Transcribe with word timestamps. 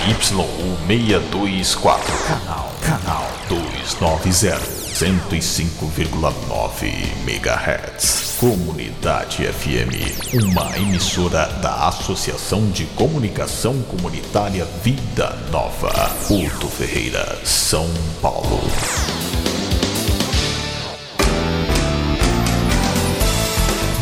ZYU624, 0.00 2.00
canal, 2.26 2.72
canal 2.80 3.28
290, 3.48 4.58
105,9 4.94 6.90
MHz. 7.26 8.36
Comunidade 8.40 9.46
FM, 9.46 9.92
uma 10.32 10.74
emissora 10.78 11.46
da 11.60 11.88
Associação 11.88 12.70
de 12.70 12.86
Comunicação 12.86 13.82
Comunitária 13.82 14.64
Vida 14.82 15.38
Nova, 15.50 15.92
Porto 16.26 16.66
Ferreira, 16.68 17.38
São 17.44 17.86
Paulo. 18.22 18.58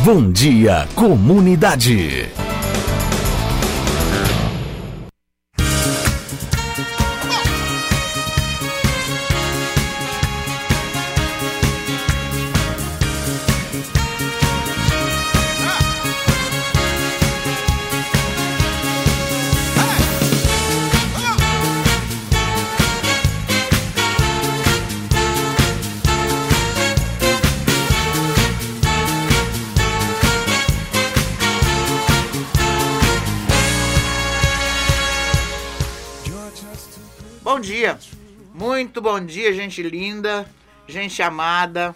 Bom 0.05 0.31
dia, 0.31 0.87
comunidade. 0.95 2.38
Bom 39.19 39.27
dia, 39.27 39.53
gente 39.53 39.83
linda, 39.83 40.49
gente 40.87 41.21
amada. 41.21 41.93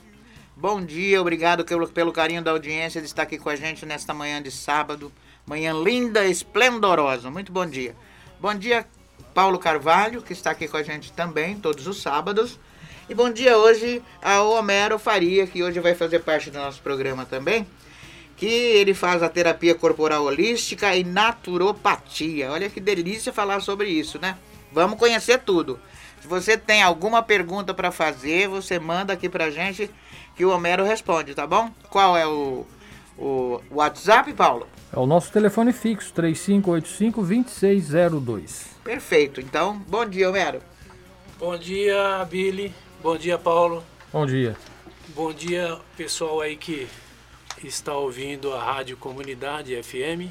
Bom 0.57 0.85
dia, 0.85 1.21
obrigado 1.21 1.65
pelo, 1.65 1.87
pelo 1.87 2.13
carinho 2.13 2.43
da 2.43 2.51
audiência 2.51 3.01
de 3.01 3.07
estar 3.07 3.23
aqui 3.23 3.39
com 3.39 3.49
a 3.49 3.55
gente 3.55 3.87
nesta 3.87 4.13
manhã 4.13 4.43
de 4.43 4.51
sábado. 4.51 5.13
Manhã 5.47 5.73
linda, 5.73 6.25
esplendorosa. 6.27 7.31
Muito 7.31 7.53
bom 7.53 7.65
dia. 7.65 7.95
Bom 8.41 8.53
dia, 8.53 8.85
Paulo 9.33 9.57
Carvalho, 9.61 10.21
que 10.21 10.33
está 10.33 10.51
aqui 10.51 10.67
com 10.67 10.77
a 10.77 10.83
gente 10.83 11.13
também, 11.13 11.55
todos 11.55 11.87
os 11.87 12.03
sábados. 12.03 12.59
E 13.09 13.15
bom 13.15 13.31
dia 13.31 13.57
hoje 13.57 14.03
ao 14.21 14.51
Homero 14.55 14.99
Faria, 14.99 15.47
que 15.47 15.63
hoje 15.63 15.79
vai 15.79 15.95
fazer 15.95 16.19
parte 16.25 16.51
do 16.51 16.59
nosso 16.59 16.83
programa 16.83 17.25
também. 17.25 17.65
Que 18.37 18.47
ele 18.47 18.95
faz 18.95 19.23
a 19.23 19.29
terapia 19.29 19.77
corporal 19.77 20.25
holística 20.25 20.97
e 20.97 21.05
naturopatia. 21.05 22.51
Olha 22.51 22.69
que 22.69 22.81
delícia 22.81 23.33
falar 23.33 23.61
sobre 23.61 23.89
isso, 23.89 24.19
né? 24.19 24.37
Vamos 24.73 24.99
conhecer 24.99 25.39
tudo. 25.39 25.79
Se 26.23 26.29
você 26.29 26.57
tem 26.57 26.83
alguma 26.85 27.21
pergunta 27.21 27.75
para 27.75 27.91
fazer, 27.91 28.47
você 28.47 28.79
manda 28.79 29.13
aqui 29.13 29.29
pra 29.29 29.51
gente 29.51 29.91
que 30.37 30.45
o 30.45 30.51
Homero 30.51 30.85
responde, 30.85 31.35
tá 31.35 31.49
bom? 31.49 31.69
Qual 31.91 32.17
é 32.17 32.25
o, 32.25 32.65
o 33.19 33.61
WhatsApp, 33.73 34.33
Paulo? 34.33 34.69
É 34.93 34.99
o 35.01 35.05
nosso 35.05 35.33
telefone 35.33 35.73
fixo, 35.73 36.15
3585-2602. 36.15 38.67
Perfeito. 38.85 39.41
Então, 39.41 39.79
bom 39.89 40.07
dia, 40.07 40.29
Homero. 40.29 40.63
Bom 41.41 41.59
dia, 41.59 42.25
Billy. 42.31 42.73
Bom 43.03 43.17
dia, 43.17 43.37
Paulo. 43.37 43.83
Bom 44.13 44.25
dia. 44.25 44.57
Bom 45.09 45.33
dia, 45.33 45.77
pessoal 45.97 46.41
aí 46.41 46.57
que 46.57 46.87
está 47.65 47.97
ouvindo 47.97 48.53
a 48.53 48.63
Rádio 48.63 48.97
Comunidade 48.97 49.75
FM. 49.83 50.31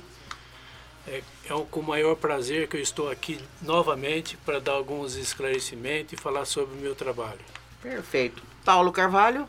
É, 1.08 1.22
é 1.50 1.56
um, 1.56 1.66
com 1.66 1.80
o 1.80 1.84
maior 1.84 2.16
prazer 2.16 2.68
que 2.68 2.78
eu 2.78 2.82
estou 2.82 3.10
aqui 3.10 3.40
novamente 3.62 4.38
para 4.46 4.60
dar 4.60 4.74
alguns 4.74 5.16
esclarecimentos 5.16 6.14
e 6.14 6.16
falar 6.16 6.46
sobre 6.46 6.76
o 6.76 6.82
meu 6.82 6.94
trabalho. 6.96 7.40
Perfeito. 7.82 8.42
Paulo 8.64 8.92
Carvalho, 8.92 9.48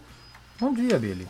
Bom 0.59 0.73
dia, 0.73 0.99
Billy. 0.99 1.27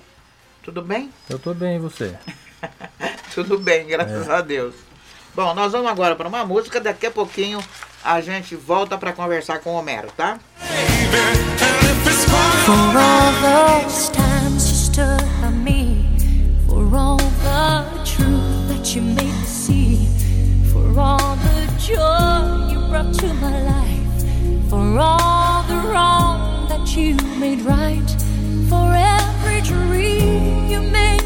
tudo 0.62 0.82
bem? 0.82 1.10
Eu 1.28 1.38
tô 1.38 1.54
bem, 1.54 1.76
e 1.76 1.78
você? 1.78 2.16
Tudo 3.34 3.58
bem, 3.58 3.86
graças 3.86 4.28
a 4.28 4.40
Deus. 4.40 4.74
Bom, 5.34 5.54
nós 5.54 5.72
vamos 5.72 5.90
agora 5.90 6.14
para 6.14 6.28
uma 6.28 6.44
música, 6.44 6.78
daqui 6.80 7.06
a 7.06 7.10
pouquinho 7.10 7.58
a 8.04 8.20
gente 8.20 8.54
volta 8.54 8.98
para 8.98 9.12
conversar 9.12 9.58
com 9.60 9.70
o 9.70 9.78
Homero, 9.78 10.08
tá? 10.16 10.38
For 12.64 12.96
all 12.96 13.32
those 13.40 14.10
times 14.12 14.68
you 14.68 14.76
stood 14.76 15.24
by 15.40 15.50
me, 15.50 16.06
for 16.68 16.94
all 16.94 17.16
the 17.16 18.04
truth 18.04 18.68
that 18.68 18.94
you 18.94 19.02
made 19.02 19.46
for 20.94 21.00
all 21.00 21.36
the 21.36 21.66
joy 21.78 22.68
you 22.70 22.78
brought 22.88 23.14
to 23.14 23.32
my 23.34 23.62
life, 23.62 24.68
for 24.68 24.98
all 24.98 25.62
the 25.62 25.88
wrong 25.88 26.68
that 26.68 26.94
you 26.94 27.14
made 27.38 27.60
right, 27.62 28.10
for 28.68 28.92
every 28.92 29.60
dream 29.62 30.68
you 30.68 30.80
made 30.80 31.22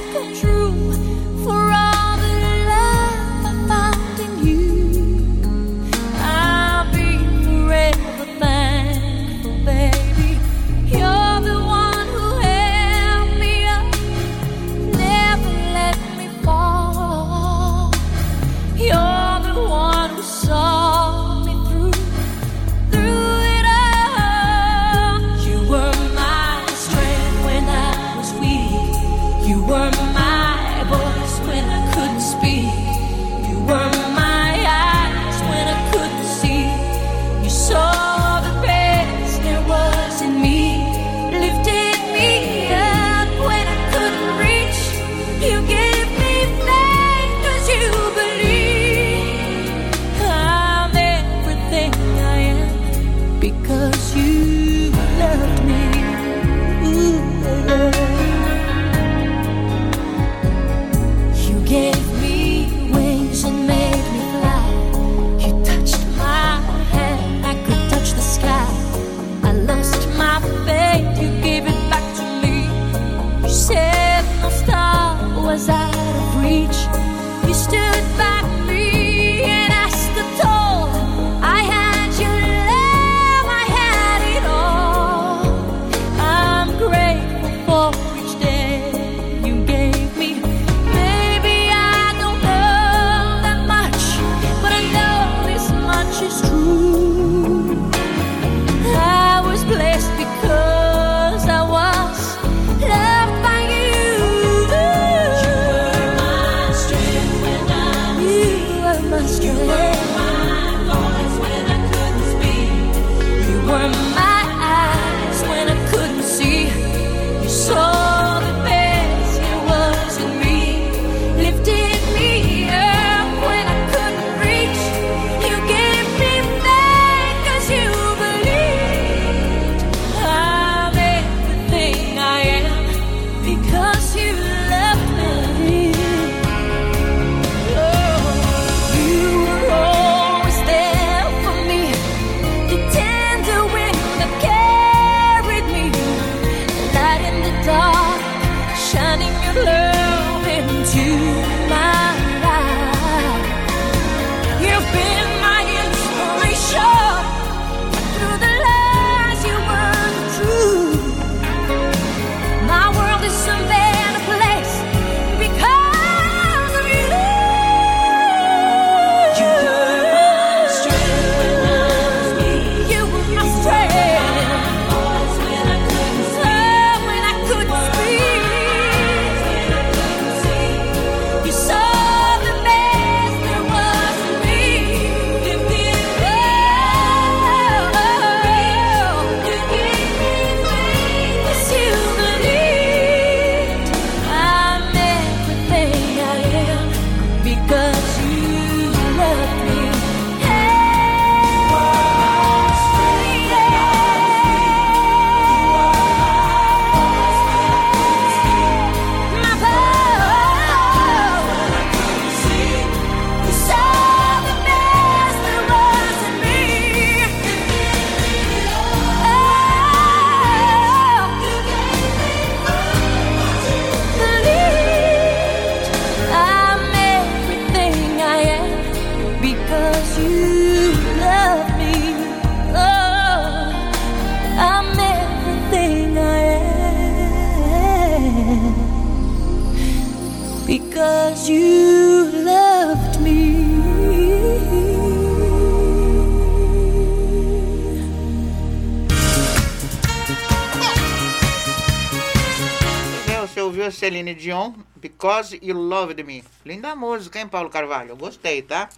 Because 255.36 255.58
You 255.60 255.74
Loved 255.74 256.22
Me. 256.24 256.42
Linda 256.64 256.96
música, 256.96 257.38
hein, 257.38 257.46
Paulo 257.46 257.68
Carvalho? 257.68 258.10
Eu 258.10 258.16
gostei, 258.16 258.62
tá? 258.62 258.88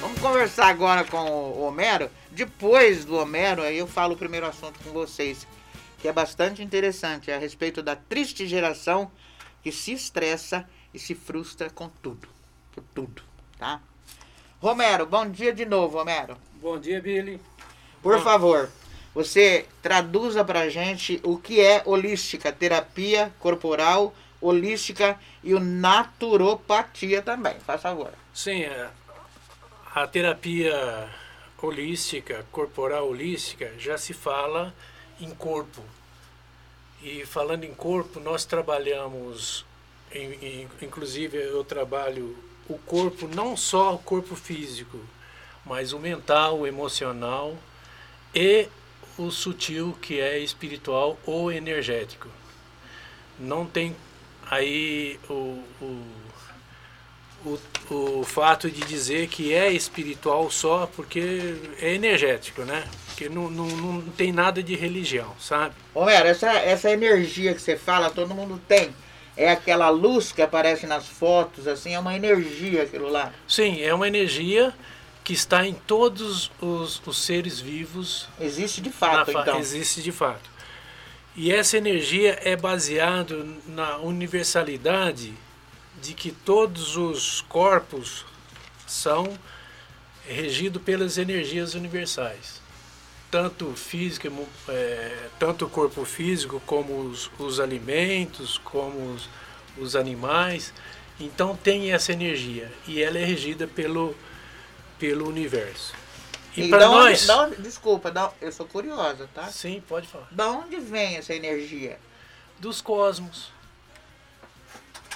Vamos 0.00 0.18
conversar 0.20 0.68
agora 0.68 1.04
com 1.04 1.18
o 1.18 1.60
Homero. 1.64 2.10
Depois 2.30 3.04
do 3.04 3.18
Homero, 3.18 3.60
aí 3.60 3.76
eu 3.76 3.86
falo 3.86 4.14
o 4.14 4.16
primeiro 4.16 4.46
assunto 4.46 4.80
com 4.82 4.90
vocês, 4.90 5.46
que 5.98 6.08
é 6.08 6.12
bastante 6.14 6.62
interessante, 6.62 7.30
é 7.30 7.36
a 7.36 7.38
respeito 7.38 7.82
da 7.82 7.94
triste 7.94 8.46
geração 8.46 9.10
que 9.62 9.70
se 9.70 9.92
estressa 9.92 10.66
e 10.94 10.98
se 10.98 11.14
frustra 11.14 11.68
com 11.68 11.90
tudo. 12.02 12.26
Por 12.72 12.82
tudo, 12.94 13.22
tá? 13.58 13.82
Romero, 14.62 15.04
bom 15.04 15.28
dia 15.28 15.52
de 15.52 15.66
novo, 15.66 15.98
Homero. 15.98 16.38
Bom 16.54 16.78
dia, 16.78 17.02
Billy. 17.02 17.38
Por 18.00 18.16
Bom. 18.16 18.24
favor, 18.24 18.70
você 19.14 19.66
traduza 19.82 20.42
pra 20.42 20.70
gente 20.70 21.20
o 21.22 21.36
que 21.36 21.60
é 21.60 21.82
holística, 21.84 22.50
terapia 22.50 23.30
corporal, 23.38 24.14
holística 24.40 25.18
e 25.42 25.54
o 25.54 25.60
naturopatia 25.60 27.22
também, 27.22 27.58
faz 27.60 27.80
favor. 27.82 28.12
Sim, 28.32 28.62
é, 28.62 28.90
a 29.94 30.06
terapia 30.06 31.08
holística, 31.60 32.46
corporal 32.50 33.08
holística, 33.08 33.72
já 33.78 33.98
se 33.98 34.12
fala 34.12 34.74
em 35.20 35.30
corpo. 35.30 35.82
E 37.02 37.24
falando 37.26 37.64
em 37.64 37.74
corpo, 37.74 38.20
nós 38.20 38.44
trabalhamos, 38.44 39.64
inclusive 40.82 41.36
eu 41.36 41.64
trabalho 41.64 42.36
o 42.68 42.78
corpo, 42.78 43.26
não 43.26 43.56
só 43.56 43.94
o 43.94 43.98
corpo 43.98 44.36
físico, 44.36 44.98
mas 45.64 45.92
o 45.92 45.98
mental, 45.98 46.60
o 46.60 46.66
emocional 46.66 47.56
e 48.34 48.68
o 49.18 49.30
sutil, 49.30 49.96
que 50.00 50.20
é 50.20 50.38
espiritual 50.38 51.18
ou 51.26 51.50
energético. 51.50 52.28
Não 53.38 53.66
tem 53.66 53.96
aí 54.50 55.18
o- 55.28 55.62
o, 55.80 56.04
o, 57.44 57.58
o 58.20 58.24
fato 58.24 58.70
de 58.70 58.80
dizer 58.82 59.28
que 59.28 59.52
é 59.54 59.72
espiritual 59.72 60.50
só 60.50 60.86
porque 60.94 61.54
é 61.80 61.94
energético, 61.94 62.62
né? 62.62 62.84
Porque 63.06 63.28
não, 63.28 63.50
não, 63.50 63.66
não 63.66 64.02
tem 64.12 64.32
nada 64.32 64.62
de 64.62 64.74
religião, 64.74 65.34
sabe? 65.38 65.74
Homero, 65.94 66.26
essa, 66.28 66.50
essa 66.52 66.90
energia 66.90 67.54
que 67.54 67.60
você 67.60 67.76
fala, 67.76 68.10
todo 68.10 68.34
mundo 68.34 68.60
tem. 68.68 68.90
É 69.36 69.50
aquela 69.50 69.88
luz 69.88 70.32
que 70.32 70.42
aparece 70.42 70.86
nas 70.86 71.06
fotos, 71.06 71.66
assim, 71.66 71.94
é 71.94 71.98
uma 71.98 72.14
energia 72.14 72.82
aquilo 72.82 73.08
lá. 73.08 73.32
Sim, 73.48 73.80
é 73.80 73.94
uma 73.94 74.06
energia 74.06 74.74
que 75.24 75.32
está 75.32 75.66
em 75.66 75.72
todos 75.74 76.50
os, 76.60 77.00
os 77.06 77.18
seres 77.24 77.60
vivos 77.60 78.28
Existe 78.40 78.80
de 78.80 78.90
fato, 78.90 79.32
fa- 79.32 79.42
então. 79.42 79.58
existe 79.58 80.02
de 80.02 80.12
fato. 80.12 80.50
E 81.36 81.52
essa 81.52 81.76
energia 81.76 82.38
é 82.42 82.56
baseada 82.56 83.46
na 83.66 83.98
universalidade 83.98 85.32
de 86.02 86.12
que 86.12 86.32
todos 86.32 86.96
os 86.96 87.40
corpos 87.42 88.24
são 88.86 89.38
regidos 90.26 90.82
pelas 90.82 91.18
energias 91.18 91.74
universais. 91.74 92.60
Tanto 93.30 93.72
física, 93.76 94.30
é, 94.68 95.28
tanto 95.38 95.66
o 95.66 95.70
corpo 95.70 96.04
físico 96.04 96.60
como 96.66 97.00
os, 97.00 97.30
os 97.38 97.60
alimentos, 97.60 98.58
como 98.58 99.14
os, 99.14 99.28
os 99.78 99.94
animais. 99.94 100.72
Então 101.20 101.56
tem 101.56 101.92
essa 101.92 102.12
energia 102.12 102.72
e 102.88 103.00
ela 103.00 103.18
é 103.18 103.24
regida 103.24 103.68
pelo, 103.68 104.16
pelo 104.98 105.28
universo. 105.28 105.94
E, 106.66 106.74
onde- 106.74 107.26
nós, 107.26 107.58
desculpa, 107.58 108.12
eu 108.40 108.52
sou 108.52 108.66
curiosa, 108.66 109.28
tá? 109.34 109.46
sim, 109.48 109.82
pode 109.86 110.06
falar. 110.08 110.28
Da 110.30 110.48
onde 110.50 110.76
vem 110.78 111.16
essa 111.16 111.34
energia? 111.34 111.98
dos 112.58 112.82
cosmos. 112.82 113.50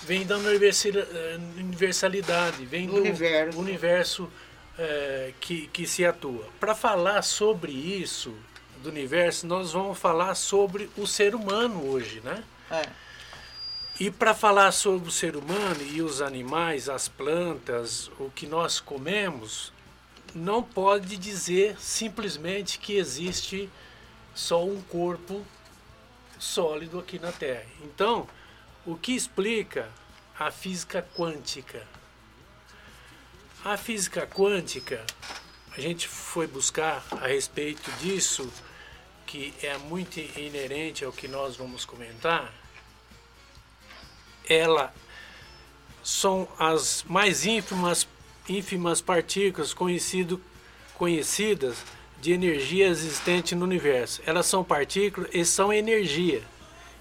Vem 0.03 0.27
da 0.27 0.37
eh, 0.37 1.39
universalidade, 1.59 2.65
vem 2.67 2.87
Do 2.87 2.95
do, 2.95 3.01
universo. 3.01 3.59
universo 3.59 4.33
eh, 4.79 5.33
que, 5.41 5.67
que 5.69 5.87
se 5.87 6.05
atua. 6.05 6.47
Para 6.59 6.75
falar 6.75 7.23
sobre 7.23 7.71
isso, 7.73 8.35
do 8.83 8.89
universo, 8.89 9.47
nós 9.47 9.73
vamos 9.73 9.99
falar 9.99 10.35
sobre 10.35 10.91
o 10.97 11.07
ser 11.07 11.35
humano 11.35 11.87
hoje, 11.87 12.21
né? 12.25 12.43
É. 12.71 12.83
E 14.01 14.11
para 14.11 14.35
falar 14.35 14.73
sobre 14.73 15.09
o 15.09 15.13
ser 15.13 15.37
humano 15.37 15.81
e 15.83 16.03
os 16.03 16.21
animais, 16.21 16.89
as 16.89 17.09
plantas, 17.09 18.11
o 18.19 18.31
que 18.31 18.47
nós 18.47 18.81
comemos, 18.81 19.73
não 20.35 20.63
pode 20.63 21.17
dizer 21.17 21.81
simplesmente 21.81 22.79
que 22.79 22.97
existe 22.97 23.71
só 24.35 24.65
um 24.65 24.83
corpo 24.83 25.47
sólido 26.39 26.99
aqui 26.99 27.19
na 27.19 27.31
Terra. 27.31 27.65
Então, 27.83 28.29
o 28.85 28.97
que 28.97 29.13
explica 29.13 29.89
a 30.39 30.51
física 30.51 31.07
quântica? 31.17 31.87
A 33.65 33.77
física 33.77 34.27
quântica, 34.27 35.05
a 35.77 35.81
gente 35.81 36.09
foi 36.09 36.47
buscar 36.47 37.05
a 37.13 37.27
respeito 37.27 37.91
disso, 37.93 38.53
que 39.25 39.55
é 39.63 39.79
muito 39.79 40.21
inerente 40.21 41.05
ao 41.05 41.13
que 41.13 41.27
nós 41.27 41.57
vamos 41.57 41.85
comentar, 41.85 42.53
ela 44.47 44.93
são 46.03 46.47
as 46.59 47.03
mais 47.05 47.47
ínfimas, 47.47 48.07
ínfimas 48.49 49.01
partículas 49.01 49.73
conhecido, 49.73 50.41
conhecidas 50.95 51.79
de 52.21 52.33
energia 52.33 52.89
existente 52.89 53.55
no 53.55 53.65
universo. 53.65 54.23
Elas 54.27 54.47
são 54.47 54.65
partículas 54.65 55.31
e 55.33 55.45
são 55.45 55.73
energia 55.73 56.43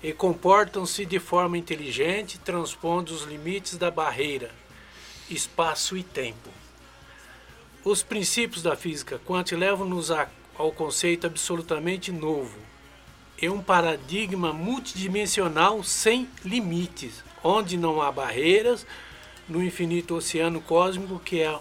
e 0.01 0.11
comportam-se 0.11 1.05
de 1.05 1.19
forma 1.19 1.57
inteligente, 1.57 2.37
transpondo 2.37 3.13
os 3.13 3.23
limites 3.23 3.77
da 3.77 3.89
barreira, 3.89 4.51
espaço 5.29 5.95
e 5.95 6.03
tempo. 6.03 6.49
Os 7.85 8.03
princípios 8.03 8.61
da 8.61 8.75
física 8.75 9.19
quântica 9.25 9.57
levam-nos 9.57 10.09
ao 10.57 10.71
conceito 10.71 11.27
absolutamente 11.27 12.11
novo, 12.11 12.57
é 13.41 13.49
um 13.49 13.61
paradigma 13.61 14.53
multidimensional 14.53 15.83
sem 15.83 16.29
limites, 16.45 17.23
onde 17.43 17.77
não 17.77 18.01
há 18.01 18.11
barreiras 18.11 18.85
no 19.47 19.63
infinito 19.63 20.15
oceano 20.15 20.61
cósmico 20.61 21.19
que 21.19 21.41
é 21.41 21.59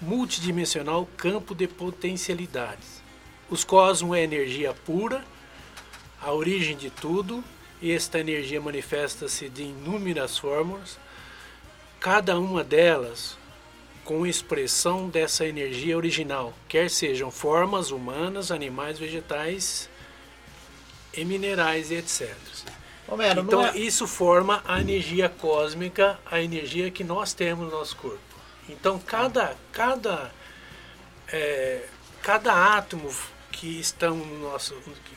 multidimensional 0.00 1.08
campo 1.16 1.54
de 1.54 1.66
potencialidades. 1.66 3.02
Os 3.48 3.64
cosmos 3.64 4.16
é 4.16 4.22
energia 4.22 4.74
pura, 4.74 5.24
a 6.20 6.32
origem 6.32 6.76
de 6.76 6.90
tudo, 6.90 7.42
e 7.80 7.92
esta 7.92 8.18
energia 8.18 8.60
manifesta-se 8.60 9.48
de 9.48 9.62
inúmeras 9.62 10.38
formas, 10.38 10.98
cada 12.00 12.38
uma 12.38 12.64
delas 12.64 13.36
com 14.04 14.26
expressão 14.26 15.08
dessa 15.08 15.44
energia 15.44 15.96
original, 15.96 16.54
quer 16.68 16.88
sejam 16.88 17.30
formas 17.30 17.90
humanas, 17.90 18.50
animais, 18.50 18.98
vegetais 18.98 19.90
e 21.12 21.24
minerais 21.24 21.90
etc. 21.90 22.34
Homero, 23.08 23.42
Então 23.42 23.64
é... 23.64 23.76
isso 23.76 24.06
forma 24.06 24.62
a 24.66 24.80
energia 24.80 25.28
cósmica, 25.28 26.18
a 26.26 26.42
energia 26.42 26.90
que 26.90 27.04
nós 27.04 27.32
temos 27.32 27.66
no 27.66 27.70
nosso 27.70 27.96
corpo. 27.96 28.18
Então 28.68 28.98
cada 28.98 29.54
cada 29.72 30.32
é, 31.28 31.86
cada 32.22 32.76
átomo 32.76 33.08
que 33.52 33.78
estão 33.80 34.16
no 34.16 34.50
nosso 34.50 34.74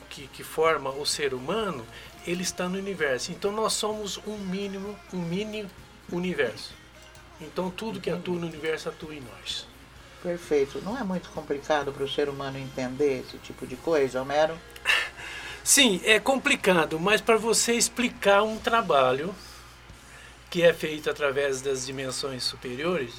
que, 0.08 0.26
que 0.28 0.42
forma 0.44 0.90
o 0.90 1.04
ser 1.04 1.34
humano, 1.34 1.84
ele 2.26 2.42
está 2.42 2.68
no 2.68 2.78
universo. 2.78 3.32
Então 3.32 3.50
nós 3.50 3.72
somos 3.72 4.18
um 4.26 4.38
mínimo 4.38 4.96
um 5.12 5.18
mini 5.18 5.68
universo. 6.12 6.72
Então 7.40 7.70
tudo 7.70 8.00
que 8.00 8.10
atua 8.10 8.36
no 8.36 8.46
universo 8.46 8.88
atua 8.88 9.14
em 9.14 9.20
nós. 9.20 9.66
Perfeito. 10.22 10.80
Não 10.84 10.96
é 10.96 11.02
muito 11.02 11.30
complicado 11.30 11.92
para 11.92 12.04
o 12.04 12.08
ser 12.08 12.28
humano 12.28 12.58
entender 12.58 13.20
esse 13.20 13.38
tipo 13.38 13.66
de 13.66 13.76
coisa, 13.76 14.20
Homero? 14.20 14.56
Sim, 15.62 16.00
é 16.04 16.18
complicado, 16.18 16.98
mas 16.98 17.20
para 17.20 17.36
você 17.36 17.74
explicar 17.74 18.42
um 18.42 18.58
trabalho 18.58 19.34
que 20.50 20.62
é 20.62 20.72
feito 20.72 21.08
através 21.08 21.60
das 21.60 21.86
dimensões 21.86 22.42
superiores, 22.42 23.12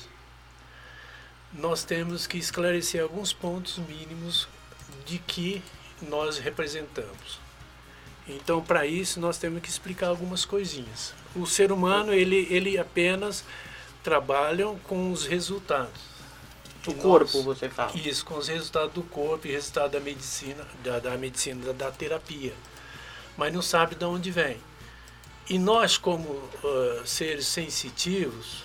nós 1.53 1.83
temos 1.83 2.25
que 2.27 2.37
esclarecer 2.37 3.01
alguns 3.01 3.31
pontos 3.31 3.77
mínimos 3.77 4.47
de 5.05 5.17
que 5.19 5.61
nós 6.01 6.39
representamos. 6.39 7.39
Então, 8.27 8.61
para 8.61 8.85
isso, 8.85 9.19
nós 9.19 9.37
temos 9.37 9.61
que 9.61 9.69
explicar 9.69 10.07
algumas 10.07 10.45
coisinhas. 10.45 11.13
O 11.35 11.45
ser 11.45 11.71
humano, 11.71 12.13
ele, 12.13 12.47
ele 12.49 12.77
apenas 12.77 13.43
trabalham 14.03 14.77
com 14.79 15.11
os 15.11 15.25
resultados. 15.25 16.10
O 16.87 16.91
E 16.91 16.95
corpo, 16.95 17.37
nós- 17.37 17.45
você 17.45 17.69
fala. 17.69 17.91
Isso, 17.95 18.25
com 18.25 18.37
os 18.37 18.47
resultados 18.47 18.93
do 18.93 19.03
corpo 19.03 19.47
e 19.47 19.51
resultado 19.51 19.91
da 19.91 19.99
medicina, 19.99 20.65
da, 20.83 20.99
da 20.99 21.17
medicina, 21.17 21.65
da, 21.67 21.73
da 21.73 21.91
terapia. 21.91 22.53
Mas 23.37 23.53
não 23.53 23.61
sabe 23.61 23.95
de 23.95 24.03
onde 24.05 24.31
vem. 24.31 24.57
E 25.49 25.59
nós, 25.59 25.97
como 25.97 26.41
ah, 26.63 27.01
seres 27.05 27.45
sensitivos, 27.47 28.63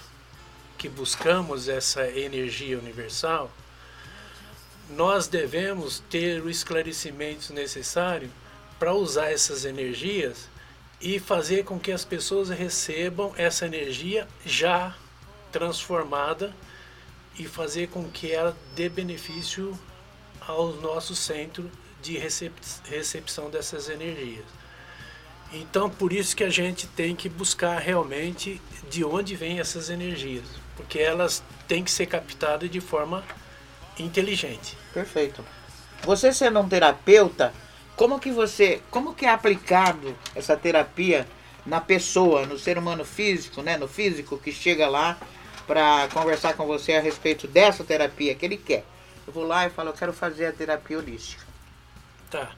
que 0.79 0.89
buscamos 0.89 1.69
essa 1.69 2.07
energia 2.09 2.79
universal, 2.79 3.51
nós 4.91 5.27
devemos 5.27 6.03
ter 6.11 6.41
o 6.43 6.49
esclarecimento 6.49 7.53
necessário 7.53 8.31
para 8.79 8.93
usar 8.95 9.31
essas 9.33 9.65
energias 9.65 10.49
e 11.01 11.19
fazer 11.19 11.65
com 11.65 11.79
que 11.79 11.91
as 11.91 12.05
pessoas 12.05 12.51
recebam 12.51 13.33
essa 13.37 13.67
energia 13.67 14.29
já 14.45 14.95
transformada 15.51 16.55
e 17.39 17.45
fazer 17.47 17.89
com 17.89 18.05
que 18.11 18.33
ela 18.33 18.57
dê 18.75 18.89
benefício 18.89 19.79
ao 20.41 20.73
nosso 20.75 21.15
centro 21.15 21.71
de 22.01 22.17
recep 22.17 22.53
recepção 22.89 23.51
dessas 23.51 23.89
energias. 23.89 24.45
Então, 25.53 25.89
por 25.89 26.13
isso 26.13 26.35
que 26.35 26.45
a 26.45 26.51
gente 26.51 26.87
tem 26.89 27.15
que 27.15 27.29
buscar 27.29 27.79
realmente 27.79 28.61
de 28.91 29.05
onde 29.05 29.35
vêm 29.37 29.61
essas 29.61 29.91
energias, 29.91 30.45
porque 30.77 30.99
elas 30.99 31.43
têm 31.69 31.85
que 31.85 31.91
ser 31.91 32.07
captadas 32.07 32.71
de 32.71 32.81
forma 32.81 33.25
inteligente. 33.99 34.77
Perfeito. 34.93 35.45
Você 36.03 36.33
sendo 36.33 36.61
um 36.61 36.69
terapeuta, 36.69 37.55
como 37.97 38.19
que 38.19 38.31
você, 38.31 38.83
como 38.91 39.15
que 39.15 39.25
é 39.25 39.31
aplicado 39.31 40.17
essa 40.35 40.57
terapia 40.57 41.27
na 41.65 41.81
pessoa, 41.81 42.47
no 42.47 42.59
ser 42.59 42.77
humano 42.79 43.05
físico, 43.05 43.63
né, 43.63 43.77
no 43.77 43.89
físico 43.89 44.39
que 44.39 44.53
chega 44.53 44.89
lá 44.89 45.19
para 45.67 46.09
conversar 46.13 46.55
com 46.55 46.67
você 46.67 46.93
a 46.95 47.01
respeito 47.01 47.47
dessa 47.49 47.83
terapia 47.85 48.35
que 48.35 48.45
ele 48.45 48.57
quer? 48.57 48.85
Eu 49.27 49.33
vou 49.33 49.45
lá 49.47 49.67
e 49.67 49.71
falo, 49.71 49.91
eu 49.91 49.95
quero 49.95 50.13
fazer 50.13 50.47
a 50.47 50.53
terapia 50.53 50.99
holística. 50.99 51.45
Tá. 52.31 52.51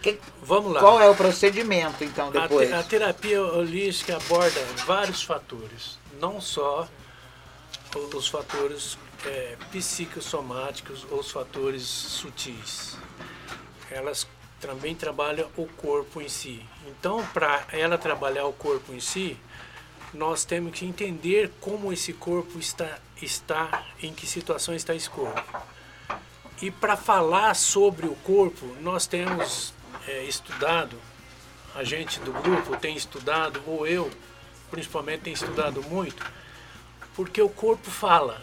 Que- 0.00 0.18
Vamos 0.42 0.72
lá. 0.72 0.80
qual 0.80 1.00
é 1.00 1.08
o 1.08 1.14
procedimento 1.14 2.02
então 2.02 2.28
A, 2.28 2.30
depois? 2.30 2.68
te- 2.68 2.74
a 2.74 2.82
terapia 2.82 3.40
holística 3.42 4.16
aborda 4.16 4.60
vários 4.86 5.22
fatores, 5.22 5.98
não 6.20 6.40
só 6.40 6.88
os 8.14 8.26
fatores 8.26 8.98
é, 9.26 9.56
psicossomáticos 9.70 11.06
ou 11.10 11.20
os 11.20 11.30
fatores 11.30 11.82
sutis. 11.82 12.96
Elas 13.90 14.26
também 14.60 14.94
trabalham 14.94 15.48
o 15.56 15.66
corpo 15.66 16.20
em 16.20 16.28
si. 16.28 16.64
Então, 16.86 17.24
para 17.32 17.64
ela 17.70 17.96
trabalhar 17.98 18.46
o 18.46 18.52
corpo 18.52 18.92
em 18.92 19.00
si, 19.00 19.36
nós 20.12 20.44
temos 20.44 20.78
que 20.78 20.84
entender 20.84 21.50
como 21.60 21.92
esse 21.92 22.12
corpo 22.12 22.58
está, 22.58 22.98
está 23.20 23.84
em 24.02 24.12
que 24.12 24.26
situação 24.26 24.74
está 24.74 24.94
esse 24.94 25.08
corpo. 25.08 25.42
E 26.60 26.70
para 26.70 26.96
falar 26.96 27.54
sobre 27.54 28.06
o 28.06 28.14
corpo, 28.16 28.66
nós 28.80 29.06
temos 29.06 29.72
é, 30.06 30.24
estudado, 30.24 30.96
a 31.74 31.82
gente 31.84 32.20
do 32.20 32.32
grupo 32.32 32.76
tem 32.76 32.94
estudado, 32.96 33.62
ou 33.66 33.86
eu 33.86 34.10
principalmente 34.70 35.22
tenho 35.22 35.34
estudado 35.34 35.82
muito, 35.82 36.24
porque 37.14 37.40
o 37.42 37.48
corpo 37.48 37.90
fala. 37.90 38.40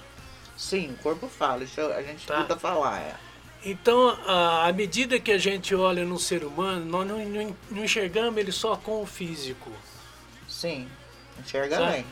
Sim, 0.58 0.92
o 0.92 0.98
corpo 1.04 1.28
fala, 1.28 1.64
isso 1.64 1.80
a 1.82 2.02
gente 2.02 2.26
Tá. 2.26 2.36
escuta 2.36 2.58
falar. 2.60 3.00
É. 3.00 3.16
Então, 3.64 4.10
a- 4.26 4.68
à 4.68 4.74
medida 4.74 5.20
que 5.20 5.32
a 5.32 5.38
gente 5.38 5.74
olha 5.76 6.04
no 6.06 6.18
ser 6.20 6.44
humano, 6.44 6.86
nós 6.86 7.08
não, 7.08 7.20
não- 7.26 7.56
não 7.72 7.84
enxergamos 7.84 8.38
ele 8.38 8.52
só 8.52 8.76
com 8.76 9.02
o 9.02 9.06
físico. 9.06 9.72
Sim, 10.48 10.88
enxerga 11.40 11.78
Sabe? 11.78 11.92
bem. 11.92 12.06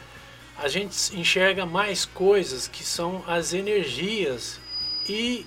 A 0.57 0.67
gente 0.67 1.15
enxerga 1.15 1.65
mais 1.65 2.05
coisas 2.05 2.67
que 2.67 2.83
são 2.83 3.23
as 3.27 3.53
energias 3.53 4.59
e 5.07 5.45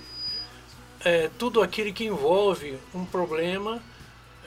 é, 1.03 1.29
tudo 1.37 1.61
aquilo 1.61 1.91
que 1.91 2.05
envolve 2.05 2.77
um 2.93 3.03
problema 3.05 3.81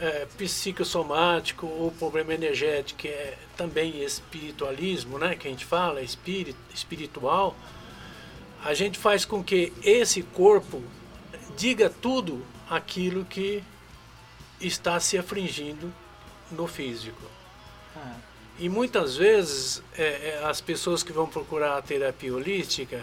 é, 0.01 0.27
psicossomático 0.37 1.67
ou 1.67 1.91
problema 1.93 2.35
energético, 2.35 3.01
que 3.01 3.09
é 3.09 3.37
também 3.57 4.03
espiritualismo, 4.03 5.19
né, 5.19 5.37
que 5.37 5.47
a 5.47 5.51
gente 5.51 5.65
fala, 5.65 6.01
espírito, 6.01 6.59
espiritual, 6.73 7.55
a 8.65 8.73
gente 8.75 8.99
faz 8.99 9.25
com 9.25 9.43
que 9.43 9.73
esse 9.83 10.23
corpo 10.23 10.83
diga 11.57 11.91
tudo 11.91 12.45
aquilo 12.69 13.25
que 13.25 13.63
está 14.61 14.99
se 14.99 15.19
afligindo 15.19 15.93
no 16.51 16.67
físico. 16.67 17.34
E 18.59 18.69
muitas 18.69 19.17
vezes 19.17 19.83
é, 19.97 20.03
é, 20.03 20.45
as 20.45 20.61
pessoas 20.61 21.03
que 21.03 21.13
vão 21.13 21.27
procurar 21.27 21.77
a 21.77 21.83
terapia 21.83 22.35
holística, 22.35 23.03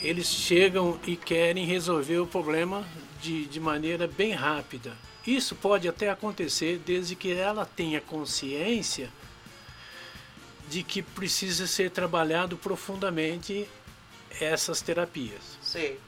eles 0.00 0.26
chegam 0.26 1.00
e 1.06 1.16
querem 1.16 1.64
resolver 1.64 2.18
o 2.18 2.26
problema 2.26 2.86
de, 3.20 3.46
de 3.46 3.58
maneira 3.58 4.06
bem 4.06 4.32
rápida. 4.32 4.96
Isso 5.26 5.54
pode 5.54 5.88
até 5.88 6.10
acontecer 6.10 6.80
desde 6.84 7.16
que 7.16 7.32
ela 7.32 7.64
tenha 7.64 8.00
consciência 8.00 9.10
de 10.68 10.82
que 10.82 11.02
precisa 11.02 11.66
ser 11.66 11.90
trabalhado 11.90 12.56
profundamente 12.56 13.68
essas 14.40 14.82
terapias 14.82 15.56
sei. 15.62 15.98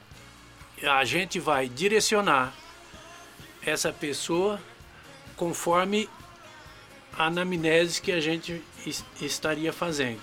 a 0.83 1.03
gente 1.03 1.39
vai 1.39 1.67
direcionar 1.67 2.53
essa 3.61 3.91
pessoa 3.91 4.59
conforme 5.35 6.09
anamnese 7.27 8.01
que 8.01 8.11
a 8.11 8.19
gente 8.19 8.61
es- 8.85 9.03
estaria 9.21 9.71
fazendo. 9.73 10.19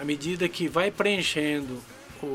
À 0.00 0.04
medida 0.04 0.48
que 0.48 0.68
vai 0.68 0.90
preenchendo 0.90 1.82
o, 2.22 2.26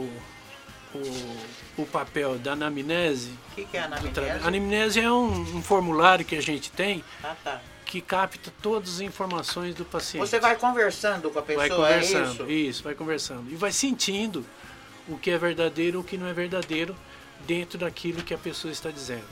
o, 0.94 1.38
o 1.78 1.86
papel 1.86 2.38
da 2.38 2.54
anamnese, 2.54 3.32
O 3.52 3.56
que, 3.56 3.66
que 3.66 3.78
é 3.78 3.82
tra- 3.82 3.98
anamnese? 3.98 4.44
a 4.44 4.48
anamnese 4.48 5.00
é 5.00 5.12
um, 5.12 5.58
um 5.58 5.62
formulário 5.62 6.24
que 6.26 6.36
a 6.36 6.42
gente 6.42 6.72
tem 6.72 7.04
Ah, 7.24 7.36
tá. 7.44 7.62
que 7.86 8.02
capta 8.02 8.52
todas 8.62 8.96
as 8.96 9.00
informações 9.00 9.74
do 9.76 9.86
paciente. 9.86 10.22
Você 10.28 10.40
vai 10.40 10.56
conversando 10.58 11.30
com 11.30 11.40
a 11.40 11.42
pessoa, 11.42 11.68
Vai 11.68 11.76
conversando, 11.78 12.44
é 12.50 12.54
isso? 12.54 12.70
isso, 12.70 12.84
vai 12.84 12.94
conversando. 12.96 13.52
E 13.52 13.56
vai 13.56 13.72
sentindo 13.72 14.46
o 15.08 15.18
que 15.18 15.32
é 15.32 15.38
verdadeiro 15.38 15.98
e 15.98 16.02
o 16.02 16.04
que 16.04 16.18
não 16.18 16.28
é 16.28 16.34
verdadeiro 16.34 16.96
dentro 17.48 17.78
daquilo 17.78 18.22
que 18.24 18.34
a 18.34 18.38
pessoa 18.38 18.72
está 18.72 18.90
dizendo. 18.92 19.26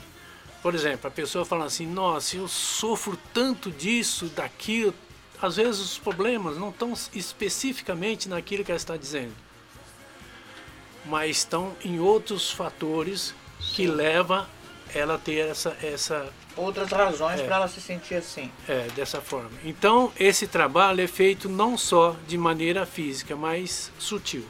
Por 0.62 0.74
exemplo, 0.74 1.08
a 1.08 1.10
pessoa 1.10 1.44
fala 1.44 1.64
assim, 1.64 1.86
nossa, 1.86 2.36
eu 2.36 2.46
sofro 2.46 3.18
tanto 3.34 3.70
disso, 3.70 4.26
daquilo. 4.26 4.94
Às 5.40 5.56
vezes 5.56 5.80
os 5.80 5.98
problemas 5.98 6.56
não 6.56 6.70
estão 6.70 6.92
especificamente 7.12 8.28
naquilo 8.28 8.64
que 8.64 8.70
ela 8.70 8.76
está 8.76 8.96
dizendo, 8.96 9.34
mas 11.04 11.38
estão 11.38 11.74
em 11.84 11.98
outros 11.98 12.50
fatores 12.52 13.34
que 13.58 13.86
levam 13.86 14.46
ela 14.94 15.14
a 15.14 15.18
ter 15.18 15.48
essa, 15.48 15.76
essa 15.82 16.32
Outras 16.56 16.90
razões 16.90 17.40
É. 17.40 17.44
para 17.44 17.56
ela 17.56 17.68
se 17.68 17.80
sentir 17.80 18.14
assim. 18.16 18.52
é, 18.68 18.86
dessa 18.94 19.20
forma. 19.20 19.50
Então, 19.64 20.12
esse 20.20 20.46
trabalho 20.46 21.00
é 21.00 21.06
feito 21.06 21.48
não 21.48 21.78
só 21.78 22.14
de 22.28 22.36
maneira 22.36 22.84
física, 22.84 23.34
mas 23.34 23.90
sutil. 23.98 24.44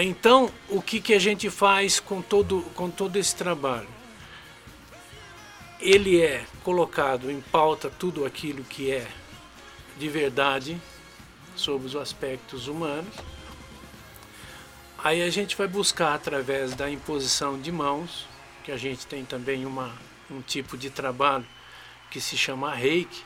Então, 0.00 0.48
o 0.68 0.80
que, 0.80 1.00
que 1.00 1.12
a 1.12 1.18
gente 1.18 1.50
faz 1.50 1.98
com 1.98 2.22
todo, 2.22 2.62
com 2.76 2.88
todo 2.88 3.16
esse 3.16 3.34
trabalho? 3.34 3.88
Ele 5.80 6.20
é 6.22 6.46
colocado 6.62 7.28
em 7.28 7.40
pauta 7.40 7.90
tudo 7.90 8.24
aquilo 8.24 8.62
que 8.62 8.92
é 8.92 9.08
de 9.98 10.08
verdade 10.08 10.80
sobre 11.56 11.88
os 11.88 11.96
aspectos 11.96 12.68
humanos. 12.68 13.12
Aí 15.02 15.20
a 15.20 15.30
gente 15.30 15.56
vai 15.56 15.66
buscar 15.66 16.14
através 16.14 16.76
da 16.76 16.88
imposição 16.88 17.60
de 17.60 17.72
mãos, 17.72 18.24
que 18.62 18.70
a 18.70 18.76
gente 18.76 19.04
tem 19.04 19.24
também 19.24 19.66
uma, 19.66 19.92
um 20.30 20.40
tipo 20.40 20.78
de 20.78 20.90
trabalho 20.90 21.46
que 22.08 22.20
se 22.20 22.36
chama 22.36 22.72
reiki, 22.72 23.24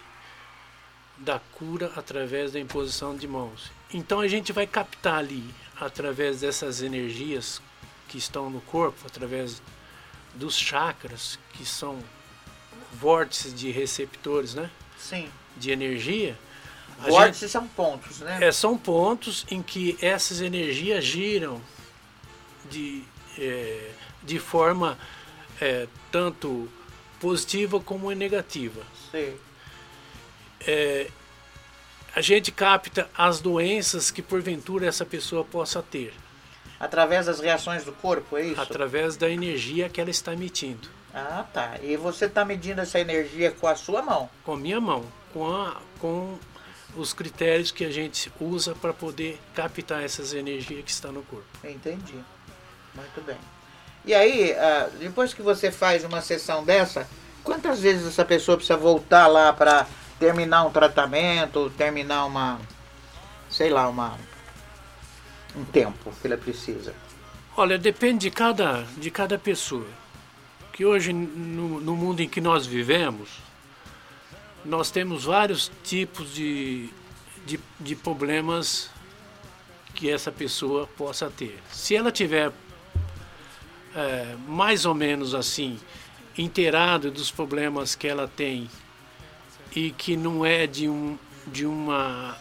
da 1.19 1.39
cura 1.39 1.93
através 1.97 2.51
da 2.51 2.59
imposição 2.59 3.15
de 3.15 3.29
mãos. 3.29 3.71
Então 3.93 4.21
a 4.21 4.29
gente 4.29 4.53
vai 4.53 4.67
captar 4.67 5.19
ali, 5.19 5.45
através 5.81 6.41
dessas 6.41 6.83
energias 6.83 7.61
que 8.09 8.19
estão 8.19 8.51
no 8.51 8.61
corpo, 8.61 8.99
através 9.07 9.63
dos 10.35 10.57
chakras, 10.57 11.39
que 11.55 11.65
são 11.65 12.03
vórtices 12.95 13.55
de 13.55 13.71
receptores 13.71 14.55
né, 14.55 14.71
Sim. 14.99 15.29
de 15.57 15.71
energia. 15.71 16.39
a 16.99 17.03
gente- 17.05 17.11
Vórtices 17.11 17.51
são 17.51 17.67
pontos, 17.69 18.21
né? 18.21 18.39
é, 18.43 18.53
são 18.53 18.77
pontos 18.79 19.45
em 19.51 19.63
que 19.63 19.97
essas 20.01 20.41
energias 20.41 21.05
giram 21.05 21.61
de, 22.71 23.03
é, 23.39 23.91
de 24.23 24.39
forma 24.39 24.99
é, 25.61 25.87
tanto 26.11 26.69
positiva 27.21 27.81
como 27.81 28.11
negativa. 28.13 28.83
Sei. 29.11 29.39
É, 30.61 31.11
a 32.15 32.21
gente 32.21 32.53
capta 32.53 33.09
as 33.17 33.41
doenças 33.41 34.11
que 34.11 34.23
porventura 34.23 34.87
essa 34.87 35.05
pessoa 35.05 35.45
possa 35.45 35.83
ter, 35.83 36.15
Através 36.83 37.27
das 37.27 37.39
reações 37.39 37.85
do 37.85 37.93
corpo, 37.93 38.37
é 38.37 38.45
isso? 38.45 38.61
através 38.61 39.17
da 39.17 39.31
energia 39.31 39.89
que 39.89 40.01
ela 40.01 40.11
está 40.11 40.33
emitindo. 40.33 40.89
Ah, 41.15 41.45
tá. 41.53 41.77
E 41.81 41.97
você 41.97 42.25
está 42.25 42.45
medindo 42.45 42.81
essa 42.81 42.99
energia 42.99 43.53
com 43.53 43.69
a 43.69 43.77
sua 43.77 44.03
mão. 44.03 44.29
Com 44.43 44.55
a 44.55 44.57
minha 44.57 44.81
mão, 44.81 45.05
com, 45.33 45.47
a, 45.47 45.77
com 46.01 46.37
os 46.97 47.13
critérios 47.13 47.71
que 47.71 47.85
a 47.85 47.91
gente 47.93 48.33
usa 48.41 48.75
para 48.75 48.93
poder 48.93 49.41
captar 49.55 50.03
essas 50.03 50.35
energias 50.35 50.85
que 50.85 50.91
estão 50.91 51.13
no 51.13 51.23
corpo. 51.23 51.47
Entendi. 51.63 52.17
Muito 52.95 53.25
bem. 53.25 53.39
E 54.05 54.13
aí, 54.13 54.53
ah, 54.55 54.91
depois 54.99 55.33
que 55.33 55.41
você 55.41 55.71
faz 55.71 56.03
uma 56.03 56.21
sessão 56.21 56.65
dessa, 56.65 57.09
quantas 57.45 57.79
vezes 57.79 58.09
essa 58.09 58.25
pessoa 58.25 58.57
precisa 58.57 58.77
voltar 58.77 59.29
lá 59.29 59.53
para 59.53 59.87
terminar 60.23 60.65
um 60.65 60.71
tratamento, 60.71 61.69
terminar 61.77 62.27
uma, 62.27 62.61
sei 63.51 63.71
lá, 63.71 63.89
uma 63.89 64.17
um 65.57 65.65
tempo 65.65 66.13
que 66.21 66.29
ela 66.29 66.37
precisa? 66.37 66.95
Olha, 67.57 67.77
depende 67.77 68.29
de 68.29 68.31
cada, 68.31 68.87
de 68.97 69.11
cada 69.11 69.37
pessoa. 69.37 69.89
Que 70.73 70.87
hoje, 70.87 71.13
no, 71.13 71.81
no 71.81 71.97
mundo 71.97 72.21
em 72.21 72.29
que 72.29 72.41
nós 72.41 72.65
vivemos, 72.65 73.31
nós 74.65 74.93
temos 74.93 75.25
vários 75.25 75.73
tipos 75.83 76.33
de, 76.33 76.89
de, 77.45 77.59
de 77.81 77.97
problemas 77.97 78.91
que 79.93 80.09
essa 80.09 80.31
pessoa 80.31 80.87
possa 80.97 81.29
ter. 81.29 81.59
Se 81.69 81.97
ela 81.97 82.13
tiver 82.13 82.53
é, 83.97 84.37
mais 84.47 84.87
ou 84.87 84.95
menos 84.95 85.35
assim, 85.35 85.81
inteirado 86.39 87.11
dos 87.11 87.33
problemas 87.33 87.97
que 87.97 88.07
ela 88.07 88.29
tem 88.29 88.71
e 89.75 89.91
que 89.91 90.17
não 90.17 90.45
é 90.45 90.67
de, 90.67 90.89
um, 90.89 91.19
de 91.47 91.67
uma 91.67 92.37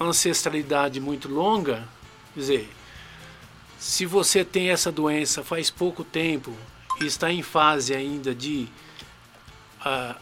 ancestralidade 0.00 1.00
muito 1.00 1.28
longa, 1.28 1.88
quer 2.34 2.40
dizer, 2.40 2.72
se 3.78 4.06
você 4.06 4.44
tem 4.44 4.70
essa 4.70 4.90
doença 4.90 5.42
faz 5.42 5.70
pouco 5.70 6.04
tempo 6.04 6.54
e 7.00 7.06
está 7.06 7.30
em 7.30 7.42
fase 7.42 7.94
ainda 7.94 8.34
de, 8.34 8.68
uh, 9.80 10.14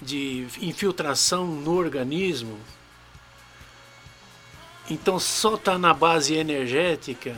de 0.00 0.46
infiltração 0.60 1.46
no 1.46 1.76
organismo, 1.76 2.58
então 4.88 5.18
só 5.18 5.56
está 5.56 5.78
na 5.78 5.92
base 5.92 6.34
energética 6.34 7.36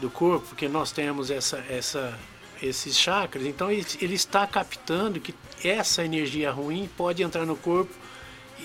do 0.00 0.10
corpo, 0.10 0.48
porque 0.48 0.68
nós 0.68 0.92
temos 0.92 1.30
essa, 1.30 1.58
essa, 1.68 2.18
esses 2.60 2.98
chakras, 2.98 3.46
então 3.46 3.70
ele, 3.70 3.86
ele 4.00 4.14
está 4.14 4.46
captando 4.46 5.20
que 5.20 5.32
essa 5.68 6.04
energia 6.04 6.50
ruim 6.50 6.88
pode 6.96 7.22
entrar 7.22 7.46
no 7.46 7.56
corpo 7.56 7.92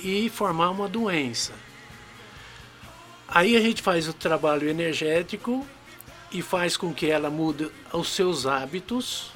e 0.03 0.29
formar 0.29 0.69
uma 0.69 0.87
doença. 0.87 1.53
Aí 3.27 3.55
a 3.55 3.61
gente 3.61 3.81
faz 3.81 4.07
o 4.07 4.13
trabalho 4.13 4.69
energético 4.69 5.65
e 6.31 6.41
faz 6.41 6.77
com 6.77 6.93
que 6.93 7.07
ela 7.07 7.29
mude 7.29 7.69
os 7.91 8.09
seus 8.09 8.45
hábitos 8.45 9.31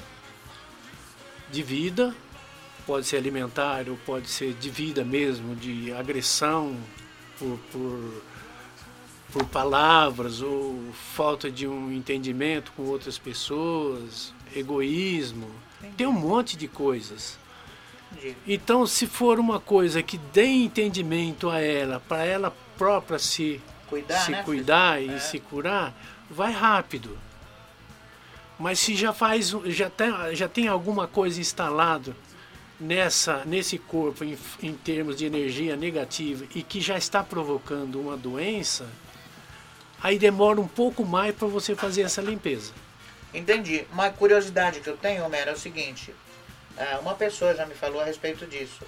de 1.50 1.62
vida, 1.62 2.14
pode 2.86 3.06
ser 3.06 3.18
alimentar 3.18 3.88
ou 3.88 3.96
pode 3.96 4.28
ser 4.28 4.54
de 4.54 4.70
vida 4.70 5.04
mesmo, 5.04 5.54
de 5.54 5.92
agressão 5.92 6.76
por, 7.38 7.58
por, 7.70 8.22
por 9.32 9.44
palavras 9.46 10.40
ou 10.40 10.78
falta 11.14 11.50
de 11.50 11.66
um 11.66 11.92
entendimento 11.92 12.72
com 12.72 12.84
outras 12.84 13.18
pessoas, 13.18 14.32
egoísmo, 14.56 15.50
tem 15.96 16.06
um 16.06 16.12
monte 16.12 16.56
de 16.56 16.68
coisas. 16.68 17.38
Então, 18.46 18.86
se 18.86 19.06
for 19.06 19.38
uma 19.38 19.58
coisa 19.60 20.02
que 20.02 20.18
dê 20.18 20.46
entendimento 20.46 21.48
a 21.50 21.60
ela, 21.60 22.00
para 22.00 22.24
ela 22.24 22.54
própria 22.76 23.18
se 23.18 23.60
Cuidar, 23.88 24.20
se 24.20 24.30
né? 24.30 24.42
cuidar 24.42 25.02
e 25.02 25.10
É. 25.10 25.18
se 25.18 25.38
curar, 25.38 25.92
vai 26.30 26.50
rápido. 26.52 27.18
Mas 28.58 28.78
se 28.78 28.94
já 28.94 29.12
faz, 29.12 29.54
já 29.66 29.90
tem, 29.90 30.12
já 30.34 30.48
tem 30.48 30.68
alguma 30.68 31.06
coisa 31.06 31.40
instalado 31.40 32.14
nessa, 32.78 33.44
nesse 33.44 33.78
corpo 33.78 34.24
em, 34.24 34.36
em 34.62 34.72
termos 34.74 35.16
de 35.16 35.26
energia 35.26 35.76
negativa 35.76 36.44
e 36.54 36.62
que 36.62 36.80
já 36.80 36.96
está 36.96 37.22
provocando 37.22 38.00
uma 38.00 38.16
doença, 38.16 38.86
aí 40.02 40.18
demora 40.18 40.60
um 40.60 40.68
pouco 40.68 41.04
mais 41.04 41.34
para 41.34 41.48
você 41.48 41.74
fazer 41.74 42.02
essa 42.02 42.20
limpeza. 42.22 42.72
Entendi. 43.34 43.84
Uma 43.92 44.10
curiosidade 44.10 44.80
que 44.80 44.88
eu 44.88 44.96
tenho, 44.96 45.24
Homero, 45.24 45.50
é 45.50 45.52
o 45.54 45.58
seguinte. 45.58 46.14
Ah, 46.82 46.98
Uma 47.00 47.14
pessoa 47.14 47.54
já 47.54 47.64
me 47.66 47.74
falou 47.74 48.00
a 48.00 48.04
respeito 48.04 48.46
disso. 48.46 48.84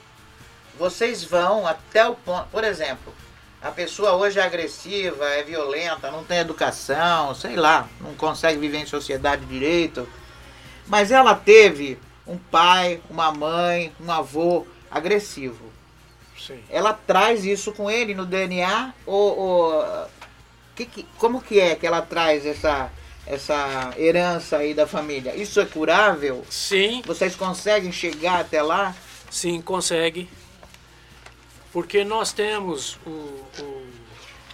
Vocês 0.78 1.22
vão 1.24 1.66
até 1.66 2.06
o 2.08 2.14
ponto. 2.14 2.48
Por 2.48 2.64
exemplo, 2.64 3.14
a 3.62 3.70
pessoa 3.70 4.14
hoje 4.14 4.38
é 4.38 4.42
agressiva, 4.42 5.24
é 5.28 5.42
violenta, 5.42 6.10
não 6.10 6.24
tem 6.24 6.38
educação, 6.38 7.34
sei 7.34 7.56
lá, 7.56 7.88
não 8.00 8.14
consegue 8.14 8.58
viver 8.58 8.78
em 8.78 8.86
sociedade 8.86 9.44
direito. 9.46 10.08
Mas 10.86 11.10
ela 11.10 11.34
teve 11.34 11.98
um 12.26 12.36
pai, 12.36 13.00
uma 13.08 13.30
mãe, 13.32 13.92
um 14.00 14.10
avô 14.10 14.66
agressivo. 14.90 15.72
Sim. 16.38 16.62
Ela 16.68 16.92
traz 16.92 17.44
isso 17.44 17.72
com 17.72 17.90
ele 17.90 18.14
no 18.14 18.26
DNA 18.26 18.92
ou, 19.06 19.38
ou 19.38 20.06
que, 20.74 20.84
que- 20.84 21.06
como 21.18 21.40
que 21.40 21.58
é 21.60 21.74
que 21.74 21.86
ela 21.86 22.02
traz 22.02 22.44
essa 22.44 22.90
essa 23.26 23.94
herança 23.96 24.58
aí 24.58 24.74
da 24.74 24.86
família? 24.86 25.34
Isso 25.34 25.60
é 25.60 25.66
curável? 25.66 26.44
Sim, 26.50 27.02
Vocês 27.06 27.34
conseguem 27.34 27.92
chegar 27.92 28.40
até 28.40 28.62
lá? 28.62 28.94
Sim, 29.30 29.60
consegue. 29.60 30.28
Porque 31.72 32.04
nós 32.04 32.32
temos 32.32 32.98
o, 33.04 33.10
o, 33.10 33.90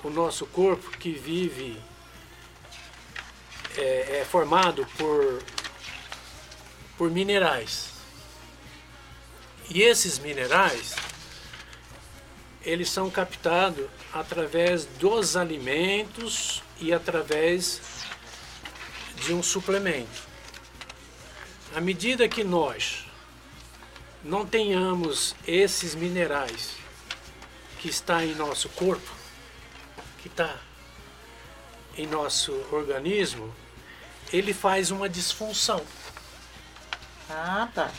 o 0.04 0.10
nosso 0.10 0.46
corpo 0.46 0.90
que 0.96 1.12
vive, 1.12 1.78
é, 3.76 4.20
é 4.20 4.24
formado 4.24 4.86
por, 4.96 5.42
por 6.96 7.10
minerais. 7.10 7.90
E 9.68 9.82
esses 9.82 10.18
minerais, 10.18 10.96
eles 12.64 12.90
são 12.90 13.10
captados 13.10 13.86
através 14.12 14.84
dos 14.84 15.36
alimentos 15.36 16.62
e 16.80 16.92
através 16.92 17.80
de 19.24 19.32
um 19.34 19.42
suplemento. 19.42 20.28
À 21.74 21.80
medida 21.80 22.28
que 22.28 22.42
nós 22.42 23.06
não 24.24 24.44
tenhamos 24.44 25.34
esses 25.46 25.94
minerais 25.94 26.74
que 27.78 27.88
está 27.88 28.24
em 28.24 28.34
nosso 28.34 28.68
corpo, 28.70 29.10
que 30.20 30.28
está 30.28 30.56
em 31.96 32.06
nosso 32.06 32.52
organismo, 32.72 33.54
ele 34.32 34.52
faz 34.52 34.90
uma 34.90 35.08
disfunção, 35.08 35.80
Ah, 37.28 37.68
tá. 37.74 37.90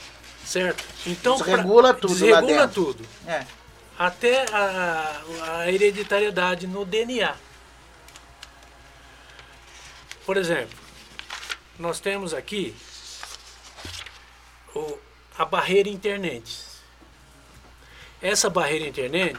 certo? 0.46 0.84
Então 1.06 1.38
pra- 1.38 1.46
Desregula 1.48 1.94
tudo 1.94 2.14
desregula 2.14 2.68
tudo, 2.68 3.06
É. 3.28 3.46
até 3.98 4.46
a, 4.54 5.22
a 5.58 5.72
hereditariedade 5.72 6.68
no 6.68 6.86
DNA. 6.86 7.36
Por 10.26 10.38
exemplo, 10.38 10.78
nós 11.82 12.00
temos 12.00 12.34
aqui 12.34 12.76
o- 14.76 14.98
a 15.38 15.44
barreira 15.44 15.90
internet. 15.90 16.64
Essa 18.22 18.50
barreira 18.50 18.88
internet 18.88 19.38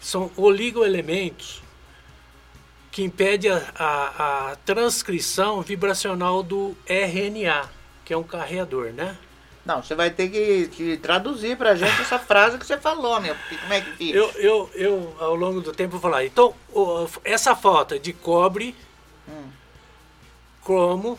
são 0.00 0.30
oligoelementos 0.36 1.62
que 2.92 3.02
impedem 3.02 3.50
a, 3.50 3.56
a- 3.74 4.50
a 4.52 4.56
transcrição 4.56 5.62
vibracional 5.62 6.42
do 6.42 6.76
RNA, 6.86 7.68
que 8.04 8.12
é 8.12 8.16
um 8.16 8.22
carreador, 8.22 8.92
né? 8.92 9.16
Não, 9.64 9.82
você 9.82 9.94
vai 9.94 10.10
ter 10.10 10.28
que, 10.28 10.68
que 10.68 10.96
traduzir 10.98 11.56
pra 11.56 11.74
gente 11.74 11.98
essa 12.02 12.18
frase 12.18 12.58
que 12.58 12.66
você 12.66 12.76
falou, 12.76 13.18
meu. 13.18 13.34
Como 13.62 13.72
é 13.72 13.80
que 13.80 13.92
fica? 13.92 14.18
Eu, 14.18 14.30
eu, 14.32 14.70
eu, 14.74 15.16
ao 15.18 15.34
longo 15.34 15.62
do 15.62 15.72
tempo, 15.72 15.92
vou 15.92 16.00
falar. 16.02 16.22
Então, 16.22 16.54
essa 17.24 17.56
falta 17.56 17.98
de 17.98 18.12
cobre, 18.12 18.76
Hum. 19.26 19.48
Cromo, 20.64 21.18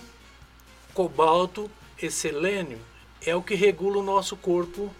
cobalto 0.94 1.70
e 2.02 2.10
selênio 2.10 2.80
é 3.26 3.36
o 3.36 3.42
que 3.42 3.56
regula 3.56 3.98
o 4.00 4.04
nosso 4.04 4.36
corpo 4.36 4.94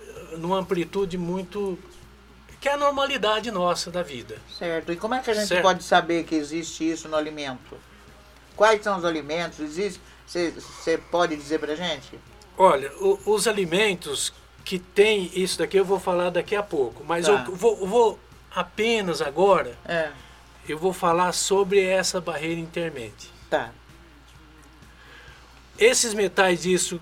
eh, 0.00 0.36
numa 0.36 0.58
amplitude 0.58 1.16
muito. 1.18 1.78
que 2.60 2.68
é 2.68 2.74
a 2.74 2.76
normalidade 2.76 3.50
nossa 3.50 3.90
da 3.90 4.04
vida. 4.04 4.38
Certo. 4.56 4.92
E 4.92 4.96
como 4.96 5.14
é 5.14 5.18
que 5.20 5.28
a 5.30 5.34
gente 5.34 5.48
Certo. 5.48 5.62
pode 5.62 5.82
saber 5.82 6.22
que 6.22 6.36
existe 6.36 6.88
isso 6.88 7.08
no 7.08 7.16
alimento? 7.16 7.76
Quais 8.54 8.80
são 8.84 8.96
os 8.98 9.04
alimentos? 9.04 9.58
Existe? 9.58 10.00
Você 10.26 10.96
pode 11.10 11.34
dizer 11.34 11.58
pra 11.58 11.74
gente? 11.74 12.16
Olha, 12.56 12.92
o- 13.00 13.18
os 13.26 13.48
alimentos 13.48 14.32
que 14.64 14.78
tem 14.78 15.28
isso 15.34 15.58
daqui 15.58 15.76
eu 15.76 15.84
vou 15.84 15.98
falar 15.98 16.30
daqui 16.30 16.54
a 16.54 16.62
pouco, 16.62 17.02
mas 17.04 17.26
Tá. 17.26 17.44
eu 17.48 17.56
vou, 17.56 17.84
vou 17.84 18.18
apenas 18.54 19.20
agora 19.20 19.76
É. 19.84 20.10
eu 20.68 20.78
vou 20.78 20.92
falar 20.92 21.32
sobre 21.32 21.82
essa 21.84 22.20
barreira 22.20 22.60
intermente. 22.60 23.28
Tá. 23.52 23.70
Esses 25.78 26.14
metais 26.14 26.62
disso, 26.62 26.98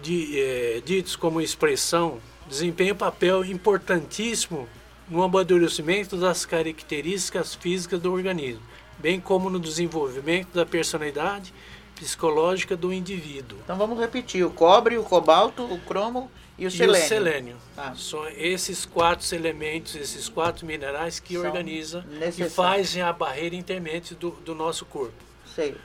de, 0.00 0.40
eh, 0.40 0.82
ditos 0.82 1.14
como 1.14 1.42
expressão 1.42 2.18
desempenham 2.48 2.94
um 2.94 2.98
papel 2.98 3.44
importantíssimo 3.44 4.66
no 5.10 5.22
amadurecimento 5.22 6.16
das 6.16 6.46
características 6.46 7.54
físicas 7.54 8.00
do 8.00 8.10
organismo, 8.14 8.62
bem 8.98 9.20
como 9.20 9.50
no 9.50 9.60
desenvolvimento 9.60 10.54
da 10.54 10.64
personalidade 10.64 11.52
psicológica 11.96 12.74
do 12.74 12.94
indivíduo. 12.94 13.58
Então 13.62 13.76
vamos 13.76 13.98
repetir: 13.98 14.42
o 14.42 14.50
cobre, 14.50 14.96
o 14.96 15.02
cobalto, 15.02 15.64
o 15.64 15.78
cromo 15.80 16.30
e 16.56 16.64
o 16.64 16.68
E 16.68 16.70
selênio. 16.70 17.04
o 17.04 17.08
selênio. 17.08 17.56
Tá. 17.76 17.94
São 17.94 18.26
esses 18.28 18.86
quatro 18.86 19.34
elementos, 19.34 19.94
esses 19.96 20.30
quatro 20.30 20.64
minerais 20.64 21.20
que 21.20 21.34
São 21.34 21.44
organizam 21.44 22.02
e 22.10 22.14
necessários. 22.14 22.54
fazem 22.54 23.02
a 23.02 23.12
barreira 23.12 23.54
intermente 23.54 24.14
do, 24.14 24.30
do 24.30 24.54
nosso 24.54 24.86
corpo. 24.86 25.28
Sei. 25.60 25.76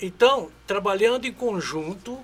Então, 0.00 0.50
trabalhando 0.66 1.24
em 1.26 1.32
conjunto 1.32 2.18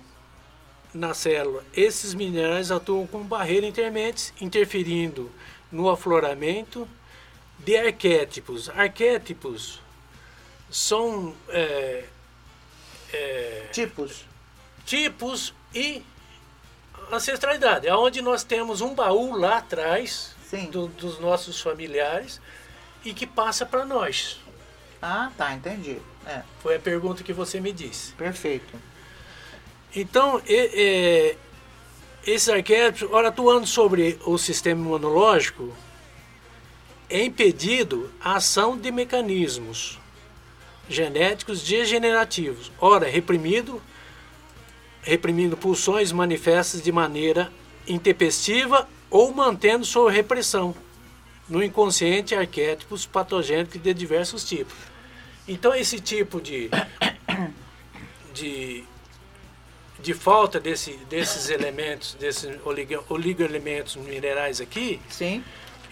na 0.92 1.14
célula, 1.14 1.62
esses 1.72 2.14
minerais 2.14 2.72
atuam 2.72 3.06
como 3.06 3.22
barreira 3.22 3.64
intermente, 3.64 4.32
interferindo 4.40 5.30
no 5.70 5.88
afloramento 5.88 6.88
de 7.60 7.76
arquétipos. 7.76 8.68
Arquétipos 8.70 9.80
são 10.68 11.32
é, 11.50 12.04
é, 13.12 13.68
Tipos. 13.70 14.24
tipos 14.84 15.54
e 15.72 16.02
ancestralidade, 17.12 17.88
onde 17.90 18.20
nós 18.20 18.42
temos 18.42 18.80
um 18.80 18.94
baú 18.96 19.36
lá 19.36 19.58
atrás 19.58 20.34
do- 20.72 20.88
dos 20.88 21.20
nossos 21.20 21.60
familiares 21.60 22.40
e 23.04 23.14
que 23.14 23.26
passa 23.28 23.64
para 23.64 23.84
nós. 23.84 24.40
Ah, 25.00 25.30
tá, 25.36 25.54
entendi. 25.54 25.98
É, 26.26 26.42
Foi 26.62 26.76
a 26.76 26.78
pergunta 26.80 27.22
que 27.22 27.32
você 27.32 27.60
me 27.60 27.72
disse. 27.72 28.12
perfeito. 28.12 28.74
Então, 29.94 30.40
e- 30.46 30.70
e- 30.74 32.30
esses 32.30 32.48
arquétipos, 32.48 33.12
ora, 33.14 33.28
atuando 33.28 33.66
sobre 33.66 34.18
o 34.26 34.36
sistema 34.36 34.80
imunológico, 34.80 35.72
é 37.08 37.24
impedido 37.24 38.10
a 38.20 38.36
ação 38.36 38.76
de 38.76 38.90
mecanismos 38.90 39.98
genéticos 40.90 41.62
degenerativos. 41.62 42.70
Ora, 42.78 43.08
reprimido, 43.08 43.80
reprimindo 45.02 45.56
pulsões 45.56 46.12
manifestas 46.12 46.82
de 46.82 46.92
maneira 46.92 47.50
intempestiva 47.86 48.86
ou 49.10 49.32
mantendo 49.32 49.86
sua 49.86 50.10
repressão 50.10 50.74
no 51.48 51.62
inconsciente 51.62 52.34
arquétipos 52.34 53.06
patogênicos 53.06 53.80
de 53.80 53.94
diversos 53.94 54.44
tipos. 54.44 54.76
Então, 55.48 55.74
esse 55.74 55.98
tipo 55.98 56.40
de, 56.40 56.70
de 58.34 58.84
de 60.00 60.14
falta 60.14 60.60
desse, 60.60 60.92
desses 61.10 61.48
elementos, 61.50 62.14
desses 62.14 62.56
oligo- 62.64 63.04
oligoelementos 63.08 63.96
minerais 63.96 64.60
aqui, 64.60 65.00
Sim. 65.08 65.42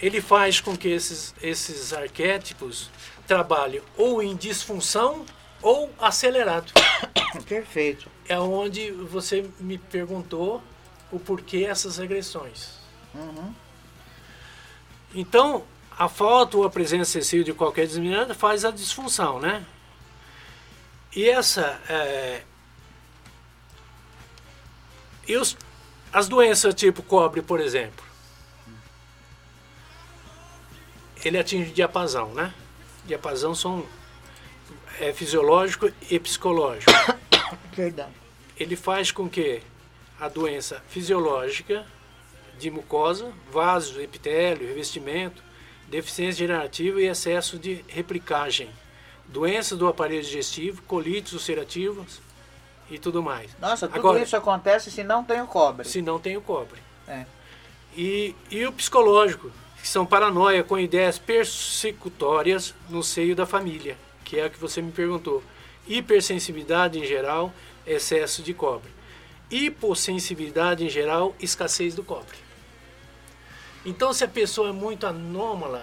ele 0.00 0.20
faz 0.20 0.60
com 0.60 0.76
que 0.76 0.86
esses, 0.88 1.34
esses 1.42 1.92
arquétipos 1.92 2.88
trabalhem 3.26 3.82
ou 3.96 4.22
em 4.22 4.36
disfunção 4.36 5.26
ou 5.60 5.92
acelerado. 5.98 6.72
Perfeito. 7.48 8.08
É 8.28 8.38
onde 8.38 8.92
você 8.92 9.50
me 9.58 9.76
perguntou 9.76 10.62
o 11.10 11.18
porquê 11.18 11.64
essas 11.68 11.98
regressões. 11.98 12.76
Então, 15.12 15.64
a 15.98 16.08
falta 16.08 16.56
ou 16.56 16.64
a 16.64 16.70
presença 16.70 17.18
excessiva 17.18 17.44
de 17.44 17.52
qualquer 17.52 17.86
desminerada 17.86 18.34
faz 18.34 18.64
a 18.64 18.70
disfunção, 18.70 19.40
né? 19.40 19.64
E 21.14 21.28
essa 21.28 21.80
é, 21.88 22.42
e 25.26 25.36
os, 25.36 25.56
as 26.12 26.28
doenças 26.28 26.74
tipo 26.74 27.02
cobre, 27.02 27.40
por 27.40 27.60
exemplo, 27.60 28.04
ele 31.24 31.38
atinge 31.38 31.70
diapasão, 31.72 32.34
né? 32.34 32.52
Diapasão 33.06 33.54
são 33.54 33.86
é 35.00 35.12
fisiológico 35.12 35.90
e 36.10 36.18
psicológico. 36.18 36.92
Verdade. 37.72 38.12
Ele 38.58 38.76
faz 38.76 39.10
com 39.10 39.28
que 39.28 39.62
a 40.18 40.28
doença 40.28 40.82
fisiológica 40.88 41.86
de 42.58 42.70
mucosa, 42.70 43.32
vasos, 43.52 43.98
epitélio, 43.98 44.66
revestimento, 44.66 45.42
deficiência 45.88 46.46
generativa 46.46 47.00
e 47.00 47.06
excesso 47.06 47.58
de 47.58 47.84
replicagem, 47.88 48.68
doenças 49.26 49.78
do 49.78 49.86
aparelho 49.86 50.22
digestivo, 50.22 50.82
colites 50.82 51.32
ulcerativas 51.32 52.20
e 52.90 52.98
tudo 52.98 53.22
mais. 53.22 53.50
Nossa, 53.60 53.86
tudo 53.86 53.98
Agora, 53.98 54.20
isso 54.20 54.36
acontece 54.36 54.90
se 54.90 55.02
não 55.02 55.24
tem 55.24 55.40
o 55.40 55.46
cobre. 55.46 55.86
se 55.86 56.02
não 56.02 56.18
tem 56.18 56.36
o 56.36 56.40
cobre. 56.40 56.80
É. 57.08 57.24
E, 57.96 58.34
e 58.50 58.66
o 58.66 58.72
psicológico, 58.72 59.50
que 59.80 59.88
são 59.88 60.04
paranoia 60.04 60.62
com 60.62 60.78
ideias 60.78 61.18
persecutórias 61.18 62.74
no 62.88 63.02
seio 63.02 63.34
da 63.34 63.46
família, 63.46 63.96
que 64.24 64.38
é 64.38 64.46
o 64.46 64.50
que 64.50 64.58
você 64.58 64.82
me 64.82 64.92
perguntou. 64.92 65.42
Hipersensibilidade 65.86 66.98
em 66.98 67.04
geral, 67.04 67.52
excesso 67.86 68.42
de 68.42 68.52
cobre. 68.52 68.90
Hipossensibilidade 69.50 70.84
em 70.84 70.88
geral, 70.88 71.34
escassez 71.40 71.94
do 71.94 72.02
cobre. 72.02 72.45
Então, 73.86 74.12
se 74.12 74.24
a 74.24 74.28
pessoa 74.28 74.68
é 74.70 74.72
muito 74.72 75.06
anômala, 75.06 75.82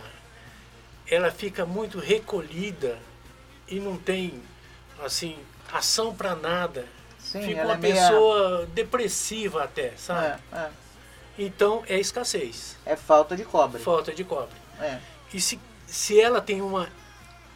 ela 1.09 1.31
fica 1.31 1.65
muito 1.65 1.97
recolhida 1.99 2.99
e 3.67 3.79
não 3.79 3.97
tem, 3.97 4.43
assim, 5.03 5.37
ação 5.71 6.13
para 6.13 6.35
nada. 6.35 6.85
Sim, 7.17 7.41
fica 7.41 7.63
uma 7.63 7.73
é 7.75 7.77
meia- 7.77 7.95
pessoa 7.95 8.65
depressiva 8.73 9.63
até, 9.63 9.93
sabe? 9.95 10.41
É, 10.51 10.57
é. 10.57 10.69
Então 11.39 11.81
é 11.87 11.97
escassez, 11.99 12.77
É 12.85 12.95
falta 12.95 13.35
de 13.35 13.43
cobre. 13.45 13.81
falta 13.81 14.13
de 14.13 14.23
cobre. 14.23 14.53
É. 14.79 14.99
E 15.33 15.39
se, 15.41 15.59
se 15.87 16.19
ela 16.19 16.41
tem 16.41 16.61
uma 16.61 16.89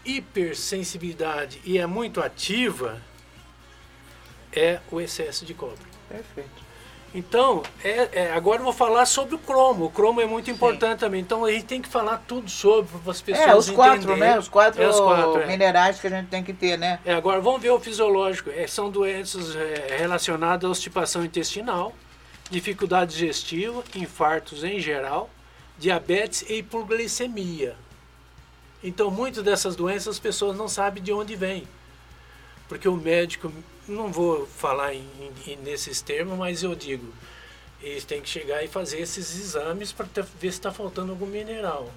hipersensibilidade 0.06 1.62
e 1.66 1.78
é 1.78 1.86
muito 1.86 2.22
ativa, 2.22 3.00
é 4.52 4.80
o 4.90 5.00
excesso 5.02 5.46
de 5.46 5.54
cobre. 5.54 5.86
Perfeito. 6.10 6.67
Então, 7.16 7.64
é, 7.84 8.10
é, 8.12 8.32
agora 8.34 8.60
eu 8.60 8.64
vou 8.66 8.74
falar 8.74 9.06
sobre 9.06 9.34
o 9.36 9.40
cromo. 9.40 9.86
O 9.86 9.90
cromo 9.90 10.22
é 10.22 10.26
muito 10.26 10.52
importante 10.52 11.00
também. 11.00 11.22
Então 11.22 11.46
a 11.46 11.52
gente 11.52 11.66
tem 11.66 11.82
que 11.82 11.88
falar 11.88 12.24
tudo 12.28 12.50
sobre 12.50 12.98
para 13.00 13.12
as 13.12 13.22
pessoas 13.22 13.48
É, 13.48 13.56
os 13.56 13.70
quatro, 13.70 13.96
entenderem. 13.98 14.20
né? 14.20 14.40
Os 14.40 14.48
quatro, 14.50 14.82
É, 14.82 14.88
os 14.88 15.00
quatro, 15.00 15.42
é. 15.42 15.48
minerais 15.48 16.00
que 16.00 16.08
a 16.08 16.10
gente 16.10 16.28
tem 16.28 16.44
que 16.44 16.54
ter, 16.54 16.78
né? 16.78 17.00
É, 17.06 17.14
agora 17.14 17.40
vamos 17.40 17.62
ver 17.62 17.72
o 17.72 17.80
fisiológico. 17.80 18.50
É, 18.50 18.68
são 18.68 18.92
doenças 18.92 19.56
é, 19.56 19.98
relacionadas 19.98 20.66
à 20.66 20.68
obstipação 20.68 21.24
intestinal, 21.24 21.94
dificuldade 22.50 23.12
digestiva, 23.14 23.84
infartos 23.96 24.64
em 24.64 24.80
geral, 24.80 25.30
diabetes 25.78 26.44
e 26.50 26.56
hipoglicemia. 26.58 27.76
Então, 28.84 29.10
muitas 29.10 29.44
dessas 29.44 29.76
doenças 29.76 30.08
as 30.16 30.20
pessoas 30.20 30.56
não 30.56 30.68
sabem 30.68 31.02
de 31.02 31.12
onde 31.12 31.36
vêm. 31.36 31.68
Porque 32.68 32.88
o 32.88 32.96
médico, 32.96 33.52
não 33.88 34.12
vou 34.12 34.46
falar 34.46 34.94
em, 34.94 35.08
em- 35.46 35.56
nesses 35.58 36.02
termos, 36.02 36.38
mas 36.38 36.64
eu 36.64 36.76
digo, 36.76 37.12
eles 37.82 38.04
têm 38.06 38.22
que 38.22 38.30
chegar 38.30 38.64
e 38.64 38.68
fazer 38.68 39.00
esses 39.00 39.36
exames 39.40 39.92
para 39.92 40.06
ver 40.24 40.52
se 40.52 40.58
está 40.58 40.72
faltando 40.72 41.12
algum 41.12 41.26
mineral. 41.26 41.92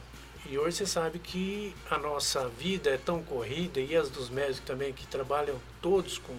E 0.46 0.58
hoje 0.58 0.78
você 0.78 0.86
sabe 0.86 1.18
que 1.18 1.74
a 1.90 1.98
nossa 1.98 2.48
vida 2.48 2.90
é 2.90 2.96
tão 2.96 3.22
corrida, 3.22 3.80
e 3.80 3.94
as 3.96 4.08
dos 4.10 4.28
médicos 4.30 4.60
também, 4.66 4.92
que 4.92 5.06
trabalham 5.06 5.60
todos 5.82 6.18
com, 6.18 6.34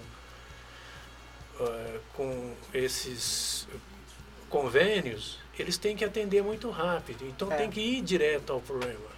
eh, 1.60 2.00
com 2.14 2.54
esses 2.74 3.68
convênios, 4.50 5.38
eles 5.58 5.78
têm 5.78 5.96
que 5.96 6.04
atender 6.04 6.44
muito 6.44 6.70
rápido. 6.70 7.26
Então 7.28 7.52
É. 7.52 7.58
tem 7.58 7.70
que 7.70 7.80
ir 7.80 8.02
direto 8.02 8.52
ao 8.54 8.60
problema, 8.60 9.10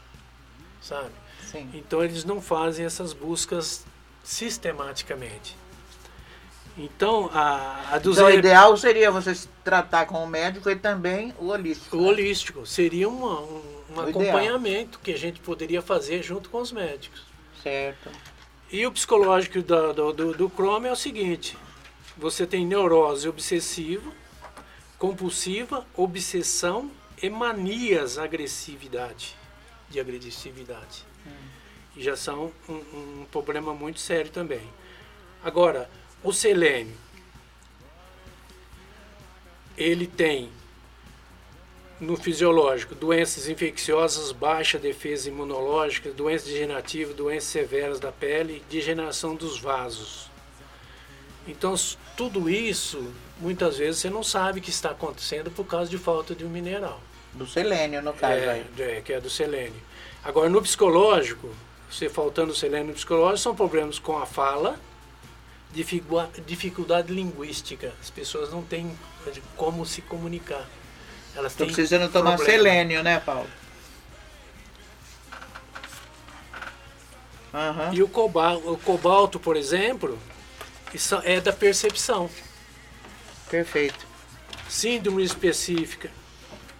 sabe? 0.81 1.11
Sim. 1.49 1.69
Então 1.73 2.03
eles 2.03 2.23
não 2.23 2.41
fazem 2.41 2.85
essas 2.85 3.13
buscas 3.13 3.85
sistematicamente. 4.23 5.55
Então 6.77 7.29
a, 7.33 7.91
a 7.93 7.97
dos 7.99 8.17
Então, 8.17 8.27
o 8.27 8.31
ideal 8.31 8.75
seria 8.77 9.11
você 9.11 9.35
se 9.35 9.47
tratar 9.63 10.05
com 10.07 10.23
o 10.23 10.27
médico 10.27 10.69
e 10.69 10.75
também 10.75 11.33
o 11.39 11.49
holístico. 11.49 11.97
o 11.97 12.03
holístico 12.05 12.65
seria 12.65 13.07
uma- 13.07 13.41
um, 13.41 13.61
um 13.91 13.99
O 13.99 14.09
ideal. 14.09 14.09
acompanhamento 14.09 14.99
que 14.99 15.11
a 15.13 15.17
gente 15.17 15.39
poderia 15.39 15.81
fazer 15.83 16.23
junto 16.23 16.49
com 16.49 16.59
os 16.59 16.71
médicos. 16.71 17.21
Certo. 17.61 18.09
E 18.71 18.85
o 18.87 18.91
psicológico 18.91 19.61
do, 19.61 19.93
do, 20.13 20.33
do 20.33 20.49
Chrome 20.49 20.87
é 20.87 20.91
o 20.91 20.95
seguinte: 20.95 21.55
você 22.17 22.47
tem 22.47 22.65
neurose 22.65 23.29
obsessiva, 23.29 24.11
compulsiva, 24.97 25.85
obsessão 25.95 26.89
e 27.21 27.29
manias 27.29 28.17
agressividade, 28.17 29.35
de 29.89 29.99
agressividade. 29.99 31.05
E 31.95 32.01
já 32.01 32.15
são 32.17 32.51
um, 32.67 32.73
um 32.73 33.25
problema 33.31 33.73
muito 33.75 33.99
sério 33.99 34.31
também. 34.31 34.63
Agora, 35.43 35.87
o 36.23 36.31
selênio, 36.31 36.95
ele 39.77 40.07
tem 40.07 40.49
no 41.99 42.17
fisiológico 42.17 42.95
doenças 42.95 43.47
infecciosas, 43.47 44.31
baixa 44.31 44.77
defesa 44.77 45.29
imunológica, 45.29 46.11
doenças 46.11 46.47
degenerativas, 46.47 47.15
doenças 47.15 47.49
severas 47.49 47.99
da 47.99 48.11
pele, 48.11 48.63
degeneração 48.69 49.35
dos 49.35 49.59
vasos. 49.59 50.29
Então, 51.47 51.75
tudo 52.15 52.49
isso, 52.49 53.11
muitas 53.39 53.77
vezes 53.77 54.01
você 54.01 54.09
não 54.09 54.23
sabe 54.23 54.61
que 54.61 54.69
está 54.69 54.91
acontecendo 54.91 55.51
por 55.51 55.65
causa 55.65 55.89
de 55.89 55.97
falta 55.97 56.33
de 56.33 56.45
um 56.45 56.49
mineral, 56.49 57.01
Do 57.33 57.45
selênio, 57.47 58.01
no 58.01 58.13
caso 58.13 58.33
é, 58.33 58.49
aí. 58.49 58.65
é, 58.79 59.01
que 59.01 59.11
é 59.11 59.19
do 59.19 59.29
selênio. 59.29 59.81
Agora, 60.23 60.49
no 60.49 60.61
psicológico, 60.61 61.49
você 61.89 62.07
faltando 62.07 62.55
selênio 62.55 62.87
no 62.87 62.93
psicológico, 62.93 63.39
são 63.39 63.55
problemas 63.55 63.99
com 63.99 64.17
a 64.17 64.25
fala, 64.25 64.79
dificuldade 65.73 67.11
linguística. 67.11 67.93
As 68.01 68.09
pessoas 68.09 68.51
não 68.51 68.61
têm 68.61 68.97
como 69.57 69.85
se 69.85 70.01
comunicar. 70.01 70.67
Elas 71.35 71.55
têm 71.55 71.67
precisando 71.67 72.11
tomar 72.11 72.35
problema. 72.35 72.63
selênio, 72.63 73.03
né, 73.03 73.19
Paulo? 73.19 73.49
Aham. 77.53 77.93
E 77.93 78.01
o 78.01 78.07
cobalto, 78.07 78.71
o 78.71 78.77
cobalto, 78.77 79.39
por 79.39 79.55
exemplo, 79.55 80.17
isso 80.93 81.15
é 81.23 81.39
da 81.39 81.53
percepção. 81.53 82.29
Perfeito. 83.49 84.07
Síndrome 84.67 85.23
específica, 85.23 86.09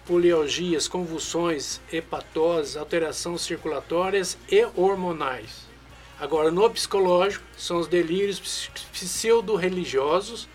polialgias, 0.04 0.88
convulsões, 0.88 1.80
hepatoses, 1.92 2.76
alterações 2.76 3.42
circulatórias 3.42 4.36
e 4.50 4.66
hormonais. 4.74 5.73
Agora, 6.20 6.50
no 6.50 6.68
psicológico, 6.70 7.44
são 7.56 7.78
os 7.78 7.86
delírios 7.88 8.38
ps- 8.38 8.70
pseudo-religiosos, 8.92 10.48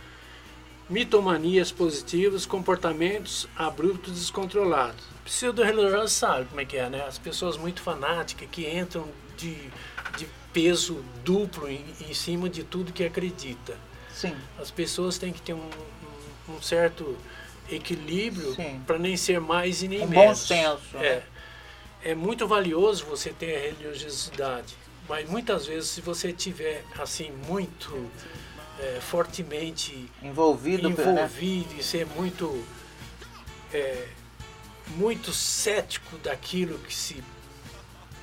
mitomanias 0.89 1.71
positivas, 1.71 2.45
comportamentos 2.45 3.47
abruptos 3.55 4.13
descontrolados. 4.13 5.03
Pseudo-religiosos 5.25 6.13
sabe 6.13 6.45
como 6.45 6.61
é 6.61 6.65
que 6.65 6.77
é, 6.77 6.89
né? 6.89 7.03
As 7.05 7.17
pessoas 7.19 7.57
muito 7.57 7.81
fanáticas 7.81 8.47
que 8.51 8.67
entram 8.67 9.07
de, 9.37 9.53
de 10.17 10.27
peso 10.51 11.03
duplo 11.23 11.69
em, 11.69 11.85
em 12.09 12.13
cima 12.13 12.49
de 12.49 12.63
tudo 12.63 12.91
que 12.91 13.03
acredita. 13.03 13.77
Sim. 14.11 14.35
As 14.57 14.71
pessoas 14.71 15.17
têm 15.19 15.31
que 15.31 15.41
ter 15.41 15.53
um, 15.53 15.69
um- 16.49 16.61
certo 16.61 17.15
equilíbrio 17.71 18.55
para 18.87 18.97
nem 18.97 19.15
ser 19.15 19.39
mais 19.39 19.83
e 19.83 19.87
nem 19.87 20.01
Um 20.01 20.07
bom 20.07 20.19
menos. 20.21 20.39
senso, 20.39 20.79
né? 20.93 21.05
É. 21.05 21.23
é 22.05 22.15
muito 22.15 22.47
valioso 22.47 23.05
você 23.05 23.29
ter 23.29 23.55
a 23.55 23.59
religiosidade, 23.59 24.75
mas 25.09 25.27
muitas 25.29 25.65
vezes 25.65 25.89
se 25.89 25.99
você 26.01 26.31
tiver 26.31 26.83
assim 26.99 27.31
muito 27.47 28.09
é, 28.79 28.99
fortemente 29.01 30.09
Envolvido, 30.21 30.89
né? 30.89 30.95
envolvido 30.95 31.73
e 31.77 31.83
ser 31.83 32.05
muito 32.05 32.63
é, 33.73 34.07
muito 34.95 35.33
cético 35.33 36.17
daquilo 36.19 36.77
que 36.79 36.93
se 36.95 37.21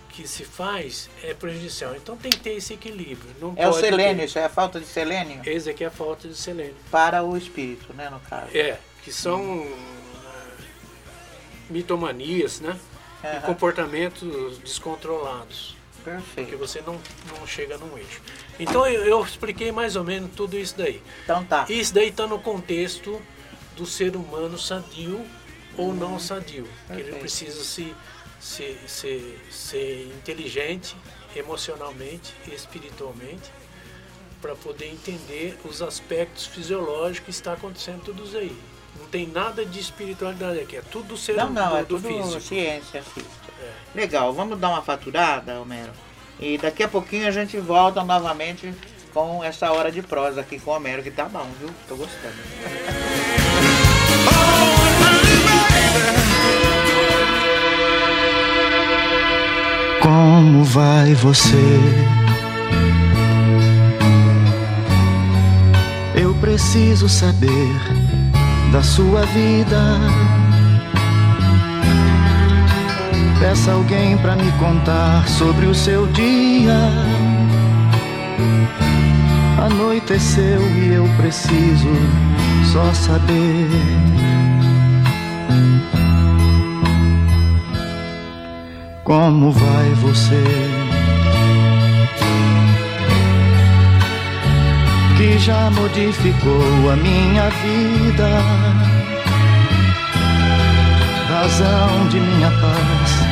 que 0.08 0.26
se 0.26 0.44
faz 0.46 1.10
é 1.22 1.34
prejudicial. 1.34 1.94
Então 1.94 2.16
tem 2.16 2.30
que 2.30 2.38
ter 2.40 2.54
esse 2.54 2.72
equilíbrio. 2.72 3.30
Não 3.38 3.52
É 3.54 3.68
o 3.68 3.70
pode 3.72 3.82
ter- 3.82 3.90
selênio, 3.90 4.24
isso 4.24 4.38
é 4.38 4.44
a 4.46 4.48
falta 4.48 4.80
de 4.80 4.86
selênio 4.86 5.42
Esse 5.44 5.68
aqui 5.68 5.84
é 5.84 5.88
a 5.88 5.90
falta 5.90 6.26
de 6.26 6.34
selênio. 6.34 6.74
para 6.90 7.22
o 7.22 7.36
espírito, 7.36 7.92
né, 7.92 8.08
no 8.08 8.18
caso. 8.20 8.56
É, 8.56 8.78
que 9.04 9.12
são 9.12 9.62
eh, 9.62 10.62
mitomanias, 11.68 12.60
né? 12.60 12.78
E 13.22 13.26
Aham. 13.26 13.40
comportamentos 13.42 14.56
descontrolados, 14.58 15.75
Perfeito. 16.06 16.56
você 16.56 16.80
não, 16.80 17.00
não 17.36 17.46
chega 17.46 17.76
num 17.76 17.98
eixo. 17.98 18.22
Então 18.60 18.86
eu, 18.86 19.04
eu 19.04 19.22
expliquei 19.22 19.72
mais 19.72 19.96
ou 19.96 20.04
menos 20.04 20.30
tudo 20.34 20.56
isso 20.56 20.76
daí. 20.78 21.02
Então 21.24 21.44
tá. 21.44 21.66
Isso 21.68 21.92
daí 21.92 22.08
está 22.08 22.26
no 22.26 22.38
contexto 22.38 23.20
do 23.76 23.84
ser 23.84 24.14
humano 24.14 24.56
sadio 24.56 25.26
ou 25.76 25.92
não 25.92 26.18
sadio. 26.18 26.66
Que 26.86 27.00
ele 27.00 27.18
precisa 27.18 27.62
se, 27.64 27.94
se, 28.38 28.76
se, 28.86 29.38
ser 29.50 30.06
inteligente 30.16 30.96
emocionalmente 31.34 32.32
e 32.46 32.54
espiritualmente 32.54 33.50
para 34.40 34.54
poder 34.54 34.86
entender 34.86 35.58
os 35.64 35.82
aspectos 35.82 36.46
fisiológicos 36.46 37.24
que 37.24 37.30
está 37.30 37.54
acontecendo 37.54 38.04
tudo 38.04 38.24
isso 38.24 38.36
aí. 38.36 38.56
Não 38.98 39.06
tem 39.08 39.26
nada 39.26 39.66
de 39.66 39.78
espiritualidade 39.78 40.60
aqui, 40.60 40.76
é 40.76 40.80
tudo 40.80 41.08
do 41.08 41.16
ser 41.16 41.36
Não, 41.36 41.50
não, 41.50 41.70
do, 41.70 41.76
é 41.76 41.82
do 41.82 42.00
tudo 42.00 42.08
físico. 42.08 42.40
ciência 42.40 43.02
física. 43.02 43.52
Legal, 43.96 44.30
vamos 44.30 44.58
dar 44.58 44.68
uma 44.68 44.82
faturada, 44.82 45.58
Homero? 45.58 45.90
E 46.38 46.58
daqui 46.58 46.82
a 46.82 46.88
pouquinho 46.88 47.26
a 47.26 47.30
gente 47.30 47.56
volta 47.56 48.04
novamente 48.04 48.70
com 49.14 49.42
essa 49.42 49.72
hora 49.72 49.90
de 49.90 50.02
prosa 50.02 50.42
aqui 50.42 50.60
com 50.60 50.70
o 50.70 50.74
Homero, 50.74 51.02
que 51.02 51.10
tá 51.10 51.24
bom, 51.24 51.46
viu? 51.58 51.70
Tô 51.88 51.96
gostando. 51.96 52.34
Como 60.02 60.62
vai 60.62 61.14
você? 61.14 61.56
Eu 66.14 66.34
preciso 66.34 67.08
saber 67.08 67.72
da 68.70 68.82
sua 68.82 69.22
vida. 69.22 70.45
Peça 73.38 73.72
alguém 73.72 74.16
pra 74.16 74.34
me 74.34 74.50
contar 74.52 75.28
sobre 75.28 75.66
o 75.66 75.74
seu 75.74 76.06
dia. 76.08 76.90
Anoiteceu 79.62 80.60
e 80.62 80.94
eu 80.94 81.06
preciso 81.18 81.88
só 82.72 82.92
saber. 82.94 83.68
Como 89.04 89.52
vai 89.52 89.90
você? 90.00 90.42
Que 95.18 95.38
já 95.38 95.70
modificou 95.70 96.90
a 96.90 96.96
minha 96.96 97.48
vida, 97.50 98.28
razão 101.28 102.08
de 102.08 102.18
minha 102.18 102.50
paz 102.50 103.25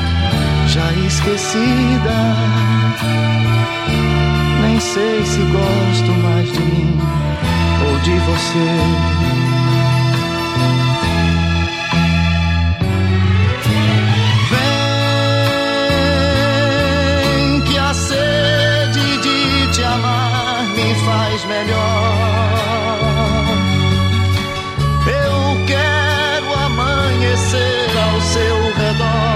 já 0.74 0.92
esquecida. 1.06 2.18
Nem 4.60 4.80
sei 4.80 5.24
se 5.24 5.38
gosto 5.38 6.10
mais 6.20 6.52
de 6.52 6.58
mim 6.58 6.98
ou 7.86 7.96
de 8.00 8.18
você. 8.18 8.68
Vem 17.46 17.60
que 17.60 17.78
a 17.78 17.94
sede 17.94 19.18
de 19.18 19.68
te 19.72 19.84
amar 19.84 20.64
me 20.74 20.94
faz 21.06 21.44
melhor. 21.44 22.14
Eu 25.06 25.56
quero 25.68 26.52
amanhecer 26.66 27.90
ao 27.96 28.20
seu 28.20 28.72
redor. 28.74 29.33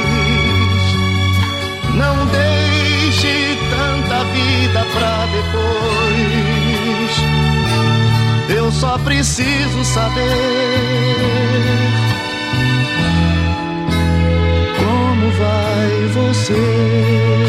Não 1.95 2.17
deixe 2.27 3.57
tanta 3.71 4.25
vida 4.25 4.81
pra 4.93 5.15
depois. 5.37 7.15
Eu 8.49 8.73
só 8.73 8.99
preciso 8.99 9.85
saber 9.85 10.97
você. 16.17 17.46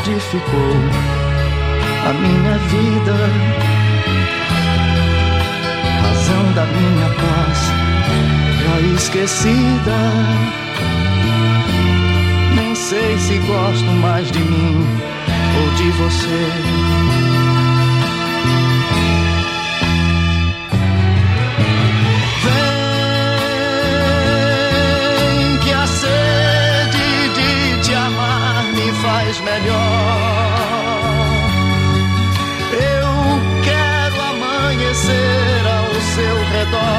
Modificou 0.00 0.72
a 2.08 2.12
minha 2.14 2.56
vida, 2.72 3.16
razão 6.02 6.52
da 6.54 6.64
minha 6.64 7.08
paz 7.20 7.58
já 8.62 8.80
esquecida. 8.96 9.98
Nem 12.56 12.74
sei 12.74 13.18
se 13.18 13.36
gosto 13.46 13.90
mais 14.00 14.30
de 14.30 14.38
mim 14.38 14.86
ou 15.58 15.74
de 15.74 15.90
você. 15.90 16.46
Vem 22.42 22.80
seu 36.14 36.36
redor. 36.52 36.90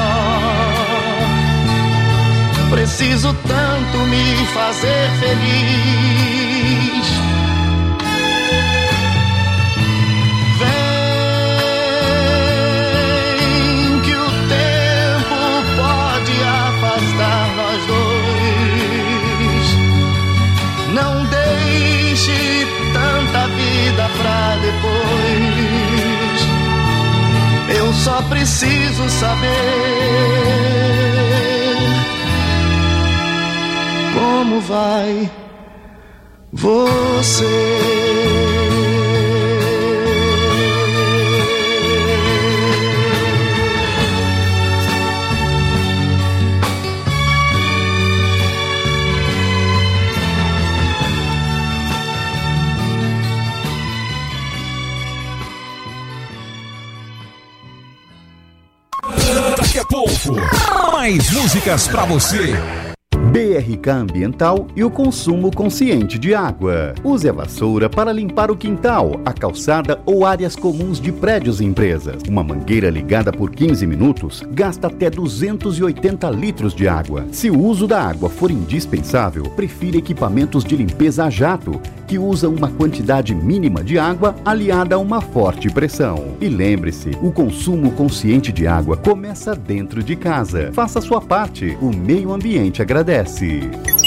Preciso 2.70 3.34
tanto 3.46 3.98
me 4.06 4.46
fazer 4.54 5.10
feliz. 5.20 7.06
Vem 11.88 12.00
que 14.00 14.14
o 14.14 14.30
tempo 14.48 15.38
pode 15.76 16.34
afastar 16.64 17.44
nós 17.56 17.80
dois. 17.86 19.66
Não 20.94 21.12
deixe 21.26 22.66
tanta 22.94 23.40
vida 23.48 24.04
pra 24.18 24.56
depois. 24.62 26.01
Eu 27.84 27.92
só 27.94 28.22
preciso 28.22 29.08
saber 29.10 29.48
como 34.14 34.60
vai 34.60 35.28
você. 36.52 38.01
Músicas 61.42 61.88
pra 61.88 62.04
você. 62.04 62.81
BRK 63.42 63.90
Ambiental 63.90 64.68
e 64.76 64.84
o 64.84 64.90
consumo 64.90 65.50
consciente 65.50 66.16
de 66.16 66.32
água. 66.32 66.94
Use 67.02 67.28
a 67.28 67.32
vassoura 67.32 67.90
para 67.90 68.12
limpar 68.12 68.52
o 68.52 68.56
quintal, 68.56 69.20
a 69.24 69.32
calçada 69.32 70.00
ou 70.06 70.24
áreas 70.24 70.54
comuns 70.54 71.00
de 71.00 71.10
prédios 71.10 71.60
e 71.60 71.64
empresas. 71.64 72.22
Uma 72.28 72.44
mangueira 72.44 72.88
ligada 72.88 73.32
por 73.32 73.50
15 73.50 73.84
minutos 73.84 74.44
gasta 74.52 74.86
até 74.86 75.10
280 75.10 76.30
litros 76.30 76.72
de 76.72 76.86
água. 76.86 77.26
Se 77.32 77.50
o 77.50 77.58
uso 77.58 77.88
da 77.88 78.00
água 78.00 78.30
for 78.30 78.48
indispensável, 78.48 79.42
prefira 79.56 79.96
equipamentos 79.96 80.62
de 80.62 80.76
limpeza 80.76 81.24
a 81.24 81.30
jato, 81.30 81.80
que 82.06 82.18
usam 82.18 82.54
uma 82.54 82.68
quantidade 82.68 83.34
mínima 83.34 83.82
de 83.82 83.98
água 83.98 84.36
aliada 84.44 84.96
a 84.96 84.98
uma 84.98 85.20
forte 85.20 85.70
pressão. 85.70 86.36
E 86.40 86.48
lembre-se, 86.48 87.10
o 87.22 87.32
consumo 87.32 87.90
consciente 87.92 88.52
de 88.52 88.66
água 88.66 88.98
começa 88.98 89.54
dentro 89.54 90.02
de 90.02 90.14
casa. 90.14 90.70
Faça 90.74 91.00
sua 91.00 91.22
parte, 91.22 91.76
o 91.80 91.90
meio 91.90 92.30
ambiente 92.32 92.82
agradece. 92.82 93.31
así. 93.32 94.01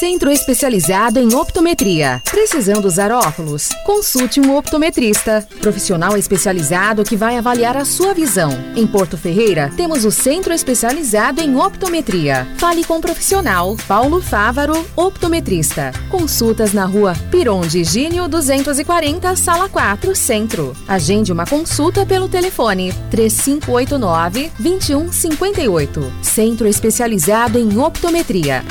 Centro 0.00 0.30
especializado 0.30 1.20
em 1.20 1.34
optometria. 1.34 2.22
Precisando 2.24 2.86
usar 2.86 3.12
óculos? 3.12 3.68
Consulte 3.84 4.40
um 4.40 4.56
optometrista, 4.56 5.46
profissional 5.60 6.16
especializado 6.16 7.04
que 7.04 7.18
vai 7.18 7.36
avaliar 7.36 7.76
a 7.76 7.84
sua 7.84 8.14
visão. 8.14 8.50
Em 8.74 8.86
Porto 8.86 9.18
Ferreira, 9.18 9.70
temos 9.76 10.06
o 10.06 10.10
Centro 10.10 10.54
especializado 10.54 11.42
em 11.42 11.54
optometria. 11.54 12.48
Fale 12.56 12.82
com 12.82 12.96
o 12.96 13.00
profissional 13.02 13.76
Paulo 13.86 14.22
Fávaro, 14.22 14.86
optometrista. 14.96 15.92
Consultas 16.08 16.72
na 16.72 16.86
rua 16.86 17.14
Piron 17.30 17.60
de 17.60 17.84
Gínio 17.84 18.26
240, 18.26 19.36
sala 19.36 19.68
4, 19.68 20.16
Centro. 20.16 20.74
Agende 20.88 21.30
uma 21.30 21.44
consulta 21.44 22.06
pelo 22.06 22.26
telefone 22.26 22.90
3589 23.10 24.50
2158. 24.58 26.10
Centro 26.22 26.66
especializado 26.66 27.58
em 27.58 27.78
optometria. 27.78 28.64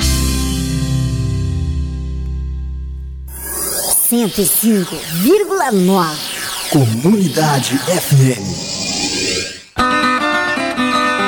105,9. 4.10 6.70
Comunidade 6.72 7.78
FM. 7.78 8.42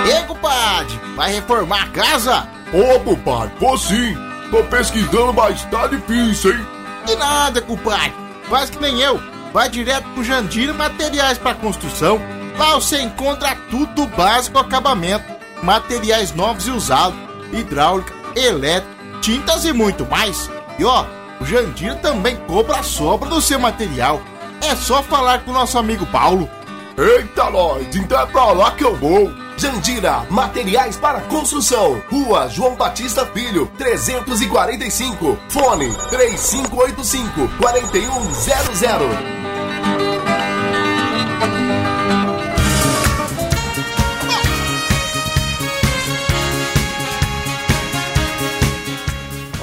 Ei, 0.05 0.21
compadre, 0.27 0.99
vai 1.15 1.35
reformar 1.35 1.85
a 1.85 1.89
casa? 1.91 2.49
Ô, 2.73 2.99
compadre, 2.99 3.53
vou 3.61 3.79
sim. 3.79 4.17
Tô 4.51 4.65
pesquisando, 4.65 5.33
mas 5.33 5.65
tá 5.67 5.87
difícil, 5.87 6.55
hein? 6.55 6.67
De 7.07 7.15
nada, 7.15 7.63
compadre. 7.63 8.13
Faz 8.51 8.69
que 8.69 8.81
nem 8.81 9.01
eu. 9.01 9.23
Vai 9.53 9.69
direto 9.69 10.09
pro 10.15 10.25
Jandira 10.25 10.73
Materiais 10.73 11.39
para 11.39 11.55
Construção. 11.55 12.21
Lá 12.59 12.75
você 12.75 13.01
encontra 13.01 13.55
tudo 13.71 14.09
básico 14.09 14.59
acabamento. 14.59 15.25
Materiais 15.63 16.35
novos 16.35 16.67
e 16.67 16.73
usados. 16.73 17.17
Hidráulica, 17.53 18.13
elétrica, 18.35 18.93
tintas 19.21 19.65
e 19.65 19.73
muito 19.73 20.05
mais. 20.05 20.51
E 20.81 20.85
ó, 20.85 21.07
o 21.43 21.45
Jandira 21.45 21.97
também 21.97 22.37
cobra 22.47 22.79
a 22.79 22.83
sobra 22.85 23.29
do 23.29 23.41
seu 23.41 23.59
material. 23.59 24.23
É 24.61 24.77
só 24.77 25.03
falar 25.03 25.41
com 25.41 25.51
o 25.51 25.55
nosso 25.55 25.77
amigo 25.77 26.07
Paulo. 26.07 26.49
Eita, 26.97 27.51
nós, 27.51 27.85
então 27.97 28.21
é 28.21 28.27
pra 28.27 28.53
lá 28.53 28.71
que 28.71 28.85
eu 28.85 28.95
vou. 28.95 29.29
Jandira, 29.57 30.25
materiais 30.31 30.97
para 30.97 31.21
construção. 31.23 32.01
Rua 32.09 32.49
João 32.49 32.77
Batista 32.77 33.27
Filho, 33.27 33.69
345. 33.77 35.37
Fone 35.49 35.93
3585 36.11 37.49
4100. 37.59 39.43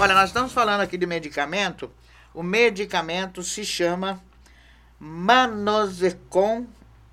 Olha, 0.02 0.14
nós 0.14 0.30
estamos 0.30 0.54
falando 0.54 0.80
aqui 0.80 0.98
de 0.98 1.06
medicamento. 1.06 1.92
O 2.34 2.42
medicamento 2.42 3.44
se 3.44 3.66
chama 3.66 4.24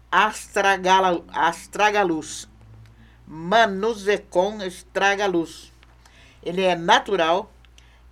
Astragala- 0.09 1.25
Astragalus. 1.33 2.49
Manuzecon 3.27 4.63
Astragalus. 4.63 5.73
Ele 6.41 6.63
é 6.63 6.77
natural, 6.77 7.53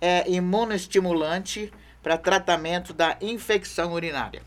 é 0.01 0.29
imunoestimulante 0.29 1.71
para 2.03 2.17
tratamento 2.17 2.91
da 2.91 3.15
infecção 3.21 3.93
urinária. 3.93 4.43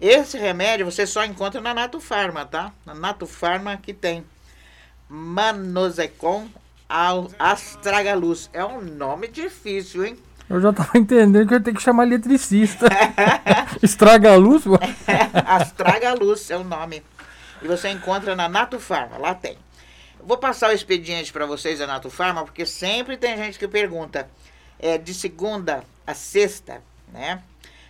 Esse 0.00 0.36
remédio 0.36 0.86
você 0.86 1.06
só 1.06 1.24
encontra 1.24 1.60
na 1.60 1.72
Nato 1.72 2.00
Farma, 2.00 2.44
tá? 2.44 2.72
Na 2.84 2.94
Nato 2.94 3.28
Farma 3.28 3.76
que 3.76 3.94
tem 3.94 4.26
Manozecon 5.08 6.48
Al- 6.92 7.30
Astragalus. 7.38 8.50
É 8.52 8.64
um 8.64 8.80
nome 8.82 9.28
difícil, 9.28 10.04
hein? 10.04 10.18
Eu 10.50 10.60
já 10.60 10.72
tava 10.72 10.98
entendendo 10.98 11.48
que 11.48 11.54
eu 11.54 11.62
tenho 11.62 11.76
que 11.76 11.82
chamar 11.82 12.04
eletricista. 12.04 12.86
Estraga 13.82 14.32
a 14.32 14.36
luz, 14.36 14.64
pô. 14.64 14.78
Astragalus 15.46 16.50
é 16.50 16.56
o 16.56 16.64
nome. 16.64 17.02
E 17.62 17.66
você 17.66 17.88
encontra 17.88 18.36
na 18.36 18.48
Nato 18.48 18.78
Farma, 18.78 19.16
lá 19.16 19.34
tem. 19.34 19.56
Vou 20.24 20.36
passar 20.36 20.68
o 20.68 20.72
expediente 20.72 21.32
para 21.32 21.46
vocês 21.46 21.78
da 21.78 21.86
Nato 21.86 22.10
Farma, 22.10 22.44
porque 22.44 22.66
sempre 22.66 23.16
tem 23.16 23.36
gente 23.36 23.58
que 23.58 23.66
pergunta. 23.66 24.28
É, 24.78 24.98
de 24.98 25.14
segunda 25.14 25.82
a 26.06 26.12
sexta, 26.12 26.82
né? 27.12 27.40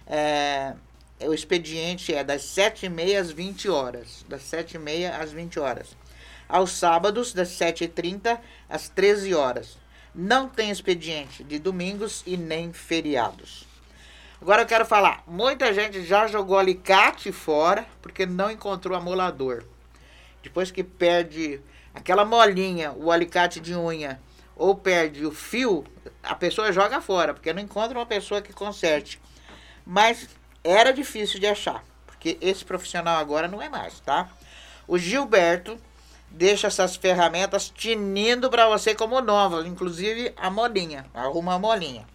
É, 0.06 0.74
o 1.22 1.32
expediente 1.32 2.14
é 2.14 2.22
das 2.22 2.42
7h30 2.42 3.18
às 3.18 3.30
20 3.30 3.68
horas. 3.68 4.24
Das 4.28 4.42
7h30 4.42 5.10
às 5.20 5.32
20 5.32 5.58
horas. 5.58 5.96
Aos 6.52 6.72
sábados, 6.72 7.32
das 7.32 7.48
7h30 7.48 8.38
às 8.68 8.86
13 8.86 9.32
horas. 9.32 9.78
Não 10.14 10.50
tem 10.50 10.70
expediente 10.70 11.42
de 11.42 11.58
domingos 11.58 12.22
e 12.26 12.36
nem 12.36 12.74
feriados. 12.74 13.66
Agora 14.38 14.60
eu 14.60 14.66
quero 14.66 14.84
falar, 14.84 15.24
muita 15.26 15.72
gente 15.72 16.04
já 16.04 16.26
jogou 16.26 16.58
alicate 16.58 17.32
fora 17.32 17.86
porque 18.02 18.26
não 18.26 18.50
encontrou 18.50 18.94
amolador. 18.94 19.64
Depois 20.42 20.70
que 20.70 20.84
perde 20.84 21.58
aquela 21.94 22.22
molinha, 22.22 22.92
o 22.92 23.10
alicate 23.10 23.58
de 23.58 23.74
unha, 23.74 24.20
ou 24.54 24.74
perde 24.74 25.24
o 25.24 25.32
fio, 25.32 25.86
a 26.22 26.34
pessoa 26.34 26.70
joga 26.70 27.00
fora, 27.00 27.32
porque 27.32 27.54
não 27.54 27.62
encontra 27.62 27.98
uma 27.98 28.04
pessoa 28.04 28.42
que 28.42 28.52
conserte. 28.52 29.18
Mas 29.86 30.28
era 30.62 30.92
difícil 30.92 31.40
de 31.40 31.46
achar, 31.46 31.82
porque 32.04 32.36
esse 32.42 32.62
profissional 32.62 33.18
agora 33.18 33.48
não 33.48 33.62
é 33.62 33.70
mais, 33.70 34.00
tá? 34.00 34.28
O 34.86 34.98
Gilberto 34.98 35.80
deixa 36.34 36.66
essas 36.66 36.96
ferramentas 36.96 37.68
tinindo 37.68 38.50
para 38.50 38.68
você 38.68 38.94
como 38.94 39.20
novas, 39.20 39.66
inclusive 39.66 40.32
a 40.36 40.50
molinha, 40.50 41.06
arruma 41.14 41.54
a 41.54 41.58
molinha. 41.58 42.06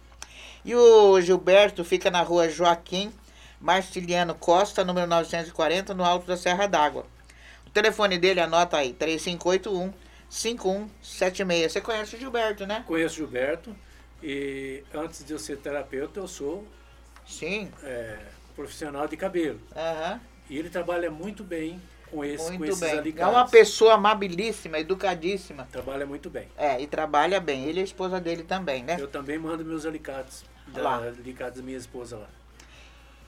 E 0.64 0.74
o 0.74 1.20
Gilberto 1.20 1.84
fica 1.84 2.10
na 2.10 2.22
rua 2.22 2.48
Joaquim 2.48 3.12
Marciliano 3.60 4.34
Costa, 4.34 4.84
número 4.84 5.06
940, 5.06 5.94
no 5.94 6.04
alto 6.04 6.26
da 6.26 6.36
Serra 6.36 6.66
d'Água. 6.66 7.06
O 7.66 7.70
telefone 7.70 8.18
dele, 8.18 8.40
anota 8.40 8.76
aí, 8.76 8.92
3581 8.92 9.92
5176. 10.28 11.72
Você 11.72 11.80
conhece 11.80 12.16
o 12.16 12.18
Gilberto, 12.18 12.66
né? 12.66 12.84
Conheço 12.86 13.14
o 13.14 13.18
Gilberto 13.18 13.74
e 14.22 14.82
antes 14.92 15.24
de 15.24 15.32
eu 15.32 15.38
ser 15.38 15.58
terapeuta, 15.58 16.20
eu 16.20 16.28
sou 16.28 16.66
Sim. 17.26 17.70
é, 17.82 18.18
profissional 18.54 19.08
de 19.08 19.16
cabelo. 19.16 19.60
Aham. 19.74 20.20
E 20.50 20.58
ele 20.58 20.70
trabalha 20.70 21.10
muito 21.10 21.44
bem 21.44 21.80
com, 22.10 22.24
esse, 22.24 22.44
com 22.44 22.50
Muito 22.58 22.64
esses 22.72 22.80
bem. 22.80 22.90
É 22.90 22.98
alicates. 22.98 23.34
uma 23.34 23.46
pessoa 23.48 23.94
amabilíssima, 23.94 24.78
educadíssima. 24.78 25.66
Trabalha 25.70 26.04
muito 26.06 26.28
bem. 26.30 26.48
É, 26.56 26.80
e 26.80 26.86
trabalha 26.86 27.40
bem. 27.40 27.64
Ele 27.64 27.78
e 27.78 27.82
a 27.82 27.84
esposa 27.84 28.20
dele 28.20 28.42
também, 28.42 28.82
né? 28.82 28.96
Eu 28.98 29.08
também 29.08 29.38
mando 29.38 29.64
meus 29.64 29.84
alicates, 29.86 30.44
da, 30.68 30.82
Lá. 30.82 30.96
alicates 30.98 31.60
da 31.60 31.64
minha 31.64 31.78
esposa 31.78 32.16
lá. 32.16 32.26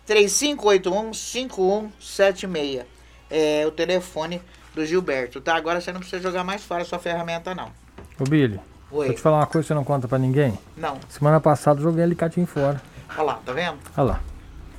3581-5176. 0.08 2.84
É 3.30 3.64
o 3.66 3.70
telefone 3.70 4.42
do 4.74 4.84
Gilberto, 4.84 5.40
tá? 5.40 5.54
Agora 5.54 5.80
você 5.80 5.92
não 5.92 6.00
precisa 6.00 6.20
jogar 6.20 6.42
mais 6.42 6.64
fora 6.64 6.82
a 6.82 6.84
sua 6.84 6.98
ferramenta, 6.98 7.54
não. 7.54 7.70
Ô, 8.18 8.24
Billy, 8.24 8.58
Oi. 8.90 9.08
eu 9.08 9.14
te 9.14 9.20
falar 9.20 9.36
uma 9.38 9.46
coisa 9.46 9.62
que 9.64 9.68
você 9.68 9.74
não 9.74 9.84
conta 9.84 10.08
pra 10.08 10.18
ninguém. 10.18 10.58
Não. 10.76 10.98
Semana 11.08 11.40
passada 11.40 11.78
eu 11.78 11.84
joguei 11.84 12.02
alicatinho 12.02 12.46
fora. 12.46 12.82
Olha 13.14 13.22
lá, 13.22 13.34
tá 13.44 13.52
vendo? 13.52 13.78
Olha 13.96 14.06
lá. 14.12 14.20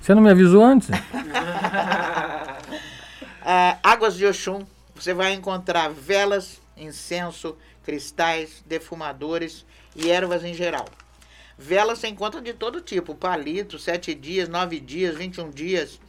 Você 0.01 0.13
não 0.13 0.21
me 0.21 0.31
avisou 0.31 0.61
antes? 0.63 0.89
Ah, 3.53 3.77
Águas 3.83 4.15
de 4.15 4.25
Oxum, 4.25 4.65
você 4.95 5.13
vai 5.13 5.33
encontrar 5.33 5.89
velas, 5.89 6.61
incenso, 6.77 7.57
cristais, 7.83 8.63
defumadores 8.65 9.65
e 9.93 10.09
ervas 10.09 10.45
em 10.45 10.53
geral. 10.53 10.85
Velas 11.57 11.99
você 11.99 12.07
encontra 12.07 12.41
de 12.41 12.53
todo 12.53 12.79
tipo, 12.79 13.13
palito, 13.13 13.77
7 13.77 14.15
dias, 14.15 14.47
9 14.47 14.79
dias, 14.79 15.17
21 15.17 15.49
dias. 15.49 15.99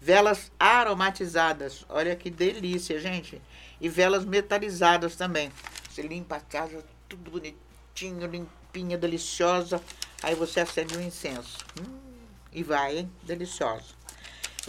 Velas 0.00 0.52
aromatizadas, 0.60 1.84
olha 1.88 2.14
que 2.14 2.30
delícia, 2.30 3.00
gente. 3.00 3.42
E 3.80 3.88
velas 3.88 4.24
metalizadas 4.24 5.16
também. 5.16 5.50
Você 5.90 6.02
limpa 6.02 6.36
a 6.36 6.40
casa, 6.40 6.84
tudo 7.08 7.32
bonitinho, 7.32 8.28
limpinha, 8.28 8.96
deliciosa. 8.96 9.82
Aí 10.22 10.36
você 10.36 10.60
acende 10.60 10.96
o 10.96 11.02
incenso. 11.02 11.58
Hum, 11.80 11.98
e 12.52 12.62
vai, 12.62 12.98
hein? 12.98 13.12
Deliciosa. 13.24 14.01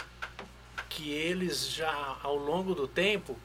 que 0.90 1.12
eles 1.12 1.70
já 1.70 2.18
ao 2.24 2.36
longo 2.36 2.74
do 2.74 2.88
tempo 2.88 3.38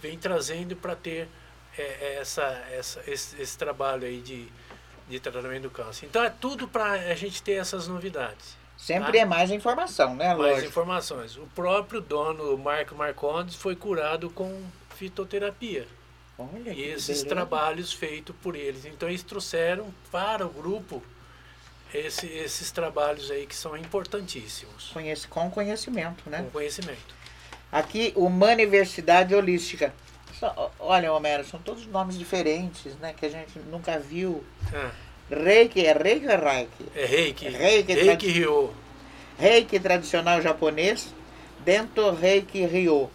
vêm 0.00 0.16
trazendo 0.16 0.74
para 0.76 0.96
ter 0.96 1.28
é, 1.76 2.16
essa, 2.20 2.42
essa, 2.70 3.02
esse, 3.06 3.38
esse 3.42 3.58
trabalho 3.58 4.06
aí 4.06 4.20
de, 4.20 4.48
de 5.08 5.20
tratamento 5.20 5.64
do 5.64 5.70
câncer. 5.70 6.06
Então 6.06 6.22
é 6.24 6.30
tudo 6.30 6.66
para 6.66 6.92
a 6.92 7.14
gente 7.14 7.42
ter 7.42 7.54
essas 7.54 7.86
novidades. 7.86 8.56
Sempre 8.78 9.12
tá? 9.12 9.18
é 9.18 9.24
mais 9.24 9.50
informação, 9.50 10.14
né, 10.14 10.28
mais 10.28 10.38
lógico? 10.38 10.68
informações. 10.68 11.36
O 11.36 11.46
próprio 11.54 12.00
dono, 12.00 12.54
o 12.54 12.58
Marco 12.58 12.94
Marcondes, 12.94 13.54
foi 13.56 13.74
curado 13.76 14.30
com 14.30 14.62
fitoterapia. 14.96 15.86
Olha 16.38 16.70
E 16.72 16.82
esses 16.82 17.06
beleza. 17.08 17.26
trabalhos 17.26 17.92
feitos 17.92 18.34
por 18.40 18.54
eles. 18.54 18.84
Então 18.84 19.08
eles 19.08 19.24
trouxeram 19.24 19.92
para 20.12 20.46
o 20.46 20.48
grupo 20.48 21.02
esse- 21.92 22.28
esses 22.28 22.70
trabalhos 22.70 23.28
aí 23.30 23.44
que 23.46 23.56
são 23.56 23.76
importantíssimos. 23.76 24.90
Conhece, 24.92 25.26
com 25.26 25.50
conhecimento, 25.50 26.30
né? 26.30 26.42
Com 26.44 26.50
conhecimento. 26.50 27.14
Aqui, 27.72 28.12
uma 28.16 28.46
Universidade 28.52 29.34
Holística. 29.34 29.92
Olha, 30.78 31.12
Homero, 31.12 31.44
são 31.44 31.58
todos 31.58 31.84
nomes 31.86 32.16
diferentes, 32.16 32.94
né? 32.98 33.12
Que 33.12 33.26
a 33.26 33.28
gente 33.30 33.58
nunca 33.58 33.98
viu. 33.98 34.44
Ah, 34.72 34.92
Reiki, 35.30 35.84
é 35.86 35.92
Reiki 35.92 36.26
ou 36.26 36.32
é 36.32 36.36
Reiki? 36.36 36.84
é 36.96 37.04
reiki. 37.06 37.48
Reiki, 37.48 37.92
Reiki 37.92 38.04
tradi- 38.04 38.28
Ryo. 38.32 38.74
Reiki 39.38 39.78
tradicional 39.80 40.40
japonês, 40.40 41.14
Dento 41.60 42.10
Reiki 42.10 42.64
Ryo. 42.64 43.10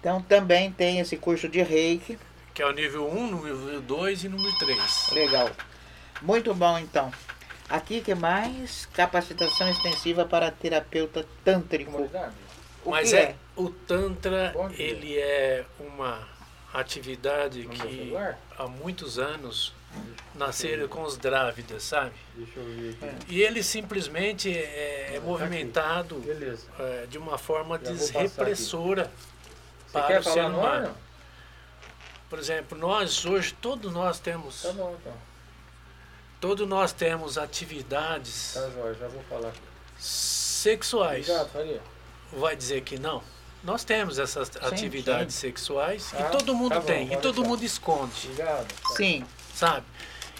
Então 0.00 0.20
também 0.22 0.70
tem 0.72 0.98
esse 1.00 1.16
curso 1.16 1.48
de 1.48 1.62
Reiki. 1.62 2.18
Que 2.52 2.62
é 2.62 2.66
o 2.66 2.72
nível 2.72 3.08
1, 3.10 3.32
nível 3.44 3.80
2 3.80 4.24
e 4.24 4.28
número 4.28 4.56
3. 4.58 5.10
Legal. 5.12 5.50
Muito 6.22 6.54
bom, 6.54 6.78
então. 6.78 7.12
Aqui 7.68 8.00
que 8.00 8.14
mais? 8.14 8.86
Capacitação 8.86 9.68
extensiva 9.68 10.24
para 10.24 10.50
terapeuta 10.50 11.26
tântrico. 11.44 12.08
O 12.84 12.90
Mas 12.90 13.10
que 13.10 13.16
é, 13.16 13.20
é? 13.22 13.34
o 13.56 13.68
Tantra, 13.68 14.54
ele 14.78 15.18
é 15.18 15.64
uma 15.80 16.20
atividade 16.72 17.66
que 17.66 18.14
há 18.56 18.66
muitos 18.68 19.18
anos 19.18 19.72
nasceram 20.34 20.86
com 20.88 21.02
os 21.02 21.16
drávidas, 21.16 21.82
sabe? 21.82 22.12
Deixa 22.34 22.58
eu 22.58 22.64
ver 22.64 22.96
aqui. 23.02 23.34
E 23.34 23.42
ele 23.42 23.62
simplesmente 23.62 24.50
é, 24.56 25.14
é 25.14 25.20
movimentado 25.20 26.22
é, 26.78 27.06
de 27.06 27.16
uma 27.18 27.38
forma 27.38 27.78
desrepressora 27.78 29.10
Você 29.86 29.92
para 29.92 30.06
quer 30.06 30.20
o 30.20 30.22
ser 30.22 30.30
falar 30.34 30.48
no 30.50 30.60
ar? 30.66 30.78
humano. 30.80 30.94
Por 32.28 32.38
exemplo, 32.38 32.76
nós 32.76 33.24
hoje, 33.24 33.54
todos 33.60 33.92
nós 33.92 34.18
temos, 34.18 34.62
Tá 34.62 34.72
bom, 34.72 34.96
então. 35.00 35.12
todos 36.40 36.68
nós 36.68 36.92
temos 36.92 37.38
atividades 37.38 38.52
Tá, 38.54 38.68
Jorge, 38.70 38.98
já 39.00 39.08
vou 39.08 39.22
falar. 39.24 39.52
sexuais. 39.98 41.28
Obrigado, 41.28 41.50
Faria. 41.52 41.80
Vai 42.32 42.56
dizer 42.56 42.82
que 42.82 42.98
não? 42.98 43.22
Nós 43.62 43.84
temos 43.84 44.18
essas 44.18 44.50
atividades 44.60 45.34
sexuais 45.36 46.10
Tá, 46.10 46.20
e 46.20 46.30
todo 46.30 46.54
mundo 46.54 46.70
tá 46.72 46.80
bom, 46.80 46.86
tem, 46.86 47.12
e 47.12 47.16
todo 47.16 47.36
deixar. 47.36 47.48
mundo 47.48 47.62
esconde. 47.64 48.28
Obrigado. 48.28 48.74
Sim. 48.96 49.24
Sabe? 49.56 49.86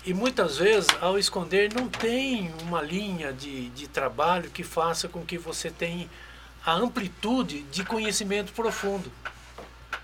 E 0.04 0.12
muitas 0.14 0.58
vezes, 0.58 0.88
ao 1.00 1.18
esconder, 1.18 1.72
não 1.74 1.88
tem 1.88 2.52
uma 2.62 2.80
linha 2.82 3.32
de, 3.32 3.70
de 3.70 3.88
trabalho 3.88 4.50
que 4.50 4.62
faça 4.62 5.08
com 5.08 5.24
que 5.24 5.36
você 5.38 5.70
tenha 5.70 6.08
a 6.64 6.72
amplitude 6.74 7.62
de 7.62 7.82
conhecimento 7.84 8.52
profundo. 8.52 9.10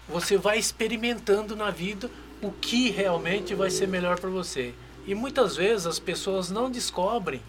Você 0.09 0.37
vai 0.37 0.59
experimentando 0.59 1.55
na 1.55 1.71
vida 1.71 2.11
o 2.41 2.51
que 2.51 2.91
realmente 2.91 3.55
vai 3.55 3.71
ser 3.71 3.87
melhor 3.87 4.19
para 4.19 4.31
você. 4.31 4.75
E 5.07 5.15
muitas 5.15 5.55
vezes 5.57 5.87
as 5.87 5.99
pessoas 6.01 6.51
não 6.51 6.69
descobrem 6.71 7.41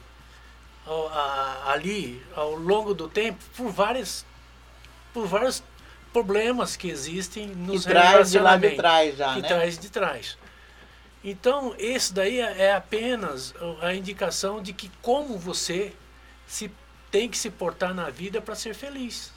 ao- 0.85 1.07
a- 1.09 1.71
ali, 1.71 2.21
ao 2.35 2.55
longo 2.55 2.93
do 2.93 3.07
tempo, 3.07 3.39
por 3.57 3.71
várias 3.71 4.25
por 5.13 5.27
vários 5.27 5.63
problemas 6.11 6.75
que 6.75 6.89
existem 6.89 7.47
nos 7.47 7.85
Que 7.85 7.91
traz 7.91 8.31
de 8.31 8.39
lá 8.39 8.57
de 8.57 8.67
relacionamentos. 8.67 8.77
trás 8.77 9.17
já, 9.17 9.33
que 9.35 9.41
né? 9.41 9.47
traz 9.47 9.77
de 9.77 9.89
trás. 9.91 10.37
Então, 11.23 11.73
esse 11.77 12.13
daí 12.13 12.39
é 12.39 12.73
apenas 12.73 13.53
a 13.81 13.93
indicação 13.93 14.61
de 14.61 14.73
que 14.73 14.91
como 15.01 15.37
você 15.37 15.93
se 16.45 16.69
tem 17.09 17.29
que 17.29 17.37
se 17.37 17.49
portar 17.49 17.93
na 17.93 18.09
vida 18.09 18.41
para 18.41 18.55
ser 18.55 18.73
feliz, 18.73 19.31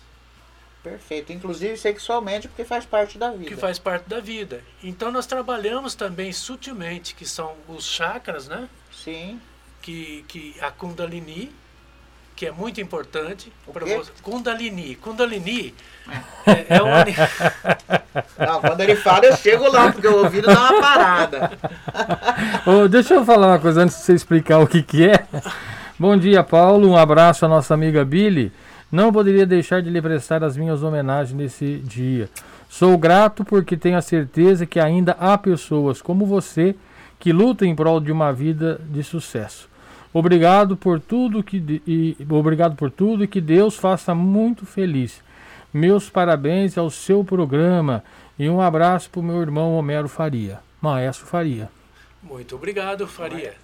Perfeito. 0.86 1.32
Inclusive 1.32 1.76
sexualmente, 1.76 2.46
porque 2.46 2.64
faz 2.64 2.86
parte 2.86 3.18
da 3.18 3.32
vida. 3.32 3.46
que 3.46 3.56
faz 3.56 3.76
parte 3.76 4.08
da 4.08 4.20
vida. 4.20 4.62
Então, 4.84 5.10
nós 5.10 5.26
trabalhamos 5.26 5.96
também 5.96 6.32
sutilmente, 6.32 7.12
que 7.12 7.26
são 7.26 7.56
os 7.66 7.84
chakras, 7.84 8.46
né? 8.46 8.68
Sim. 8.92 9.40
Que, 9.82 10.24
que 10.28 10.54
a 10.60 10.70
Kundalini, 10.70 11.52
que 12.36 12.44
é 12.44 12.52
muito 12.52 12.82
importante 12.82 13.50
para 13.72 13.86
você. 13.86 14.12
Kundalini. 14.22 14.94
Kundalini 14.96 15.74
é, 16.46 16.76
é 16.76 16.82
uma. 16.82 17.02
Não, 18.46 18.60
quando 18.60 18.80
ele 18.82 18.94
fala, 18.94 19.24
eu 19.24 19.36
chego 19.36 19.66
lá, 19.72 19.90
porque 19.90 20.06
o 20.06 20.22
ouvido 20.22 20.46
dá 20.46 20.70
uma 20.70 20.80
parada. 20.80 21.52
Ô, 22.66 22.86
deixa 22.86 23.14
eu 23.14 23.24
falar 23.24 23.48
uma 23.48 23.58
coisa 23.58 23.82
antes 23.82 23.96
de 23.96 24.02
você 24.02 24.12
explicar 24.12 24.58
o 24.58 24.66
que, 24.66 24.82
que 24.82 25.08
é. 25.08 25.26
Bom 25.98 26.14
dia, 26.14 26.44
Paulo. 26.44 26.90
Um 26.90 26.96
abraço 26.96 27.46
à 27.46 27.48
nossa 27.48 27.72
amiga 27.72 28.04
Billy. 28.04 28.52
não 28.92 29.10
poderia 29.10 29.46
deixar 29.46 29.80
de 29.80 29.88
lhe 29.88 30.02
prestar 30.02 30.44
as 30.44 30.58
minhas 30.58 30.82
homenagens 30.82 31.34
nesse 31.34 31.78
dia. 31.78 32.28
Sou 32.68 32.98
grato 32.98 33.46
porque 33.46 33.78
tenho 33.78 33.96
a 33.96 34.02
certeza 34.02 34.66
que 34.66 34.78
ainda 34.78 35.16
há 35.18 35.38
pessoas 35.38 36.02
como 36.02 36.26
você 36.26 36.76
que 37.18 37.32
lutam 37.32 37.66
em 37.66 37.74
prol 37.74 37.98
de 37.98 38.12
uma 38.12 38.30
vida 38.30 38.78
de 38.90 39.02
sucesso. 39.02 39.68
Obrigado 40.12 40.76
por 40.76 41.00
tudo 41.00 41.42
que 41.42 41.82
e 41.86 42.16
obrigado 42.30 42.76
por 42.76 42.90
tudo 42.90 43.24
e 43.24 43.28
que 43.28 43.40
Deus 43.40 43.76
faça 43.76 44.14
muito 44.14 44.64
feliz. 44.64 45.22
Meus 45.72 46.08
parabéns 46.08 46.78
ao 46.78 46.88
seu 46.90 47.24
programa 47.24 48.02
e 48.38 48.48
um 48.48 48.60
abraço 48.60 49.10
para 49.10 49.20
o 49.20 49.22
meu 49.22 49.40
irmão 49.40 49.74
Homero 49.74 50.08
Faria, 50.08 50.60
Maestro 50.80 51.26
Faria. 51.26 51.68
Muito 52.22 52.56
obrigado, 52.56 53.06
Faria. 53.06 53.54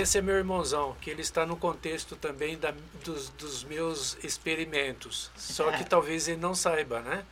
Esse 0.00 0.18
é 0.18 0.22
meu 0.22 0.34
irmãozão, 0.36 0.96
que 1.00 1.08
ele 1.10 1.20
está 1.22 1.46
no 1.46 1.56
contexto 1.56 2.16
também 2.16 2.58
da- 2.58 2.74
dos, 3.04 3.28
dos 3.30 3.62
meus 3.64 4.16
experimentos. 4.24 5.30
Só 5.36 5.70
que 5.70 5.84
talvez 5.88 6.26
ele 6.26 6.40
não 6.40 6.54
saiba, 6.54 7.00
né? 7.00 7.22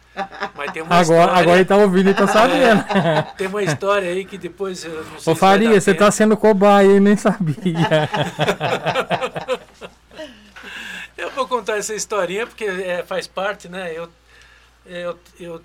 Mas 0.55 0.71
tem 0.73 0.83
uma 0.83 0.95
Agora, 0.95 1.21
história. 1.23 1.41
agora 1.43 1.57
ele 1.59 1.65
tá 1.65 1.77
ouvindo 1.77 2.11
e 2.11 2.15
tá 2.15 2.27
sabendo. 2.29 2.81
É, 2.93 3.23
tem 3.37 3.47
uma 3.49 3.63
história 3.63 4.09
aí 4.11 4.25
que 4.25 4.39
depois 4.39 4.85
eu 4.85 5.05
não 5.05 5.19
sei 5.19 5.33
Ô 5.33 5.37
Faria, 5.37 5.81
você 5.81 5.93
tempo. 5.93 6.05
tá 6.05 6.11
sendo 6.11 6.37
cobaia 6.37 6.87
e 6.97 7.01
nem 7.01 7.17
sabia. 7.17 7.57
Eu 11.17 11.31
vou 11.31 11.47
contar 11.47 11.77
essa 11.79 11.95
historinha 11.95 12.47
porque 12.47 12.65
é, 12.65 13.03
faz 13.03 13.27
parte, 13.27 13.69
né? 13.69 13.93
Eu, 13.97 14.09
eu, 14.87 15.19
eu 15.39 15.63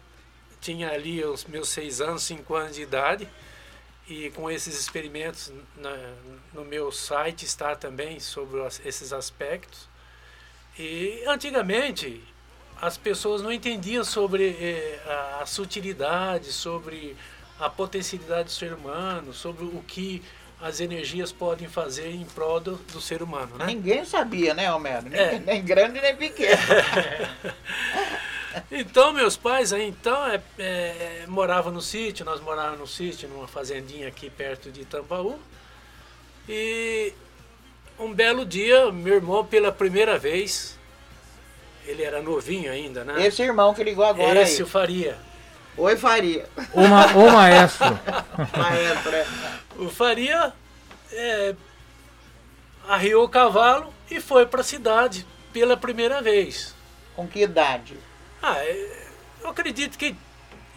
tinha 0.59 0.89
ali 0.91 1.23
os 1.23 1.45
meus 1.45 1.69
seis 1.69 2.01
anos, 2.01 2.23
cinco 2.23 2.55
anos 2.55 2.75
de 2.75 2.81
idade, 2.81 3.27
e 4.10 4.30
com 4.32 4.49
esses 4.49 4.80
experimentos 4.80 5.51
na- 5.76 6.14
no 6.53 6.64
meu 6.64 6.91
site 6.91 7.45
está 7.45 7.76
também 7.76 8.20
sobre 8.20 8.60
esses 8.86 9.12
aspectos. 9.12 9.88
E 10.80 11.24
antigamente 11.28 12.24
as 12.82 12.97
pessoas 12.97 13.41
não 13.41 13.51
entendiam 13.51 14.03
sobre 14.03 14.49
eh, 14.60 14.99
a, 15.08 15.39
a 15.41 15.45
sutilidade, 15.45 16.51
sobre 16.53 17.16
a 17.60 17.70
potencialidade 17.70 18.45
do 18.45 18.51
ser 18.51 18.74
humano, 18.74 19.34
sobre 19.34 19.66
o 19.66 19.84
que 19.88 20.22
as 20.62 20.80
energias 20.80 21.32
podem 21.32 21.68
fazer 21.68 22.10
em 22.12 22.24
prol 22.26 22.60
do, 22.60 22.76
do 22.76 23.01
ser 23.01 23.22
humano, 23.22 23.58
né? 23.58 23.66
Ninguém 23.66 24.05
sabia, 24.05 24.53
né, 24.53 24.72
Homero? 24.72 25.10
Nem, 25.10 25.20
É. 25.20 25.39
nem 25.45 25.64
grande 25.66 25.99
nem 26.01 26.16
pequeno. 26.16 26.58
Então, 28.72 29.14
meus 29.14 29.36
pais 29.38 29.72
aí, 29.74 29.88
então, 29.88 30.26
é, 30.28 30.41
é, 30.60 31.26
moravam 31.28 31.72
no 31.72 31.82
sítio, 31.82 32.26
nós 32.26 32.39
morávamos 32.41 32.80
no 32.80 32.88
sítio, 32.88 33.28
numa 33.30 33.47
fazendinha 33.47 34.08
aqui 34.08 34.30
perto 34.30 34.72
de 34.72 34.86
Tambaú. 34.86 35.39
E 36.47 37.14
um 37.99 38.14
belo 38.14 38.45
dia, 38.45 38.91
meu 38.91 39.16
irmão, 39.16 39.45
pela 39.45 39.72
primeira 39.72 40.18
vez, 40.18 40.78
ele 41.86 42.03
era 42.03 42.22
novinho 42.22 42.72
ainda, 42.72 43.03
né? 43.03 43.26
Esse 43.26 43.41
irmão 43.43 43.74
que 43.74 43.84
ligou 43.84 44.05
agora 44.05 44.41
Esse 44.41 44.58
aí. 44.58 44.64
o 44.64 44.68
Faria. 44.68 45.18
Oi, 45.76 45.95
Faria. 45.95 46.47
Ô, 46.74 46.88
ma- 46.88 47.14
ô, 47.14 47.30
maestro. 47.30 47.86
Maestro, 48.58 49.16
é. 49.16 49.28
O 49.78 49.89
Faria 49.89 50.51
é, 51.12 51.55
arriou 52.88 53.24
o 53.24 53.30
cavalo 53.30 53.93
e 54.10 54.20
foi 54.20 54.45
para 54.45 54.62
a 54.62 54.64
cidade 54.64 55.26
pela 55.53 55.78
primeira 55.78 56.22
vez. 56.22 56.74
Com 57.16 57.28
que 57.28 57.41
idade? 57.43 57.97
Ah, 58.41 58.57
é, 58.63 59.07
eu 59.41 59.49
acredito 59.49 59.97
que 59.97 60.15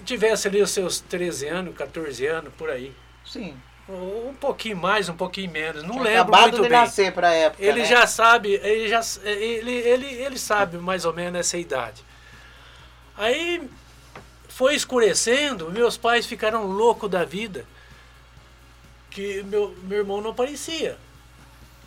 tivesse 0.05 0.49
ali 0.49 0.61
os 0.63 0.71
seus 0.71 1.01
13 1.01 1.47
anos, 1.49 1.77
14 1.77 2.27
anos, 2.27 2.53
por 2.55 2.71
aí. 2.71 2.93
Sim. 3.25 3.57
Ou 3.89 4.29
Um 4.31 4.35
pouquinho 4.35 4.77
mais, 4.77 5.09
um 5.09 5.17
pouquinho 5.17 5.51
menos. 5.51 5.83
Não 5.83 5.93
Tinha 5.93 6.03
lembro 6.25 6.33
muito 6.41 6.63
de 6.63 6.69
bem. 6.69 6.71
nascer 6.71 7.13
pra 7.13 7.33
época, 7.33 7.63
Ele 7.63 7.81
né? 7.81 7.85
já 7.87 8.07
sabe, 8.07 8.53
ele 8.55 8.89
já 8.89 9.01
ele, 9.25 9.73
ele, 9.73 10.07
ele 10.07 10.39
sabe 10.39 10.79
mais 10.79 11.05
ou 11.05 11.13
menos 11.13 11.41
essa 11.41 11.59
idade. 11.59 12.03
Aí 13.17 13.69
foi 14.49 14.75
escurecendo, 14.75 15.71
meus 15.71 15.97
pais 15.97 16.27
ficaram 16.27 16.65
loucos 16.67 17.11
da 17.11 17.25
vida. 17.25 17.65
Que 19.11 19.43
meu, 19.43 19.75
meu 19.83 19.99
irmão 19.99 20.21
não 20.21 20.31
aparecia. 20.31 20.97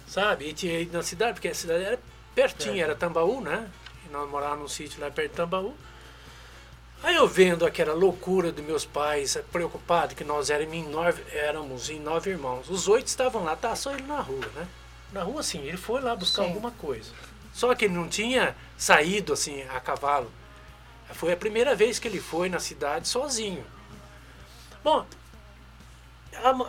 Sabe? 0.07 0.49
E 0.49 0.53
tinha 0.53 0.79
ido 0.79 0.95
na 0.95 1.01
cidade, 1.03 1.33
porque 1.33 1.47
a 1.47 1.55
cidade 1.55 1.83
era 1.83 1.99
pertinho, 2.35 2.83
era 2.83 2.95
Tambaú, 2.95 3.39
né? 3.41 3.69
Nós 4.13 4.29
morávamos 4.29 4.61
num 4.61 4.67
sítio 4.67 5.01
lá 5.01 5.09
perto 5.09 5.31
de 5.31 5.37
Tambaú. 5.37 5.73
Aí 7.01 7.15
eu 7.15 7.27
vendo 7.27 7.65
aquela 7.65 7.95
loucura 7.95 8.51
dos 8.51 8.63
meus 8.63 8.85
pais, 8.85 9.35
preocupados 9.51 10.15
que 10.15 10.23
nós 10.23 10.51
éramos 10.51 10.75
em 10.75 10.87
nove, 10.87 11.23
éramos 11.31 11.89
em 11.89 11.99
nove 11.99 12.29
irmãos. 12.29 12.69
Os 12.69 12.87
oito 12.87 13.07
estavam 13.07 13.43
lá, 13.43 13.55
tá 13.55 13.75
só 13.75 13.91
ele 13.91 14.03
na 14.03 14.19
rua, 14.19 14.45
né? 14.53 14.67
Na 15.11 15.23
rua, 15.23 15.41
sim, 15.41 15.63
ele 15.63 15.77
foi 15.77 15.99
lá 15.99 16.15
buscar 16.15 16.43
Sim. 16.43 16.49
alguma 16.49 16.69
coisa. 16.69 17.11
Só 17.51 17.73
que 17.73 17.85
ele 17.85 17.95
não 17.95 18.07
tinha 18.07 18.55
saído 18.77 19.33
assim 19.33 19.63
a 19.63 19.79
cavalo. 19.79 20.31
Foi 21.13 21.33
a 21.33 21.37
primeira 21.37 21.75
vez 21.75 21.97
que 21.97 22.07
ele 22.07 22.21
foi 22.21 22.49
na 22.49 22.59
cidade 22.59 23.07
sozinho. 23.07 23.65
Bom, 24.83 25.07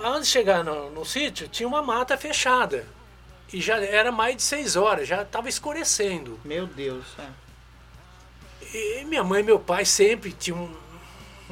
antes 0.03 0.29
de 0.29 0.33
chegar 0.33 0.65
no, 0.65 0.91
no 0.91 1.05
sítio, 1.05 1.47
tinha 1.47 1.69
uma 1.69 1.83
mata 1.83 2.17
fechada. 2.17 2.87
E 3.55 3.61
já 3.61 3.77
era 3.79 4.11
mais 4.11 4.35
de 4.35 4.43
seis 4.43 4.75
horas, 4.75 5.07
já 5.07 5.23
estava 5.23 5.49
escurecendo. 5.49 6.41
Meu 6.45 6.67
Deus. 6.67 7.05
é. 7.21 7.29
E 8.77 9.05
minha 9.05 9.23
mãe 9.23 9.41
e 9.41 9.45
meu 9.45 9.61
pai 9.61 9.85
sempre 9.85 10.33
tinham 10.33 10.65
um- 10.65 10.77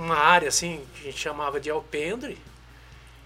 uma 0.02 0.16
área 0.16 0.48
assim 0.48 0.84
que 0.94 1.02
a 1.02 1.04
gente 1.04 1.18
chamava 1.20 1.60
de 1.60 1.70
alpendre. 1.70 2.36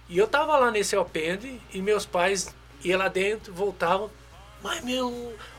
E 0.07 0.15
eu 0.17 0.27
tava 0.27 0.55
lá 0.57 0.69
nesse 0.69 0.95
alpendre 0.95 1.59
e 1.73 1.81
meus 1.81 2.05
pais 2.05 2.53
iam 2.83 2.99
lá 2.99 3.07
dentro, 3.07 3.51
voltavam. 3.51 4.11
Mas 4.61 4.83
meu, 4.83 5.07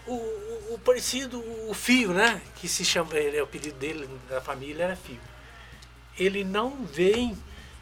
o, 0.06 0.12
o, 0.12 0.74
o 0.74 0.78
parecido, 0.84 1.40
o 1.68 1.74
Fio, 1.74 2.12
né? 2.12 2.40
Que 2.56 2.68
se 2.68 2.84
chama, 2.84 3.16
ele, 3.18 3.36
é 3.36 3.40
o 3.40 3.44
apelido 3.44 3.76
dele, 3.78 4.08
da 4.28 4.40
família 4.40 4.84
era 4.84 4.96
Fio. 4.96 5.18
Ele 6.16 6.44
não 6.44 6.84
vem. 6.84 7.36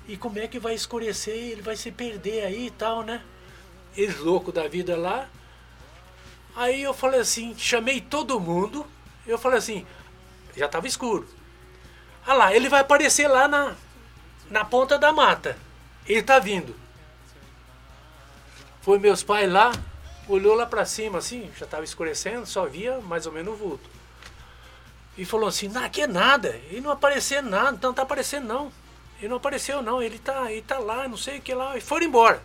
E 0.09 0.17
como 0.17 0.39
é 0.39 0.47
que 0.49 0.59
vai 0.59 0.75
escurecer? 0.75 1.35
Ele 1.35 1.61
vai 1.63 1.77
se 1.77 1.91
perder 1.91 2.45
aí 2.45 2.67
e 2.69 2.71
tal, 2.71 3.03
né? 3.03 3.23
Eles 3.97 4.19
louco 4.19 4.53
da 4.53 4.69
vida 4.69 4.97
lá. 4.97 5.29
Aí 6.55 6.83
eu 6.83 6.93
falei 6.93 7.21
assim, 7.21 7.55
chamei 7.57 8.01
todo 8.01 8.41
mundo. 8.41 8.87
Eu 9.27 9.39
falei 9.39 9.59
assim, 9.59 9.87
já 10.57 10.67
estava 10.67 10.87
escuro. 10.87 11.27
Ah 12.27 12.35
lá, 12.35 12.55
ele 12.55 12.69
vai 12.69 12.81
aparecer 12.81 13.29
lá 13.29 13.47
na, 13.47 13.75
na 14.51 14.65
ponta 14.65 14.99
da 14.99 15.13
mata. 15.13 15.57
Ele 16.07 16.23
tá 16.23 16.39
vindo. 16.39 16.75
Foi 18.83 18.99
meus 18.99 19.23
pais 19.23 19.51
lá, 19.51 19.73
olhou 20.29 20.55
lá 20.55 20.65
para 20.65 20.85
cima 20.85 21.19
assim, 21.19 21.51
já 21.57 21.65
estava 21.65 21.85
escurecendo, 21.85 22.47
só 22.47 22.67
via 22.67 23.01
mais 23.01 23.27
ou 23.27 23.33
menos 23.33 23.55
o 23.55 23.57
vulto. 23.57 23.91
E 25.19 25.25
falou 25.25 25.49
assim, 25.49 25.69
não, 25.69 25.83
aqui 25.83 26.03
é 26.03 26.07
nada, 26.07 26.51
ele 26.71 26.81
não 26.81 26.91
apareceu 26.91 27.43
nada, 27.43 27.79
não 27.83 27.95
tá 27.95 28.03
aparecendo 28.03 28.47
não. 28.47 28.73
Ele 29.19 29.29
não 29.29 29.39
apareceu 29.39 29.83
não, 29.83 30.03
ele 30.03 30.19
tá, 30.19 30.53
ele 30.53 30.63
tá 30.63 30.79
lá, 30.79 31.09
não 31.09 31.17
sei 31.17 31.39
o 31.39 31.43
que 31.43 31.55
lá, 31.55 31.77
e 31.77 31.81
foram 31.81 32.07
embora. 32.07 32.43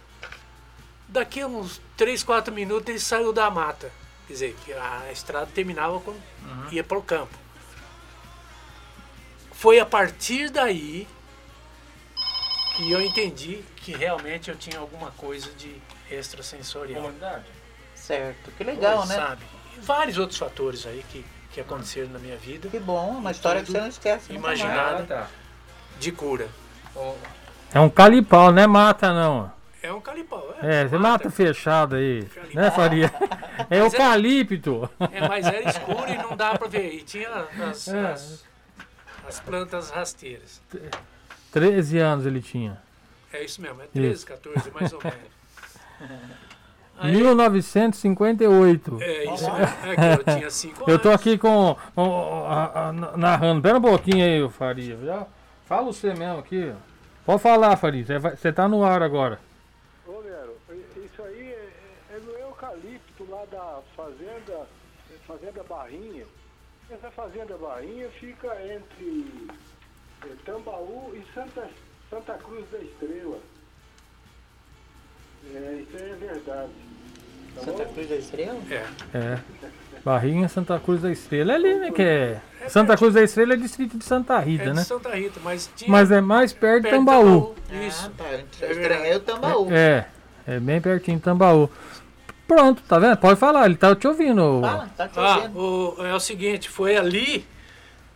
Daqui 1.12 1.42
a 1.42 1.48
uns 1.48 1.82
3, 1.98 2.24
4 2.24 2.54
minutos 2.54 2.88
ele 2.88 3.00
saiu 3.00 3.34
da 3.34 3.50
mata. 3.52 3.92
Quer 4.28 4.34
dizer, 4.34 4.56
que 4.64 4.72
a 4.72 5.12
estrada 5.12 5.48
terminava 5.54 6.00
quando 6.00 6.22
ia 6.72 6.84
para 6.86 6.98
o 6.98 7.02
campo. 7.04 7.38
Foi 9.52 9.78
a 9.78 9.86
partir 9.86 10.50
daí 10.50 11.06
que 12.76 12.90
eu 12.90 13.02
entendi 13.02 13.62
que 13.76 13.92
realmente 13.92 14.50
eu 14.50 14.56
tinha 14.56 14.80
alguma 14.80 15.12
coisa 15.12 15.52
de 15.52 15.76
extrasensorial. 16.10 17.12
Certo. 17.94 18.50
Que 18.52 18.64
legal, 18.64 19.00
Pois, 19.00 19.10
né? 19.10 19.16
Sabe? 19.16 19.44
E 19.78 19.82
vários 19.82 20.18
outros 20.18 20.40
fatores 20.40 20.86
aí 20.86 21.04
que, 21.10 21.26
que 21.52 21.60
aconteceram 21.60 22.10
na 22.10 22.20
minha 22.20 22.38
vida. 22.38 22.70
Que 22.70 22.80
bom, 22.80 23.10
uma 23.18 23.32
história 23.32 23.62
que 23.62 23.70
você 23.70 23.82
não 23.82 23.88
esquece. 23.88 24.32
nunca 24.32 24.48
mais. 24.48 24.60
Imaginada 24.60 25.30
de 26.00 26.12
cura. 26.14 26.48
É 27.74 27.80
um 27.82 27.90
calipau, 27.90 28.52
não 28.52 28.64
é 28.64 28.68
mata, 28.68 29.14
não. 29.14 29.52
É 29.84 29.92
um 29.92 30.00
calipau. 30.00 30.54
É, 30.62 30.88
você 30.88 30.98
mata 30.98 31.30
fechado 31.32 31.96
aí. 31.96 32.28
Né, 32.54 32.70
Faria? 32.72 33.12
É 33.70 33.80
Mas 33.80 33.94
é- 33.94 33.98
eucalipto. 33.98 34.90
É, 35.12 35.28
mas 35.28 35.46
era 35.48 35.68
escuro 35.70 36.08
e 36.08 36.16
não 36.18 36.36
dá 36.38 36.56
pra 36.58 36.68
ver. 36.68 36.94
E 36.94 37.02
tinha 37.02 37.30
as, 37.70 37.88
É. 37.88 38.00
as, 38.12 38.46
as 39.28 39.40
plantas 39.40 39.90
rasteiras. 39.90 40.62
13 41.52 41.98
anos 41.98 42.26
ele 42.28 42.42
tinha. 42.42 42.78
É 43.34 43.44
isso 43.44 43.62
mesmo, 43.62 43.82
é 43.82 43.86
13, 43.88 44.14
Isso. 44.14 44.28
14 44.28 44.70
mais 44.72 44.94
ou 44.94 45.00
menos. 45.04 45.18
Aí- 47.00 47.12
1958. 47.16 48.98
É 49.02 49.34
isso 49.34 49.52
mesmo. 49.52 49.76
É 49.84 49.96
que 49.96 50.02
eu 50.30 50.36
tinha 50.36 50.50
5 50.52 50.92
Eu 50.92 51.00
tô 51.00 51.10
anos. 51.10 51.20
aqui 51.22 51.38
com. 51.38 51.76
com- 51.96 52.46
a- 52.48 52.90
a- 52.90 52.94
narrando. 53.18 53.62
Pera 53.62 53.80
um 53.80 53.82
pouquinho 53.82 54.24
aí, 54.24 54.48
Faria. 54.52 54.98
Já, 55.04 55.26
fala 55.66 55.86
você 55.92 56.14
mesmo 56.14 56.38
aqui. 56.40 56.72
ó. 56.72 56.76
Pode 57.26 57.42
falar, 57.42 57.76
Faria. 57.78 58.06
Você 58.36 58.52
tá 58.52 58.68
no 58.68 58.84
ar 58.84 59.02
agora. 59.02 59.40
Barrinha. 65.72 66.26
Essa 66.90 67.10
fazenda 67.12 67.58
Barrinha 67.58 68.10
fica 68.20 68.48
entre 68.66 69.26
é, 70.26 70.28
Tambaú 70.46 71.14
e 71.16 71.24
Santa, 71.34 71.70
Santa 72.10 72.34
Cruz 72.34 72.66
da 72.70 72.80
Estrela. 72.80 73.40
É, 75.54 75.82
isso 75.82 75.98
aí 75.98 76.12
é 76.12 76.16
verdade. 76.16 76.72
Santa 77.64 77.86
Cruz 77.86 78.10
da 78.10 78.16
Estrela? 78.16 78.60
É. 78.70 78.86
É. 79.18 79.40
Barrinha 80.04 80.50
Santa 80.50 80.78
Cruz 80.78 81.02
da 81.02 81.12
Estrela. 81.12 81.54
É 81.54 81.56
ali, 81.56 81.76
né? 81.76 81.92
Que 81.92 82.02
é. 82.02 82.42
Santa 82.68 82.98
Cruz 82.98 83.14
da 83.14 83.24
Estrela 83.24 83.54
é 83.54 83.58
distrito 83.58 83.98
de 83.98 84.04
Santa 84.04 84.38
Rita, 84.40 84.64
É 84.64 84.68
de 84.68 84.74
né? 84.74 84.84
Santa 84.84 85.10
Rita, 85.16 85.40
mas 85.42 85.70
tinha. 85.76 85.90
Mas 85.90 86.12
é 86.12 86.20
mais 86.20 86.52
perto 86.52 86.84
de 86.84 86.90
perto 86.90 87.00
de 87.00 87.06
Tambaú. 87.06 87.56
Isso. 87.88 88.12
Ah, 88.14 88.24
tá. 88.24 88.66
Eu 88.66 88.72
estranhei 88.72 89.16
o 89.16 89.20
Tambaú. 89.22 89.72
É, 89.72 90.08
é 90.46 90.60
bem 90.60 90.82
pertinho 90.82 91.18
de 91.18 91.24
Tambaú. 91.24 91.70
Pronto, 92.52 92.84
tá 92.86 93.00
vendo? 93.00 93.16
Pode 93.16 93.40
falar, 93.40 93.66
ele 93.66 93.78
tá 93.78 93.96
te 93.96 94.06
ouvindo. 94.06 94.60
Fala, 94.60 94.86
tá 94.98 95.08
te 95.08 95.18
Ah, 95.18 95.38
ouvindo. 95.38 95.58
o- 95.58 96.06
é 96.06 96.14
o 96.14 96.20
seguinte, 96.20 96.68
foi 96.70 96.98
ali 96.98 97.46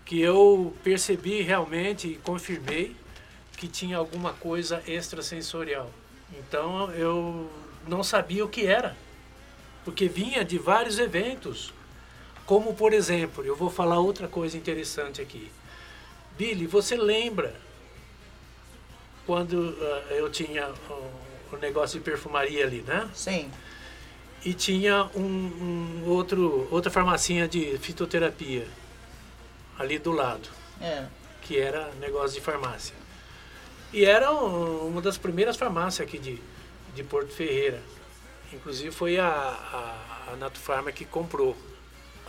que 0.04 0.20
eu 0.20 0.76
percebi 0.84 1.42
realmente 1.42 2.10
e 2.10 2.16
confirmei 2.18 2.94
que 3.56 3.66
tinha 3.70 3.96
alguma 3.98 4.34
coisa 4.34 4.84
extrasensorial. 4.86 5.90
Então 6.38 6.92
eu 6.92 7.50
não 7.88 8.04
sabia 8.04 8.44
o 8.44 8.50
que 8.50 8.68
era, 8.68 8.94
porque 9.86 10.10
vinha 10.10 10.44
de 10.44 10.58
vários 10.58 11.00
eventos. 11.00 11.74
Como, 12.46 12.74
por 12.74 12.92
exemplo, 12.92 13.42
eu 13.46 13.56
vou 13.56 13.70
falar 13.70 14.00
outra 14.00 14.28
coisa 14.28 14.58
interessante 14.58 15.22
aqui. 15.22 15.50
Billy, 16.38 16.68
você 16.68 16.98
lembra 16.98 17.56
quando 19.26 19.74
ah, 19.82 20.14
eu 20.14 20.30
tinha 20.30 20.68
o, 20.90 21.56
o 21.56 21.58
negócio 21.58 21.98
de 22.00 22.04
perfumaria 22.04 22.66
ali, 22.66 22.82
né? 22.82 23.10
Sim. 23.14 23.50
E 24.46 24.54
tinha 24.54 25.06
um, 25.16 25.22
um 25.22 26.04
outro, 26.10 26.68
outra 26.72 26.92
farmacinha 26.92 27.48
de 27.48 27.78
fitoterapia 27.80 28.68
ali 29.78 29.98
do 29.98 30.12
lado, 30.12 30.48
É. 30.80 31.08
que 31.42 31.58
era 31.60 31.92
negócio 32.00 32.36
de 32.40 32.42
farmácia. 32.46 32.96
E 33.92 34.06
era 34.06 34.32
um- 34.32 34.88
uma 34.88 35.02
das 35.02 35.18
primeiras 35.18 35.58
farmácias 35.58 36.08
aqui 36.08 36.20
de, 36.20 36.40
de 36.94 37.04
Porto 37.04 37.32
Ferreira. 37.34 37.82
Inclusive 38.54 38.92
foi 38.92 39.18
a, 39.18 39.28
a, 39.28 40.32
a 40.32 40.36
Nato 40.36 40.60
Farma 40.60 40.92
que 40.92 41.04
comprou 41.06 41.58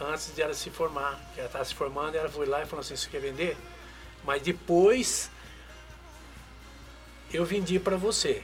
antes 0.01 0.35
de 0.35 0.41
ela 0.43 0.55
se 0.55 0.71
formar. 0.71 1.21
que 1.35 1.41
Ela 1.41 1.49
estava 1.49 1.65
se 1.65 1.75
formando, 1.75 2.15
ela 2.17 2.29
foi 2.31 2.47
lá 2.47 2.63
e 2.63 2.67
falou 2.67 2.81
assim, 2.81 2.97
você 2.97 3.09
quer 3.11 3.21
vender? 3.21 3.57
Mas 4.25 4.41
depois 4.43 5.31
eu 7.33 7.45
vendi 7.45 7.79
para 7.79 7.97
você. 7.97 8.43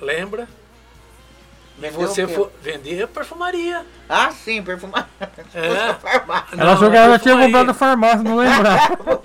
Lembra? 0.00 0.48
E 1.78 1.90
você 1.90 2.24
o 2.24 2.28
for 2.28 2.50
vender 2.62 3.06
perfumaria. 3.08 3.84
Ah, 4.08 4.30
sim, 4.32 4.62
perfumar. 4.62 5.08
É. 5.54 5.92
farmácia. 6.00 6.56
Ela 6.60 6.72
achou 6.72 6.90
que 6.90 6.96
ela 6.96 7.18
tinha 7.18 7.36
perfumaria. 7.36 7.44
comprado 7.46 7.66
na 7.66 7.74
farmácia, 7.74 8.22
não 8.22 8.36
lembrava. 8.36 9.22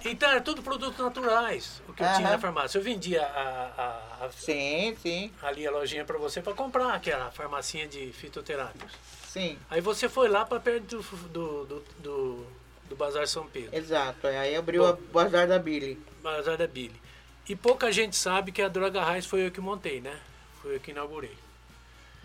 Então, 0.04 0.30
era 0.30 0.40
tudo 0.40 0.62
produtos 0.62 0.98
naturais, 0.98 1.82
o 1.88 1.92
que 1.92 2.02
eu 2.02 2.06
Aham. 2.06 2.16
tinha 2.16 2.30
na 2.30 2.38
farmácia. 2.38 2.78
Eu 2.78 2.82
vendia 2.82 3.22
a, 3.22 3.70
a- 3.76 4.24
a- 4.26 4.30
Sim, 4.30 4.96
sim, 5.02 5.30
ali 5.42 5.66
a 5.66 5.70
lojinha 5.70 6.04
para 6.04 6.16
você 6.16 6.40
para 6.40 6.54
comprar 6.54 6.94
aquela 6.94 7.30
farmacinha 7.30 7.86
de 7.86 8.10
fitoterápicos. 8.12 8.90
sim. 9.28 9.58
Aí 9.70 9.80
você 9.80 10.08
foi 10.08 10.28
lá 10.28 10.44
para 10.46 10.58
perto 10.58 10.84
do, 10.96 11.02
do, 11.28 11.64
do, 11.66 11.84
do, 11.98 12.46
do 12.88 12.96
Bazar 12.96 13.26
São 13.28 13.46
Pedro, 13.46 13.76
Exato. 13.76 14.26
Aí 14.26 14.56
abriu 14.56 14.86
a 14.86 14.96
Bazar 15.12 15.46
da 15.46 15.58
Billy. 15.58 15.98
Bazar 16.22 16.56
da 16.56 16.66
Billy. 16.66 17.00
E 17.48 17.54
pouca 17.54 17.92
gente 17.92 18.16
sabe 18.16 18.52
que 18.52 18.62
a 18.62 18.68
Droga 18.68 19.02
Raiz 19.02 19.26
foi 19.26 19.46
eu 19.46 19.50
que 19.50 19.60
montei, 19.60 20.00
né? 20.00 20.16
Foi 20.62 20.76
eu 20.76 20.80
que 20.80 20.92
inaugurei. 20.92 21.36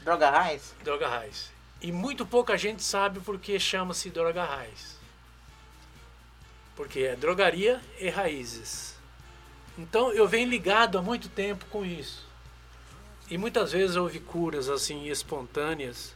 Droga 0.06 0.30
Raiz? 0.30 0.76
Droga 0.84 1.08
Raiz. 1.08 1.52
E 1.82 1.92
muito 1.92 2.28
pouca 2.28 2.56
gente 2.56 2.84
sabe 2.84 3.20
porque 3.22 3.60
chama-se 3.60 4.12
Droga 4.12 4.44
Raiz. 4.44 5.00
Porque 6.76 7.00
é 7.00 7.16
drogaria 7.16 7.82
e 8.00 8.08
raízes. 8.08 8.96
Então 9.76 10.14
eu 10.14 10.28
venho 10.28 10.48
ligado 10.48 11.00
há 11.00 11.02
muito 11.02 11.28
tempo 11.28 11.66
com 11.72 11.84
isso. 11.84 12.24
E 13.32 13.36
muitas 13.36 13.72
vezes 13.72 13.96
houve 13.96 14.20
curas 14.20 14.70
assim 14.70 15.08
espontâneas. 15.08 16.14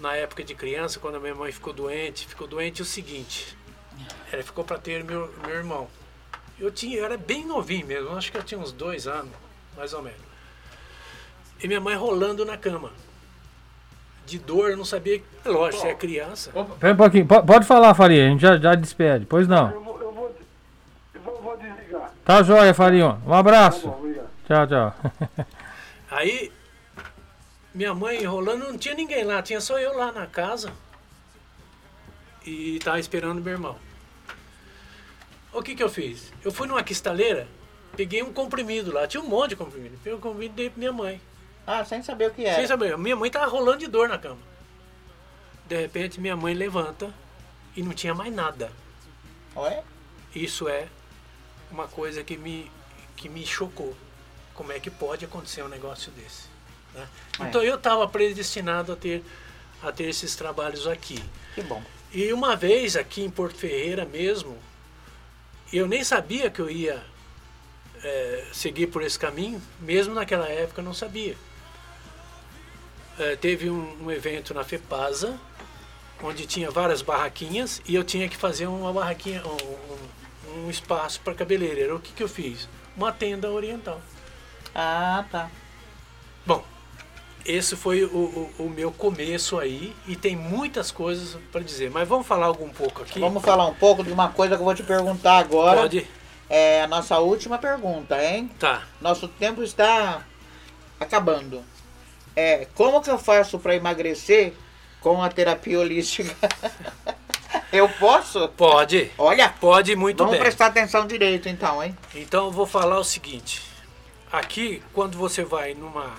Na 0.00 0.16
época 0.16 0.42
de 0.42 0.56
criança, 0.56 0.98
quando 0.98 1.14
a 1.14 1.20
minha 1.20 1.34
mãe 1.34 1.52
ficou 1.52 1.72
doente, 1.72 2.26
ficou 2.26 2.48
doente 2.48 2.82
o 2.82 2.84
seguinte. 2.84 3.56
Ela 4.32 4.42
ficou 4.42 4.64
para 4.64 4.78
ter 4.78 5.04
meu, 5.04 5.32
meu 5.46 5.54
irmão. 5.54 5.88
Eu 6.58 6.72
tinha, 6.72 6.96
eu 6.96 7.04
era 7.04 7.16
bem 7.16 7.46
novinho 7.46 7.86
mesmo, 7.86 8.16
acho 8.16 8.32
que 8.32 8.38
eu 8.38 8.42
tinha 8.42 8.58
uns 8.58 8.72
dois 8.72 9.06
anos, 9.06 9.32
mais 9.76 9.92
ou 9.92 10.02
menos. 10.02 10.29
E 11.62 11.66
minha 11.68 11.80
mãe 11.80 11.94
rolando 11.96 12.44
na 12.44 12.56
cama. 12.56 12.90
De 14.26 14.38
dor, 14.38 14.70
eu 14.70 14.76
não 14.76 14.84
sabia. 14.84 15.22
Lógico, 15.44 15.82
você 15.82 15.88
é 15.88 15.94
criança. 15.94 16.52
Pera 16.78 16.94
um 16.94 16.96
pouquinho, 16.96 17.26
po- 17.26 17.42
pode 17.42 17.66
falar, 17.66 17.94
Faria, 17.94 18.26
a 18.26 18.28
gente 18.28 18.40
já, 18.40 18.56
já 18.56 18.74
despede. 18.74 19.26
Pois 19.26 19.48
não. 19.48 19.70
Eu 19.70 19.82
vou, 19.82 20.00
eu 20.00 20.12
vou, 20.12 20.36
eu 21.14 21.20
vou, 21.22 21.42
vou 21.42 21.56
desligar. 21.56 22.12
Tá 22.24 22.42
joia, 22.42 22.72
Faria. 22.72 23.08
Um 23.08 23.20
Tá 23.28 23.38
abraço. 23.38 23.88
bom, 23.88 23.98
obrigado. 23.98 24.28
Tchau, 24.46 24.66
tchau. 24.66 25.46
Aí, 26.10 26.52
minha 27.74 27.92
mãe 27.94 28.22
enrolando, 28.22 28.64
não 28.70 28.78
tinha 28.78 28.94
ninguém 28.94 29.24
lá, 29.24 29.42
tinha 29.42 29.60
só 29.60 29.78
eu 29.78 29.96
lá 29.98 30.12
na 30.12 30.26
casa. 30.26 30.72
E 32.46 32.78
tava 32.82 32.98
esperando 33.00 33.42
meu 33.42 33.52
irmão. 33.52 33.76
O 35.52 35.62
que 35.62 35.74
que 35.74 35.82
eu 35.82 35.88
fiz? 35.88 36.32
Eu 36.44 36.52
fui 36.52 36.66
numa 36.68 36.82
cristaleira, 36.82 37.48
peguei 37.96 38.22
um 38.22 38.32
comprimido 38.32 38.92
lá, 38.92 39.06
tinha 39.06 39.20
um 39.22 39.26
monte 39.28 39.50
de 39.50 39.56
comprimido. 39.56 39.98
Peguei 40.02 40.16
um 40.16 40.20
comprimido 40.20 40.52
e 40.52 40.56
dei 40.56 40.70
pra 40.70 40.78
minha 40.78 40.92
mãe. 40.92 41.20
Ah, 41.66 41.84
sem 41.84 42.02
saber 42.02 42.30
o 42.30 42.34
que 42.34 42.44
era. 42.44 42.56
Sem 42.56 42.66
saber, 42.66 42.96
minha 42.98 43.16
mãe 43.16 43.30
tava 43.30 43.46
rolando 43.46 43.78
de 43.78 43.86
dor 43.86 44.08
na 44.08 44.18
cama. 44.18 44.40
De 45.66 45.80
repente, 45.80 46.20
minha 46.20 46.36
mãe 46.36 46.54
levanta 46.54 47.12
e 47.76 47.82
não 47.82 47.92
tinha 47.92 48.14
mais 48.14 48.32
nada. 48.34 48.72
Ué? 49.56 49.82
Isso 50.34 50.68
é 50.68 50.88
uma 51.70 51.86
coisa 51.86 52.24
que 52.24 52.36
me, 52.36 52.70
que 53.16 53.28
me 53.28 53.46
chocou. 53.46 53.96
Como 54.54 54.72
é 54.72 54.80
que 54.80 54.90
pode 54.90 55.24
acontecer 55.24 55.62
um 55.62 55.68
negócio 55.68 56.10
desse? 56.12 56.50
né? 56.94 57.08
É. 57.38 57.44
Então 57.44 57.62
eu 57.62 57.76
estava 57.76 58.06
predestinado 58.08 58.92
a 58.92 58.96
ter, 58.96 59.22
a 59.82 59.92
ter 59.92 60.04
esses 60.04 60.34
trabalhos 60.36 60.86
aqui. 60.86 61.22
Que 61.54 61.62
bom. 61.62 61.82
E 62.12 62.32
uma 62.32 62.56
vez 62.56 62.96
aqui 62.96 63.22
em 63.22 63.30
Porto 63.30 63.56
Ferreira 63.56 64.04
mesmo, 64.04 64.58
eu 65.72 65.86
nem 65.86 66.02
sabia 66.02 66.50
que 66.50 66.60
eu 66.60 66.68
ia 66.68 67.00
eh, 68.02 68.48
seguir 68.52 68.88
por 68.88 69.02
esse 69.02 69.18
caminho, 69.18 69.62
mesmo 69.80 70.14
naquela 70.14 70.48
época 70.48 70.80
eu 70.80 70.84
não 70.84 70.94
sabia. 70.94 71.36
Eh, 73.20 73.36
teve 73.36 73.68
um, 73.68 74.04
um 74.06 74.10
evento 74.10 74.54
na 74.54 74.64
FEPASA, 74.64 75.38
onde 76.22 76.46
tinha 76.46 76.70
várias 76.70 77.02
barraquinhas, 77.02 77.82
e 77.86 77.94
eu 77.94 78.02
tinha 78.02 78.26
que 78.30 78.36
fazer 78.36 78.66
uma 78.66 78.90
barraquinha, 78.92 79.42
um, 79.46 80.66
um- 80.66 80.70
espaço 80.70 81.20
para 81.20 81.34
cabeleireiro. 81.34 81.96
O 81.96 82.00
que, 82.00 82.12
que 82.12 82.22
eu 82.22 82.28
fiz? 82.28 82.66
Uma 82.96 83.12
tenda 83.12 83.50
oriental. 83.50 84.00
Ah, 84.74 85.24
tá. 85.30 85.50
Bom, 86.46 86.64
esse 87.44 87.76
foi 87.76 88.04
o, 88.04 88.08
o- 88.08 88.54
o 88.64 88.70
meu 88.70 88.90
começo 88.90 89.58
aí, 89.58 89.94
e 90.08 90.16
tem 90.16 90.34
muitas 90.34 90.90
coisas 90.90 91.36
para 91.52 91.60
dizer, 91.60 91.90
mas 91.90 92.08
vamos 92.08 92.26
falar 92.26 92.46
algum 92.46 92.70
pouco 92.70 93.02
aqui? 93.02 93.20
Vamos 93.20 93.42
falar 93.44 93.66
um 93.66 93.74
pouco 93.74 94.02
de 94.02 94.10
uma 94.12 94.28
coisa 94.30 94.54
que 94.56 94.60
eu 94.62 94.64
vou 94.64 94.74
te 94.74 94.82
perguntar 94.82 95.38
agora. 95.38 95.82
Pode? 95.82 96.06
É 96.48 96.82
a 96.82 96.86
nossa 96.88 97.18
última 97.18 97.58
pergunta, 97.58 98.22
hein? 98.22 98.50
Tá. 98.58 98.84
Nosso 99.00 99.28
tempo 99.28 99.62
está 99.62 100.24
acabando. 100.98 101.62
É, 102.34 102.66
como 102.74 103.02
que 103.02 103.10
eu 103.10 103.18
faço 103.18 103.58
para 103.58 103.74
emagrecer 103.74 104.52
com 105.00 105.22
a 105.22 105.28
terapia 105.28 105.78
holística? 105.78 106.34
eu 107.72 107.88
posso? 107.88 108.48
Pode. 108.50 109.10
Olha, 109.18 109.48
Pode 109.60 109.94
muito 109.96 110.18
vamos 110.18 110.32
bem. 110.32 110.40
prestar 110.40 110.66
atenção 110.66 111.06
direito 111.06 111.48
então, 111.48 111.82
hein? 111.82 111.96
Então 112.14 112.46
eu 112.46 112.50
vou 112.50 112.66
falar 112.66 112.98
o 112.98 113.04
seguinte. 113.04 113.62
Aqui, 114.32 114.82
quando 114.92 115.18
você 115.18 115.42
vai 115.44 115.74
numa 115.74 116.14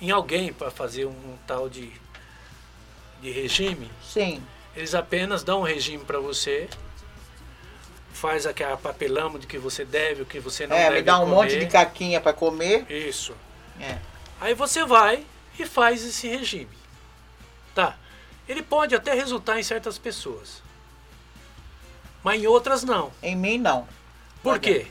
em 0.00 0.10
alguém 0.10 0.52
para 0.52 0.70
fazer 0.70 1.04
um, 1.06 1.36
tal 1.46 1.68
de 1.68 1.92
de 3.20 3.30
regime, 3.32 3.90
Sim. 4.02 4.40
eles 4.76 4.94
apenas 4.94 5.42
dão 5.42 5.60
um 5.60 5.64
regime 5.64 6.04
para 6.04 6.20
você, 6.20 6.68
faz 8.12 8.46
aquela 8.46 8.76
papelão 8.76 9.38
de 9.38 9.46
que 9.46 9.58
você 9.58 9.84
deve, 9.84 10.22
o 10.22 10.26
que 10.26 10.38
você 10.38 10.66
não 10.66 10.76
é, 10.76 10.84
deve 10.84 10.96
me 10.96 11.02
dá 11.02 11.18
um 11.18 11.24
comer. 11.24 11.34
monte 11.34 11.58
de 11.58 11.66
caquinha 11.66 12.20
para 12.20 12.32
comer. 12.32 12.86
Isso. 12.90 13.34
É. 13.80 13.98
Aí 14.40 14.54
você 14.54 14.84
vai 14.84 15.24
e 15.58 15.66
faz 15.66 16.04
esse 16.04 16.28
regime. 16.28 16.76
Tá? 17.74 17.96
Ele 18.48 18.62
pode 18.62 18.94
até 18.94 19.12
resultar 19.14 19.58
em 19.58 19.62
certas 19.62 19.98
pessoas. 19.98 20.62
Mas 22.22 22.42
em 22.42 22.46
outras 22.46 22.84
não. 22.84 23.12
Em 23.22 23.36
mim 23.36 23.58
não. 23.58 23.88
Por 24.42 24.58
quê? 24.58 24.86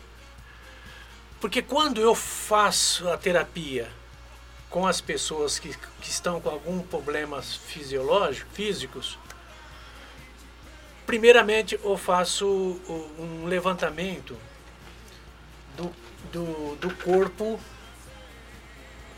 Porque 1.39 1.61
quando 1.61 2.01
eu 2.01 2.13
faço 2.15 3.07
a 3.09 3.17
terapia 3.17 3.89
com 4.69 4.85
as 4.85 4.99
pessoas 4.99 5.59
que, 5.59 5.75
que 6.01 6.09
estão 6.09 6.41
com 6.41 6.49
algum 6.49 6.79
problemas 6.81 7.55
fisiológicos, 7.55 8.53
físicos, 8.53 9.19
primeiramente 11.05 11.79
eu 11.81 11.97
faço 11.97 12.45
um 13.17 13.45
levantamento 13.45 14.37
do, 15.77 15.95
do, 16.31 16.75
do 16.75 16.95
corpo 16.95 17.59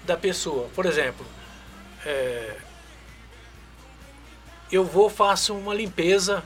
da 0.06 0.18
pessoa. 0.18 0.70
Por 0.76 0.86
exemplo, 0.86 1.26
é, 2.06 2.56
eu 4.72 4.84
vou 4.84 5.10
faço 5.10 5.56
uma 5.56 5.74
limpeza 5.74 6.44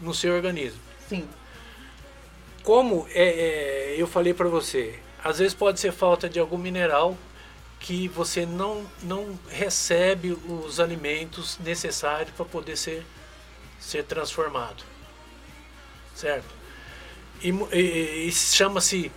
no 0.00 0.14
seu 0.14 0.34
organismo. 0.34 0.80
Sim. 1.08 1.28
Como 2.62 3.06
é, 3.10 3.24
é, 3.92 3.94
eu 3.98 4.06
falei 4.06 4.32
para 4.32 4.48
você, 4.48 4.98
às 5.22 5.38
vezes 5.38 5.54
pode 5.54 5.78
ser 5.80 5.92
falta 5.92 6.28
de 6.28 6.38
algum 6.38 6.58
mineral 6.58 7.16
que 7.78 8.08
você 8.08 8.46
não, 8.46 8.86
não 9.02 9.38
recebe 9.50 10.32
os 10.32 10.80
alimentos 10.80 11.58
necessários 11.58 12.34
para 12.34 12.46
poder 12.46 12.76
ser, 12.76 13.04
ser 13.78 14.04
transformado. 14.04 14.82
Certo? 16.14 16.46
E, 17.42 17.50
e- 17.50 18.28
e 18.28 18.32
chama-se, 18.32 19.12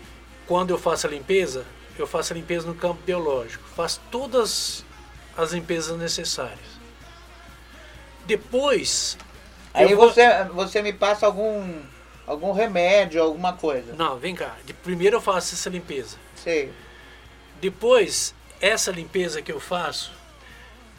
quando 0.46 0.72
eu 0.72 0.78
faço 0.78 1.08
a 1.08 1.10
limpeza, 1.10 1.66
eu 2.02 2.08
faço 2.08 2.34
a 2.34 2.36
limpeza 2.36 2.68
no 2.68 2.76
campo 2.76 3.02
biológico. 3.06 3.64
Faço 3.76 4.00
todas 4.12 4.84
as 5.38 5.52
limpezas 5.54 5.98
necessárias. 5.98 6.78
Depois. 8.26 9.18
Aí 9.74 9.94
vou- 9.94 10.10
você, 10.10 10.44
você 10.46 10.82
me 10.82 10.92
passa 10.94 11.26
algum, 11.26 11.82
algum 12.26 12.52
remédio, 12.52 13.22
alguma 13.22 13.54
coisa. 13.54 13.94
Não, 13.94 14.18
vem 14.18 14.36
cá. 14.36 14.56
De- 14.66 14.74
Primeiro 14.74 15.18
eu 15.18 15.22
faço 15.22 15.54
essa 15.54 15.70
limpeza. 15.70 16.18
Sei. 16.36 16.72
Depois, 17.62 18.34
essa 18.60 18.92
limpeza 18.92 19.42
que 19.42 19.52
eu 19.52 19.60
faço, 19.60 20.12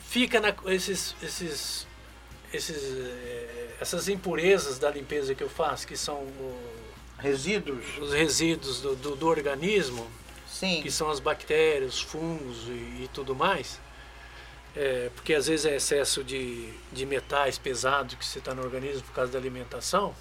fica 0.09 0.41
na, 0.41 0.55
esses, 0.67 1.15
esses, 1.23 1.87
esses, 2.53 2.77
eh, 2.77 3.69
essas 3.81 4.09
impurezas 4.09 4.79
da 4.79 4.91
limpeza 4.91 5.35
que 5.35 5.43
eu 5.43 5.51
faço, 5.51 5.87
que 5.87 5.97
são 5.97 6.17
o- 6.17 6.79
Resíduos? 7.19 7.85
os 8.01 8.13
resíduos 8.13 8.81
do, 8.81 8.95
do, 8.95 9.17
do 9.17 9.27
organismo, 9.27 10.07
Sim. 10.49 10.81
que 10.83 10.91
são 10.91 11.11
as 11.11 11.21
bactérias, 11.21 11.95
os 11.95 12.03
fungos 12.03 12.67
e, 12.69 13.05
e 13.05 13.11
tudo 13.13 13.35
mais, 13.35 13.81
é, 14.75 15.11
porque 15.15 15.35
às 15.35 15.47
vezes 15.47 15.67
é 15.67 15.77
excesso 15.77 16.25
de, 16.25 16.73
de 16.93 17.07
metais 17.07 17.59
pesados 17.59 18.15
que 18.15 18.25
você 18.25 18.39
está 18.39 18.55
no 18.55 18.63
organismo 18.63 19.03
por 19.03 19.13
causa 19.13 19.33
da 19.33 19.39
alimentação, 19.39 20.15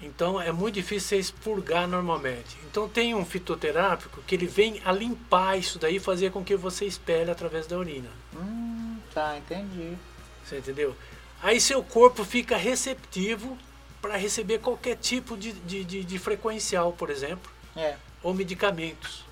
então 0.00 0.40
é 0.40 0.52
muito 0.52 0.74
difícil 0.74 1.08
você 1.08 1.16
expurgar 1.16 1.88
normalmente. 1.88 2.56
Então 2.70 2.88
tem 2.88 3.14
um 3.14 3.24
fitoterápico 3.24 4.20
que 4.26 4.34
ele 4.34 4.46
vem 4.46 4.80
a 4.84 4.92
limpar 4.92 5.58
isso 5.58 5.78
daí 5.78 5.96
e 5.96 6.00
fazer 6.00 6.30
com 6.30 6.44
que 6.44 6.54
você 6.54 6.84
expele 6.84 7.30
através 7.30 7.66
da 7.66 7.78
urina. 7.78 8.10
Hum, 8.34 8.98
tá, 9.14 9.38
entendi. 9.38 9.96
Você 10.44 10.58
entendeu? 10.58 10.94
Aí 11.42 11.60
seu 11.60 11.82
corpo 11.82 12.24
fica 12.24 12.56
receptivo 12.56 13.56
para 14.02 14.16
receber 14.16 14.58
qualquer 14.58 14.96
tipo 14.96 15.36
de, 15.36 15.52
de, 15.52 15.84
de, 15.84 16.04
de 16.04 16.18
frequencial, 16.18 16.92
por 16.92 17.10
exemplo, 17.10 17.50
É. 17.74 17.96
ou 18.26 18.34
medicamentos. 18.34 19.24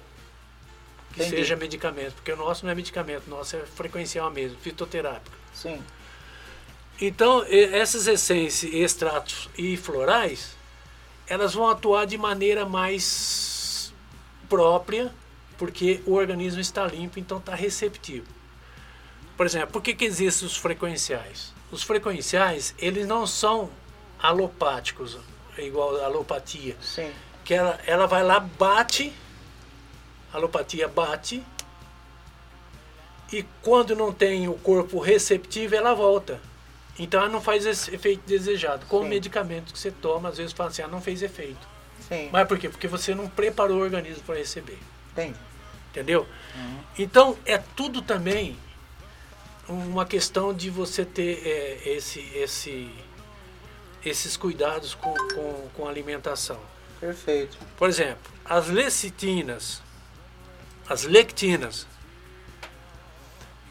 Que 1.13 1.21
Entendi. 1.21 1.37
seja 1.37 1.57
medicamento, 1.57 2.15
porque 2.15 2.31
o 2.31 2.37
nosso 2.37 2.65
não 2.65 2.71
é 2.71 2.75
medicamento, 2.77 3.27
o 3.27 3.31
nosso 3.31 3.57
é 3.57 3.61
frequencial 3.67 4.31
mesmo, 4.31 4.57
fitoterápico. 4.59 5.37
Sim. 5.53 5.83
Então, 7.01 7.45
essas 7.49 8.07
essências, 8.07 8.73
extratos 8.73 9.49
e 9.59 9.77
florais, 9.77 10.57
elas 11.27 11.55
vão 11.55 11.69
atuar 11.69 12.05
de 12.05 12.17
maneira 12.17 12.65
mais 12.65 13.93
própria, 14.49 15.13
porque 15.59 16.01
o 16.07 16.13
organismo 16.13 16.61
está 16.61 16.87
limpo, 16.87 17.19
então 17.19 17.39
está 17.39 17.55
receptivo. 17.55 18.29
Por 19.37 19.45
exemplo, 19.45 19.71
por 19.73 19.83
que, 19.83 19.93
que 19.93 20.05
existem 20.05 20.47
os 20.47 20.57
frequenciais? 20.57 21.53
Os 21.73 21.83
frequenciais, 21.83 22.77
eles 22.79 23.09
não 23.09 23.27
são 23.27 23.71
alopáticos, 24.21 25.19
igual 25.59 26.01
a 26.01 26.05
alopatia. 26.05 26.77
Sim. 26.81 27.13
Que 27.45 27.55
ela, 27.55 27.79
ela 27.87 28.07
vai 28.07 28.23
lá, 28.23 28.41
bate, 28.41 29.13
a 30.33 30.37
alopatia 30.37 30.89
bate, 30.89 31.45
e 33.33 33.45
quando 33.63 33.97
não 33.97 34.13
tem 34.13 34.49
o 34.49 34.55
corpo 34.55 34.99
receptivo, 34.99 35.75
ela 35.75 35.95
volta. 35.95 36.41
Então 36.99 37.21
ela 37.21 37.29
não 37.29 37.41
faz 37.41 37.67
esse 37.67 37.93
efeito 37.95 38.23
desejado. 38.27 38.87
Com 38.87 39.01
o 39.01 39.03
Sim. 39.03 39.09
medicamento 39.09 39.73
que 39.73 39.79
você 39.79 39.91
toma, 39.91 40.29
às 40.29 40.37
vezes 40.37 40.53
fala 40.53 40.71
assim, 40.71 40.83
ah, 40.83 40.89
não 40.89 41.01
fez 41.01 41.23
efeito. 41.23 41.67
Sim. 42.09 42.29
Mas 42.33 42.47
por 42.47 42.59
quê? 42.59 42.69
Porque 42.69 42.87
você 42.87 43.15
não 43.15 43.29
preparou 43.29 43.79
o 43.79 43.83
organismo 43.83 44.23
para 44.25 44.37
receber. 44.37 44.79
Entendi. 45.13 45.39
Entendeu? 45.91 46.27
Então 46.99 47.37
é 47.45 47.59
tudo 47.59 48.03
também 48.03 48.57
uma 49.69 50.05
questão 50.05 50.53
de 50.53 50.69
você 50.69 51.05
ter 51.05 51.41
é, 51.47 51.89
esse, 51.89 52.21
esse, 52.35 52.91
esses 54.05 54.37
cuidados 54.37 54.95
com, 54.95 55.15
com, 55.35 55.69
com 55.75 55.87
a 55.87 55.91
alimentação. 55.91 56.61
Perfeito. 57.05 57.59
Por 57.77 57.87
exemplo, 57.87 58.33
as 58.47 58.69
lecitinas, 58.69 59.83
as 60.89 61.05
lectinas, 61.05 61.87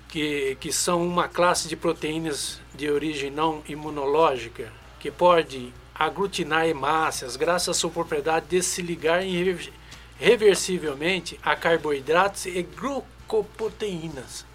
que, 0.07 0.55
que 0.59 0.71
são 0.71 1.03
uma 1.03 1.27
classe 1.27 1.67
de 1.67 1.75
proteínas 1.75 2.61
de 2.75 2.91
origem 2.91 3.31
não 3.31 3.63
imunológica, 3.67 4.71
que 4.99 5.09
pode 5.09 5.73
aglutinar 5.95 6.67
hemácias 6.67 7.35
graças 7.35 7.69
à 7.69 7.73
sua 7.73 7.89
propriedade 7.89 8.45
de 8.49 8.61
se 8.61 8.83
ligar 8.83 9.25
irrever- 9.25 9.73
reversivelmente 10.19 11.39
a 11.41 11.55
carboidratos 11.55 12.45
e 12.45 12.61
glucoproteínas. 12.61 14.45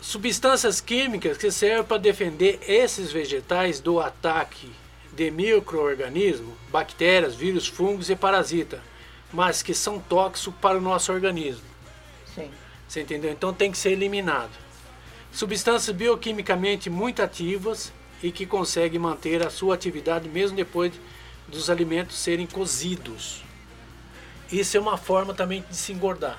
Substâncias 0.00 0.80
químicas 0.80 1.36
que 1.36 1.50
servem 1.50 1.82
para 1.82 1.98
defender 1.98 2.60
esses 2.68 3.10
vegetais 3.10 3.80
do 3.80 3.98
ataque 3.98 4.70
de 5.14 5.30
micro-organismos, 5.30 6.54
bactérias, 6.70 7.34
vírus, 7.34 7.66
fungos 7.66 8.10
e 8.10 8.16
parasitas, 8.16 8.80
mas 9.32 9.62
que 9.62 9.72
são 9.72 9.98
tóxicos 9.98 10.54
para 10.60 10.78
o 10.78 10.80
nosso 10.80 11.12
organismo. 11.12 11.64
Sim. 12.34 12.50
Você 12.88 13.02
entendeu? 13.02 13.30
Então 13.30 13.52
tem 13.52 13.70
que 13.70 13.78
ser 13.78 13.92
eliminado. 13.92 14.52
Substâncias 15.32 15.94
bioquimicamente 15.94 16.88
muito 16.88 17.22
ativas 17.22 17.92
e 18.22 18.30
que 18.30 18.46
conseguem 18.46 18.98
manter 18.98 19.44
a 19.44 19.50
sua 19.50 19.74
atividade 19.74 20.28
mesmo 20.28 20.56
depois 20.56 20.92
dos 21.48 21.68
alimentos 21.68 22.16
serem 22.16 22.46
cozidos. 22.46 23.42
Isso 24.50 24.76
é 24.76 24.80
uma 24.80 24.96
forma 24.96 25.34
também 25.34 25.64
de 25.68 25.76
se 25.76 25.92
engordar. 25.92 26.38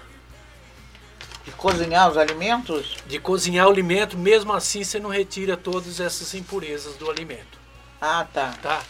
De 1.43 1.51
cozinhar 1.51 2.09
os 2.09 2.17
alimentos? 2.17 2.97
De 3.05 3.19
cozinhar 3.19 3.67
o 3.67 3.69
alimento, 3.69 4.17
mesmo 4.17 4.51
assim 4.53 4.83
você 4.83 4.99
não 4.99 5.09
retira 5.09 5.55
todas 5.55 5.99
essas 5.99 6.33
impurezas 6.33 6.95
do 6.95 7.09
alimento. 7.09 7.64
Ah, 8.01 8.25
tá. 8.31 8.53
Tá? 8.61 8.83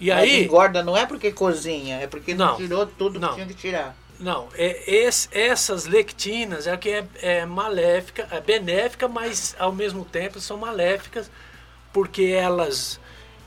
E 0.00 0.08
Mas 0.10 0.18
aí. 0.20 0.44
engorda 0.44 0.82
não 0.82 0.96
é 0.96 1.06
porque 1.06 1.32
cozinha, 1.32 1.96
é 2.00 2.06
porque 2.06 2.34
não, 2.34 2.48
Não. 2.48 2.56
tirou 2.56 2.86
tudo 2.86 3.18
Não. 3.18 3.28
que 3.30 3.34
tinha 3.36 3.46
que 3.46 3.54
tirar. 3.54 3.96
Não, 4.18 4.48
é, 4.54 5.06
es- 5.06 5.28
essas 5.30 5.84
lectinas 5.84 6.66
é 6.66 6.74
que 6.76 6.88
é, 6.90 7.06
é 7.20 7.46
maléfica, 7.46 8.26
é 8.30 8.40
benéfica, 8.40 9.06
mas 9.08 9.54
ao 9.58 9.72
mesmo 9.72 10.04
tempo 10.06 10.40
são 10.40 10.56
maléficas 10.56 11.30
porque 11.92 12.24
elas 12.24 12.98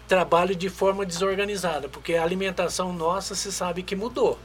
trabalham 0.08 0.56
de 0.56 0.70
forma 0.70 1.06
desorganizada, 1.06 1.88
porque 1.90 2.16
a 2.16 2.24
alimentação 2.24 2.94
nossa 2.94 3.34
se 3.36 3.52
sabe 3.52 3.82
que 3.84 3.96
mudou. 3.96 4.40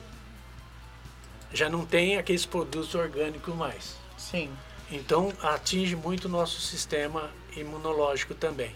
Já 1.52 1.68
não 1.68 1.84
tem 1.86 2.16
aqueles 2.16 2.44
produtos 2.44 2.94
orgânicos 2.94 3.54
mais. 3.54 3.96
Sim. 4.16 4.50
Então 4.90 5.32
atinge 5.42 5.94
muito 5.96 6.24
o 6.26 6.28
nosso 6.30 6.60
sistema 6.60 7.30
imunológico 7.56 8.34
também. 8.34 8.74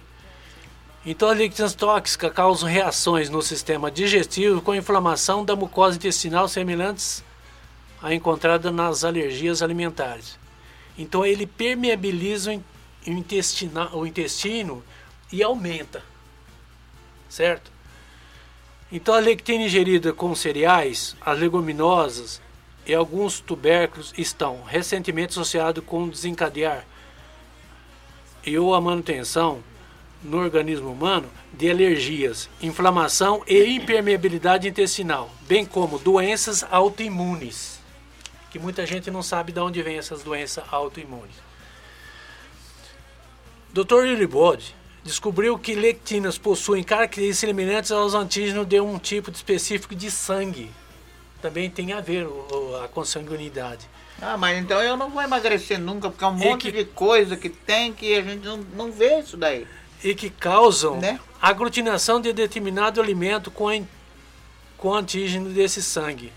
Então, 1.10 1.30
as 1.30 1.38
lectinas 1.38 1.74
tóxicas 1.74 2.30
causam 2.34 2.68
reações 2.68 3.30
no 3.30 3.40
sistema 3.40 3.90
digestivo 3.90 4.60
com 4.60 4.74
inflamação 4.74 5.42
da 5.42 5.56
mucosa 5.56 5.96
intestinal 5.96 6.46
semelhantes 6.46 7.24
à 8.02 8.12
encontrada 8.12 8.70
nas 8.70 9.04
alergias 9.04 9.62
alimentares. 9.62 10.38
Então, 10.98 11.24
ele 11.24 11.46
permeabiliza 11.46 12.52
o 12.52 13.96
o 13.96 14.06
intestino 14.06 14.84
e 15.32 15.42
aumenta. 15.42 16.02
Certo? 17.26 17.72
Então, 18.92 19.14
a 19.14 19.18
lectina 19.18 19.64
ingerida 19.64 20.12
com 20.12 20.34
cereais, 20.34 21.16
as 21.22 21.38
leguminosas 21.38 22.38
e 22.84 22.94
alguns 22.94 23.40
tubérculos 23.40 24.12
estão 24.18 24.62
recentemente 24.62 25.30
associados 25.30 25.82
com 25.86 26.06
desencadear 26.06 26.84
e 28.44 28.58
ou 28.58 28.74
a 28.74 28.80
manutenção 28.82 29.62
no 30.22 30.38
organismo 30.38 30.90
humano 30.90 31.28
de 31.52 31.70
alergias, 31.70 32.48
inflamação 32.60 33.42
e 33.46 33.74
impermeabilidade 33.76 34.68
intestinal, 34.68 35.30
bem 35.42 35.64
como 35.64 35.98
doenças 35.98 36.64
autoimunes, 36.70 37.78
que 38.50 38.58
muita 38.58 38.84
gente 38.86 39.10
não 39.10 39.22
sabe 39.22 39.52
de 39.52 39.60
onde 39.60 39.82
vem 39.82 39.96
essas 39.98 40.22
doenças 40.22 40.64
autoimunes. 40.72 41.34
Dr. 43.72 43.94
Willibod 44.02 44.74
descobriu 45.04 45.58
que 45.58 45.74
lectinas 45.74 46.36
possuem 46.38 46.82
características 46.82 47.38
semelhantes 47.38 47.90
aos 47.92 48.14
antígenos 48.14 48.66
de 48.66 48.80
um 48.80 48.98
tipo 48.98 49.30
específico 49.30 49.94
de 49.94 50.10
sangue. 50.10 50.70
Também 51.40 51.70
tem 51.70 51.92
a 51.92 52.00
ver 52.00 52.26
a 52.84 52.88
consanguinidade. 52.88 53.88
Ah, 54.20 54.36
mas 54.36 54.58
então 54.58 54.82
eu 54.82 54.96
não 54.96 55.08
vou 55.10 55.22
emagrecer 55.22 55.78
nunca, 55.78 56.10
porque 56.10 56.24
é 56.24 56.26
um 56.26 56.36
E 56.36 56.44
monte 56.44 56.62
que- 56.62 56.72
de 56.72 56.84
coisa 56.86 57.36
que 57.36 57.48
tem 57.48 57.92
que 57.92 58.12
a 58.16 58.22
gente 58.22 58.44
não, 58.44 58.56
não 58.74 58.90
vê 58.90 59.20
isso 59.20 59.36
daí. 59.36 59.64
E 60.02 60.14
que 60.14 60.30
causam 60.30 60.98
Né? 60.98 61.20
aglutinação 61.40 62.20
de 62.20 62.32
determinado 62.32 63.00
alimento 63.00 63.50
com, 63.50 63.86
com 64.76 64.94
antígeno 64.94 65.50
desse 65.50 65.82
sangue, 65.82 66.32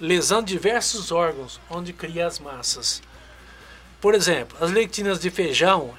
lesando 0.00 0.46
diversos 0.46 1.12
órgãos 1.12 1.60
onde 1.70 1.92
cria 1.92 2.26
as 2.26 2.38
massas. 2.38 3.02
Por 4.00 4.14
exemplo, 4.14 4.56
as 4.60 4.70
lectinas 4.70 5.18
de 5.18 5.30
feijão 5.30 5.94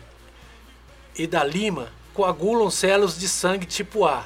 e 1.15 1.25
da 1.25 1.43
lima 1.43 1.91
coagulam 2.13 2.69
células 2.69 3.17
de 3.17 3.27
sangue 3.27 3.65
tipo 3.65 4.05
A, 4.05 4.25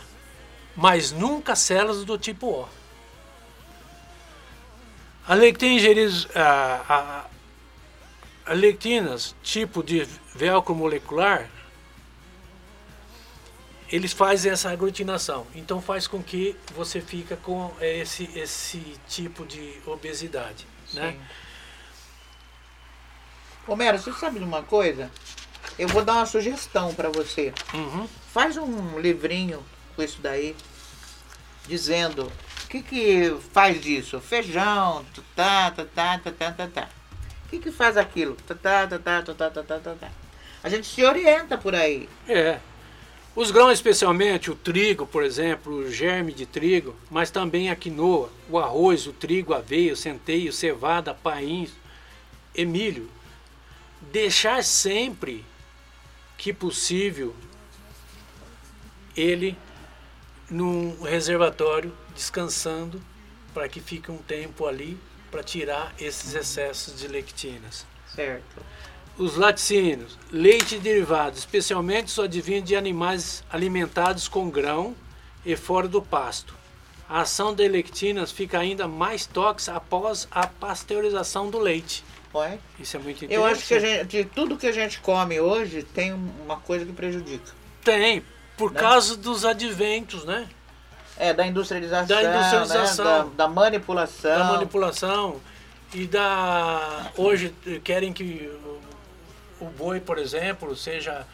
mas 0.75 1.11
nunca 1.11 1.55
células 1.55 2.03
do 2.03 2.17
tipo 2.17 2.47
O. 2.47 2.81
A 5.27 5.35
lectina 5.35 5.73
ingerida, 5.73 6.11
a, 6.35 7.25
a, 8.47 8.51
a 8.51 8.53
lectinas, 8.53 9.35
tipo 9.43 9.83
de 9.83 10.07
velcro 10.33 10.73
molecular, 10.73 11.49
eles 13.91 14.13
fazem 14.13 14.51
essa 14.51 14.71
aglutinação. 14.71 15.45
Então 15.53 15.81
faz 15.81 16.07
com 16.07 16.23
que 16.23 16.55
você 16.75 17.01
fica 17.01 17.35
com 17.35 17.71
esse, 17.81 18.23
esse 18.37 18.79
tipo 19.07 19.45
de 19.45 19.81
obesidade. 19.85 20.65
Né? 20.93 21.17
Homero, 23.67 23.99
você 23.99 24.11
sabe 24.13 24.39
de 24.39 24.45
uma 24.45 24.63
coisa? 24.63 25.11
Eu 25.77 25.87
vou 25.89 26.03
dar 26.03 26.13
uma 26.13 26.25
sugestão 26.25 26.93
para 26.93 27.09
você. 27.09 27.53
Uhum. 27.73 28.07
Faz 28.33 28.57
um 28.57 28.99
livrinho 28.99 29.63
com 29.95 30.01
isso 30.01 30.21
daí, 30.21 30.55
dizendo 31.67 32.31
o 32.63 32.67
que 32.67 32.81
que 32.81 33.37
faz 33.51 33.81
disso? 33.81 34.19
Feijão, 34.21 35.05
tá, 35.35 35.71
tá, 35.71 35.85
tá, 35.85 36.17
tá, 36.19 36.31
tá, 36.31 36.51
tá, 36.51 36.67
tá. 36.67 36.89
O 37.45 37.49
que 37.49 37.59
que 37.59 37.71
faz 37.71 37.97
aquilo? 37.97 38.35
Tá, 38.47 38.55
tá, 38.55 38.87
tá, 38.87 38.99
tá, 38.99 39.21
tá, 39.21 39.49
tá, 39.49 39.63
tá, 39.63 39.79
tá, 39.79 39.95
tá. 39.95 40.09
A 40.63 40.69
gente 40.69 40.87
se 40.87 41.03
orienta 41.03 41.57
por 41.57 41.75
aí. 41.75 42.07
É. 42.27 42.59
Os 43.33 43.49
grãos, 43.49 43.71
especialmente 43.71 44.51
o 44.51 44.55
trigo, 44.55 45.07
por 45.07 45.23
exemplo, 45.23 45.73
o 45.73 45.91
germe 45.91 46.33
de 46.33 46.45
trigo, 46.45 46.93
mas 47.09 47.31
também 47.31 47.69
a 47.69 47.75
quinoa, 47.77 48.29
o 48.49 48.59
arroz, 48.59 49.07
o 49.07 49.13
trigo, 49.13 49.53
aveia, 49.53 49.93
o 49.93 49.95
centeio, 49.95 50.51
cevada, 50.51 51.13
paim 51.13 51.69
e 52.53 52.65
milho. 52.65 53.09
Deixar 54.11 54.61
sempre 54.65 55.45
que 56.37 56.51
possível 56.51 57.33
ele 59.15 59.57
num 60.49 61.01
reservatório 61.01 61.93
descansando 62.13 63.01
para 63.53 63.69
que 63.69 63.79
fique 63.79 64.11
um 64.11 64.17
tempo 64.17 64.65
ali 64.65 64.99
para 65.29 65.41
tirar 65.41 65.93
esses 65.97 66.33
excessos 66.33 66.99
de 66.99 67.07
lectinas. 67.07 67.85
Certo. 68.13 68.61
Os 69.21 69.35
laticínios, 69.37 70.17
leite 70.31 70.79
derivado, 70.79 71.37
especialmente 71.37 72.09
só 72.09 72.23
advinha 72.23 72.59
de 72.59 72.75
animais 72.75 73.43
alimentados 73.51 74.27
com 74.27 74.49
grão 74.49 74.95
e 75.45 75.55
fora 75.55 75.87
do 75.87 76.01
pasto. 76.01 76.55
A 77.07 77.21
ação 77.21 77.53
de 77.53 77.67
lectinas 77.67 78.31
fica 78.31 78.57
ainda 78.57 78.87
mais 78.87 79.27
tóxica 79.27 79.77
após 79.77 80.27
a 80.31 80.47
pasteurização 80.47 81.51
do 81.51 81.59
leite. 81.59 82.03
Ué? 82.33 82.57
Isso 82.79 82.97
é 82.97 82.99
muito 82.99 83.23
interessante. 83.23 83.35
Eu 83.35 83.45
acho 83.45 83.67
que 83.67 83.79
gente, 83.79 84.05
de 84.07 84.25
tudo 84.25 84.57
que 84.57 84.65
a 84.65 84.71
gente 84.71 84.99
come 85.01 85.39
hoje 85.39 85.83
tem 85.83 86.13
uma 86.13 86.57
coisa 86.57 86.83
que 86.83 86.91
prejudica. 86.91 87.51
Tem, 87.83 88.25
por 88.57 88.71
Né? 88.71 88.79
causa 88.79 89.15
dos 89.15 89.45
adventos, 89.45 90.25
né? 90.25 90.49
É, 91.15 91.31
da 91.31 91.45
industrialização, 91.45 92.07
Da 92.07 92.23
industrialização. 92.23 93.05
né? 93.05 93.29
da, 93.37 93.45
da 93.45 93.47
manipulação. 93.47 94.39
Da 94.39 94.45
manipulação 94.45 95.39
e 95.93 96.07
da 96.07 97.11
hoje 97.15 97.53
querem 97.83 98.11
que 98.11 98.49
o- 99.61 99.65
boi, 99.69 99.99
por 99.99 100.17
exemplo, 100.17 100.75
seja 100.75 101.25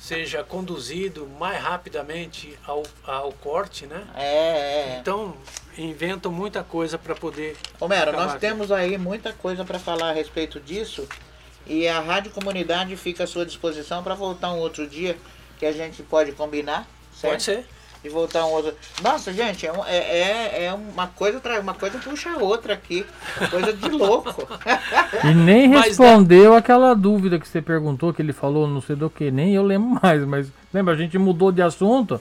seja 0.00 0.44
conduzido 0.44 1.26
mais 1.40 1.60
rapidamente 1.60 2.56
ao, 2.64 2.84
ao 3.04 3.32
corte, 3.32 3.84
né? 3.84 4.06
É, 4.14 4.22
é. 4.94 4.98
Então 5.00 5.36
inventam 5.76 6.30
muita 6.30 6.62
coisa 6.62 6.96
para 6.96 7.16
poder. 7.16 7.56
Homero, 7.80 8.12
nós 8.12 8.34
com- 8.34 8.38
temos 8.38 8.70
aí 8.70 8.96
muita 8.96 9.32
coisa 9.32 9.64
para 9.64 9.76
falar 9.78 10.10
a 10.10 10.12
respeito 10.12 10.60
disso 10.60 11.08
e 11.66 11.88
a 11.88 11.98
Rádio 12.00 12.30
Comunidade 12.30 12.96
fica 12.96 13.24
à 13.24 13.26
sua 13.26 13.44
disposição 13.44 14.02
para 14.04 14.14
voltar 14.14 14.52
um 14.52 14.58
outro 14.58 14.86
dia 14.86 15.16
que 15.58 15.66
a 15.66 15.72
gente 15.72 16.00
pode 16.04 16.30
combinar, 16.32 16.86
certo? 17.12 17.32
Pode 17.32 17.42
ser. 17.42 17.66
E 18.04 18.08
voltar 18.08 18.44
um 18.46 18.50
outro. 18.50 18.74
Nossa, 19.02 19.32
gente, 19.32 19.66
é, 19.66 19.72
é, 19.86 19.96
é, 19.96 20.64
é 20.66 20.72
uma 20.72 21.08
coisa 21.08 21.40
uma 21.60 21.74
coisa 21.74 21.98
puxa 21.98 22.30
a 22.30 22.38
outra 22.38 22.74
aqui, 22.74 23.04
coisa 23.50 23.72
de 23.72 23.88
louco. 23.88 24.48
E 25.24 25.34
nem 25.34 25.68
Mas 25.68 25.86
respondeu 25.86 26.54
aquela 26.54 26.94
dúvida 26.94 27.38
que 27.38 27.48
você 27.48 27.60
perguntou, 27.60 28.12
que 28.12 28.22
ele 28.22 28.32
falou 28.32 28.68
não 28.68 28.80
sei 28.80 28.94
do 28.94 29.10
que, 29.10 29.30
nem 29.30 29.54
eu 29.54 29.62
lembro 29.64 29.98
mais, 30.02 30.24
mas 30.24 30.48
lembra, 30.72 30.94
a 30.94 30.96
gente 30.96 31.18
mudou 31.18 31.50
de 31.50 31.60
assunto. 31.62 32.20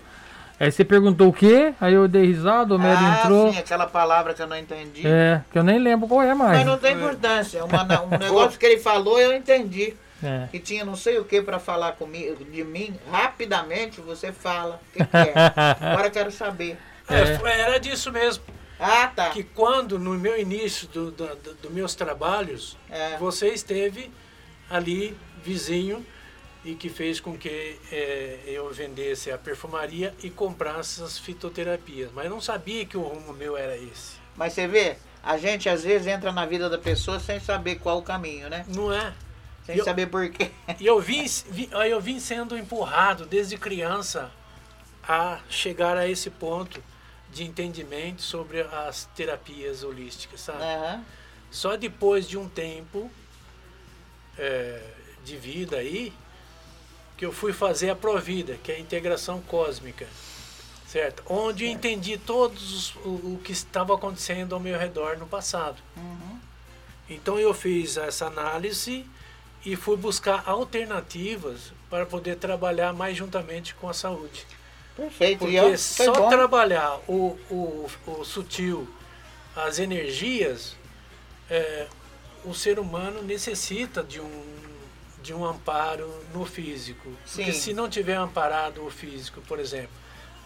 Aí 0.60 0.72
você 0.72 0.84
perguntou 0.84 1.28
o 1.28 1.34
quê? 1.34 1.74
Aí 1.80 1.94
eu 1.94 2.08
dei 2.08 2.26
risada, 2.26 2.74
o 2.74 2.78
Homero 2.78 2.98
ah, 3.00 3.20
entrou. 3.20 3.54
sim, 3.54 3.60
aquela 3.60 3.86
palavra 3.86 4.34
que 4.34 4.42
eu 4.42 4.48
não 4.48 4.58
entendi. 4.58 5.06
É, 5.06 5.42
que 5.52 5.60
eu 5.60 5.64
nem 5.64 5.78
lembro 5.78 6.08
qual 6.08 6.24
é 6.24 6.34
mais. 6.34 6.58
Mas 6.58 6.66
não 6.66 6.78
tem 6.80 6.96
importância. 6.96 7.64
Uma- 7.64 8.02
um 8.02 8.10
negócio 8.18 8.58
que 8.58 8.66
ele 8.66 8.80
falou, 8.80 9.20
eu 9.20 9.36
entendi. 9.36 9.94
É. 10.24 10.48
Que 10.52 10.60
tinha 10.60 10.84
não 10.84 10.96
sei 10.96 11.18
o 11.20 11.26
que 11.26 11.42
para 11.42 11.60
falar 11.60 11.94
comigo, 11.94 12.44
de 12.44 12.64
mim. 12.64 12.96
Rapidamente 13.12 14.02
você 14.02 14.32
fala. 14.32 14.82
O 14.90 14.94
que, 14.98 15.06
que 15.06 15.18
é? 15.18 15.34
Agora 15.92 16.08
eu 16.08 16.12
quero 16.12 16.32
saber. 16.32 16.78
É, 17.10 17.38
foi- 17.38 17.52
Era 17.52 17.80
disso 17.80 18.12
mesmo. 18.12 18.44
Ah, 18.80 19.08
tá. 19.08 19.30
Que 19.32 19.44
quando, 19.44 19.98
no 19.98 20.12
meu 20.16 20.40
início 20.40 20.88
dos 20.88 21.14
do, 21.14 21.36
do- 21.36 21.54
dos 21.56 21.72
meus 21.72 21.96
trabalhos, 21.96 22.78
É. 22.90 23.18
você 23.18 23.48
esteve 23.50 24.12
ali, 24.70 25.18
vizinho, 25.44 26.06
e 26.66 26.76
que 26.76 26.90
fez 26.90 27.20
com 27.20 27.38
que 27.38 27.80
eh, 27.92 28.40
eu 28.46 28.70
vendesse 28.74 29.32
a 29.32 29.38
perfumaria 29.38 30.14
e 30.22 30.30
comprasse 30.30 31.02
as 31.02 31.18
fitoterapias. 31.18 32.10
Mas 32.14 32.26
eu 32.26 32.32
não 32.32 32.42
sabia 32.42 32.86
que 32.86 32.98
o 32.98 33.02
rumo 33.02 33.32
meu 33.34 33.56
era 33.56 33.78
esse. 33.78 34.18
Mas 34.36 34.52
você 34.54 34.68
vê, 34.68 34.98
a 35.24 35.38
gente 35.38 35.70
às 35.70 35.84
vezes 35.84 36.08
entra 36.08 36.32
na 36.32 36.46
vida 36.46 36.70
da 36.70 36.78
pessoa 36.78 37.20
sem 37.20 37.40
saber 37.40 37.76
qual 37.78 38.00
o 38.00 38.04
caminho, 38.04 38.50
né? 38.50 38.66
Não 38.68 38.92
é? 38.94 39.14
Sem 39.68 39.78
Eu- 39.78 39.86
saber 39.86 40.08
por 40.08 40.28
quê. 40.30 40.50
E 40.80 40.86
eu 40.88 41.00
vim, 41.00 41.24
vi- 41.52 41.70
aí 41.74 41.92
eu 41.92 42.02
vim 42.02 42.20
sendo 42.20 42.58
empurrado 42.58 43.26
desde 43.26 43.56
criança 43.58 44.32
a 45.08 45.40
chegar 45.50 45.96
a 45.98 46.08
esse 46.08 46.30
ponto 46.30 46.82
de 47.32 47.44
entendimento 47.44 48.22
sobre 48.22 48.62
as 48.62 49.06
terapias 49.16 49.84
holísticas, 49.84 50.40
sabe? 50.42 50.64
Aham. 50.64 51.04
Só 51.52 51.76
depois 51.76 52.28
de 52.28 52.38
um 52.38 52.48
tempo 52.50 53.12
é, 54.38 54.82
de 55.26 55.36
vida 55.38 55.78
aí 55.78 56.14
que 57.18 57.26
eu 57.26 57.32
fui 57.34 57.52
fazer 57.52 57.90
a 57.90 57.96
Provida, 57.96 58.58
que 58.64 58.72
é 58.72 58.76
a 58.76 58.80
integração 58.80 59.42
cósmica, 59.42 60.08
certo? 60.88 61.24
Onde 61.28 61.66
eu 61.66 61.70
entendi 61.72 62.18
todos 62.18 62.72
os- 62.74 62.96
o, 63.04 63.10
o 63.34 63.42
que 63.44 63.52
estava 63.52 63.94
acontecendo 63.96 64.54
ao 64.54 64.62
meu 64.62 64.78
redor 64.80 65.18
no 65.18 65.26
passado. 65.28 65.78
Então 67.10 67.40
eu 67.40 67.54
fiz 67.54 67.98
essa 67.98 68.28
análise 68.28 69.06
e 69.68 69.76
fui 69.76 69.98
buscar 69.98 70.44
alternativas 70.46 71.74
para 71.90 72.06
poder 72.06 72.38
trabalhar 72.38 72.94
mais 72.94 73.18
juntamente 73.18 73.76
com 73.76 73.90
a 73.90 73.94
saúde. 73.94 74.48
Perfeito. 74.96 75.40
Porque 75.40 75.58
e 75.58 75.60
foi 75.60 75.78
só 75.78 76.14
bom. 76.14 76.30
trabalhar 76.30 77.02
o, 77.06 77.38
o, 77.52 77.90
o 78.08 78.24
sutil, 78.24 78.88
as 79.54 79.78
energias, 79.78 80.78
é, 81.50 81.86
o 82.46 82.54
ser 82.54 82.80
humano 82.80 83.22
necessita 83.22 84.02
de 84.02 84.22
um, 84.22 84.46
de 85.22 85.34
um 85.34 85.46
amparo 85.46 86.10
no 86.34 86.46
físico. 86.46 87.12
Porque 87.36 87.52
Sim. 87.52 87.60
se 87.60 87.74
não 87.74 87.90
tiver 87.90 88.16
amparado 88.16 88.86
o 88.86 88.90
físico, 88.90 89.42
por 89.42 89.60
exemplo, 89.60 89.90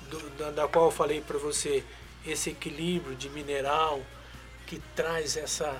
do- 0.10 0.30
da, 0.32 0.50
da 0.50 0.68
qual 0.68 0.86
eu 0.86 0.92
falei 0.92 1.22
para 1.22 1.38
você, 1.38 1.84
esse 2.26 2.50
equilíbrio 2.50 3.16
de 3.16 3.30
mineral 3.30 4.02
que 4.66 4.82
traz 4.96 5.38
essa, 5.38 5.80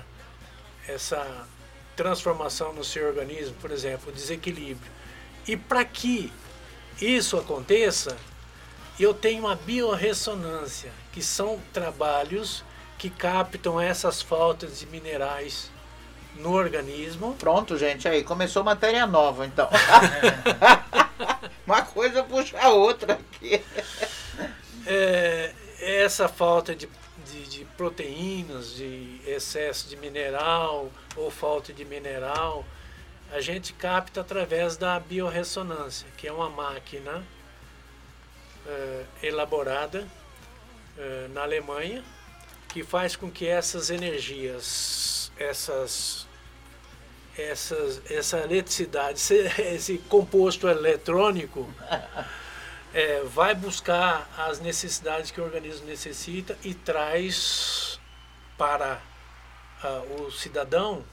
essa 0.86 1.48
transformação 1.96 2.72
no 2.72 2.84
seu 2.84 3.06
organismo, 3.06 3.54
por 3.60 3.70
exemplo, 3.70 4.12
desequilíbrio. 4.12 4.90
E 5.46 5.56
para 5.56 5.84
que 5.84 6.32
isso 7.00 7.36
aconteça, 7.36 8.16
eu 8.98 9.12
tenho 9.12 9.44
uma 9.44 9.56
biorressonância, 9.56 10.92
que 11.12 11.22
são 11.22 11.60
trabalhos 11.72 12.64
que 12.98 13.10
captam 13.10 13.80
essas 13.80 14.22
faltas 14.22 14.78
de 14.78 14.86
minerais 14.86 15.70
no 16.36 16.52
organismo. 16.52 17.34
Pronto, 17.34 17.76
gente, 17.76 18.06
aí 18.06 18.22
começou 18.22 18.62
matéria 18.62 19.06
nova, 19.06 19.46
então. 19.46 19.68
Uma 21.66 21.82
coisa 21.82 22.22
puxa 22.22 22.58
a 22.60 22.70
outra 22.70 23.14
aqui. 23.14 23.62
É, 24.86 25.52
essa 25.80 26.28
falta 26.28 26.74
de, 26.74 26.88
de, 27.22 27.48
de 27.48 27.64
proteínas, 27.76 28.74
de 28.74 29.20
excesso 29.26 29.88
de 29.88 29.96
mineral 29.96 30.90
ou 31.16 31.30
falta 31.30 31.72
de 31.72 31.84
mineral, 31.84 32.64
a 33.32 33.40
gente 33.40 33.72
capta 33.72 34.20
através 34.20 34.76
da 34.76 35.00
biorressonância, 35.00 36.06
que 36.16 36.28
é 36.28 36.32
uma 36.32 36.50
máquina 36.50 37.24
é, 38.66 39.04
elaborada 39.22 40.06
é, 40.98 41.28
na 41.32 41.42
Alemanha, 41.42 42.04
que 42.68 42.82
faz 42.82 43.16
com 43.16 43.30
que 43.30 43.46
essas 43.46 43.90
energias, 43.90 45.32
essas, 45.38 46.26
essas, 47.36 48.02
essa 48.10 48.38
eletricidade, 48.40 49.18
esse, 49.18 49.34
esse 49.74 49.98
composto 49.98 50.68
eletrônico, 50.68 51.68
é, 52.94 53.22
vai 53.24 53.54
buscar 53.54 54.28
as 54.36 54.60
necessidades 54.60 55.30
que 55.30 55.40
o 55.40 55.44
organismo 55.44 55.86
necessita 55.86 56.56
e 56.62 56.74
traz 56.74 57.98
para 58.58 59.00
ah, 59.82 60.02
o 60.18 60.30
cidadão 60.30 61.04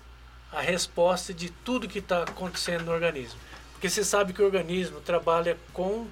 a 0.51 0.61
resposta 0.61 1.33
de 1.33 1.49
tudo 1.49 1.87
que 1.87 1.99
está 1.99 2.23
acontecendo 2.23 2.85
no 2.85 2.91
organismo. 2.91 3.39
Porque 3.71 3.89
você 3.89 4.03
sabe 4.03 4.33
que 4.33 4.41
o 4.41 4.45
organismo 4.45 4.99
trabalha 4.99 5.57
com, 5.71 6.07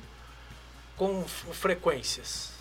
com 0.95 1.25
frequências. 1.27 2.53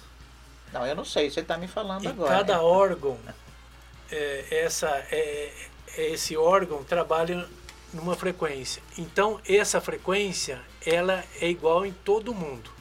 Não, 0.73 0.85
eu 0.85 0.97
não 0.97 1.05
sei, 1.05 1.31
você 1.31 1.41
está 1.41 1.57
me 1.57 1.69
falando 1.69 2.05
E 2.05 2.09
agora. 2.09 2.39
cada 2.39 2.55
né? 2.55 2.61
órgão 2.61 3.19
é, 4.11 4.47
essa, 4.51 4.89
é, 5.11 5.53
é 5.97 6.11
esse 6.13 6.37
órgão 6.37 6.83
trabalha 6.83 7.49
numa 7.93 8.17
frequência. 8.17 8.83
Então, 8.99 9.41
essa 9.47 9.81
frequência 9.81 10.61
ela 10.85 11.25
é 11.41 11.49
igual 11.49 11.87
em 11.87 11.93
todo 11.93 12.35
mundo. 12.35 12.76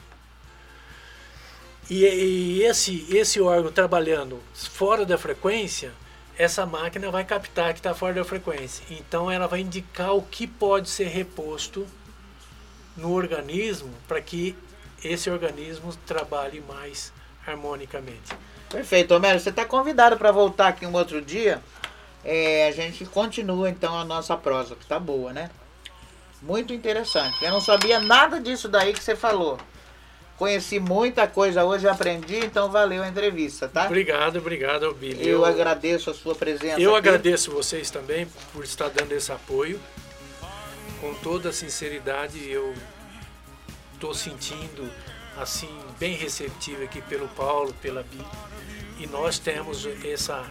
E, 1.88 2.04
e 2.04 2.62
esse, 2.64 3.06
esse 3.10 3.40
órgão 3.40 3.70
trabalhando 3.70 4.40
fora 4.54 5.04
da 5.04 5.16
frequência, 5.16 5.92
essa 6.38 6.66
máquina 6.66 7.10
vai 7.10 7.24
captar 7.24 7.72
que 7.72 7.78
está 7.78 7.94
fora 7.94 8.14
da 8.14 8.24
frequência. 8.24 8.84
Então, 8.90 9.30
ela 9.30 9.46
vai 9.46 9.60
indicar 9.60 10.14
o 10.14 10.22
que 10.22 10.46
pode 10.46 10.90
ser 10.90 11.06
reposto 11.06 11.86
no 12.96 13.12
organismo 13.12 13.92
para 14.08 14.20
que 14.20 14.56
esse 15.04 15.30
organismo 15.30 15.94
trabalhe 16.06 16.62
mais 16.66 17.12
harmonicamente. 17.46 18.34
Perfeito, 18.68 19.14
Homero. 19.14 19.38
Você 19.38 19.50
está 19.50 19.64
convidado 19.64 20.16
para 20.16 20.32
voltar 20.32 20.68
aqui 20.68 20.84
um 20.84 20.92
outro 20.94 21.22
dia. 21.22 21.62
É, 22.24 22.66
a 22.66 22.72
gente 22.72 23.04
continua 23.04 23.70
então 23.70 23.96
a 23.96 24.04
nossa 24.04 24.36
prosa, 24.36 24.74
que 24.74 24.84
tá 24.84 24.98
boa, 24.98 25.32
né? 25.32 25.50
Muito 26.42 26.72
interessante. 26.72 27.44
Eu 27.44 27.52
não 27.52 27.60
sabia 27.60 28.00
nada 28.00 28.40
disso 28.40 28.68
daí 28.68 28.92
que 28.92 29.02
você 29.02 29.14
falou. 29.14 29.58
Conheci 30.36 30.78
muita 30.78 31.26
coisa 31.26 31.64
hoje, 31.64 31.88
aprendi, 31.88 32.36
então 32.44 32.70
valeu 32.70 33.02
a 33.02 33.08
entrevista, 33.08 33.68
tá? 33.68 33.86
Obrigado, 33.86 34.38
obrigado, 34.38 34.92
Billy. 34.94 35.26
Eu, 35.26 35.38
eu 35.38 35.44
agradeço 35.44 36.10
a 36.10 36.14
sua 36.14 36.34
presença. 36.34 36.78
Eu 36.78 36.94
aqui. 36.94 37.08
agradeço 37.08 37.50
vocês 37.50 37.90
também 37.90 38.26
por 38.52 38.62
estar 38.62 38.88
dando 38.90 39.12
esse 39.12 39.32
apoio. 39.32 39.80
Com 41.00 41.14
toda 41.14 41.52
sinceridade, 41.52 42.50
eu 42.50 42.74
estou 43.94 44.12
sentindo 44.12 44.90
assim 45.38 45.70
bem 45.98 46.14
receptivo 46.14 46.84
aqui 46.84 47.00
pelo 47.00 47.28
Paulo, 47.28 47.74
pela 47.80 48.02
Bi. 48.02 48.22
E 48.98 49.06
nós 49.06 49.38
temos 49.38 49.88
essa 50.04 50.46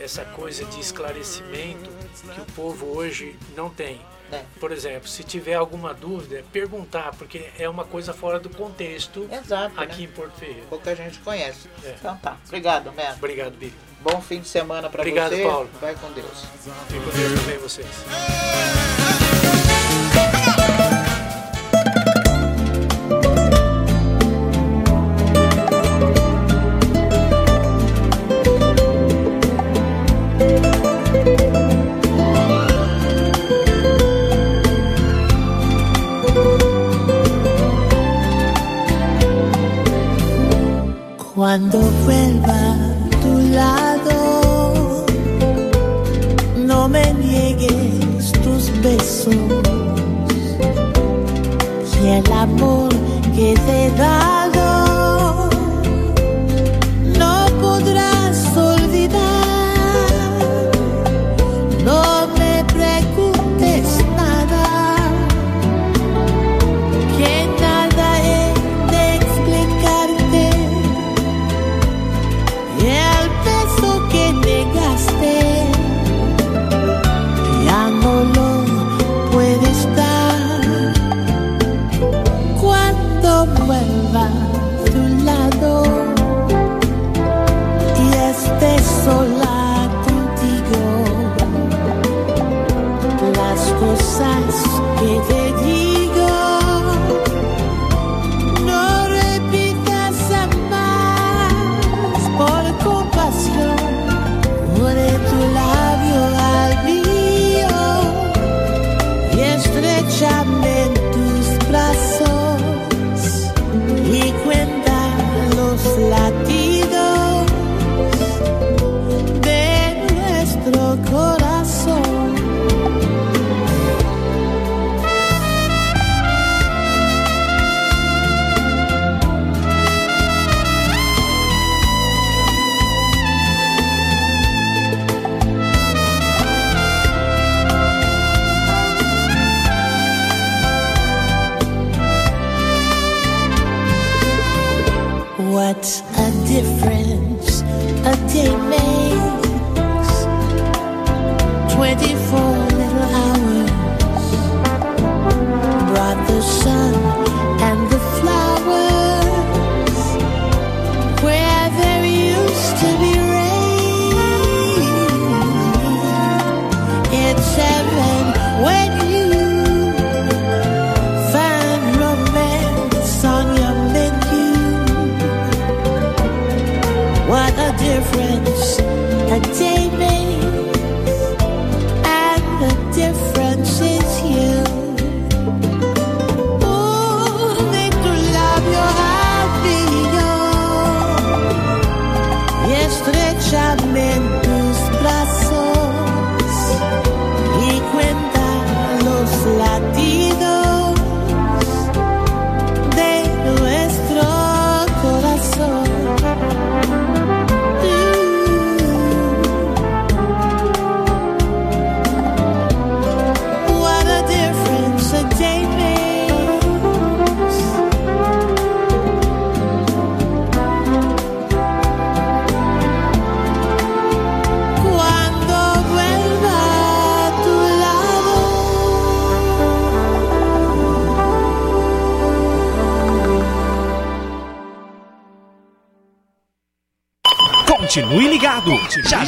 essa 0.00 0.24
coisa 0.24 0.64
de 0.64 0.80
esclarecimento 0.80 1.88
que 2.34 2.40
o 2.40 2.46
povo 2.56 2.96
hoje 2.96 3.36
não 3.56 3.70
tem. 3.70 4.00
É. 4.32 4.42
Por 4.58 4.72
exemplo, 4.72 5.06
se 5.08 5.22
tiver 5.22 5.54
alguma 5.54 5.92
dúvida, 5.92 6.42
perguntar, 6.52 7.12
porque 7.16 7.50
é 7.58 7.68
uma 7.68 7.84
coisa 7.84 8.12
fora 8.14 8.40
do 8.40 8.48
contexto 8.48 9.28
Exato, 9.30 9.78
aqui 9.78 10.02
né? 10.02 10.04
em 10.04 10.08
Porto 10.08 10.32
Ferreira. 10.38 10.62
Pouca 10.68 10.96
gente 10.96 11.18
conhece. 11.18 11.68
É. 11.84 11.94
Então 11.98 12.16
tá. 12.16 12.38
Obrigado, 12.46 12.88
Homero. 12.88 13.14
Obrigado, 13.14 13.52
Billy. 13.52 13.74
Bom 14.00 14.20
fim 14.20 14.40
de 14.40 14.48
semana 14.48 14.88
para 14.90 15.04
você. 15.04 15.10
Obrigado, 15.10 15.42
Paulo. 15.42 15.70
Vai 15.80 15.94
com 15.94 16.10
Deus. 16.12 16.44
Fique 16.88 17.00
com 17.00 17.16
Deus 17.16 17.40
também 17.40 17.58
vocês. 17.58 17.86
Cuando 41.52 41.80
vuelva 42.06 42.54
a 42.54 43.20
tu 43.20 43.38
lado, 43.52 45.04
no 46.56 46.88
me 46.88 47.12
niegues 47.12 48.32
tus 48.42 48.72
besos 48.80 49.36
y 52.02 52.08
el 52.08 52.32
amor 52.32 52.88
que 53.36 53.52
te 53.66 53.86
he 53.86 53.90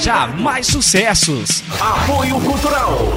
Já 0.05 0.26
mais 0.26 0.66
sucessos. 0.66 1.64
Apoio 1.80 2.38
Cultural. 2.38 3.14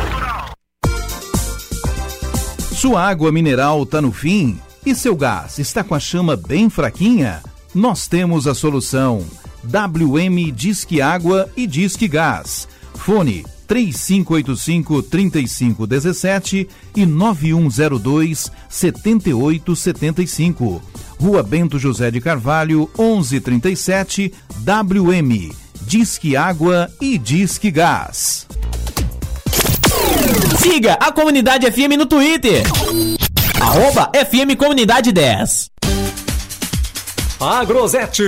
Sua 2.73 3.05
água 3.05 3.29
mineral 3.29 3.85
tá 3.85 4.01
no 4.01 4.13
fim 4.13 4.57
e 4.85 4.95
seu 4.95 5.13
gás 5.13 5.59
está 5.59 5.83
com 5.83 5.93
a 5.93 5.99
chama 5.99 6.37
bem 6.37 6.69
fraquinha? 6.69 7.43
Nós 7.75 8.07
temos 8.07 8.47
a 8.47 8.53
solução. 8.53 9.25
WM 9.65 10.49
Disque 10.53 11.01
Água 11.01 11.49
e 11.57 11.67
Disque 11.67 12.07
Gás. 12.07 12.69
Fone 12.95 13.45
3585 13.67 15.03
3517 15.03 16.69
e 16.95 17.05
9102 17.05 18.49
7875. 18.69 20.81
Rua 21.19 21.43
Bento 21.43 21.77
José 21.77 22.09
de 22.09 22.21
Carvalho, 22.21 22.89
1137, 22.97 24.33
WM. 24.63 25.66
Disque 25.87 26.35
Água 26.35 26.91
e 26.99 27.17
Disque 27.17 27.71
Gás. 27.71 28.45
Siga 30.61 30.95
a 30.95 31.13
Comunidade 31.13 31.65
FM 31.71 31.95
no 31.97 32.05
Twitter. 32.05 32.63
Arroba 33.57 34.11
FM 34.13 34.57
Comunidade 34.59 35.13
10. 35.13 35.71
Agrosete, 37.39 38.23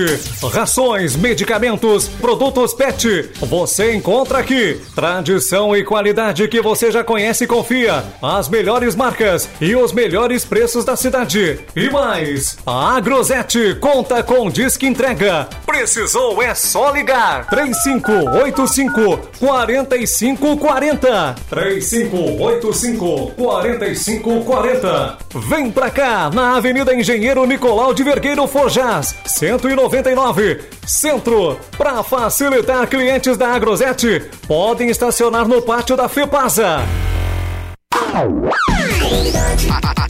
rações, 0.52 1.16
medicamentos, 1.16 2.06
produtos 2.08 2.72
PET. 2.72 3.28
Você 3.40 3.92
encontra 3.92 4.38
aqui. 4.38 4.80
Tradição 4.94 5.74
e 5.74 5.82
qualidade 5.82 6.46
que 6.46 6.62
você 6.62 6.92
já 6.92 7.02
conhece 7.02 7.42
e 7.42 7.46
confia. 7.46 8.04
As 8.22 8.48
melhores 8.48 8.94
marcas 8.94 9.48
e 9.60 9.74
os 9.74 9.92
melhores 9.92 10.44
preços 10.44 10.84
da 10.84 10.94
cidade. 10.94 11.58
E 11.74 11.90
mais, 11.90 12.56
a 12.64 12.96
Agrosete 12.96 13.74
conta 13.80 14.22
com 14.22 14.48
disque 14.48 14.86
entrega. 14.86 15.48
Precisou 15.70 16.42
é 16.42 16.52
só 16.52 16.90
ligar. 16.90 17.46
3585 17.46 19.38
4540. 19.38 21.36
3585 21.48 23.32
4540. 23.36 25.18
Vem 25.48 25.70
pra 25.70 25.88
cá, 25.88 26.28
na 26.34 26.56
Avenida 26.56 26.92
Engenheiro 26.92 27.46
Nicolau 27.46 27.94
de 27.94 28.02
Vergueiro 28.02 28.48
Forjas. 28.48 29.14
199, 29.24 30.60
Centro. 30.84 31.56
Para 31.78 32.02
facilitar 32.02 32.88
clientes 32.88 33.36
da 33.36 33.54
Agrosete, 33.54 34.28
podem 34.48 34.90
estacionar 34.90 35.46
no 35.46 35.62
pátio 35.62 35.96
da 35.96 36.08
Fepasa. 36.08 36.80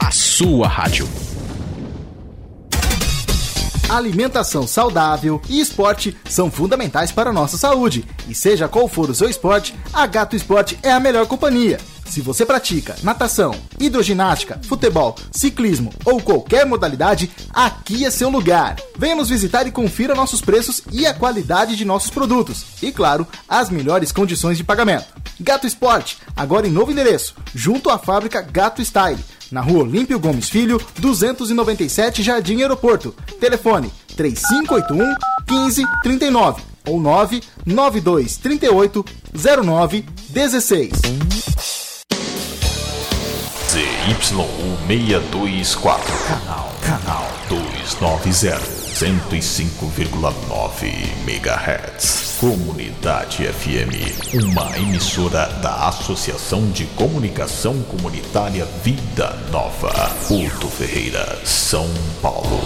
A 0.01 0.11
sua 0.11 0.67
rádio. 0.67 1.07
Alimentação 3.91 4.69
saudável 4.69 5.43
e 5.49 5.61
esporte 5.61 6.17
são 6.29 6.49
fundamentais 6.49 7.11
para 7.11 7.31
a 7.31 7.33
nossa 7.33 7.57
saúde. 7.57 8.05
E 8.29 8.35
seja 8.37 8.69
qual 8.69 8.87
for 8.87 9.11
o 9.11 9.15
seu 9.17 9.29
esporte, 9.29 9.75
a 9.93 10.07
Gato 10.07 10.37
Esporte 10.37 10.79
é 10.81 10.93
a 10.93 11.01
melhor 11.01 11.27
companhia. 11.27 11.77
Se 12.07 12.21
você 12.21 12.47
pratica 12.47 12.95
natação, 13.03 13.53
hidroginástica, 13.81 14.61
futebol, 14.63 15.17
ciclismo 15.33 15.93
ou 16.05 16.23
qualquer 16.23 16.65
modalidade, 16.65 17.33
aqui 17.53 18.05
é 18.05 18.11
seu 18.13 18.31
lugar. 18.31 18.77
Venha 18.97 19.17
nos 19.17 19.29
visitar 19.29 19.67
e 19.67 19.73
confira 19.73 20.15
nossos 20.15 20.41
preços 20.41 20.83
e 20.93 21.05
a 21.05 21.13
qualidade 21.13 21.75
de 21.75 21.85
nossos 21.85 22.11
produtos. 22.11 22.65
E 22.81 22.93
claro, 22.93 23.27
as 23.49 23.71
melhores 23.71 24.13
condições 24.13 24.57
de 24.57 24.63
pagamento. 24.63 25.07
Gato 25.41 25.67
Esporte, 25.67 26.19
agora 26.37 26.69
em 26.69 26.71
novo 26.71 26.93
endereço, 26.93 27.35
junto 27.53 27.91
à 27.91 27.99
fábrica 27.99 28.41
Gato 28.41 28.85
Style, 28.85 29.19
na 29.51 29.61
rua 29.61 29.83
Olímpio 29.83 30.19
Gomes 30.19 30.49
Filho, 30.49 30.81
297 30.99 32.23
Jardim 32.23 32.63
Aeroporto. 32.63 33.15
Telefone 33.41 33.91
3581 34.17 35.15
1539 35.49 36.63
ou 36.87 37.01
992 37.01 38.37
38 38.37 39.05
09 39.35 40.05
16. 40.33 40.91
ZYU624, 43.71 46.03
canal, 46.27 46.73
canal 46.83 47.27
290, 47.95 48.59
105,9 48.95 50.93
MHz. 51.27 52.37
Comunidade 52.39 53.47
FM, 53.47 54.35
uma 54.35 54.79
emissora 54.79 55.47
da 55.61 55.89
Associação 55.89 56.71
de 56.71 56.87
Comunicação 56.87 57.83
Comunitária 57.83 58.65
Vida 58.83 59.35
Nova. 59.51 59.93
Porto 60.29 60.69
Ferreira, 60.69 61.39
São 61.45 61.89
Paulo. 62.23 62.61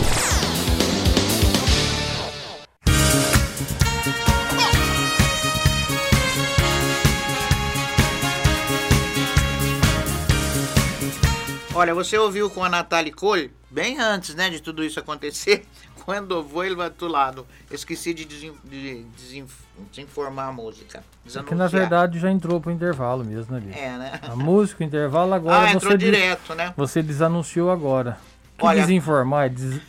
Olha, 11.76 11.92
você 11.92 12.16
ouviu 12.16 12.48
com 12.48 12.62
a 12.62 12.68
Nathalie 12.68 13.10
Cole, 13.10 13.51
bem 13.74 13.98
antes 13.98 14.36
né, 14.36 14.48
de 14.48 14.62
tudo 14.62 14.84
isso 14.84 15.01
acontecer, 15.01 15.66
quando 16.05 16.36
eu 16.36 16.44
vou 16.44 16.64
ele 16.64 16.76
vai 16.76 16.88
do 16.88 17.09
lado. 17.09 17.44
Esqueci 17.70 18.14
de, 18.14 18.24
desin, 18.24 18.52
de 18.64 19.02
desin, 19.16 19.46
desinformar 19.90 20.48
a 20.48 20.52
música. 20.52 21.02
Porque 21.24 21.55
na 21.55 21.66
verdade 21.66 22.20
já 22.20 22.30
entrou 22.30 22.60
pro 22.60 22.70
intervalo 22.70 23.24
mesmo 23.24 23.56
ali. 23.56 23.72
É, 23.72 23.90
né? 23.98 24.20
A 24.22 24.36
música, 24.36 24.84
o 24.84 24.86
intervalo 24.86 25.34
agora. 25.34 25.68
Ah, 25.68 25.72
entrou 25.72 25.92
você 25.92 25.98
direto, 25.98 26.55
né? 26.55 26.72
Você 26.76 27.02
desanunciou 27.02 27.70
agora. 27.70 28.16
Que 28.56 28.64
Olha- 28.64 28.82
desinformar 28.82 29.51
des, 29.51 29.81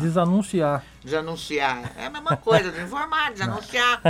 desanunciar. 0.00 0.82
Desanunciar. 1.04 1.92
É 1.98 2.06
a 2.06 2.10
mesma 2.10 2.36
coisa, 2.38 2.70
desinformar, 2.72 3.32
desanunciar. 3.32 4.00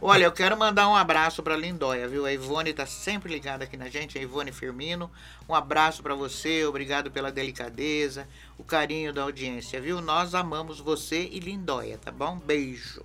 Olha, 0.00 0.24
eu 0.24 0.32
quero 0.32 0.56
mandar 0.56 0.88
um 0.88 0.94
abraço 0.94 1.42
pra 1.42 1.56
Lindóia, 1.56 2.06
viu? 2.06 2.24
A 2.24 2.32
Ivone 2.32 2.72
tá 2.72 2.86
sempre 2.86 3.32
ligada 3.32 3.64
aqui 3.64 3.76
na 3.76 3.88
gente, 3.88 4.16
a 4.16 4.22
Ivone 4.22 4.52
Firmino. 4.52 5.10
Um 5.48 5.54
abraço 5.54 6.02
pra 6.02 6.14
você, 6.14 6.64
obrigado 6.64 7.10
pela 7.10 7.32
delicadeza, 7.32 8.28
o 8.56 8.62
carinho 8.62 9.12
da 9.12 9.22
audiência, 9.22 9.80
viu? 9.80 10.00
Nós 10.00 10.34
amamos 10.34 10.78
você 10.78 11.28
e 11.30 11.40
Lindóia, 11.40 11.98
tá 11.98 12.12
bom? 12.12 12.36
Beijo. 12.38 13.02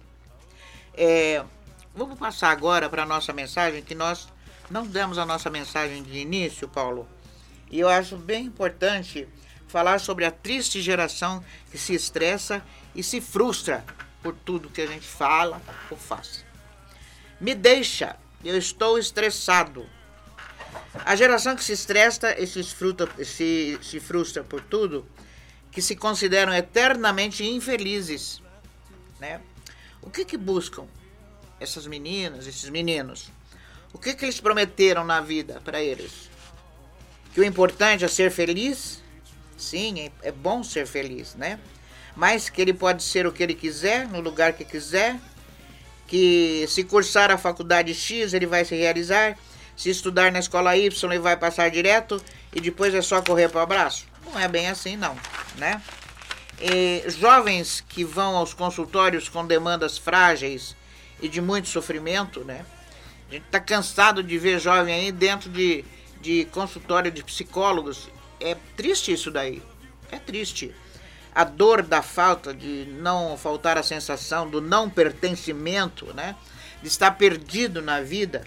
É, 0.94 1.44
vamos 1.96 2.18
passar 2.20 2.52
agora 2.52 2.88
para 2.88 3.06
nossa 3.08 3.34
mensagem, 3.34 3.82
que 3.82 3.96
nós 3.96 4.28
não 4.70 4.86
demos 4.86 5.18
a 5.18 5.26
nossa 5.26 5.50
mensagem 5.50 6.04
de 6.04 6.20
início, 6.20 6.68
Paulo. 6.68 7.08
E 7.72 7.80
eu 7.80 7.90
acho 7.90 8.16
bem 8.16 8.46
importante 8.46 9.28
falar 9.68 10.00
sobre 10.00 10.26
a 10.26 10.32
triste 10.32 10.82
geração 10.82 11.44
que 11.72 11.78
se 11.78 11.94
estressa 11.94 12.64
e 12.96 13.04
se 13.04 13.22
frustra 13.22 13.86
por 14.24 14.34
tudo 14.34 14.70
que 14.70 14.82
a 14.82 14.88
gente 14.88 15.08
fala 15.08 15.62
ou 15.90 15.98
faz. 15.98 16.46
Me 17.40 17.54
deixa, 17.54 18.16
eu 18.44 18.58
estou 18.58 18.98
estressado. 18.98 19.86
A 21.06 21.16
geração 21.16 21.56
que 21.56 21.64
se 21.64 21.74
estressa 21.74 22.36
e 22.40 22.48
se 22.48 22.64
frustra, 22.64 23.08
se, 23.24 23.80
se 23.82 24.00
frustra 24.00 24.44
por 24.44 24.62
tudo, 24.62 25.06
que 25.72 25.82
se 25.82 25.96
consideram 25.96 26.54
eternamente 26.54 27.46
infelizes, 27.46 28.42
né? 29.20 29.42
O 30.02 30.10
que 30.10 30.26
que 30.26 30.38
buscam 30.38 30.88
essas 31.60 31.86
meninas, 31.86 32.48
esses 32.48 32.70
meninos? 32.70 33.32
O 33.94 34.00
que 34.00 34.14
que 34.14 34.26
eles 34.26 34.40
prometeram 34.40 35.04
na 35.04 35.22
vida 35.22 35.62
para 35.64 35.82
eles? 35.82 36.30
Que 37.34 37.42
o 37.42 37.44
importante 37.44 38.04
é 38.04 38.08
ser 38.08 38.32
feliz? 38.32 39.04
Sim, 39.58 40.00
é, 40.00 40.30
é 40.30 40.32
bom 40.32 40.64
ser 40.64 40.86
feliz, 40.86 41.36
né? 41.36 41.60
Mas 42.16 42.50
que 42.50 42.62
ele 42.62 42.74
pode 42.74 43.04
ser 43.04 43.26
o 43.26 43.32
que 43.32 43.44
ele 43.44 43.54
quiser, 43.54 44.08
no 44.08 44.20
lugar 44.20 44.54
que 44.54 44.64
quiser, 44.64 45.20
que 46.08 46.66
se 46.68 46.84
cursar 46.84 47.32
a 47.32 47.38
faculdade 47.38 47.94
X 47.94 48.34
ele 48.34 48.46
vai 48.46 48.64
se 48.64 48.76
realizar, 48.76 49.38
se 49.76 49.90
estudar 49.90 50.32
na 50.32 50.40
escola 50.40 50.76
Y 50.78 51.12
ele 51.12 51.20
vai 51.20 51.36
passar 51.36 51.70
direto 51.70 52.22
e 52.54 52.62
depois 52.62 52.94
é 52.94 53.02
só 53.02 53.22
correr 53.22 53.50
para 53.50 53.60
o 53.60 53.64
abraço? 53.64 54.08
Não 54.26 54.40
é 54.40 54.48
bem 54.48 54.68
assim 54.68 54.96
não, 54.96 55.16
né? 55.58 55.82
E 56.60 57.04
jovens 57.10 57.84
que 57.88 58.04
vão 58.04 58.36
aos 58.36 58.54
consultórios 58.54 59.30
com 59.30 59.46
demandas 59.46 59.98
frágeis 59.98 60.76
e 61.22 61.28
de 61.28 61.42
muito 61.42 61.68
sofrimento, 61.68 62.44
né? 62.44 62.66
A 63.30 63.34
gente 63.34 63.46
tá 63.52 63.60
cansado 63.60 64.24
de 64.24 64.38
ver 64.38 64.60
jovem 64.60 64.94
aí 64.94 65.12
dentro 65.12 65.50
de, 65.50 65.84
de 66.22 66.46
consultório 66.46 67.12
de 67.12 67.24
psicólogos. 67.24 68.10
É 68.40 68.56
triste 68.76 69.12
isso 69.12 69.32
daí. 69.32 69.62
É 70.12 70.18
triste. 70.18 70.74
A 71.34 71.44
dor 71.44 71.82
da 71.82 72.02
falta, 72.02 72.54
de 72.54 72.86
não 73.00 73.38
faltar 73.38 73.78
a 73.78 73.84
sensação 73.84 74.50
do 74.50 74.62
não 74.62 74.90
pertencimento, 74.90 76.14
né? 76.14 76.36
De 76.82 76.88
estar 76.88 77.12
perdido 77.12 77.82
na 77.82 78.02
vida, 78.02 78.44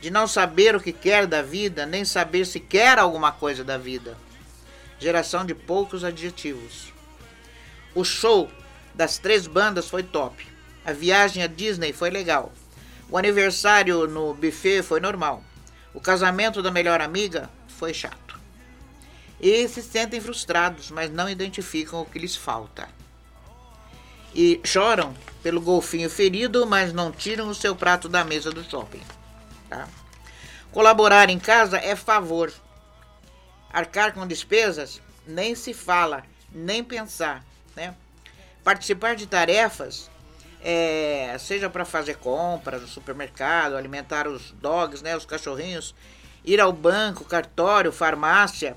de 0.00 0.10
não 0.10 0.26
saber 0.26 0.74
o 0.74 0.80
que 0.80 0.92
quer 0.92 1.26
da 1.26 1.42
vida, 1.42 1.86
nem 1.86 2.04
saber 2.04 2.44
se 2.44 2.60
quer 2.60 2.98
alguma 2.98 3.32
coisa 3.32 3.62
da 3.62 3.78
vida. 3.78 4.16
Geração 4.98 5.44
de 5.44 5.54
poucos 5.54 6.04
adjetivos. 6.04 6.92
O 7.94 8.04
show 8.04 8.50
das 8.94 9.18
três 9.18 9.46
bandas 9.46 9.88
foi 9.88 10.02
top. 10.02 10.46
A 10.84 10.92
viagem 10.92 11.42
à 11.42 11.46
Disney 11.46 11.92
foi 11.92 12.10
legal. 12.10 12.52
O 13.08 13.16
aniversário 13.16 14.06
no 14.06 14.34
buffet 14.34 14.82
foi 14.82 15.00
normal. 15.00 15.42
O 15.94 16.00
casamento 16.00 16.62
da 16.62 16.70
melhor 16.70 17.00
amiga 17.00 17.48
foi 17.68 17.94
chato. 17.94 18.25
E 19.40 19.68
se 19.68 19.82
sentem 19.82 20.20
frustrados, 20.20 20.90
mas 20.90 21.10
não 21.10 21.28
identificam 21.28 22.00
o 22.00 22.06
que 22.06 22.18
lhes 22.18 22.34
falta. 22.34 22.88
E 24.34 24.60
choram 24.64 25.14
pelo 25.42 25.60
golfinho 25.60 26.10
ferido, 26.10 26.66
mas 26.66 26.92
não 26.92 27.12
tiram 27.12 27.48
o 27.48 27.54
seu 27.54 27.74
prato 27.74 28.08
da 28.08 28.24
mesa 28.24 28.50
do 28.50 28.64
shopping. 28.64 29.02
Tá? 29.68 29.88
Colaborar 30.72 31.30
em 31.30 31.38
casa 31.38 31.78
é 31.78 31.94
favor. 31.94 32.52
Arcar 33.72 34.12
com 34.12 34.26
despesas, 34.26 35.00
nem 35.26 35.54
se 35.54 35.74
fala, 35.74 36.22
nem 36.52 36.82
pensar. 36.82 37.44
Né? 37.74 37.94
Participar 38.64 39.16
de 39.16 39.26
tarefas, 39.26 40.10
é, 40.62 41.36
seja 41.38 41.70
para 41.70 41.84
fazer 41.84 42.16
compras 42.16 42.82
no 42.82 42.88
supermercado, 42.88 43.76
alimentar 43.76 44.26
os 44.26 44.50
dogs, 44.52 45.02
né, 45.02 45.16
os 45.16 45.24
cachorrinhos, 45.24 45.94
ir 46.44 46.60
ao 46.60 46.72
banco, 46.72 47.24
cartório, 47.24 47.92
farmácia, 47.92 48.76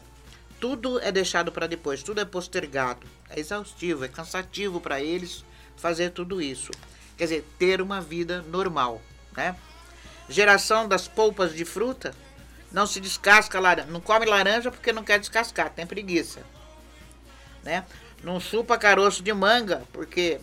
tudo 0.60 1.00
é 1.00 1.12
deixado 1.12 1.52
para 1.52 1.68
depois, 1.68 2.04
tudo 2.04 2.22
é 2.22 2.26
postergado. 2.26 3.06
É 3.30 3.40
exaustivo, 3.40 4.06
é 4.06 4.08
cansativo 4.08 4.82
para 4.82 5.02
eles 5.02 5.44
fazer 5.78 6.12
tudo 6.12 6.42
isso. 6.42 6.72
Quer 7.18 7.26
dizer, 7.26 7.48
ter 7.58 7.82
uma 7.82 8.02
vida 8.02 8.42
normal, 8.44 9.02
né? 9.36 9.56
Geração 10.28 10.88
das 10.88 11.08
polpas 11.08 11.54
de 11.54 11.66
fruta, 11.66 12.14
não 12.72 12.86
se 12.86 13.00
descasca 13.00 13.60
laranja, 13.60 13.90
não 13.90 14.00
come 14.00 14.26
laranja 14.26 14.70
porque 14.70 14.94
não 14.94 15.04
quer 15.04 15.20
descascar, 15.20 15.72
tem 15.72 15.88
preguiça, 15.88 16.42
né? 17.64 17.86
Não 18.24 18.40
chupa 18.40 18.78
caroço 18.78 19.24
de 19.24 19.34
manga 19.34 19.84
porque 19.92 20.40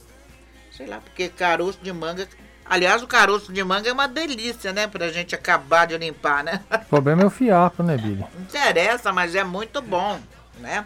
sei 0.72 0.86
lá, 0.86 1.00
porque 1.00 1.28
caroço 1.28 1.78
de 1.80 1.92
manga 1.92 2.28
Aliás, 2.68 3.02
o 3.02 3.06
caroço 3.06 3.52
de 3.52 3.62
manga 3.62 3.88
é 3.88 3.92
uma 3.92 4.08
delícia, 4.08 4.72
né? 4.72 4.86
Pra 4.86 5.10
gente 5.10 5.34
acabar 5.34 5.86
de 5.86 5.96
limpar, 5.96 6.42
né? 6.42 6.64
O 6.70 6.84
problema 6.86 7.22
é 7.22 7.26
o 7.26 7.30
fiapo, 7.30 7.82
né, 7.82 7.96
Billy? 7.96 8.24
Não 8.34 8.42
interessa, 8.42 9.12
mas 9.12 9.34
é 9.34 9.44
muito 9.44 9.80
bom, 9.80 10.20
né? 10.58 10.84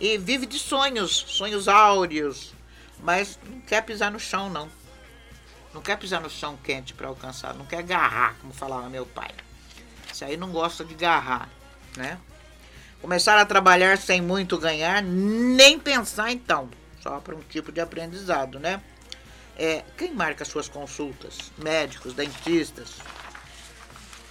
E 0.00 0.18
vive 0.18 0.46
de 0.46 0.58
sonhos, 0.58 1.24
sonhos 1.28 1.66
áureos, 1.66 2.52
mas 3.02 3.38
não 3.48 3.60
quer 3.60 3.82
pisar 3.82 4.10
no 4.10 4.20
chão, 4.20 4.50
não. 4.50 4.68
Não 5.72 5.80
quer 5.80 5.96
pisar 5.96 6.20
no 6.20 6.28
chão 6.28 6.58
quente 6.62 6.92
para 6.92 7.08
alcançar, 7.08 7.54
não 7.54 7.64
quer 7.64 7.78
agarrar, 7.78 8.34
como 8.40 8.52
falava 8.52 8.88
meu 8.90 9.06
pai. 9.06 9.30
Isso 10.12 10.24
aí 10.24 10.36
não 10.36 10.50
gosta 10.50 10.84
de 10.84 10.94
agarrar, 10.94 11.48
né? 11.96 12.18
Começar 13.00 13.40
a 13.40 13.46
trabalhar 13.46 13.96
sem 13.96 14.20
muito 14.20 14.58
ganhar, 14.58 15.02
nem 15.02 15.78
pensar 15.78 16.30
então, 16.30 16.68
só 17.00 17.18
para 17.18 17.34
um 17.34 17.40
tipo 17.40 17.72
de 17.72 17.80
aprendizado, 17.80 18.60
né? 18.60 18.80
É, 19.62 19.84
quem 19.96 20.12
marca 20.12 20.44
suas 20.44 20.66
consultas? 20.66 21.52
Médicos, 21.56 22.14
dentistas. 22.14 22.96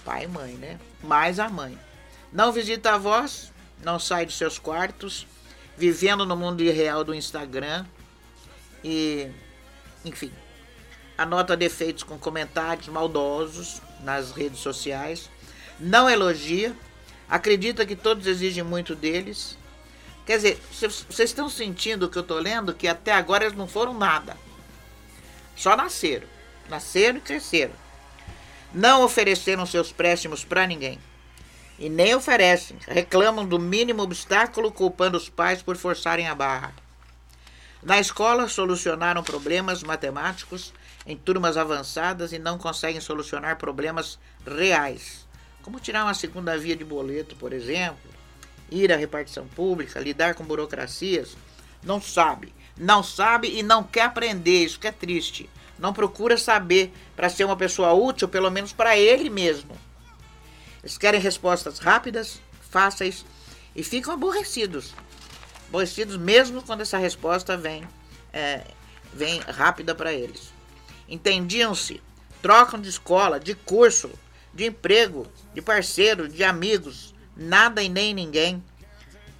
Pai 0.04 0.24
e 0.24 0.28
mãe, 0.28 0.52
né? 0.52 0.78
Mais 1.02 1.40
a 1.40 1.48
mãe. 1.48 1.78
Não 2.30 2.52
visita 2.52 2.92
avós, 2.92 3.50
não 3.82 3.98
sai 3.98 4.26
de 4.26 4.34
seus 4.34 4.58
quartos, 4.58 5.26
vivendo 5.74 6.26
no 6.26 6.36
mundo 6.36 6.62
irreal 6.62 7.02
do 7.02 7.14
Instagram. 7.14 7.86
E, 8.84 9.30
enfim, 10.04 10.30
anota 11.16 11.56
defeitos 11.56 12.02
com 12.02 12.18
comentários 12.18 12.88
maldosos 12.88 13.80
nas 14.00 14.32
redes 14.32 14.60
sociais. 14.60 15.30
Não 15.80 16.10
elogia, 16.10 16.76
acredita 17.26 17.86
que 17.86 17.96
todos 17.96 18.26
exigem 18.26 18.62
muito 18.62 18.94
deles. 18.94 19.56
Quer 20.26 20.36
dizer, 20.36 20.62
vocês 20.70 21.30
estão 21.30 21.48
sentindo 21.48 22.04
o 22.04 22.10
que 22.10 22.18
eu 22.18 22.22
estou 22.22 22.38
lendo? 22.38 22.74
Que 22.74 22.86
até 22.86 23.12
agora 23.12 23.44
eles 23.46 23.56
não 23.56 23.66
foram 23.66 23.94
nada. 23.94 24.36
Só 25.56 25.76
nasceram. 25.76 26.26
Nasceram 26.68 27.18
e 27.18 27.20
cresceram. 27.20 27.74
Não 28.72 29.04
ofereceram 29.04 29.66
seus 29.66 29.92
préstimos 29.92 30.44
para 30.44 30.66
ninguém. 30.66 30.98
E 31.78 31.88
nem 31.88 32.14
oferecem. 32.14 32.76
Reclamam 32.86 33.46
do 33.46 33.58
mínimo 33.58 34.02
obstáculo, 34.02 34.72
culpando 34.72 35.18
os 35.18 35.28
pais 35.28 35.62
por 35.62 35.76
forçarem 35.76 36.28
a 36.28 36.34
barra. 36.34 36.72
Na 37.82 37.98
escola, 37.98 38.48
solucionaram 38.48 39.22
problemas 39.22 39.82
matemáticos 39.82 40.72
em 41.04 41.16
turmas 41.16 41.56
avançadas 41.56 42.32
e 42.32 42.38
não 42.38 42.56
conseguem 42.56 43.00
solucionar 43.00 43.56
problemas 43.56 44.18
reais, 44.46 45.26
como 45.62 45.80
tirar 45.80 46.04
uma 46.04 46.14
segunda 46.14 46.56
via 46.56 46.76
de 46.76 46.84
boleto, 46.84 47.34
por 47.34 47.52
exemplo, 47.52 48.10
ir 48.70 48.92
à 48.92 48.96
repartição 48.96 49.46
pública, 49.48 49.98
lidar 49.98 50.34
com 50.34 50.44
burocracias. 50.44 51.36
Não 51.82 52.00
sabe 52.00 52.54
não 52.82 53.00
sabe 53.00 53.48
e 53.56 53.62
não 53.62 53.84
quer 53.84 54.02
aprender, 54.02 54.64
isso 54.64 54.80
que 54.80 54.88
é 54.88 54.92
triste. 54.92 55.48
Não 55.78 55.92
procura 55.92 56.36
saber 56.36 56.92
para 57.14 57.28
ser 57.28 57.44
uma 57.44 57.56
pessoa 57.56 57.92
útil, 57.92 58.28
pelo 58.28 58.50
menos 58.50 58.72
para 58.72 58.98
ele 58.98 59.30
mesmo. 59.30 59.70
Eles 60.82 60.98
querem 60.98 61.20
respostas 61.20 61.78
rápidas, 61.78 62.40
fáceis 62.70 63.24
e 63.76 63.84
ficam 63.84 64.12
aborrecidos. 64.12 64.94
Aborrecidos 65.68 66.16
mesmo 66.16 66.60
quando 66.60 66.80
essa 66.80 66.98
resposta 66.98 67.56
vem, 67.56 67.86
é, 68.32 68.64
vem 69.14 69.38
rápida 69.38 69.94
para 69.94 70.12
eles. 70.12 70.52
Entendiam-se, 71.08 72.02
trocam 72.42 72.80
de 72.80 72.88
escola, 72.88 73.38
de 73.38 73.54
curso, 73.54 74.10
de 74.52 74.66
emprego, 74.66 75.28
de 75.54 75.62
parceiro, 75.62 76.28
de 76.28 76.42
amigos. 76.42 77.14
Nada 77.36 77.80
e 77.80 77.88
nem 77.88 78.12
ninguém 78.12 78.62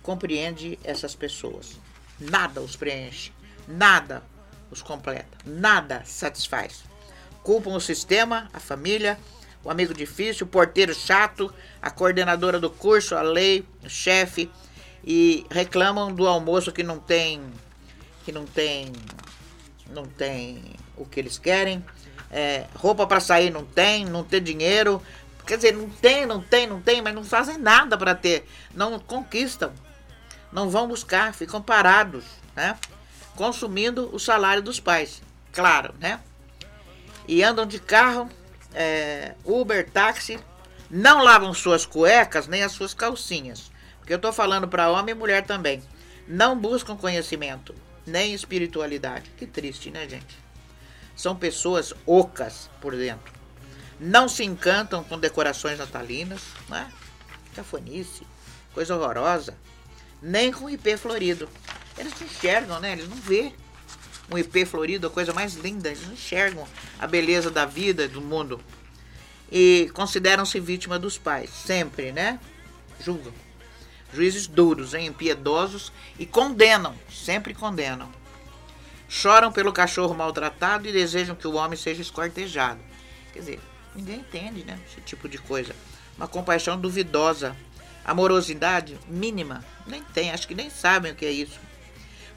compreende 0.01 0.79
essas 0.85 1.17
pessoas. 1.17 1.82
Nada 2.31 2.61
os 2.61 2.77
preenche, 2.77 3.33
nada 3.67 4.23
os 4.71 4.81
completa, 4.81 5.37
nada 5.45 6.03
satisfaz. 6.05 6.85
Culpam 7.43 7.71
o 7.71 7.81
sistema, 7.81 8.49
a 8.53 8.61
família, 8.61 9.19
o 9.65 9.71
amigo 9.71 9.93
difícil, 9.93 10.47
o 10.47 10.49
porteiro 10.49 10.95
chato, 10.95 11.53
a 11.81 11.91
coordenadora 11.91 12.61
do 12.61 12.71
curso, 12.71 13.17
a 13.17 13.23
lei, 13.23 13.67
o 13.85 13.89
chefe 13.89 14.51
e 15.05 15.45
reclamam 15.51 16.15
do 16.15 16.27
almoço 16.27 16.71
que 16.71 16.83
não 16.83 16.99
tem 16.99 17.43
que 18.25 18.31
não 18.31 18.45
tem 18.45 18.93
não 19.91 20.07
tem 20.07 20.63
o 20.97 21.05
que 21.05 21.19
eles 21.19 21.39
querem, 21.39 21.85
é, 22.31 22.67
roupa 22.75 23.07
para 23.07 23.19
sair 23.19 23.51
não 23.51 23.65
tem, 23.65 24.05
não 24.05 24.23
tem 24.23 24.41
dinheiro, 24.41 25.03
quer 25.45 25.57
dizer, 25.57 25.73
não 25.73 25.89
tem, 25.89 26.25
não 26.25 26.41
tem, 26.41 26.67
não 26.69 26.81
tem, 26.81 27.03
mas 27.03 27.15
não 27.15 27.25
fazem 27.25 27.59
nada 27.59 27.99
para 27.99 28.15
ter, 28.15 28.49
não 28.75 28.99
conquistam 29.01 29.73
não 30.53 30.69
vão 30.69 30.87
buscar, 30.87 31.33
ficam 31.33 31.63
parados, 31.63 32.25
né? 32.55 32.79
Consumindo 33.35 34.15
o 34.15 34.19
salário 34.19 34.63
dos 34.63 34.79
pais, 34.79 35.23
claro, 35.51 35.95
né? 35.99 36.21
E 37.27 37.43
andam 37.43 37.65
de 37.65 37.79
carro, 37.79 38.29
é, 38.75 39.35
Uber, 39.45 39.89
táxi, 39.91 40.39
não 40.91 41.23
lavam 41.23 41.55
suas 41.55 41.87
cuecas 41.87 42.47
nem 42.47 42.63
as 42.63 42.73
suas 42.73 42.93
calcinhas. 42.93 43.73
Porque 43.99 44.13
eu 44.13 44.17
estou 44.17 44.33
falando 44.33 44.69
para 44.69 44.91
homem 44.91 45.15
e 45.15 45.19
mulher 45.19 45.47
também. 45.47 45.83
Não 46.29 46.59
buscam 46.59 46.97
conhecimento, 46.97 47.75
nem 48.05 48.35
espiritualidade. 48.35 49.31
Que 49.39 49.47
triste, 49.47 49.91
né, 49.91 50.07
gente? 50.09 50.37
São 51.17 51.35
pessoas 51.35 51.95
ocas 52.05 52.69
por 52.81 52.95
dentro. 52.95 53.33
Não 53.99 54.29
se 54.29 54.45
encantam 54.45 55.05
com 55.05 55.19
decorações 55.19 55.79
natalinas, 55.79 56.43
né? 56.69 56.93
Cafonice, 57.55 58.27
coisa 58.75 58.97
horrorosa 58.97 59.57
nem 60.23 60.53
com 60.53 60.71
IP 60.71 60.97
florido. 60.97 61.49
Eles 61.99 62.13
não 62.19 62.27
enxergam, 62.27 62.81
né? 62.81 62.93
Eles 62.93 63.09
não 63.09 63.17
vê 63.17 63.53
um 64.31 64.39
IP 64.39 64.65
florido, 64.65 65.07
a 65.07 65.11
coisa 65.11 65.33
mais 65.33 65.55
linda. 65.55 65.89
Eles 65.89 66.07
não 66.07 66.15
enxergam 66.15 66.67
a 66.99 67.07
beleza 67.07 67.51
da 67.51 67.67
vida, 67.67 68.09
do 68.09 68.21
mundo. 68.21 68.61
E 69.51 69.91
consideram-se 69.93 70.59
vítima 70.59 70.99
dos 70.99 71.19
pais, 71.19 71.51
sempre, 71.51 72.13
né? 72.13 72.39
Julgam. 73.01 73.33
Juízes 74.15 74.47
duros, 74.47 74.95
hein? 74.95 75.07
impiedosos 75.07 75.93
e 76.19 76.25
condenam, 76.25 76.95
sempre 77.11 77.55
condenam. 77.55 78.11
Choram 79.09 79.53
pelo 79.53 79.73
cachorro 79.73 80.15
maltratado 80.15 80.89
e 80.89 80.93
desejam 80.93 81.35
que 81.37 81.47
o 81.47 81.55
homem 81.55 81.77
seja 81.77 82.01
esquartejado. 82.01 82.81
Quer 83.33 83.39
dizer, 83.41 83.61
ninguém 83.95 84.21
entende, 84.21 84.65
né? 84.65 84.79
Esse 84.87 85.01
tipo 85.03 85.29
de 85.29 85.39
coisa. 85.39 85.75
Uma 86.17 86.29
compaixão 86.29 86.81
duvidosa 86.81 87.57
Amorosidade 88.05 88.99
mínima? 89.09 89.65
Nem 89.87 90.03
tem, 90.03 90.31
acho 90.31 90.49
que 90.49 90.55
nem 90.55 90.71
sabem 90.71 91.13
o 91.13 91.15
que 91.15 91.25
é 91.25 91.31
isso. 91.31 91.61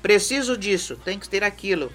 Preciso 0.02 0.58
disso, 0.58 0.96
tem 0.98 1.18
que 1.18 1.28
ter 1.28 1.44
aquilo. 1.44 1.92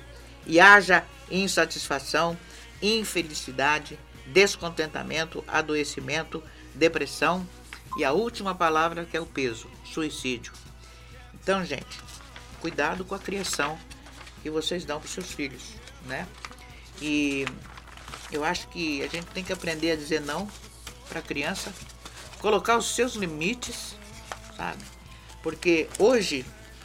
E 0.47 0.59
haja 0.59 1.05
insatisfação, 1.31 2.37
infelicidade, 2.83 3.99
descontentamento, 4.27 5.45
adoecimento, 5.47 6.43
depressão 6.75 7.47
e 7.97 8.05
a 8.05 8.13
última 8.13 8.55
palavra 8.55 9.05
que 9.05 9.17
é 9.17 9.21
o 9.21 9.27
peso, 9.27 9.69
suicídio. 9.85 10.53
Então, 11.35 11.65
gente, 11.65 12.01
cuidado 12.61 13.05
com 13.05 13.15
a 13.15 13.19
criação 13.19 13.79
que 14.43 14.51
vocês 14.51 14.85
dão 14.85 15.01
para 15.01 15.09
seus 15.09 15.33
filhos, 15.33 15.63
né? 16.07 16.27
E 17.01 17.45
eu 18.31 18.45
acho 18.45 18.69
que 18.69 19.03
a 19.03 19.09
gente 19.09 19.27
tem 19.27 19.43
que 19.43 19.53
aprender 19.53 19.93
a 19.93 19.97
dizer 19.97 20.21
não 20.21 20.49
para 21.09 21.21
a 21.21 21.23
criança 21.23 21.73
colocar 22.41 22.77
os 22.77 22.95
seus 22.95 23.15
limites, 23.15 23.97
sabe? 24.57 24.83
Porque 25.43 25.89
hoje 25.99 26.45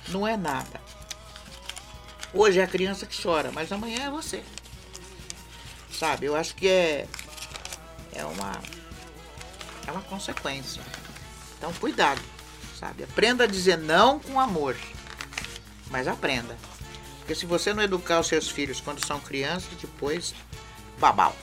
não 0.10 0.28
é 0.28 0.38
nada. 0.38 0.82
Hoje 2.34 2.60
é 2.60 2.64
a 2.64 2.68
criança 2.68 3.06
que 3.06 3.22
chora, 3.22 3.52
mas 3.52 3.72
amanhã 3.72 4.08
é 4.08 4.10
você. 4.10 4.44
Sabe? 5.92 6.26
Eu 6.26 6.36
acho 6.36 6.56
que 6.56 6.68
é 6.68 7.08
é 8.14 8.26
uma 8.26 8.62
é 9.88 9.92
uma 9.92 10.02
consequência. 10.02 10.82
Então 11.58 11.72
cuidado, 11.74 12.22
sabe? 12.80 13.04
Aprenda 13.04 13.46
a 13.46 13.48
dizer 13.48 13.78
não 13.78 14.20
com 14.20 14.40
amor. 14.40 14.76
Mas 15.90 16.08
aprenda. 16.08 16.58
Porque 17.20 17.36
se 17.36 17.46
você 17.46 17.74
não 17.74 17.84
educar 17.84 18.20
os 18.20 18.28
seus 18.28 18.50
filhos 18.50 18.82
quando 18.82 19.06
são 19.06 19.20
crianças, 19.20 19.70
depois, 19.80 20.36
babau. 21.00 21.36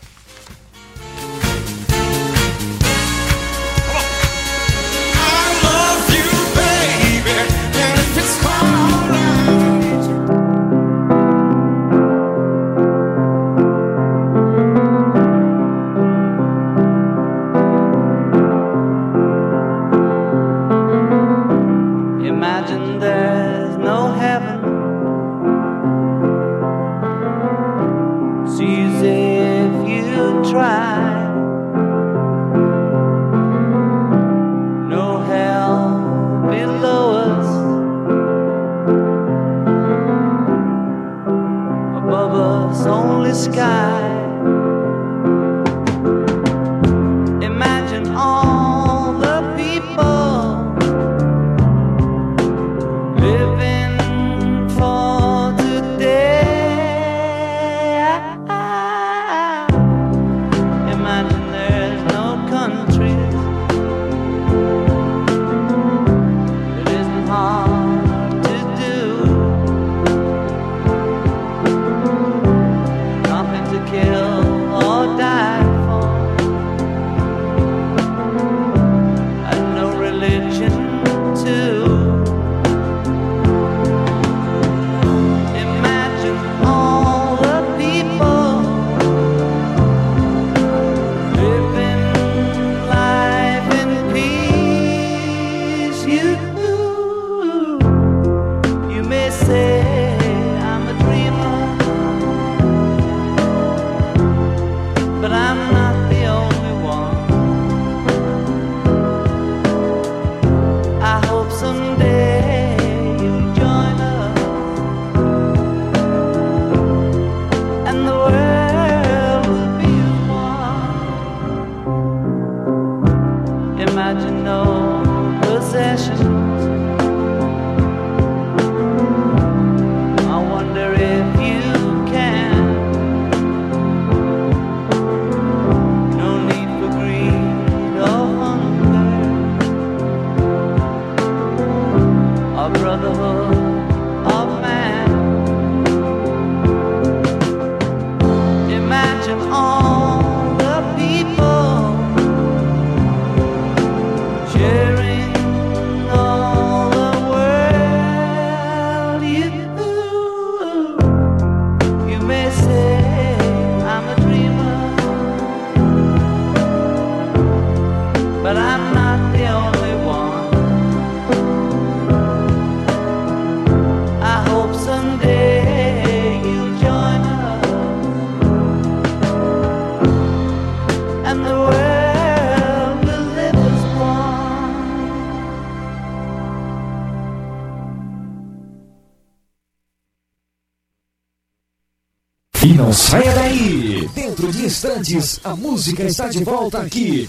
A 195.42 195.56
música 195.56 196.04
está 196.04 196.28
de 196.28 196.44
volta 196.44 196.80
aqui. 196.80 197.28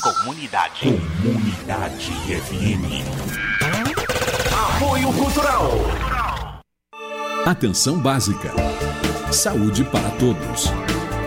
Comunidade. 0.00 0.96
Comunidade 1.20 2.12
FM. 2.46 3.02
Apoio 4.76 5.12
Cultural. 5.12 5.72
Atenção 7.44 7.98
básica. 7.98 8.54
Saúde 9.32 9.82
para 9.82 10.08
todos. 10.10 10.70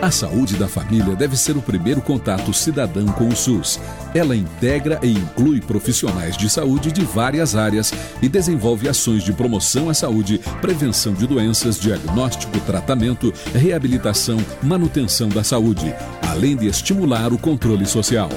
A 0.02 0.12
saúde 0.12 0.56
da 0.56 0.68
família 0.68 1.16
deve 1.16 1.36
ser 1.36 1.58
o 1.58 1.62
primeiro 1.62 2.02
contato 2.02 2.54
cidadão 2.54 3.06
com 3.08 3.28
o 3.28 3.36
SUS. 3.36 3.80
Ela 4.14 4.36
integra 4.36 5.00
e 5.02 5.12
inclui 5.12 5.62
profissionais 5.62 6.38
de 6.38 6.50
saúde 6.50 6.92
de 6.92 7.04
várias 7.04 7.56
áreas 7.56 7.92
e 8.22 8.30
desenvolve 8.30 8.88
ações 8.88 9.24
de 9.24 9.34
promoção 9.34 9.90
à 9.90 9.94
saúde, 9.94 10.40
prevenção 10.62 11.14
de 11.14 11.26
doenças, 11.26 11.80
diagnóstico, 11.80 12.60
tratamento, 12.62 13.34
reabilitação, 13.54 14.38
manutenção 14.62 15.28
da 15.30 15.44
saúde, 15.44 15.94
além 16.30 16.56
de 16.56 16.68
estimular 16.68 17.34
o 17.34 17.38
controle 17.38 17.86
social. 17.86 18.30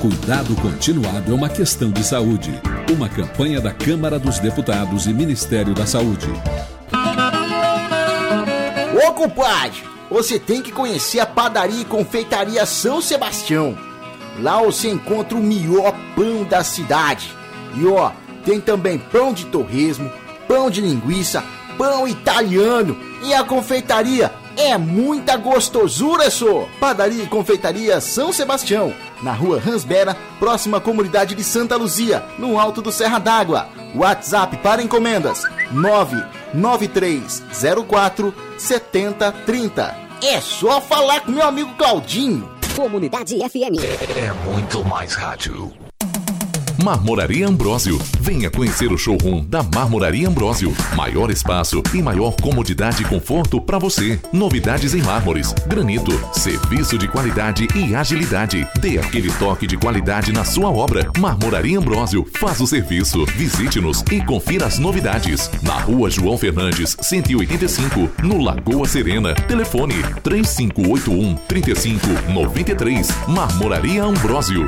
Cuidado 0.00 0.54
continuado 0.56 1.32
é 1.32 1.34
uma 1.34 1.48
questão 1.48 1.90
de 1.90 2.04
saúde. 2.04 2.52
Uma 2.94 3.08
campanha 3.08 3.60
da 3.60 3.72
Câmara 3.72 4.18
dos 4.18 4.38
Deputados 4.38 5.06
e 5.06 5.12
Ministério 5.12 5.74
da 5.74 5.86
Saúde. 5.86 6.26
Ô 9.06 9.12
compadre, 9.12 9.95
você 10.10 10.38
tem 10.38 10.62
que 10.62 10.72
conhecer 10.72 11.20
a 11.20 11.26
padaria 11.26 11.82
e 11.82 11.84
confeitaria 11.84 12.64
São 12.64 13.00
Sebastião. 13.00 13.76
Lá 14.40 14.62
você 14.62 14.90
encontra 14.90 15.36
o 15.36 15.42
melhor 15.42 15.94
pão 16.14 16.44
da 16.44 16.62
cidade. 16.62 17.34
E 17.74 17.86
ó, 17.86 18.12
tem 18.44 18.60
também 18.60 18.98
pão 18.98 19.32
de 19.32 19.46
torresmo, 19.46 20.10
pão 20.46 20.70
de 20.70 20.80
linguiça, 20.80 21.42
pão 21.76 22.06
italiano. 22.06 22.96
E 23.22 23.34
a 23.34 23.42
confeitaria 23.42 24.32
é 24.56 24.76
muita 24.78 25.36
gostosura, 25.36 26.30
só. 26.30 26.68
Padaria 26.80 27.24
e 27.24 27.28
confeitaria 27.28 28.00
São 28.00 28.32
Sebastião, 28.32 28.92
na 29.22 29.32
rua 29.32 29.60
Ransbera, 29.60 30.16
próxima 30.38 30.78
à 30.78 30.80
comunidade 30.80 31.34
de 31.34 31.44
Santa 31.44 31.76
Luzia, 31.76 32.24
no 32.38 32.58
alto 32.58 32.80
do 32.80 32.92
Serra 32.92 33.18
d'Água. 33.18 33.68
WhatsApp 33.94 34.58
para 34.58 34.82
encomendas: 34.82 35.42
99304 36.56 38.34
7030. 38.58 39.94
É 40.22 40.40
só 40.40 40.80
falar 40.80 41.20
com 41.20 41.32
meu 41.32 41.46
amigo 41.46 41.74
Claudinho. 41.76 42.50
Comunidade 42.74 43.36
FM. 43.38 43.78
É 44.16 44.32
muito 44.50 44.84
mais 44.84 45.14
rádio. 45.14 45.85
Marmoraria 46.82 47.48
Ambrósio. 47.48 47.98
Venha 48.20 48.50
conhecer 48.50 48.92
o 48.92 48.98
showroom 48.98 49.44
da 49.44 49.62
Marmoraria 49.62 50.28
Ambrósio. 50.28 50.74
Maior 50.94 51.30
espaço 51.30 51.82
e 51.94 52.02
maior 52.02 52.34
comodidade 52.40 53.02
e 53.02 53.06
conforto 53.06 53.60
para 53.60 53.78
você. 53.78 54.18
Novidades 54.32 54.94
em 54.94 55.02
mármores, 55.02 55.54
granito, 55.66 56.12
serviço 56.32 56.98
de 56.98 57.08
qualidade 57.08 57.66
e 57.74 57.94
agilidade. 57.94 58.66
Dê 58.80 58.98
aquele 58.98 59.32
toque 59.34 59.66
de 59.66 59.76
qualidade 59.76 60.32
na 60.32 60.44
sua 60.44 60.70
obra. 60.70 61.10
Marmoraria 61.18 61.78
Ambrósio 61.78 62.26
faz 62.38 62.60
o 62.60 62.66
serviço. 62.66 63.24
Visite-nos 63.36 64.02
e 64.10 64.22
confira 64.22 64.66
as 64.66 64.78
novidades. 64.78 65.50
Na 65.62 65.78
rua 65.80 66.10
João 66.10 66.36
Fernandes, 66.36 66.96
185, 67.00 68.10
no 68.22 68.42
Lagoa 68.42 68.86
Serena. 68.86 69.34
Telefone 69.34 69.94
3581 70.22 71.34
3593. 71.48 73.08
Marmoraria 73.28 74.04
Ambrósio. 74.04 74.66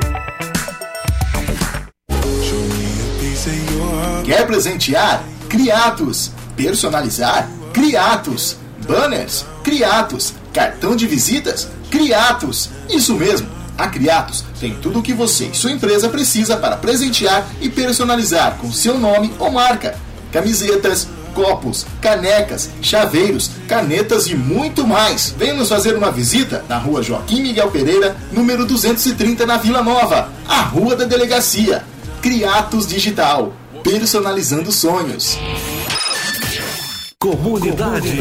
Quer 4.29 4.45
presentear? 4.45 5.23
Criatos. 5.49 6.29
Personalizar? 6.55 7.49
Criatos. 7.73 8.57
Banners? 8.87 9.43
Criatos. 9.63 10.35
Cartão 10.53 10.95
de 10.95 11.07
visitas? 11.07 11.67
Criatos. 11.89 12.69
Isso 12.87 13.15
mesmo. 13.15 13.49
A 13.75 13.87
Criatos 13.87 14.45
tem 14.59 14.75
tudo 14.75 14.99
o 14.99 15.01
que 15.01 15.13
você 15.13 15.45
e 15.45 15.55
sua 15.55 15.71
empresa 15.71 16.09
precisa 16.09 16.55
para 16.55 16.77
presentear 16.77 17.47
e 17.59 17.69
personalizar 17.69 18.57
com 18.57 18.71
seu 18.71 18.99
nome 18.99 19.33
ou 19.39 19.49
marca. 19.49 19.97
Camisetas, 20.31 21.07
copos, 21.33 21.87
canecas, 21.99 22.69
chaveiros, 22.83 23.49
canetas 23.67 24.27
e 24.27 24.35
muito 24.35 24.85
mais. 24.85 25.33
Venha 25.39 25.55
nos 25.55 25.69
fazer 25.69 25.95
uma 25.95 26.11
visita 26.11 26.63
na 26.69 26.77
rua 26.77 27.01
Joaquim 27.01 27.41
Miguel 27.41 27.71
Pereira, 27.71 28.15
número 28.31 28.63
230 28.63 29.47
na 29.47 29.57
Vila 29.57 29.81
Nova, 29.81 30.29
a 30.47 30.61
Rua 30.61 30.95
da 30.95 31.05
Delegacia. 31.05 31.83
Criatos 32.21 32.85
Digital, 32.85 33.53
personalizando 33.83 34.71
sonhos. 34.71 35.37
Comunidade. 37.19 38.17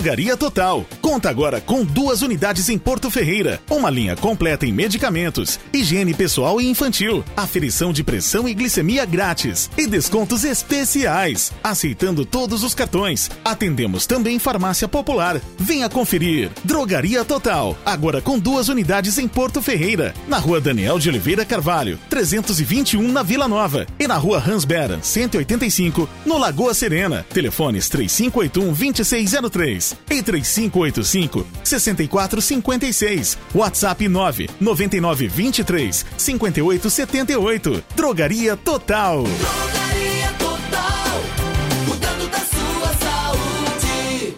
Drogaria 0.00 0.34
Total. 0.34 0.86
Conta 1.02 1.28
agora 1.28 1.60
com 1.60 1.84
duas 1.84 2.22
unidades 2.22 2.70
em 2.70 2.78
Porto 2.78 3.10
Ferreira. 3.10 3.60
Uma 3.68 3.90
linha 3.90 4.16
completa 4.16 4.64
em 4.64 4.72
medicamentos, 4.72 5.60
higiene 5.74 6.14
pessoal 6.14 6.58
e 6.58 6.66
infantil, 6.66 7.22
aferição 7.36 7.92
de 7.92 8.02
pressão 8.02 8.48
e 8.48 8.54
glicemia 8.54 9.04
grátis 9.04 9.70
e 9.76 9.86
descontos 9.86 10.42
especiais. 10.42 11.52
Aceitando 11.62 12.24
todos 12.24 12.64
os 12.64 12.74
cartões. 12.74 13.30
Atendemos 13.44 14.06
também 14.06 14.38
farmácia 14.38 14.88
popular. 14.88 15.38
Venha 15.58 15.86
conferir. 15.90 16.50
Drogaria 16.64 17.22
Total. 17.22 17.76
Agora 17.84 18.22
com 18.22 18.38
duas 18.38 18.70
unidades 18.70 19.18
em 19.18 19.28
Porto 19.28 19.60
Ferreira. 19.60 20.14
Na 20.26 20.38
rua 20.38 20.62
Daniel 20.62 20.98
de 20.98 21.10
Oliveira 21.10 21.44
Carvalho, 21.44 21.98
321 22.08 23.12
na 23.12 23.22
Vila 23.22 23.46
Nova. 23.46 23.86
E 23.98 24.08
na 24.08 24.16
rua 24.16 24.42
Hans 24.42 24.64
Beran, 24.64 25.02
185, 25.02 26.08
no 26.24 26.38
Lagoa 26.38 26.72
Serena. 26.72 27.26
Telefones 27.34 27.90
3581 27.90 28.72
2603 28.72 29.89
e 30.10 30.22
3585 30.22 31.46
6456. 31.64 33.38
WhatsApp 33.54 34.08
9 34.08 34.50
99 34.60 35.28
23 35.28 36.06
58 36.16 36.90
78. 36.90 37.84
Drogaria 37.94 38.56
Total. 38.56 39.22
Drogaria 39.22 40.32
Total, 40.38 41.20
cuidando 41.86 42.28
da 42.28 42.38
sua 42.38 42.94
saúde. 43.00 44.36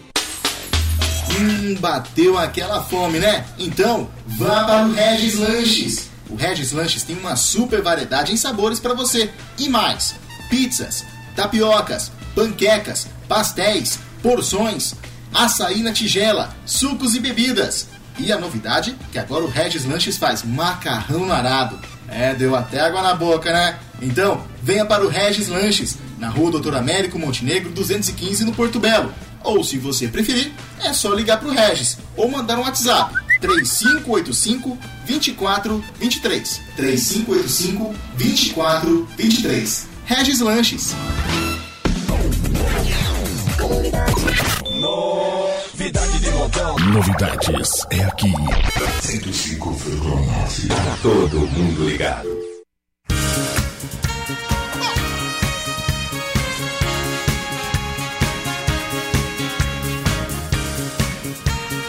Hum, 1.39 1.75
bateu 1.79 2.37
aquela 2.37 2.83
fome, 2.83 3.19
né? 3.19 3.45
Então, 3.57 4.09
vá 4.25 4.63
para 4.63 4.85
o 4.87 4.93
Regis 4.93 5.35
Lanches. 5.35 6.09
O 6.29 6.35
Regis 6.35 6.71
Lanches 6.71 7.03
tem 7.03 7.17
uma 7.17 7.35
super 7.35 7.81
variedade 7.81 8.33
em 8.33 8.37
sabores 8.37 8.79
para 8.79 8.93
você. 8.93 9.29
E 9.57 9.69
mais: 9.69 10.15
pizzas, 10.49 11.05
tapiocas, 11.35 12.11
panquecas, 12.35 13.07
pastéis, 13.27 13.99
porções, 14.21 14.95
açaí 15.33 15.81
na 15.81 15.91
tigela, 15.91 16.55
sucos 16.65 17.15
e 17.15 17.19
bebidas. 17.19 17.87
E 18.19 18.31
a 18.31 18.37
novidade 18.37 18.95
que 19.11 19.17
agora 19.17 19.43
o 19.43 19.49
Regis 19.49 19.85
Lanches 19.85 20.17
faz 20.17 20.43
macarrão 20.43 21.25
no. 21.25 21.79
É, 22.07 22.33
deu 22.33 22.55
até 22.55 22.79
água 22.79 23.01
na 23.01 23.15
boca, 23.15 23.51
né? 23.51 23.79
Então, 24.01 24.45
venha 24.61 24.85
para 24.85 25.03
o 25.03 25.09
Regis 25.09 25.47
Lanches, 25.47 25.97
na 26.19 26.29
rua 26.29 26.51
Doutor 26.51 26.75
Américo 26.75 27.17
Montenegro 27.17 27.71
215 27.71 28.45
no 28.45 28.53
Porto 28.53 28.79
Belo. 28.79 29.11
Ou 29.43 29.63
se 29.63 29.77
você 29.77 30.07
preferir, 30.07 30.51
é 30.79 30.93
só 30.93 31.13
ligar 31.13 31.39
para 31.39 31.49
o 31.49 31.51
Regis 31.51 31.97
ou 32.15 32.29
mandar 32.29 32.57
um 32.57 32.61
WhatsApp 32.61 33.13
3585 33.41 34.77
2423. 35.05 36.61
3585 36.75 37.95
2423. 38.17 39.87
Regis 40.05 40.39
Lanches. 40.39 40.95
Novidades 46.47 47.85
é 47.89 48.03
aqui. 48.03 48.33
105,9. 49.01 51.01
Todo 51.01 51.39
mundo 51.47 51.85
ligado. 51.87 52.27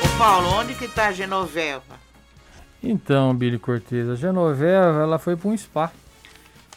Ô 0.02 0.18
Paulo, 0.18 0.48
onde 0.58 0.74
que 0.74 0.88
tá 0.88 1.08
a 1.08 1.12
Genoveva? 1.12 1.82
Então, 2.82 3.34
Billy 3.34 3.58
Cortez, 3.58 4.08
a 4.08 4.14
Genoveva, 4.14 5.02
ela 5.02 5.18
foi 5.18 5.36
para 5.36 5.48
um 5.48 5.56
spa. 5.56 5.90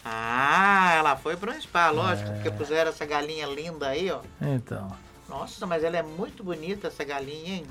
Ah, 0.03 0.93
ela 0.97 1.15
foi 1.17 1.35
para 1.35 1.51
um 1.51 1.61
spa, 1.61 1.89
lógico, 1.89 2.29
É. 2.29 2.33
porque 2.33 2.51
puseram 2.51 2.89
essa 2.89 3.05
galinha 3.05 3.45
linda 3.45 3.87
aí, 3.89 4.09
ó. 4.09 4.19
Então, 4.41 4.89
Nossa, 5.29 5.65
mas 5.65 5.83
ela 5.83 5.97
é 5.97 6.03
muito 6.03 6.43
bonita, 6.43 6.87
essa 6.87 7.03
galinha, 7.03 7.55
hein? 7.55 7.65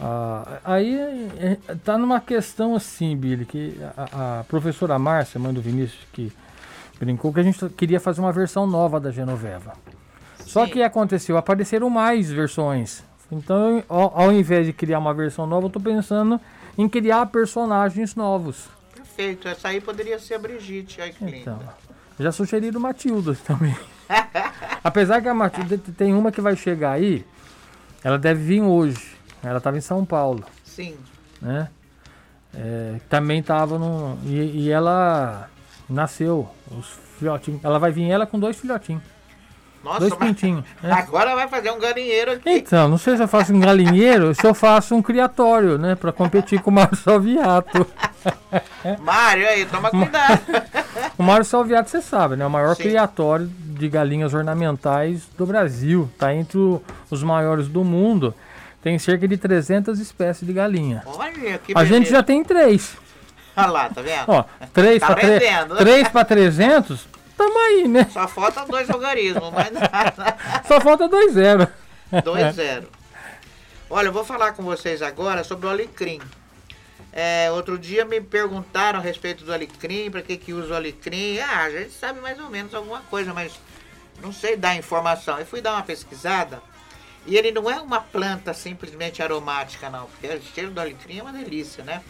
ah, 0.00 0.60
aí 0.64 0.96
é, 1.38 1.74
tá 1.84 1.98
numa 1.98 2.20
questão 2.20 2.74
assim, 2.74 3.14
Billy, 3.14 3.44
que 3.44 3.76
a, 3.96 4.40
a 4.40 4.44
professora 4.44 4.98
Márcia, 4.98 5.38
mãe 5.38 5.52
do 5.52 5.60
Vinícius, 5.60 6.06
que 6.12 6.32
brincou 6.98 7.32
que 7.32 7.40
a 7.40 7.42
gente 7.42 7.68
queria 7.70 8.00
fazer 8.00 8.20
uma 8.20 8.32
versão 8.32 8.66
nova 8.66 8.98
da 8.98 9.10
Genoveva. 9.10 9.74
Só 10.46 10.66
que 10.66 10.82
aconteceu, 10.82 11.36
apareceram 11.36 11.90
mais 11.90 12.30
versões. 12.30 13.04
Então, 13.30 13.84
ao, 13.88 14.18
ao 14.18 14.32
invés 14.32 14.66
de 14.66 14.72
criar 14.72 14.98
uma 14.98 15.14
versão 15.14 15.46
nova, 15.46 15.66
eu 15.66 15.70
tô 15.70 15.78
pensando 15.78 16.40
em 16.76 16.88
criar 16.88 17.26
personagens 17.26 18.14
novos. 18.14 18.68
Perfeito, 18.94 19.48
essa 19.48 19.68
aí 19.68 19.80
poderia 19.80 20.18
ser 20.18 20.34
a 20.34 20.38
Brigitte, 20.38 21.00
olha 21.00 21.12
que 21.12 21.24
linda. 21.24 21.38
Então, 21.38 21.60
já 22.18 22.32
sugeriram 22.32 22.80
Matilda 22.80 23.36
também. 23.46 23.76
Apesar 24.82 25.20
que 25.20 25.28
a 25.28 25.34
Matilda 25.34 25.78
tem 25.96 26.14
uma 26.14 26.32
que 26.32 26.40
vai 26.40 26.56
chegar 26.56 26.92
aí, 26.92 27.24
ela 28.02 28.18
deve 28.18 28.42
vir 28.42 28.62
hoje. 28.62 29.16
Ela 29.42 29.58
estava 29.58 29.76
em 29.78 29.80
São 29.80 30.04
Paulo, 30.04 30.44
Sim. 30.64 30.96
né? 31.40 31.68
É, 32.54 32.96
também 33.08 33.40
estava 33.40 33.78
no. 33.78 34.18
E, 34.24 34.64
e 34.64 34.70
ela 34.70 35.48
nasceu, 35.88 36.48
os 36.70 36.98
filhotinhos. 37.18 37.64
Ela 37.64 37.78
vai 37.78 37.90
vir 37.90 38.10
ela 38.10 38.26
com 38.26 38.38
dois 38.38 38.56
filhotinhos. 38.56 39.02
Nossa, 39.82 40.00
dois 40.00 40.14
pintinhos. 40.14 40.64
né? 40.82 40.92
agora 40.92 41.34
vai 41.34 41.48
fazer 41.48 41.70
um 41.70 41.78
galinheiro 41.78 42.32
aqui. 42.32 42.50
Então, 42.50 42.88
não 42.88 42.98
sei 42.98 43.16
se 43.16 43.22
eu 43.22 43.28
faço 43.28 43.52
um 43.54 43.60
galinheiro 43.60 44.28
ou 44.28 44.34
se 44.34 44.46
eu 44.46 44.52
faço 44.52 44.94
um 44.94 45.00
criatório, 45.00 45.78
né? 45.78 45.94
Pra 45.94 46.12
competir 46.12 46.60
com 46.60 46.70
o 46.70 46.74
Mário 46.74 46.96
Salviato. 46.96 47.86
Mário, 49.00 49.48
aí, 49.48 49.64
toma 49.66 49.90
cuidado. 49.90 50.40
O 51.16 51.22
Mário 51.22 51.44
Salviato, 51.44 51.90
você 51.90 52.00
sabe, 52.00 52.34
né? 52.34 52.46
O 52.46 52.50
maior 52.50 52.74
Sim. 52.74 52.84
criatório 52.84 53.50
de 53.80 53.88
galinhas 53.88 54.34
ornamentais 54.34 55.22
do 55.36 55.46
Brasil. 55.46 56.08
Tá 56.18 56.34
entre 56.34 56.58
os 57.10 57.22
maiores 57.22 57.66
do 57.68 57.82
mundo. 57.82 58.34
Tem 58.82 58.98
cerca 58.98 59.26
de 59.26 59.36
300 59.36 59.98
espécies 59.98 60.46
de 60.46 60.52
galinha. 60.52 61.02
Olha, 61.06 61.58
que 61.58 61.72
A 61.74 61.84
gente 61.84 62.08
já 62.10 62.22
tem 62.22 62.44
três. 62.44 62.96
Olha 63.56 63.66
lá, 63.66 63.88
tá 63.90 64.00
vendo? 64.00 64.24
Ó, 64.28 64.44
três 64.72 65.00
Tá 65.00 65.06
para 65.08 65.16
tre 65.16 65.36
aprendendo. 65.36 65.76
três 65.76 66.08
para 66.08 66.24
300, 66.24 67.08
tamo 67.36 67.58
aí, 67.58 67.88
né? 67.88 68.06
Só 68.12 68.26
falta 68.28 68.64
dois 68.64 68.88
algarismos, 68.88 69.50
mas 69.52 69.72
nada. 69.72 70.36
Só 70.66 70.80
falta 70.80 71.08
dois 71.08 71.32
zero. 71.32 71.66
2-0. 72.12 72.84
Olha, 73.88 74.08
eu 74.08 74.12
vou 74.12 74.24
falar 74.24 74.52
com 74.52 74.62
vocês 74.62 75.02
agora 75.02 75.44
sobre 75.44 75.66
o 75.66 75.70
alecrim. 75.70 76.20
É, 77.12 77.50
outro 77.50 77.76
dia 77.76 78.04
me 78.04 78.20
perguntaram 78.20 78.98
a 79.00 79.02
respeito 79.02 79.44
do 79.44 79.52
alecrim, 79.52 80.10
para 80.10 80.22
que 80.22 80.36
que 80.36 80.52
usa 80.52 80.72
o 80.72 80.76
alecrim. 80.76 81.38
Ah, 81.40 81.64
a 81.64 81.70
gente 81.70 81.90
sabe 81.90 82.20
mais 82.20 82.38
ou 82.38 82.48
menos 82.48 82.72
alguma 82.72 83.00
coisa, 83.00 83.34
mas 83.34 83.52
não 84.20 84.32
sei 84.32 84.56
dar 84.56 84.76
informação. 84.76 85.38
Eu 85.38 85.46
fui 85.46 85.60
dar 85.60 85.74
uma 85.74 85.82
pesquisada 85.82 86.62
e 87.26 87.36
ele 87.36 87.52
não 87.52 87.70
é 87.70 87.80
uma 87.80 88.00
planta 88.00 88.54
simplesmente 88.54 89.22
aromática, 89.22 89.90
não, 89.90 90.06
porque 90.06 90.26
o 90.28 90.42
cheiro 90.42 90.70
do 90.70 90.80
alecrim 90.80 91.18
é 91.18 91.22
uma 91.22 91.32
delícia, 91.32 91.84
né? 91.84 92.02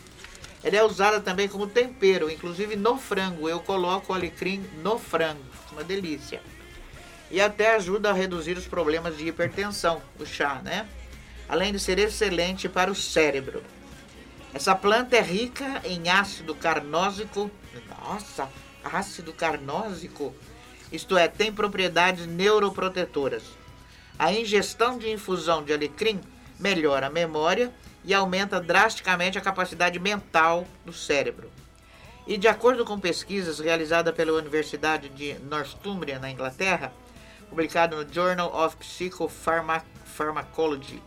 Ele 0.62 0.76
é 0.76 0.84
usado 0.84 1.22
também 1.22 1.48
como 1.48 1.66
tempero, 1.66 2.30
inclusive 2.30 2.76
no 2.76 2.98
frango. 2.98 3.48
Eu 3.48 3.60
coloco 3.60 4.12
o 4.12 4.14
alecrim 4.14 4.60
no 4.82 4.98
frango, 4.98 5.42
uma 5.72 5.82
delícia. 5.82 6.42
E 7.30 7.40
até 7.40 7.74
ajuda 7.74 8.10
a 8.10 8.12
reduzir 8.12 8.58
os 8.58 8.66
problemas 8.66 9.16
de 9.16 9.26
hipertensão, 9.26 10.02
o 10.18 10.26
chá, 10.26 10.60
né? 10.62 10.86
Além 11.48 11.72
de 11.72 11.78
ser 11.78 11.98
excelente 11.98 12.68
para 12.68 12.90
o 12.90 12.94
cérebro. 12.94 13.62
Essa 14.52 14.74
planta 14.74 15.16
é 15.16 15.22
rica 15.22 15.80
em 15.84 16.08
ácido 16.08 16.54
carnósico. 16.54 17.50
Nossa, 17.88 18.48
ácido 18.84 19.32
carnósico. 19.32 20.34
Isto 20.92 21.16
é, 21.16 21.28
tem 21.28 21.52
propriedades 21.52 22.26
neuroprotetoras. 22.26 23.44
A 24.18 24.32
ingestão 24.32 24.98
de 24.98 25.08
infusão 25.10 25.62
de 25.62 25.72
alecrim 25.72 26.20
melhora 26.58 27.06
a 27.06 27.10
memória 27.10 27.72
e 28.04 28.12
aumenta 28.12 28.60
drasticamente 28.60 29.38
a 29.38 29.40
capacidade 29.40 29.98
mental 29.98 30.66
do 30.84 30.92
cérebro. 30.92 31.50
E 32.26 32.36
de 32.36 32.48
acordo 32.48 32.84
com 32.84 33.00
pesquisas 33.00 33.58
realizadas 33.58 34.14
pela 34.14 34.32
Universidade 34.32 35.08
de 35.08 35.38
Northumbria, 35.40 36.18
na 36.18 36.30
Inglaterra, 36.30 36.92
publicado 37.48 37.96
no 37.96 38.06
Journal 38.12 38.54
of 38.54 38.76
Psychopharmacology, 38.76 41.02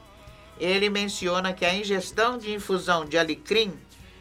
ele 0.60 0.90
menciona 0.90 1.54
que 1.54 1.66
a 1.66 1.74
ingestão 1.74 2.38
de 2.38 2.54
infusão 2.54 3.06
de 3.06 3.18
alecrim 3.18 3.74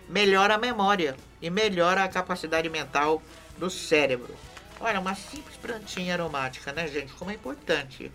melhora 0.09 0.55
a 0.55 0.59
memória 0.59 1.17
e 1.41 1.51
melhora 1.51 2.05
a 2.05 2.09
capacidade 2.09 2.69
mental 2.69 3.21
do 3.59 3.69
cérebro. 3.71 4.35
Olha, 4.85 4.99
uma 4.99 5.15
simples 5.15 5.57
plantinha 5.57 6.13
aromática, 6.13 6.73
né, 6.73 6.89
gente? 6.89 7.13
Como 7.13 7.31
é 7.31 7.35
importante. 7.35 8.11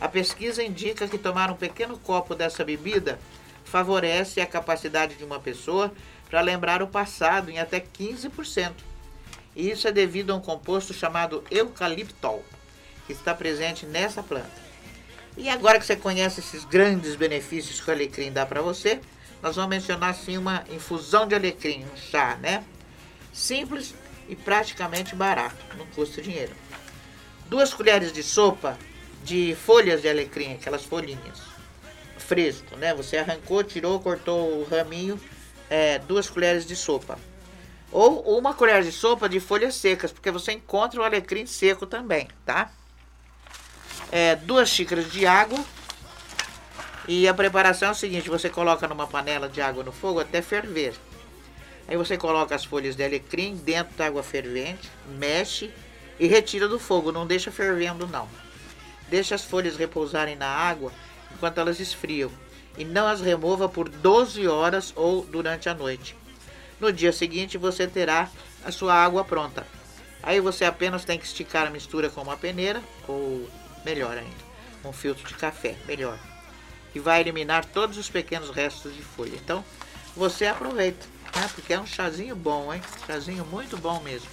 A 0.00 0.08
pesquisa 0.08 0.62
indica 0.62 1.06
que 1.06 1.18
tomar 1.18 1.50
um 1.50 1.56
pequeno 1.56 1.98
copo 1.98 2.34
dessa 2.34 2.64
bebida 2.64 3.18
favorece 3.66 4.40
a 4.40 4.46
capacidade 4.46 5.16
de 5.16 5.24
uma 5.24 5.38
pessoa 5.38 5.92
para 6.30 6.40
lembrar 6.40 6.82
o 6.82 6.88
passado 6.88 7.50
em 7.50 7.58
até 7.58 7.80
15%. 7.80 8.72
E 9.54 9.70
isso 9.70 9.86
é 9.86 9.92
devido 9.92 10.30
a 10.32 10.36
um 10.36 10.40
composto 10.40 10.94
chamado 10.94 11.44
eucaliptol, 11.50 12.42
que 13.06 13.12
está 13.12 13.34
presente 13.34 13.84
nessa 13.84 14.22
planta. 14.22 14.64
E 15.36 15.50
agora 15.50 15.78
que 15.78 15.84
você 15.84 15.96
conhece 15.96 16.40
esses 16.40 16.64
grandes 16.64 17.14
benefícios 17.14 17.78
que 17.78 17.90
o 17.90 17.92
alecrim 17.92 18.32
dá 18.32 18.46
para 18.46 18.62
você, 18.62 19.02
nós 19.42 19.56
vamos 19.56 19.68
mencionar 19.68 20.10
assim 20.10 20.38
uma 20.38 20.64
infusão 20.70 21.28
de 21.28 21.34
alecrim, 21.34 21.84
um 21.84 21.96
chá, 21.96 22.38
né? 22.40 22.64
Simples 23.34 23.94
e 24.28 24.36
praticamente 24.36 25.14
barato, 25.14 25.56
não 25.76 25.86
custa 25.86 26.20
dinheiro. 26.20 26.52
Duas 27.46 27.72
colheres 27.72 28.12
de 28.12 28.22
sopa 28.22 28.78
de 29.22 29.56
folhas 29.56 30.02
de 30.02 30.08
alecrim, 30.08 30.54
aquelas 30.54 30.84
folhinhas, 30.84 31.40
fresco, 32.18 32.76
né? 32.76 32.94
Você 32.94 33.16
arrancou, 33.18 33.62
tirou, 33.62 34.00
cortou 34.00 34.60
o 34.60 34.68
raminho, 34.68 35.20
é, 35.68 35.98
duas 36.00 36.28
colheres 36.28 36.66
de 36.66 36.76
sopa. 36.76 37.18
Ou 37.92 38.38
uma 38.38 38.52
colher 38.52 38.82
de 38.82 38.92
sopa 38.92 39.28
de 39.28 39.40
folhas 39.40 39.74
secas, 39.74 40.12
porque 40.12 40.30
você 40.30 40.52
encontra 40.52 41.00
o 41.00 41.04
alecrim 41.04 41.46
seco 41.46 41.86
também, 41.86 42.28
tá? 42.44 42.70
É, 44.10 44.36
duas 44.36 44.68
xícaras 44.68 45.10
de 45.10 45.26
água. 45.26 45.58
E 47.08 47.28
a 47.28 47.34
preparação 47.34 47.88
é 47.88 47.92
o 47.92 47.94
seguinte: 47.94 48.28
você 48.28 48.50
coloca 48.50 48.86
numa 48.88 49.06
panela 49.06 49.48
de 49.48 49.60
água 49.60 49.84
no 49.84 49.92
fogo 49.92 50.20
até 50.20 50.42
ferver. 50.42 50.94
Aí 51.88 51.96
você 51.96 52.16
coloca 52.16 52.54
as 52.54 52.64
folhas 52.64 52.96
de 52.96 53.04
alecrim 53.04 53.56
dentro 53.56 53.96
da 53.96 54.06
água 54.06 54.22
fervente, 54.22 54.90
mexe 55.18 55.70
e 56.18 56.26
retira 56.26 56.66
do 56.66 56.78
fogo. 56.78 57.12
Não 57.12 57.26
deixa 57.26 57.50
fervendo, 57.50 58.06
não. 58.06 58.28
Deixa 59.08 59.34
as 59.34 59.44
folhas 59.44 59.76
repousarem 59.76 60.34
na 60.34 60.48
água 60.48 60.92
enquanto 61.32 61.58
elas 61.58 61.78
esfriam 61.78 62.30
e 62.76 62.84
não 62.84 63.06
as 63.06 63.20
remova 63.20 63.68
por 63.68 63.88
12 63.88 64.46
horas 64.46 64.92
ou 64.96 65.24
durante 65.24 65.68
a 65.68 65.74
noite. 65.74 66.16
No 66.80 66.92
dia 66.92 67.12
seguinte 67.12 67.56
você 67.56 67.86
terá 67.86 68.28
a 68.64 68.70
sua 68.70 68.94
água 68.94 69.24
pronta. 69.24 69.66
Aí 70.22 70.40
você 70.40 70.64
apenas 70.64 71.04
tem 71.04 71.18
que 71.18 71.24
esticar 71.24 71.66
a 71.66 71.70
mistura 71.70 72.10
com 72.10 72.20
uma 72.20 72.36
peneira 72.36 72.82
ou 73.06 73.48
melhor 73.84 74.18
ainda, 74.18 74.44
um 74.84 74.92
filtro 74.92 75.26
de 75.26 75.34
café, 75.34 75.76
melhor, 75.86 76.18
que 76.92 76.98
vai 76.98 77.20
eliminar 77.20 77.64
todos 77.64 77.96
os 77.96 78.10
pequenos 78.10 78.50
restos 78.50 78.94
de 78.94 79.02
folha. 79.02 79.36
Então 79.36 79.64
você 80.16 80.46
aproveita, 80.46 81.06
né? 81.34 81.48
Porque 81.54 81.72
é 81.72 81.80
um 81.80 81.86
chazinho 81.86 82.36
bom, 82.36 82.72
hein? 82.72 82.80
Chazinho 83.06 83.44
muito 83.46 83.76
bom 83.76 84.00
mesmo. 84.00 84.28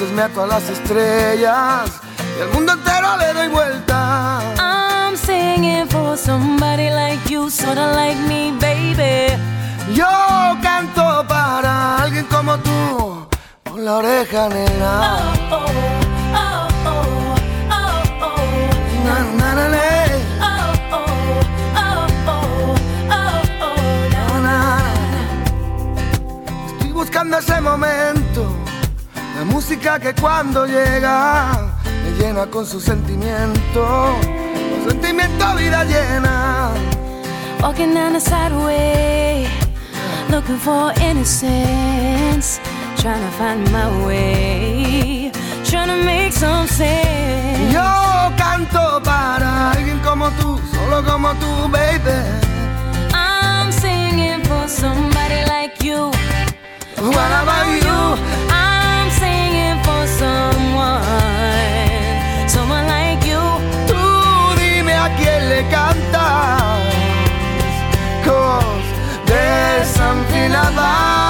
Me 0.00 0.22
ato 0.22 0.42
a 0.44 0.46
las 0.46 0.66
estrellas 0.70 1.90
y 2.38 2.40
al 2.42 2.48
mundo 2.54 2.72
entero 2.72 3.16
le 3.18 3.32
doy 3.34 3.48
vuelta. 3.48 4.40
I'm 4.58 5.14
singing 5.16 5.86
for 5.88 6.16
somebody 6.16 6.88
like 6.90 7.20
you, 7.28 7.50
sorta 7.50 7.92
like 7.92 8.18
me, 8.26 8.50
baby. 8.58 9.36
Yo 9.94 10.06
canto 10.62 11.24
para 11.28 11.98
alguien 12.02 12.24
como 12.26 12.56
tú, 12.58 13.26
con 13.70 13.84
la 13.84 13.96
oreja 13.98 14.48
negra. 14.48 15.00
Oh, 15.50 15.56
oh, 15.56 15.66
oh, 16.34 16.68
oh, 16.86 17.04
oh, 17.70 18.02
oh, 18.22 18.40
Na, 19.04 19.14
na, 19.36 19.54
na, 19.54 19.68
na. 19.68 19.84
oh, 20.40 20.96
oh, 20.96 21.04
oh, 21.76 22.06
oh, 22.26 22.46
oh, 23.10 23.68
oh, 26.88 26.94
buscando 26.94 27.36
ese 27.38 27.60
momento, 27.60 28.19
música 29.50 29.98
que 29.98 30.14
cuando 30.14 30.66
llega 30.66 31.72
me 32.04 32.10
llena 32.18 32.46
con 32.46 32.66
su 32.66 32.80
sentimiento, 32.80 34.16
con 34.22 34.90
sentimiento 34.90 35.54
vida 35.56 35.84
llena. 35.84 36.70
Walking 37.60 37.94
down 37.94 38.14
the 38.14 38.20
sideway, 38.20 39.46
looking 40.30 40.58
for 40.58 40.92
innocence, 41.00 42.58
trying 42.96 43.20
to 43.20 43.30
find 43.36 43.70
my 43.70 44.06
way, 44.06 45.30
trying 45.64 45.88
to 45.88 46.04
make 46.04 46.32
some 46.32 46.66
sense. 46.66 47.72
Yo 47.72 48.32
canto 48.36 49.02
para 49.04 49.72
alguien 49.72 49.98
como 50.00 50.30
tú, 50.40 50.58
solo 50.72 51.02
como 51.04 51.34
tú, 51.34 51.68
baby. 51.70 52.22
I'm 53.12 53.70
singing 53.72 54.42
for 54.44 54.66
somebody 54.68 55.44
like 55.46 55.82
you. 55.84 56.10
What 56.96 57.32
about 57.42 57.82
you? 57.82 58.49
le 65.50 65.68
cantas 65.68 66.78
cos 68.24 68.84
desenfiladas. 69.26 71.29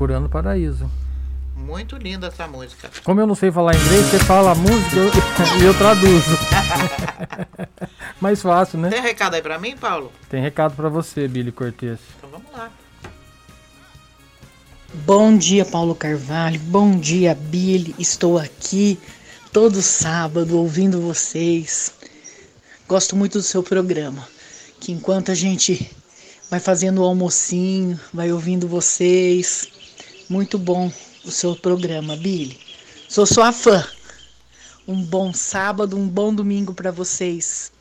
Procurando 0.00 0.30
paraíso. 0.30 0.90
Muito 1.54 1.94
linda 1.98 2.28
essa 2.28 2.46
música. 2.48 2.90
Como 3.04 3.20
eu 3.20 3.26
não 3.26 3.34
sei 3.34 3.52
falar 3.52 3.76
inglês, 3.76 4.06
você 4.06 4.18
fala 4.20 4.52
a 4.52 4.54
música 4.54 4.96
eu- 4.96 5.10
e 5.60 5.62
eu 5.66 5.74
traduzo. 5.76 6.38
Mais 8.18 8.40
fácil, 8.40 8.78
né? 8.78 8.88
Tem 8.88 9.02
recado 9.02 9.34
aí 9.34 9.42
pra 9.42 9.58
mim, 9.58 9.76
Paulo? 9.76 10.10
Tem 10.30 10.40
recado 10.40 10.74
pra 10.74 10.88
você, 10.88 11.28
Billy 11.28 11.52
Cortez. 11.52 11.98
Então 12.16 12.30
vamos 12.30 12.50
lá. 12.50 12.70
Bom 15.04 15.36
dia, 15.36 15.66
Paulo 15.66 15.94
Carvalho. 15.94 16.58
Bom 16.60 16.98
dia, 16.98 17.34
Billy. 17.34 17.94
Estou 17.98 18.38
aqui 18.38 18.98
todo 19.52 19.82
sábado 19.82 20.56
ouvindo 20.56 20.98
vocês. 21.02 21.92
Gosto 22.88 23.14
muito 23.14 23.36
do 23.36 23.44
seu 23.44 23.62
programa. 23.62 24.26
Que 24.80 24.92
enquanto 24.92 25.30
a 25.30 25.34
gente 25.34 25.94
vai 26.50 26.58
fazendo 26.58 27.02
o 27.02 27.04
almocinho, 27.04 28.00
vai 28.14 28.32
ouvindo 28.32 28.66
vocês. 28.66 29.68
Muito 30.30 30.56
bom 30.56 30.92
o 31.24 31.30
seu 31.32 31.56
programa, 31.56 32.14
Billy. 32.14 32.56
Sou 33.08 33.26
sua 33.26 33.50
fã. 33.50 33.84
Um 34.86 35.02
bom 35.02 35.32
sábado, 35.34 35.98
um 35.98 36.06
bom 36.06 36.32
domingo 36.32 36.72
para 36.72 36.92
vocês. 36.92 37.72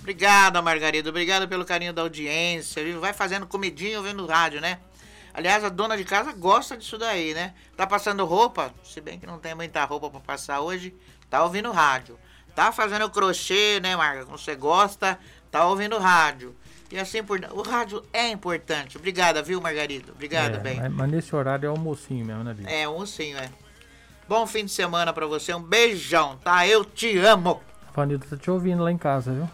Obrigado, 0.00 0.60
Margarida. 0.60 1.10
Obrigado 1.10 1.46
pelo 1.46 1.64
carinho 1.64 1.92
da 1.92 2.02
audiência. 2.02 2.82
Vai 2.98 3.12
fazendo 3.12 3.46
comidinha 3.46 3.98
ouvindo 3.98 4.26
rádio, 4.26 4.60
né? 4.60 4.80
Aliás, 5.32 5.62
a 5.62 5.68
dona 5.68 5.96
de 5.96 6.02
casa 6.04 6.32
gosta 6.32 6.76
disso 6.76 6.98
daí, 6.98 7.34
né? 7.34 7.54
Tá 7.76 7.86
passando 7.86 8.24
roupa, 8.24 8.74
se 8.82 9.00
bem 9.00 9.16
que 9.16 9.26
não 9.28 9.38
tem 9.38 9.54
muita 9.54 9.84
roupa 9.84 10.10
pra 10.10 10.18
passar 10.18 10.60
hoje, 10.60 10.92
tá 11.30 11.44
ouvindo 11.44 11.70
rádio. 11.70 12.18
Tá 12.52 12.72
fazendo 12.72 13.08
crochê, 13.08 13.78
né, 13.80 13.94
Marga? 13.94 14.24
Como 14.24 14.36
você 14.36 14.56
gosta, 14.56 15.16
tá 15.52 15.68
ouvindo 15.68 15.96
rádio. 15.98 16.56
E 16.92 16.98
assim 16.98 17.24
por 17.24 17.40
O 17.52 17.62
rádio 17.62 18.02
é 18.12 18.28
importante. 18.28 18.98
Obrigada, 18.98 19.42
viu, 19.42 19.60
Margarida? 19.62 20.12
Obrigada, 20.12 20.58
É, 20.58 20.60
bem. 20.60 20.76
mas, 20.78 20.92
mas 20.92 21.10
nesse 21.10 21.34
horário 21.34 21.66
é 21.66 21.70
almocinho 21.70 22.24
mesmo, 22.24 22.44
né, 22.44 22.52
Billy? 22.52 22.70
É, 22.70 22.84
sim, 23.06 23.34
é. 23.34 23.48
Bom 24.28 24.46
fim 24.46 24.66
de 24.66 24.70
semana 24.70 25.10
pra 25.12 25.26
você. 25.26 25.54
Um 25.54 25.62
beijão, 25.62 26.36
tá? 26.44 26.66
Eu 26.68 26.84
te 26.84 27.16
amo. 27.18 27.62
A 27.88 27.92
Vanilda 27.92 28.26
tá 28.28 28.36
te 28.36 28.50
ouvindo 28.50 28.82
lá 28.82 28.92
em 28.92 28.98
casa, 28.98 29.32
viu? 29.32 29.48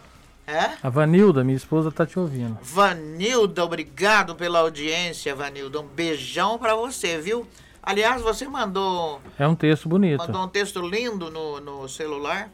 É? 0.45 0.71
A 0.83 0.89
Vanilda, 0.89 1.43
minha 1.43 1.55
esposa, 1.55 1.91
tá 1.91 2.05
te 2.05 2.19
ouvindo. 2.19 2.57
Vanilda, 2.61 3.63
obrigado 3.63 4.35
pela 4.35 4.59
audiência, 4.59 5.33
Vanilda. 5.33 5.79
Um 5.79 5.87
beijão 5.87 6.57
pra 6.57 6.75
você, 6.75 7.17
viu? 7.19 7.47
Aliás, 7.81 8.21
você 8.21 8.47
mandou, 8.47 9.21
É 9.37 9.47
um 9.47 9.55
texto 9.55 9.87
bonito. 9.87 10.17
mandou 10.19 10.43
um 10.43 10.47
texto 10.49 10.81
lindo 10.81 11.31
no, 11.31 11.59
no 11.61 11.87
celular, 11.87 12.49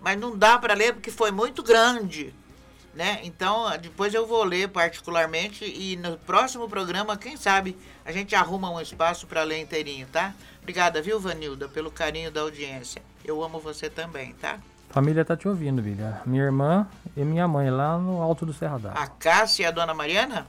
mas 0.00 0.18
não 0.18 0.34
dá 0.36 0.58
pra 0.58 0.72
ler 0.74 0.94
porque 0.94 1.10
foi 1.10 1.30
muito 1.30 1.62
grande, 1.62 2.32
né? 2.94 3.20
Então, 3.22 3.66
depois 3.78 4.14
eu 4.14 4.26
vou 4.26 4.44
ler 4.44 4.68
particularmente 4.68 5.64
e 5.64 5.96
no 5.96 6.16
próximo 6.18 6.68
programa, 6.68 7.16
quem 7.16 7.36
sabe, 7.36 7.76
a 8.04 8.12
gente 8.12 8.34
arruma 8.34 8.70
um 8.70 8.80
espaço 8.80 9.26
pra 9.26 9.42
ler 9.42 9.60
inteirinho, 9.60 10.06
tá? 10.06 10.34
Obrigada, 10.60 11.00
viu, 11.00 11.18
Vanilda, 11.18 11.68
pelo 11.68 11.90
carinho 11.90 12.30
da 12.30 12.40
audiência. 12.40 13.02
Eu 13.24 13.42
amo 13.42 13.60
você 13.60 13.88
também, 13.88 14.32
tá? 14.34 14.58
Família 14.90 15.24
tá 15.24 15.36
te 15.36 15.46
ouvindo, 15.46 15.80
Billy. 15.80 16.02
A 16.02 16.22
Minha 16.26 16.44
irmã 16.44 16.86
e 17.16 17.24
minha 17.24 17.46
mãe 17.46 17.70
lá 17.70 17.96
no 17.96 18.20
alto 18.20 18.44
do 18.44 18.52
Serra 18.52 18.78
d'Água. 18.78 19.02
A 19.02 19.06
Cássia 19.06 19.62
e 19.62 19.66
a 19.66 19.70
Dona 19.70 19.94
Mariana? 19.94 20.46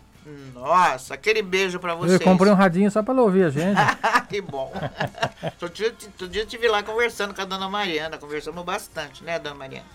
Nossa, 0.53 1.15
aquele 1.15 1.41
beijo 1.41 1.79
pra 1.79 1.95
vocês. 1.95 2.19
Eu 2.19 2.25
comprei 2.25 2.51
um 2.51 2.55
radinho 2.55 2.89
só 2.91 3.01
pra 3.01 3.13
ela 3.13 3.23
ouvir 3.23 3.43
a 3.45 3.49
gente. 3.49 3.77
que 4.29 4.39
bom. 4.41 4.71
Dia, 5.73 5.87
outro 5.87 6.27
dia 6.27 6.41
eu 6.41 6.45
estive 6.45 6.67
lá 6.67 6.83
conversando 6.83 7.33
com 7.33 7.41
a 7.41 7.45
dona 7.45 7.67
Mariana. 7.67 8.17
Conversamos 8.17 8.63
bastante, 8.63 9.23
né, 9.23 9.39
dona 9.39 9.55
Mariana? 9.55 9.85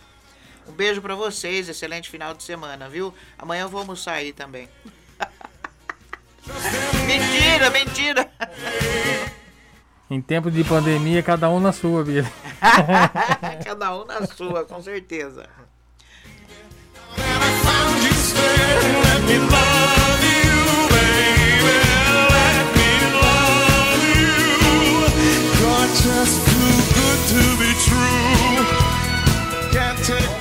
Um 0.68 0.72
beijo 0.72 1.00
pra 1.00 1.14
vocês, 1.14 1.68
excelente 1.68 2.10
final 2.10 2.34
de 2.34 2.42
semana, 2.42 2.88
viu? 2.88 3.14
Amanhã 3.38 3.62
eu 3.62 3.68
vou 3.68 3.80
almoçar 3.80 4.14
aí 4.14 4.32
também. 4.32 4.68
mentira, 7.06 7.70
mentira! 7.70 8.30
Em 10.08 10.20
tempo 10.20 10.50
de 10.50 10.62
pandemia, 10.62 11.22
cada 11.22 11.50
um 11.50 11.58
na 11.58 11.72
sua, 11.72 12.04
Billy. 12.04 12.26
Cada 13.64 13.96
um 13.96 14.04
na 14.04 14.26
sua, 14.26 14.64
com 14.64 14.80
certeza. 14.80 15.48
Just 26.06 26.38
too 26.46 26.76
good 26.94 27.20
to 27.30 27.42
be 27.58 27.70
true. 27.84 28.64
Can't 29.72 29.98
take 30.04 30.35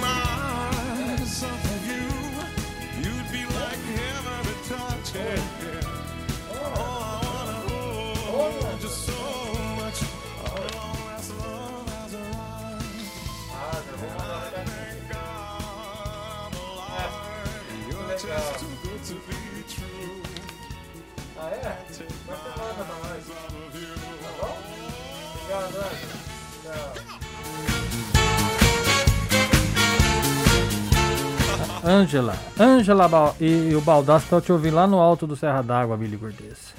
Ângela. 31.86 32.36
Ângela 32.60 33.08
Bal- 33.08 33.36
e, 33.40 33.70
e 33.70 33.76
o 33.76 33.82
Baldaço 33.82 34.26
estão 34.26 34.42
te 34.42 34.52
ouvindo 34.52 34.76
lá 34.76 34.88
no 34.88 35.00
alto 35.00 35.28
do 35.28 35.36
Serra 35.36 35.62
d'Água, 35.62 35.96
Billy 35.96 36.18
Cortez. 36.18 36.74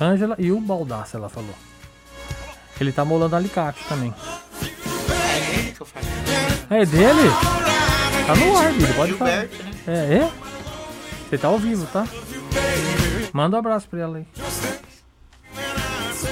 Ângela 0.00 0.36
e 0.38 0.52
o 0.52 0.60
Baldaço, 0.60 1.16
ela 1.16 1.28
falou. 1.28 1.54
Ele 2.80 2.92
tá 2.92 3.04
molando 3.04 3.34
alicate 3.36 3.84
também. 3.88 4.14
É 4.62 5.72
que 5.72 5.80
eu 5.80 5.86
faço. 5.86 6.06
É 6.70 6.86
dele? 6.86 7.28
Tá 8.26 8.34
no 8.36 8.56
ar, 8.56 8.72
Billy, 8.72 8.94
pode 8.94 9.12
falar. 9.14 9.30
Né? 9.30 9.48
É, 9.86 10.14
é? 10.18 10.30
Você 11.28 11.36
tá 11.38 11.48
ao 11.48 11.58
vivo, 11.58 11.84
tá? 11.86 12.06
Manda 13.32 13.56
um 13.56 13.58
abraço 13.58 13.88
pra 13.88 14.00
ela 14.00 14.18
aí. 14.18 14.26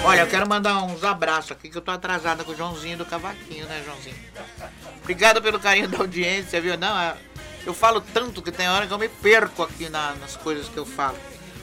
Olha, 0.04 0.20
eu 0.20 0.26
quero 0.28 0.48
mandar 0.48 0.82
uns 0.84 1.02
abraços 1.04 1.50
aqui, 1.52 1.68
que 1.68 1.76
eu 1.76 1.82
tô 1.82 1.90
atrasada 1.90 2.44
com 2.44 2.52
o 2.52 2.56
Joãozinho 2.56 2.96
do 2.96 3.04
Cavaquinho, 3.04 3.66
né, 3.66 3.82
Joãozinho? 3.84 4.16
Obrigado 5.02 5.42
pelo 5.42 5.58
carinho 5.58 5.88
da 5.88 5.98
audiência, 5.98 6.60
viu? 6.60 6.78
Não, 6.78 6.98
é- 6.98 7.14
eu 7.68 7.74
falo 7.74 8.00
tanto 8.00 8.40
que 8.40 8.50
tem 8.50 8.66
hora 8.68 8.86
que 8.86 8.92
eu 8.94 8.98
me 8.98 9.08
perco 9.10 9.62
aqui 9.62 9.88
na- 9.90 10.14
nas 10.14 10.34
coisas 10.36 10.68
que 10.68 10.76
eu 10.78 10.86
falo. 10.86 11.18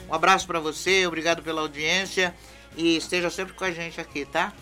Um 0.08 0.14
abraço 0.14 0.46
pra 0.46 0.60
você, 0.60 1.04
obrigado 1.04 1.42
pela 1.42 1.60
audiência 1.60 2.32
e 2.76 2.96
esteja 2.96 3.28
sempre 3.28 3.54
com 3.54 3.64
a 3.64 3.72
gente 3.72 4.00
aqui, 4.00 4.24
tá? 4.24 4.52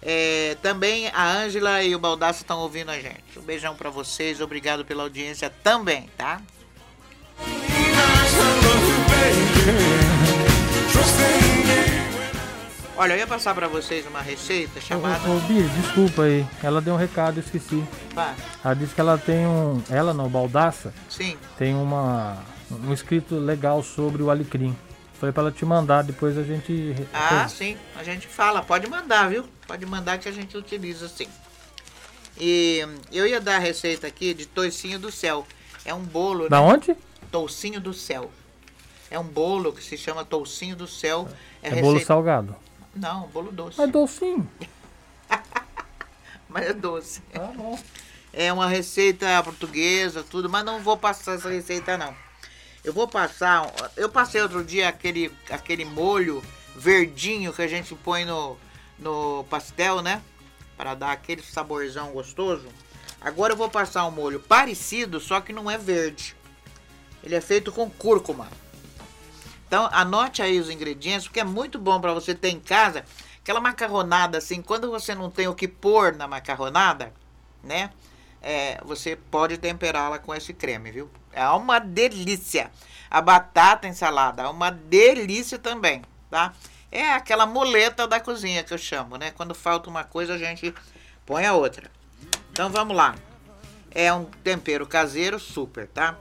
É, 0.00 0.56
também 0.62 1.08
a 1.08 1.22
Ângela 1.30 1.82
e 1.82 1.94
o 1.94 1.98
Baldaço 1.98 2.40
estão 2.40 2.60
ouvindo 2.60 2.90
a 2.90 2.98
gente. 2.98 3.38
Um 3.38 3.42
beijão 3.42 3.76
pra 3.76 3.90
vocês, 3.90 4.40
obrigado 4.40 4.82
pela 4.82 5.02
audiência 5.02 5.50
também, 5.62 6.08
tá? 6.16 6.40
Olha, 13.00 13.14
eu 13.14 13.18
ia 13.20 13.26
passar 13.26 13.54
pra 13.54 13.66
vocês 13.66 14.06
uma 14.06 14.20
receita 14.20 14.78
chamada. 14.78 15.26
Ô, 15.26 15.38
ô, 15.38 15.40
Bia, 15.40 15.66
desculpa 15.68 16.24
aí. 16.24 16.46
Ela 16.62 16.82
deu 16.82 16.92
um 16.92 16.98
recado, 16.98 17.38
eu 17.38 17.42
esqueci. 17.42 17.82
Vá. 18.12 18.34
Ela 18.62 18.74
disse 18.74 18.94
que 18.94 19.00
ela 19.00 19.16
tem 19.16 19.46
um. 19.46 19.82
Ela 19.88 20.12
não, 20.12 20.28
Baldaça, 20.28 20.92
Sim. 21.08 21.38
tem 21.56 21.74
uma, 21.74 22.36
um 22.70 22.92
escrito 22.92 23.36
legal 23.36 23.82
sobre 23.82 24.22
o 24.22 24.28
alecrim. 24.28 24.76
Falei 25.14 25.32
pra 25.32 25.44
ela 25.44 25.50
te 25.50 25.64
mandar, 25.64 26.02
depois 26.02 26.36
a 26.36 26.42
gente. 26.42 26.94
Ah, 27.10 27.48
sim, 27.48 27.74
a 27.96 28.04
gente 28.04 28.26
fala, 28.26 28.60
pode 28.60 28.86
mandar, 28.86 29.30
viu? 29.30 29.46
Pode 29.66 29.86
mandar 29.86 30.18
que 30.18 30.28
a 30.28 30.32
gente 30.32 30.54
utiliza 30.54 31.08
sim. 31.08 31.26
E 32.38 32.86
eu 33.10 33.26
ia 33.26 33.40
dar 33.40 33.56
a 33.56 33.60
receita 33.60 34.06
aqui 34.06 34.34
de 34.34 34.44
toicinho 34.44 34.98
do 34.98 35.10
céu. 35.10 35.46
É 35.86 35.94
um 35.94 36.02
bolo. 36.02 36.50
Da 36.50 36.60
né? 36.60 36.66
onde? 36.66 36.94
Toucinho 37.32 37.80
do 37.80 37.94
céu. 37.94 38.30
É 39.10 39.18
um 39.18 39.24
bolo 39.24 39.72
que 39.72 39.82
se 39.82 39.96
chama 39.96 40.22
toucinho 40.22 40.76
do 40.76 40.86
céu. 40.86 41.26
É, 41.62 41.80
bolo 41.80 41.98
salgado. 42.04 42.54
Não, 42.94 43.28
bolo 43.28 43.52
doce. 43.52 43.80
É 43.80 43.86
docinho. 43.86 44.48
Mas 46.48 46.66
é 46.66 46.72
doce. 46.72 47.20
Tá 47.32 47.46
bom. 47.46 47.78
É 48.32 48.52
uma 48.52 48.68
receita 48.68 49.42
portuguesa, 49.42 50.22
tudo, 50.22 50.48
mas 50.48 50.64
não 50.64 50.80
vou 50.80 50.96
passar 50.96 51.34
essa 51.34 51.48
receita 51.48 51.98
não. 51.98 52.14
Eu 52.84 52.92
vou 52.92 53.08
passar. 53.08 53.72
Eu 53.96 54.08
passei 54.08 54.40
outro 54.40 54.64
dia 54.64 54.88
aquele, 54.88 55.32
aquele 55.50 55.84
molho 55.84 56.42
verdinho 56.76 57.52
que 57.52 57.60
a 57.60 57.66
gente 57.66 57.92
põe 57.96 58.24
no, 58.24 58.56
no 58.98 59.44
pastel, 59.50 60.00
né? 60.00 60.22
Para 60.76 60.94
dar 60.94 61.10
aquele 61.10 61.42
saborzão 61.42 62.12
gostoso. 62.12 62.68
Agora 63.20 63.52
eu 63.52 63.56
vou 63.56 63.68
passar 63.68 64.06
um 64.06 64.10
molho 64.12 64.40
parecido, 64.40 65.20
só 65.20 65.40
que 65.40 65.52
não 65.52 65.70
é 65.70 65.76
verde. 65.76 66.36
Ele 67.22 67.34
é 67.34 67.40
feito 67.40 67.70
com 67.70 67.90
cúrcuma. 67.90 68.48
Então 69.70 69.88
anote 69.92 70.42
aí 70.42 70.58
os 70.58 70.68
ingredientes, 70.68 71.28
porque 71.28 71.38
é 71.38 71.44
muito 71.44 71.78
bom 71.78 72.00
para 72.00 72.12
você 72.12 72.34
ter 72.34 72.48
em 72.48 72.58
casa 72.58 73.04
aquela 73.40 73.60
macarronada 73.60 74.36
assim. 74.36 74.60
Quando 74.60 74.90
você 74.90 75.14
não 75.14 75.30
tem 75.30 75.46
o 75.46 75.54
que 75.54 75.68
pôr 75.68 76.12
na 76.16 76.26
macarronada, 76.26 77.12
né? 77.62 77.90
É, 78.42 78.80
você 78.84 79.14
pode 79.14 79.58
temperá-la 79.58 80.18
com 80.18 80.34
esse 80.34 80.52
creme, 80.52 80.90
viu? 80.90 81.08
É 81.32 81.48
uma 81.50 81.78
delícia. 81.78 82.68
A 83.08 83.20
batata 83.20 83.86
ensalada 83.86 84.42
é 84.42 84.48
uma 84.48 84.72
delícia 84.72 85.56
também, 85.56 86.02
tá? 86.28 86.52
É 86.90 87.12
aquela 87.12 87.46
muleta 87.46 88.08
da 88.08 88.18
cozinha 88.18 88.64
que 88.64 88.74
eu 88.74 88.78
chamo, 88.78 89.16
né? 89.16 89.30
Quando 89.30 89.54
falta 89.54 89.88
uma 89.88 90.02
coisa, 90.02 90.34
a 90.34 90.38
gente 90.38 90.74
põe 91.24 91.46
a 91.46 91.54
outra. 91.54 91.88
Então 92.50 92.70
vamos 92.70 92.96
lá. 92.96 93.14
É 93.92 94.12
um 94.12 94.24
tempero 94.24 94.84
caseiro 94.84 95.38
super, 95.38 95.86
tá? 95.86 96.16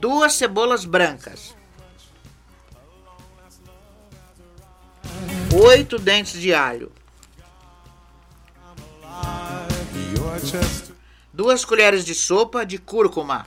Duas 0.00 0.32
cebolas 0.32 0.84
brancas. 0.84 1.54
Oito 5.54 5.98
dentes 5.98 6.40
de 6.40 6.52
alho. 6.52 6.90
Duas 11.32 11.64
colheres 11.64 12.04
de 12.04 12.12
sopa 12.12 12.66
de 12.66 12.76
cúrcuma. 12.76 13.46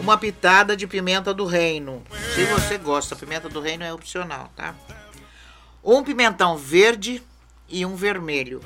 Uma 0.00 0.16
pitada 0.16 0.74
de 0.74 0.86
pimenta 0.86 1.34
do 1.34 1.44
reino. 1.44 2.02
Se 2.34 2.44
você 2.46 2.78
gosta, 2.78 3.14
pimenta 3.14 3.50
do 3.50 3.60
reino 3.60 3.84
é 3.84 3.92
opcional, 3.92 4.50
tá? 4.56 4.74
Um 5.84 6.02
pimentão 6.02 6.56
verde 6.56 7.22
e 7.68 7.84
um 7.84 7.94
vermelho. 7.94 8.60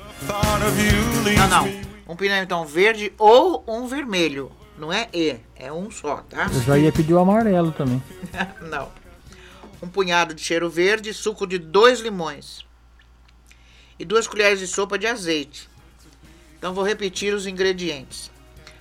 Não, 1.35 1.49
não. 1.49 1.87
Um 2.07 2.15
pimentão 2.15 2.65
verde 2.65 3.11
ou 3.17 3.65
um 3.67 3.85
vermelho. 3.85 4.49
Não 4.77 4.93
é 4.93 5.09
E, 5.13 5.35
é 5.57 5.73
um 5.73 5.91
só, 5.91 6.17
tá? 6.29 6.49
Eu 6.53 6.61
já 6.61 6.77
ia 6.77 6.91
pedir 6.91 7.13
o 7.13 7.19
amarelo 7.19 7.71
também. 7.71 8.01
Não. 8.61 9.06
Um 9.81 9.87
punhado 9.87 10.33
de 10.33 10.41
cheiro 10.41 10.69
verde, 10.69 11.13
suco 11.13 11.45
de 11.45 11.59
dois 11.59 11.99
limões. 11.99 12.65
E 13.99 14.05
duas 14.05 14.27
colheres 14.27 14.59
de 14.59 14.67
sopa 14.67 14.97
de 14.97 15.05
azeite. 15.05 15.69
Então 16.57 16.73
vou 16.73 16.83
repetir 16.83 17.33
os 17.33 17.45
ingredientes. 17.45 18.31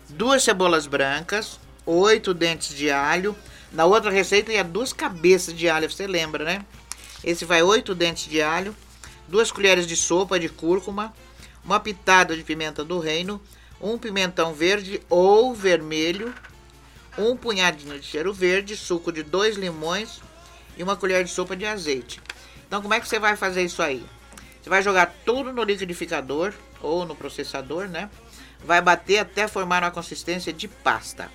Duas 0.09 0.43
cebolas 0.43 0.87
brancas, 0.87 1.61
oito 1.85 2.33
dentes 2.33 2.75
de 2.75 2.91
alho. 2.91 3.37
Na 3.73 3.85
outra 3.85 4.11
receita 4.11 4.53
ia 4.53 4.65
duas 4.65 4.93
cabeças 4.93 5.53
de 5.53 5.69
alho, 5.69 5.91
você 5.91 6.07
lembra, 6.07 6.45
né? 6.45 6.65
Esse 7.23 7.45
vai 7.45 7.63
oito 7.63 7.95
dentes 7.95 8.31
de 8.31 8.41
alho, 8.41 8.75
duas 9.29 9.51
colheres 9.51 9.87
de 9.87 9.97
sopa 9.97 10.39
de 10.39 10.49
cúrcuma, 10.49 11.13
uma 11.63 11.81
pitada 11.81 12.35
de 12.35 12.43
pimenta 12.43 12.85
do 12.85 12.99
reino, 12.99 13.43
um 13.81 13.99
pimentão 13.99 14.55
verde 14.55 15.03
ou 15.11 15.55
vermelho, 15.55 16.33
um 17.19 17.37
punhadinho 17.37 17.99
de 17.99 18.07
cheiro 18.07 18.33
verde, 18.33 18.77
suco 18.77 19.13
de 19.13 19.23
dois 19.23 19.57
limões 19.57 20.21
e 20.77 20.83
uma 20.83 20.97
colher 20.97 21.25
de 21.25 21.31
sopa 21.31 21.57
de 21.57 21.65
azeite. 21.67 22.21
Então, 22.67 22.83
como 22.83 22.95
é 22.95 23.01
que 23.01 23.09
você 23.09 23.19
vai 23.19 23.37
fazer 23.37 23.63
isso 23.63 23.83
aí? 23.83 24.05
Você 24.63 24.69
vai 24.69 24.83
jogar 24.83 25.15
tudo 25.25 25.53
no 25.53 25.63
liquidificador 25.63 26.53
ou 26.81 27.07
no 27.07 27.15
processador, 27.15 27.89
né? 27.89 28.11
Vai 28.65 28.83
bater 28.83 29.19
até 29.19 29.47
formar 29.47 29.83
uma 29.83 29.91
consistência 29.91 30.53
de 30.53 30.67
pasta. 30.67 31.31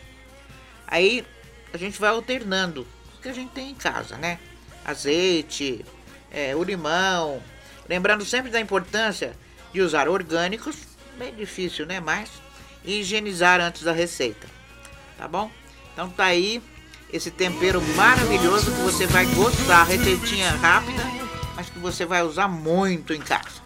Aí 0.88 1.26
a 1.74 1.78
gente 1.78 2.00
vai 2.00 2.10
alternando 2.10 2.86
o 3.18 3.22
que 3.22 3.30
a 3.30 3.34
gente 3.34 3.52
tem 3.52 3.72
em 3.72 3.76
casa, 3.76 4.18
né? 4.18 4.38
Azeite, 4.84 5.86
é, 6.30 6.56
o 6.56 6.64
limão. 6.64 7.42
Lembrando 7.88 8.26
sempre 8.26 8.52
da 8.52 8.60
importância 8.60 9.36
de 9.72 9.82
usar 9.82 10.10
orgânicos, 10.10 10.76
bem 11.18 11.34
difícil, 11.34 11.86
né? 11.86 12.00
Mas 12.00 12.30
e 12.84 13.00
higienizar 13.00 13.62
antes 13.62 13.84
da 13.84 13.92
receita, 13.92 14.48
tá 15.18 15.28
bom? 15.28 15.52
Então 15.94 16.10
tá 16.10 16.26
aí 16.26 16.62
esse 17.12 17.30
tempero 17.30 17.82
maravilhoso 17.96 18.72
que 18.72 18.82
você 18.82 19.06
vai 19.08 19.26
gostar, 19.28 19.84
receitinha 19.84 20.52
rápida, 20.52 21.04
mas 21.56 21.70
que 21.70 21.80
você 21.80 22.06
vai 22.06 22.24
usar 22.24 22.48
muito 22.48 23.14
em 23.14 23.20
casa. 23.20 23.62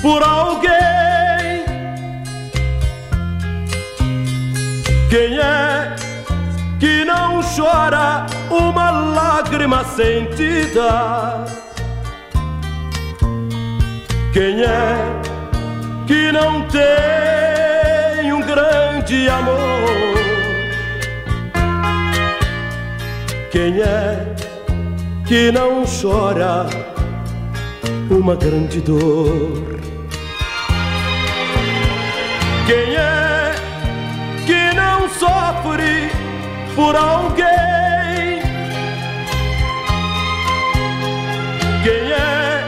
Por 0.00 0.22
alguém? 0.22 1.64
Quem 5.10 5.38
é 5.38 5.96
que 6.78 7.04
não 7.04 7.40
chora 7.42 8.26
uma 8.50 8.90
lágrima 8.90 9.84
sentida? 9.84 11.44
Quem 14.32 14.62
é 14.62 14.94
que 16.06 16.30
não 16.32 16.66
tem 16.68 18.32
um 18.32 18.40
grande 18.42 19.28
amor? 19.28 19.58
Quem 23.50 23.80
é 23.80 24.34
que 25.26 25.50
não 25.50 25.84
chora 25.84 26.66
uma 28.10 28.34
grande 28.34 28.80
dor. 28.80 29.78
Quem 32.66 32.96
é 32.96 33.54
que 34.46 34.76
não 34.76 35.08
sofre 35.08 36.10
por 36.74 36.96
alguém? 36.96 37.46
Quem 41.82 42.12
é 42.12 42.64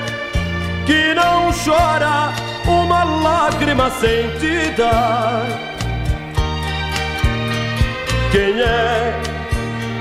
que 0.87 1.15
não 1.15 1.51
chora 1.53 2.33
uma 2.67 3.05
lágrima 3.05 3.91
sentida. 3.91 4.91
Quem 8.31 8.61
é 8.61 9.21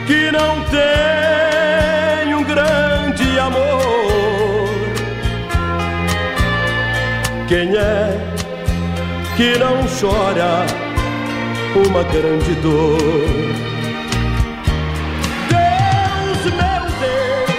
que 0.05 0.31
não 0.31 0.63
tem 0.65 2.35
um 2.35 2.43
grande 2.43 3.39
amor? 3.39 3.88
Quem 7.49 7.75
é 7.75 8.15
que 9.35 9.57
não 9.57 9.83
chora 9.99 10.65
uma 11.75 12.03
grande 12.03 12.53
dor? 12.61 12.95
Deus, 15.49 16.45
meu 16.45 16.83
Deus, 17.01 17.49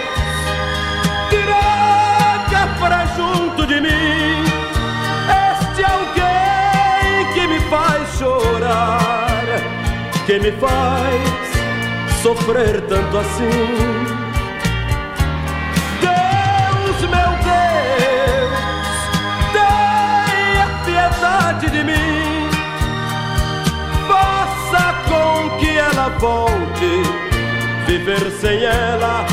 traga 1.44 2.62
pra 2.78 3.04
junto 3.16 3.66
de 3.66 3.80
mim 3.80 4.44
este 5.58 5.82
alguém 5.82 7.26
que 7.34 7.42
me 7.48 7.58
faz 7.68 8.16
chorar, 8.16 9.44
que 10.24 10.38
me 10.38 10.52
faz 10.52 11.50
sofrer 12.22 12.80
tanto 12.82 13.18
assim. 13.18 14.29
Volte, 26.18 27.02
viver 27.86 28.30
sem 28.40 28.64
ela 28.64 29.26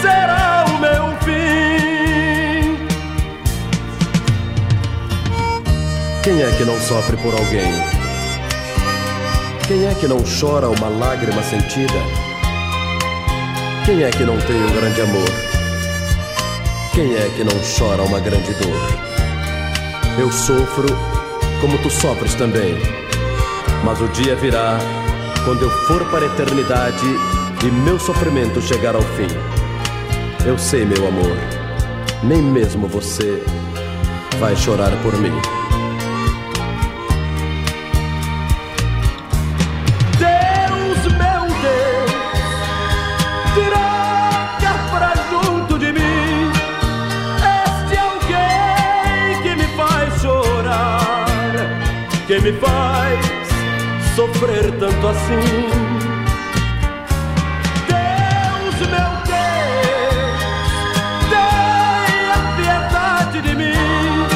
será 0.00 0.64
o 0.68 0.78
meu 0.78 1.16
fim. 1.20 2.76
Quem 6.22 6.42
é 6.42 6.50
que 6.56 6.64
não 6.64 6.78
sofre 6.80 7.16
por 7.18 7.32
alguém? 7.34 7.72
Quem 9.66 9.86
é 9.86 9.94
que 9.94 10.06
não 10.06 10.22
chora 10.22 10.68
uma 10.68 10.88
lágrima 10.88 11.42
sentida? 11.42 12.00
Quem 13.84 14.02
é 14.02 14.10
que 14.10 14.24
não 14.24 14.38
tem 14.40 14.56
um 14.56 14.72
grande 14.72 15.00
amor? 15.00 15.28
Quem 16.92 17.14
é 17.14 17.30
que 17.36 17.44
não 17.44 17.54
chora 17.78 18.02
uma 18.02 18.20
grande 18.20 18.52
dor? 18.54 19.14
Eu 20.18 20.30
sofro 20.30 20.86
como 21.60 21.78
tu 21.78 21.90
sofres 21.90 22.34
também. 22.34 22.78
Mas 23.82 24.00
o 24.00 24.08
dia 24.08 24.36
virá 24.36 24.78
quando 25.44 25.62
eu 25.62 25.70
for 25.70 26.04
para 26.10 26.24
a 26.24 26.26
eternidade 26.26 27.04
e 27.64 27.70
meu 27.70 27.98
sofrimento 27.98 28.62
chegar 28.62 28.94
ao 28.94 29.02
fim. 29.02 29.28
Eu 30.46 30.58
sei, 30.58 30.84
meu 30.84 31.06
amor, 31.06 31.36
nem 32.22 32.42
mesmo 32.42 32.88
você 32.88 33.42
vai 34.38 34.56
chorar 34.56 34.90
por 35.02 35.14
mim. 35.18 35.63
Sofrer 54.34 54.70
tanto 54.78 55.08
assim. 55.08 55.70
Deus, 57.88 58.76
meu 58.90 59.10
Deus, 59.30 60.38
tenha 61.30 62.36
piedade 62.56 63.42
de 63.42 63.54
mim, 63.54 64.26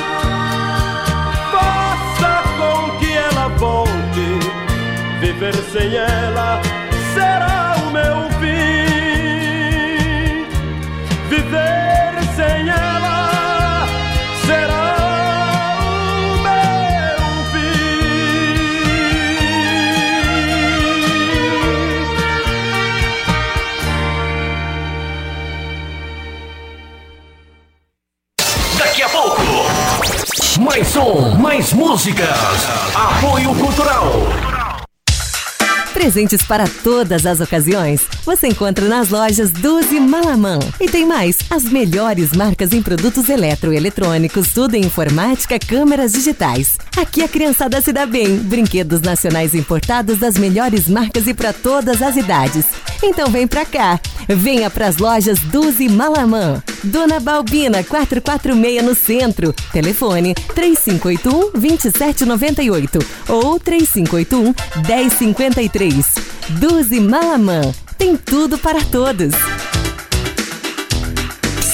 faça 1.52 2.42
com 2.58 2.98
que 2.98 3.12
ela 3.12 3.48
volte. 3.48 3.88
Viver 5.20 5.54
sem 5.72 5.96
ela 5.96 6.60
mais 31.48 31.72
músicas. 31.72 32.28
Apoio 32.94 33.54
Cultural. 33.54 34.04
Presentes 35.94 36.42
para 36.42 36.68
todas 36.84 37.24
as 37.24 37.40
ocasiões. 37.40 38.06
Você 38.28 38.46
encontra 38.46 38.86
nas 38.86 39.08
lojas 39.08 39.50
Duzi 39.50 39.98
Malamã. 39.98 40.58
E 40.78 40.86
tem 40.86 41.06
mais, 41.06 41.38
as 41.48 41.64
melhores 41.64 42.32
marcas 42.32 42.74
em 42.74 42.82
produtos 42.82 43.30
eletroeletrônicos, 43.30 44.52
tudo 44.52 44.74
em 44.74 44.84
informática, 44.84 45.58
câmeras 45.58 46.12
digitais. 46.12 46.76
Aqui 46.94 47.22
a 47.22 47.28
criançada 47.28 47.80
se 47.80 47.90
dá 47.90 48.04
bem. 48.04 48.36
Brinquedos 48.36 49.00
nacionais 49.00 49.54
importados 49.54 50.18
das 50.18 50.36
melhores 50.36 50.86
marcas 50.88 51.26
e 51.26 51.32
para 51.32 51.54
todas 51.54 52.02
as 52.02 52.16
idades. 52.16 52.66
Então 53.02 53.30
vem 53.30 53.46
pra 53.46 53.64
cá. 53.64 53.98
Venha 54.28 54.68
pras 54.68 54.98
lojas 54.98 55.38
Duzi 55.38 55.88
Malamã. 55.88 56.62
Dona 56.84 57.18
Balbina 57.20 57.82
446 57.82 58.84
no 58.84 58.94
centro. 58.94 59.54
Telefone 59.72 60.34
3581 60.54 61.52
2798 61.58 62.98
ou 63.26 63.58
3581 63.58 64.54
1053. 64.86 66.14
Duzi 66.60 67.00
Malamã. 67.00 67.62
Tem 67.98 68.16
tudo 68.16 68.56
para 68.56 68.80
todos. 68.84 69.34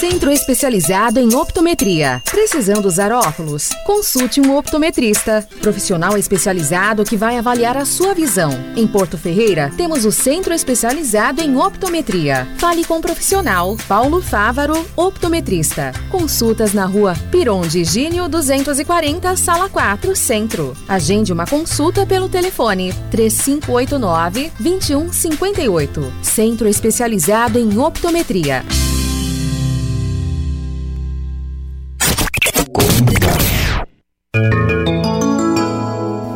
Centro 0.04 0.30
especializado 0.30 1.18
em 1.18 1.34
optometria. 1.34 2.20
Precisando 2.30 2.84
usar 2.84 3.10
óculos? 3.10 3.70
Consulte 3.86 4.38
um 4.38 4.54
optometrista, 4.54 5.48
profissional 5.62 6.18
especializado 6.18 7.04
que 7.04 7.16
vai 7.16 7.38
avaliar 7.38 7.74
a 7.74 7.86
sua 7.86 8.12
visão. 8.12 8.50
Em 8.76 8.86
Porto 8.86 9.16
Ferreira, 9.16 9.72
temos 9.78 10.04
o 10.04 10.12
Centro 10.12 10.52
especializado 10.52 11.40
em 11.40 11.56
optometria. 11.56 12.46
Fale 12.58 12.84
com 12.84 12.98
o 12.98 13.00
profissional 13.00 13.78
Paulo 13.88 14.20
Fávaro, 14.20 14.86
optometrista. 14.94 15.94
Consultas 16.10 16.74
na 16.74 16.84
rua 16.84 17.14
Piron 17.30 17.62
de 17.62 17.82
Gínio 17.82 18.28
240, 18.28 19.34
sala 19.38 19.70
4, 19.70 20.14
Centro. 20.14 20.76
Agende 20.86 21.32
uma 21.32 21.46
consulta 21.46 22.04
pelo 22.04 22.28
telefone 22.28 22.92
3589 23.10 24.52
2158. 24.60 26.12
Centro 26.20 26.68
especializado 26.68 27.58
em 27.58 27.78
optometria. 27.78 28.62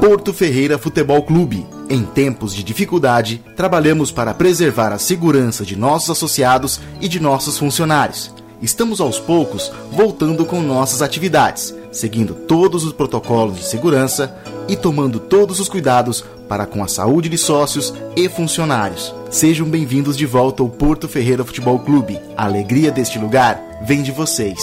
Porto 0.00 0.32
Ferreira 0.32 0.78
Futebol 0.78 1.22
Clube. 1.22 1.66
Em 1.88 2.02
tempos 2.02 2.54
de 2.54 2.62
dificuldade, 2.62 3.42
trabalhamos 3.56 4.10
para 4.10 4.32
preservar 4.32 4.92
a 4.92 4.98
segurança 4.98 5.64
de 5.64 5.76
nossos 5.76 6.10
associados 6.10 6.80
e 7.00 7.08
de 7.08 7.20
nossos 7.20 7.58
funcionários. 7.58 8.34
Estamos 8.60 9.00
aos 9.00 9.18
poucos 9.18 9.70
voltando 9.92 10.44
com 10.44 10.60
nossas 10.60 11.02
atividades, 11.02 11.74
seguindo 11.92 12.34
todos 12.34 12.84
os 12.84 12.92
protocolos 12.92 13.56
de 13.56 13.64
segurança 13.64 14.36
e 14.66 14.76
tomando 14.76 15.20
todos 15.20 15.60
os 15.60 15.68
cuidados 15.68 16.24
para 16.48 16.66
com 16.66 16.82
a 16.82 16.88
saúde 16.88 17.28
de 17.28 17.38
sócios 17.38 17.92
e 18.16 18.28
funcionários. 18.28 19.14
Sejam 19.30 19.68
bem-vindos 19.68 20.16
de 20.16 20.26
volta 20.26 20.62
ao 20.62 20.68
Porto 20.68 21.06
Ferreira 21.06 21.44
Futebol 21.44 21.78
Clube. 21.78 22.18
A 22.36 22.46
alegria 22.46 22.90
deste 22.90 23.18
lugar 23.18 23.62
vem 23.86 24.02
de 24.02 24.10
vocês. 24.10 24.58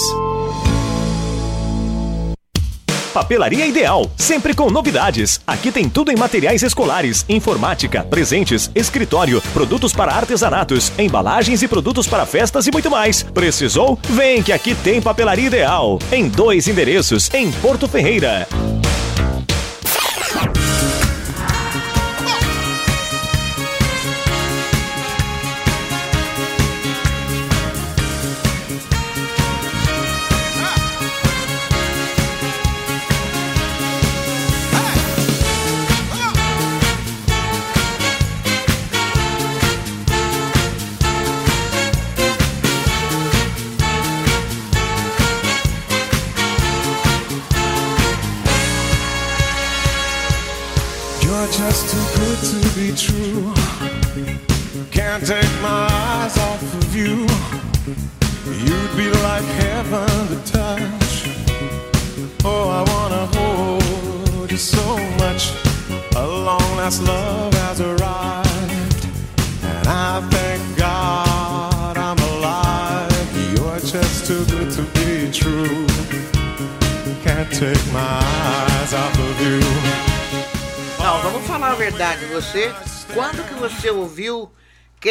Papelaria 3.15 3.65
Ideal, 3.65 4.11
sempre 4.17 4.53
com 4.53 4.69
novidades. 4.69 5.39
Aqui 5.47 5.71
tem 5.71 5.87
tudo 5.87 6.11
em 6.11 6.17
materiais 6.17 6.61
escolares, 6.63 7.23
informática, 7.29 8.03
presentes, 8.03 8.69
escritório, 8.75 9.41
produtos 9.53 9.93
para 9.93 10.11
artesanatos, 10.11 10.91
embalagens 10.99 11.63
e 11.63 11.67
produtos 11.69 12.07
para 12.07 12.25
festas 12.25 12.67
e 12.67 12.71
muito 12.73 12.91
mais. 12.91 13.23
Precisou? 13.23 13.97
Vem 14.09 14.43
que 14.43 14.51
aqui 14.51 14.75
tem 14.75 15.01
Papelaria 15.01 15.47
Ideal. 15.47 15.97
Em 16.11 16.27
dois 16.27 16.67
endereços, 16.67 17.33
em 17.33 17.53
Porto 17.53 17.87
Ferreira. 17.87 18.45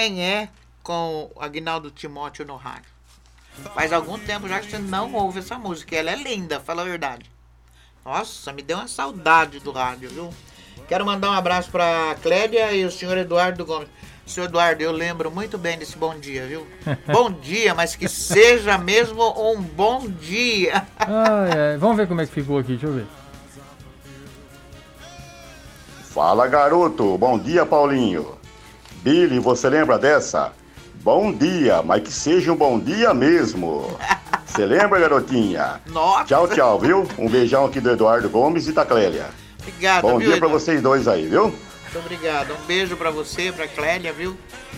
Quem 0.05 0.23
é 0.23 0.51
com 0.83 1.31
o 1.35 1.43
Agnaldo 1.43 1.91
Timóteo 1.91 2.45
no 2.45 2.57
rádio? 2.57 2.93
Faz 3.75 3.91
algum 3.91 4.19
tempo 4.19 4.47
já 4.47 4.61
que 4.61 4.71
você 4.71 4.79
não 4.79 5.15
ouve 5.15 5.39
essa 5.39 5.59
música. 5.59 5.97
Ela 5.97 6.11
é 6.11 6.17
linda, 6.17 6.61
fala 6.61 6.83
a 6.83 6.85
verdade. 6.85 7.25
Nossa, 8.05 8.53
me 8.53 8.61
deu 8.61 8.77
uma 8.77 8.87
saudade 8.87 9.61
do 9.61 9.73
rádio, 9.73 10.11
viu? 10.11 10.31
Quero 10.87 11.07
mandar 11.07 11.31
um 11.31 11.33
abraço 11.33 11.71
pra 11.71 12.15
Clédia 12.21 12.71
e 12.73 12.85
o 12.85 12.91
senhor 12.91 13.17
Eduardo 13.17 13.65
Gomes. 13.65 13.89
Senhor 14.27 14.47
Eduardo, 14.47 14.83
eu 14.83 14.93
lembro 14.93 15.31
muito 15.31 15.57
bem 15.57 15.79
desse 15.79 15.97
bom 15.97 16.19
dia, 16.19 16.47
viu? 16.47 16.67
Bom 17.11 17.31
dia, 17.31 17.75
mas 17.75 17.97
que 17.97 18.09
seja 18.09 18.77
mesmo 18.77 19.23
um 19.53 19.63
bom 19.63 20.09
dia. 20.09 20.87
Ai, 20.99 21.71
ai. 21.73 21.77
Vamos 21.79 21.97
ver 21.97 22.09
como 22.09 22.21
é 22.21 22.27
que 22.27 22.33
ficou 22.33 22.59
aqui, 22.59 22.73
deixa 22.73 22.87
eu 22.87 22.93
ver. 22.93 23.07
Fala 26.11 26.47
garoto, 26.47 27.17
bom 27.19 27.39
dia 27.39 27.67
Paulinho. 27.67 28.44
Billy, 29.05 29.39
você 29.39 29.69
lembra 29.69 29.99
dessa? 29.99 30.53
Bom 31.03 31.31
dia, 31.31 31.83
mas 31.83 32.03
que 32.03 32.11
seja 32.11 32.51
um 32.51 32.57
bom 32.57 32.81
dia 32.81 33.13
mesmo. 33.13 33.95
Você 34.47 34.65
lembra, 34.65 35.01
garotinha? 35.01 35.81
Nossa. 35.87 36.25
Tchau, 36.27 36.47
tchau, 36.47 36.79
viu? 36.79 37.09
Um 37.19 37.29
beijão 37.29 37.65
aqui 37.65 37.81
do 37.81 37.91
Eduardo 37.91 38.29
Gomes 38.31 38.69
e 38.69 38.73
da 38.73 38.87
Clélia. 38.87 39.27
Obrigado, 39.61 40.03
Bom 40.03 40.11
viu, 40.19 40.19
dia 40.21 40.29
pra 40.29 40.47
Eduardo? 40.47 40.61
vocês 40.61 40.81
dois 40.81 41.09
aí, 41.09 41.27
viu? 41.27 41.43
Muito 41.49 41.99
obrigado. 41.99 42.53
Um 42.53 42.65
beijo 42.67 42.97
pra 42.97 43.11
você, 43.11 43.51
pra 43.51 43.67
Clélia, 43.67 44.13
viu? 44.13 44.37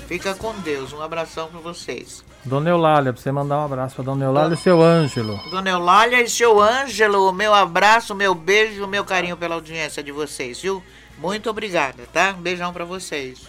Fica 0.09 0.35
com 0.35 0.55
Deus. 0.61 0.95
Um 0.95 1.03
abração 1.03 1.49
pra 1.49 1.61
vocês. 1.61 2.25
Dona 2.43 2.71
Eulália, 2.71 3.13
pra 3.13 3.21
você 3.21 3.31
mandar 3.31 3.59
um 3.59 3.65
abraço 3.67 3.95
pra 3.97 4.05
Dona 4.05 4.25
Eulália 4.25 4.55
e 4.55 4.57
seu 4.57 4.81
Ângelo. 4.83 5.39
Dona 5.51 5.69
Eulália 5.71 6.23
e 6.23 6.29
seu 6.31 6.59
Ângelo, 6.59 7.31
meu 7.33 7.53
abraço, 7.53 8.15
meu 8.15 8.35
beijo, 8.35 8.87
meu 8.87 9.05
carinho 9.05 9.37
pela 9.37 9.57
audiência 9.57 10.03
de 10.03 10.11
vocês, 10.11 10.59
viu? 10.61 10.83
Muito 11.19 11.51
obrigada, 11.51 12.05
tá? 12.13 12.35
Um 12.39 12.41
beijão 12.41 12.73
pra 12.73 12.85
vocês. 12.87 13.41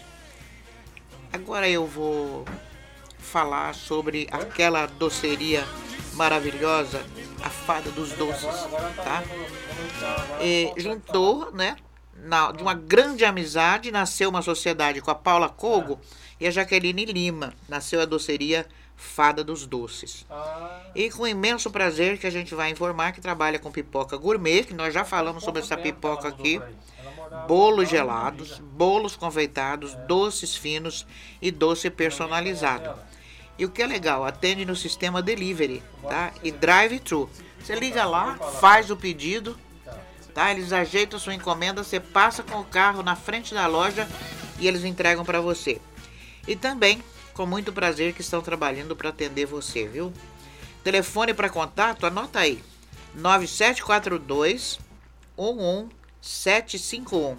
Agora 1.32 1.68
eu 1.70 1.86
vou 1.86 2.46
falar 3.20 3.74
sobre 3.76 4.28
aquela 4.32 4.86
doceria 4.86 5.64
maravilhosa, 6.14 7.04
a 7.44 7.50
fada 7.50 7.92
dos 7.92 8.12
doces, 8.14 8.48
tá? 9.04 9.24
E 10.42 10.74
juntou, 10.78 11.52
né? 11.52 11.76
na- 12.24 12.52
de 12.52 12.64
uma 12.64 12.74
grande 12.74 13.24
amizade, 13.24 13.92
nasceu 13.92 14.30
uma 14.30 14.42
sociedade 14.42 15.00
com 15.02 15.12
a 15.12 15.16
Paula 15.16 15.48
Cogo 15.48 16.00
e 16.40 16.48
a 16.48 16.52
Jaqueline 16.52 17.06
Lima. 17.06 17.54
Nasceu 17.70 18.02
a 18.02 18.06
doceria 18.06 18.66
Fada 18.96 19.44
dos 19.44 19.68
Doces. 19.68 20.26
E 20.96 21.12
com 21.12 21.28
imenso 21.28 21.70
prazer 21.70 22.18
que 22.18 22.26
a 22.26 22.32
gente 22.32 22.56
vai 22.56 22.72
informar 22.72 23.12
que 23.12 23.22
trabalha 23.22 23.60
com 23.60 23.72
pipoca 23.72 24.18
gourmet, 24.18 24.64
que 24.64 24.74
nós 24.74 24.92
já 24.92 25.06
falamos 25.06 25.44
sobre 25.44 25.62
essa 25.62 25.78
pipoca 25.78 26.28
aqui. 26.28 26.60
Bolos 27.46 27.90
gelados, 27.90 28.60
bolos 28.60 29.16
confeitados, 29.16 29.94
doces 30.08 30.56
finos 30.56 31.06
e 31.42 31.52
doce 31.52 31.90
personalizado. 31.90 32.98
E 33.58 33.66
o 33.66 33.70
que 33.70 33.82
é 33.82 33.88
legal, 33.88 34.24
atende 34.24 34.66
no 34.66 34.76
sistema 34.76 35.22
delivery, 35.22 35.84
tá? 36.04 36.32
E 36.44 36.52
drive-thru. 36.52 37.30
Você 37.60 37.76
liga 37.76 38.06
lá, 38.06 38.36
faz 38.60 38.90
o 38.90 38.96
pedido, 38.96 39.58
tá? 40.34 40.52
Eles 40.52 40.72
ajeitam 40.72 41.20
sua 41.20 41.34
encomenda, 41.34 41.84
você 41.84 42.00
passa 42.00 42.44
com 42.44 42.60
o 42.60 42.66
carro 42.66 43.02
na 43.02 43.16
frente 43.16 43.54
da 43.54 43.66
loja 43.66 44.08
e 44.60 44.68
eles 44.68 44.84
entregam 44.84 45.26
para 45.26 45.42
você. 45.42 45.82
E 46.48 46.56
também, 46.56 47.04
com 47.34 47.46
muito 47.46 47.74
prazer 47.74 48.14
que 48.14 48.22
estão 48.22 48.42
trabalhando 48.42 48.96
para 48.96 49.10
atender 49.10 49.46
você, 49.46 49.88
viu? 49.88 50.14
Telefone 50.84 51.34
para 51.34 51.50
contato, 51.50 52.06
anota 52.06 52.40
aí. 52.40 52.64
9742 53.16 54.80
11751. 56.22 57.38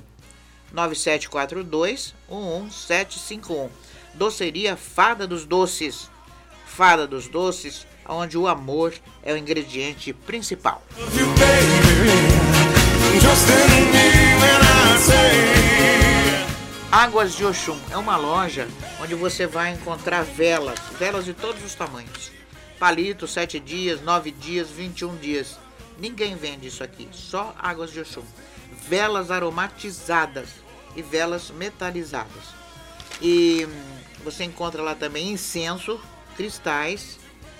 9742 0.72 2.14
11751. 2.28 3.70
Doceria 4.14 4.76
Fada 4.76 5.26
dos 5.26 5.44
Doces. 5.44 6.10
Fada 6.66 7.06
dos 7.06 7.28
Doces, 7.28 7.86
onde 8.08 8.38
o 8.38 8.46
amor 8.46 8.94
é 9.22 9.32
o 9.32 9.36
ingrediente 9.36 10.12
principal. 10.12 10.82
Águas 16.90 17.34
de 17.34 17.44
Oxum 17.44 17.78
é 17.90 17.96
uma 17.96 18.16
loja 18.16 18.66
onde 19.00 19.14
você 19.14 19.46
vai 19.46 19.72
encontrar 19.72 20.22
velas, 20.22 20.78
velas 20.98 21.24
de 21.24 21.34
todos 21.34 21.62
os 21.62 21.74
tamanhos. 21.74 22.32
Palito, 22.78 23.26
7 23.26 23.60
dias, 23.60 24.00
9 24.00 24.30
dias, 24.30 24.70
21 24.70 25.16
dias. 25.16 25.58
Ninguém 25.98 26.36
vende 26.36 26.68
isso 26.68 26.82
aqui, 26.82 27.08
só 27.12 27.54
Águas 27.58 27.92
de 27.92 28.00
Oxum. 28.00 28.24
Velas 28.86 29.30
aromatizadas 29.30 30.48
e 30.94 31.02
velas 31.02 31.50
metalizadas. 31.50 32.58
E 33.20 33.66
hum, 33.66 33.98
você 34.24 34.44
encontra 34.44 34.82
lá 34.82 34.94
também 34.94 35.30
incenso, 35.30 36.00
cristais, 36.36 37.18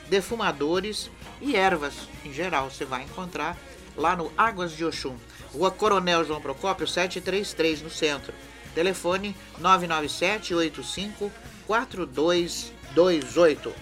defumadores 0.09 1.11
e 1.41 1.57
ervas 1.57 1.95
em 2.25 2.33
geral. 2.33 2.71
Você 2.71 2.85
vai 2.85 3.03
encontrar 3.03 3.57
lá 3.97 4.15
no 4.17 4.33
Águas 4.37 4.77
de 4.77 4.85
Oxum. 4.85 5.17
Rua 5.53 5.71
Coronel 5.71 6.25
João 6.25 6.41
Procópio, 6.41 6.87
733 6.87 7.83
no 7.83 7.91
centro. 7.91 8.33
Telefone 8.75 9.37
997 9.59 10.55
85 10.55 11.31
4228. 11.67 13.75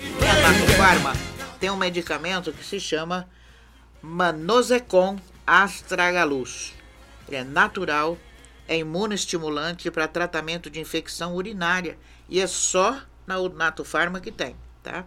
E 0.00 0.26
a 0.26 0.34
Nato 0.34 0.66
Pharma 0.76 1.12
tem 1.58 1.70
um 1.70 1.76
medicamento 1.76 2.52
que 2.52 2.64
se 2.64 2.80
chama 2.80 3.28
Manosecon 4.00 5.18
Astragalus. 5.50 6.72
É 7.28 7.42
natural, 7.42 8.16
é 8.68 8.78
imunoestimulante 8.78 9.90
para 9.90 10.06
tratamento 10.06 10.70
de 10.70 10.78
infecção 10.78 11.34
urinária 11.34 11.98
e 12.28 12.38
é 12.38 12.46
só 12.46 13.02
na 13.26 13.36
Nato 13.48 13.84
Pharma 13.84 14.20
que 14.20 14.30
tem, 14.30 14.54
tá? 14.80 15.04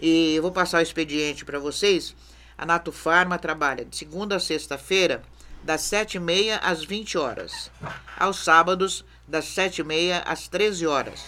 E 0.00 0.34
eu 0.34 0.42
vou 0.42 0.50
passar 0.50 0.78
o 0.78 0.82
expediente 0.82 1.44
para 1.44 1.60
vocês. 1.60 2.16
A 2.56 2.66
Nato 2.66 2.90
Pharma 2.90 3.38
trabalha 3.38 3.84
de 3.84 3.96
segunda 3.96 4.34
a 4.34 4.40
sexta-feira, 4.40 5.22
das 5.62 5.82
7h30 5.82 6.58
às 6.60 6.82
20 6.82 7.16
horas. 7.16 7.70
Aos 8.16 8.38
sábados, 8.42 9.04
das 9.28 9.44
7h30 9.44 10.24
às 10.26 10.48
13 10.48 10.88
horas. 10.88 11.22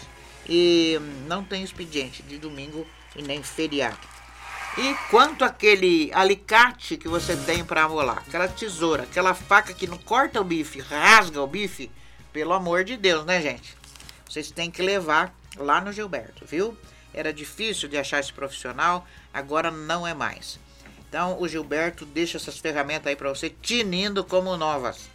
E 0.48 0.98
não 1.28 1.44
tem 1.44 1.62
expediente 1.62 2.20
de 2.24 2.36
domingo 2.36 2.84
e 3.14 3.22
nem 3.22 3.44
feriado. 3.44 4.19
E 4.78 4.94
quanto 5.10 5.44
aquele 5.44 6.10
alicate 6.14 6.96
que 6.96 7.08
você 7.08 7.36
tem 7.36 7.64
para 7.64 7.84
amolar, 7.84 8.18
aquela 8.18 8.46
tesoura, 8.46 9.02
aquela 9.02 9.34
faca 9.34 9.74
que 9.74 9.86
não 9.86 9.98
corta 9.98 10.40
o 10.40 10.44
bife, 10.44 10.80
rasga 10.80 11.42
o 11.42 11.46
bife, 11.46 11.90
pelo 12.32 12.52
amor 12.52 12.84
de 12.84 12.96
Deus, 12.96 13.24
né, 13.24 13.42
gente? 13.42 13.76
Vocês 14.28 14.50
têm 14.50 14.70
que 14.70 14.80
levar 14.80 15.34
lá 15.56 15.80
no 15.80 15.92
Gilberto, 15.92 16.46
viu? 16.46 16.76
Era 17.12 17.32
difícil 17.32 17.88
de 17.88 17.98
achar 17.98 18.20
esse 18.20 18.32
profissional, 18.32 19.04
agora 19.34 19.70
não 19.70 20.06
é 20.06 20.14
mais. 20.14 20.60
Então 21.08 21.40
o 21.40 21.48
Gilberto 21.48 22.06
deixa 22.06 22.36
essas 22.36 22.58
ferramentas 22.58 23.08
aí 23.08 23.16
para 23.16 23.28
você 23.28 23.50
tinindo 23.50 24.22
como 24.22 24.56
novas. 24.56 25.10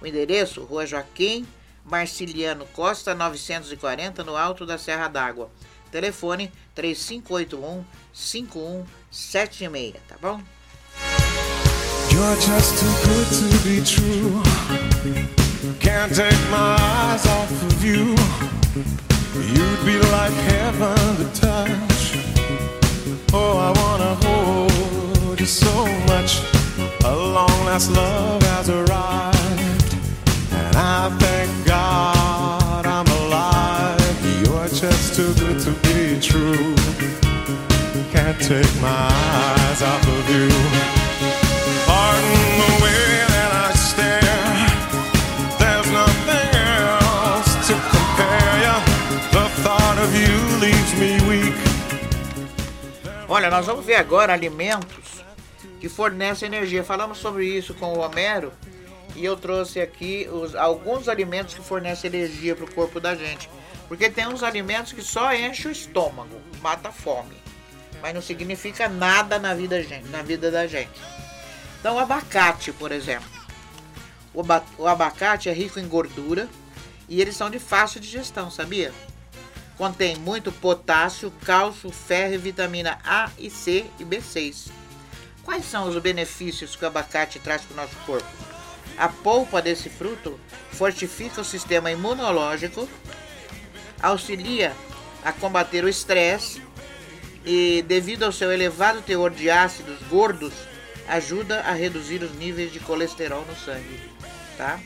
O 0.00 0.06
endereço, 0.06 0.64
Rua 0.64 0.84
Joaquim 0.84 1.46
Marciliano 1.86 2.66
Costa 2.66 3.14
940, 3.14 4.24
no 4.24 4.36
alto 4.36 4.66
da 4.66 4.76
Serra 4.76 5.06
d'Água. 5.06 5.48
Telefone 5.96 6.52
3581 6.74 7.86
5176, 8.12 9.98
tá 10.06 10.16
bom? 10.20 10.42
You're 12.10 12.36
just 12.36 12.78
too 12.78 12.92
good 13.06 13.28
to 13.32 13.48
be 13.64 13.80
true. 13.80 14.42
Can't 15.80 16.14
take 16.14 16.50
my 16.50 16.76
eyes 16.78 17.26
off 17.26 17.50
of 17.50 17.82
you. 17.82 18.14
You'd 19.56 19.84
be 19.86 19.96
like 20.12 20.34
heaven 20.52 21.16
to 21.16 21.24
touch. 21.40 22.18
Oh, 23.32 23.56
I 23.56 23.72
wanna 23.80 24.14
hold 24.26 25.40
you 25.40 25.46
so 25.46 25.86
much. 26.08 26.42
A 27.06 27.16
long 27.16 27.64
last 27.64 27.90
love 27.90 28.42
has 28.42 28.68
arrived. 28.68 29.96
And 30.52 30.76
I 30.76 31.08
thank 31.18 31.45
take 38.46 38.80
my 38.80 38.86
eyes 38.86 39.82
off 39.82 40.06
of 40.06 40.30
you. 40.30 40.48
Olha, 53.28 53.50
nós 53.50 53.66
vamos 53.66 53.84
ver 53.84 53.96
agora 53.96 54.32
alimentos 54.32 55.24
que 55.80 55.88
fornecem 55.88 56.46
energia. 56.46 56.84
Falamos 56.84 57.18
sobre 57.18 57.44
isso 57.44 57.74
com 57.74 57.94
o 57.94 57.98
Homero. 57.98 58.52
E 59.16 59.24
eu 59.24 59.36
trouxe 59.36 59.80
aqui 59.80 60.28
os, 60.30 60.54
alguns 60.54 61.08
alimentos 61.08 61.52
que 61.52 61.60
fornecem 61.60 62.08
energia 62.08 62.54
para 62.54 62.64
o 62.64 62.72
corpo 62.72 63.00
da 63.00 63.16
gente. 63.16 63.50
Porque 63.88 64.08
tem 64.08 64.28
uns 64.28 64.44
alimentos 64.44 64.92
que 64.92 65.02
só 65.02 65.34
enchem 65.34 65.70
o 65.70 65.72
estômago, 65.72 66.40
mata 66.62 66.90
a 66.90 66.92
fome. 66.92 67.45
Mas 68.00 68.14
não 68.14 68.22
significa 68.22 68.88
nada 68.88 69.38
na 69.38 69.54
vida, 69.54 69.76
na 70.10 70.22
vida 70.22 70.50
da 70.50 70.66
gente. 70.66 71.00
Então, 71.80 71.96
o 71.96 71.98
abacate, 71.98 72.72
por 72.72 72.92
exemplo. 72.92 73.28
O, 74.34 74.42
o 74.78 74.86
abacate 74.86 75.48
é 75.48 75.52
rico 75.52 75.80
em 75.80 75.88
gordura 75.88 76.48
e 77.08 77.20
eles 77.20 77.36
são 77.36 77.48
de 77.48 77.58
fácil 77.58 78.00
digestão, 78.00 78.50
sabia? 78.50 78.92
Contém 79.76 80.16
muito 80.16 80.50
potássio, 80.50 81.32
cálcio, 81.44 81.90
ferro 81.90 82.34
e 82.34 82.38
vitamina 82.38 82.98
A 83.04 83.30
e 83.38 83.50
C 83.50 83.86
e 83.98 84.04
B6. 84.04 84.70
Quais 85.44 85.64
são 85.64 85.88
os 85.88 85.96
benefícios 85.98 86.74
que 86.74 86.84
o 86.84 86.88
abacate 86.88 87.38
traz 87.38 87.62
para 87.62 87.74
o 87.74 87.76
nosso 87.76 87.96
corpo? 88.04 88.26
A 88.98 89.08
polpa 89.08 89.62
desse 89.62 89.88
fruto 89.88 90.40
fortifica 90.72 91.40
o 91.40 91.44
sistema 91.44 91.90
imunológico, 91.90 92.88
auxilia 94.02 94.74
a 95.22 95.32
combater 95.32 95.84
o 95.84 95.88
estresse 95.88 96.65
e, 97.46 97.82
devido 97.86 98.24
ao 98.24 98.32
seu 98.32 98.52
elevado 98.52 99.00
teor 99.00 99.30
de 99.30 99.48
ácidos 99.48 99.98
gordos, 100.10 100.52
ajuda 101.06 101.60
a 101.60 101.72
reduzir 101.72 102.22
os 102.22 102.34
níveis 102.34 102.72
de 102.72 102.80
colesterol 102.80 103.44
no 103.46 103.54
sangue, 103.54 104.00
tá? 104.58 104.80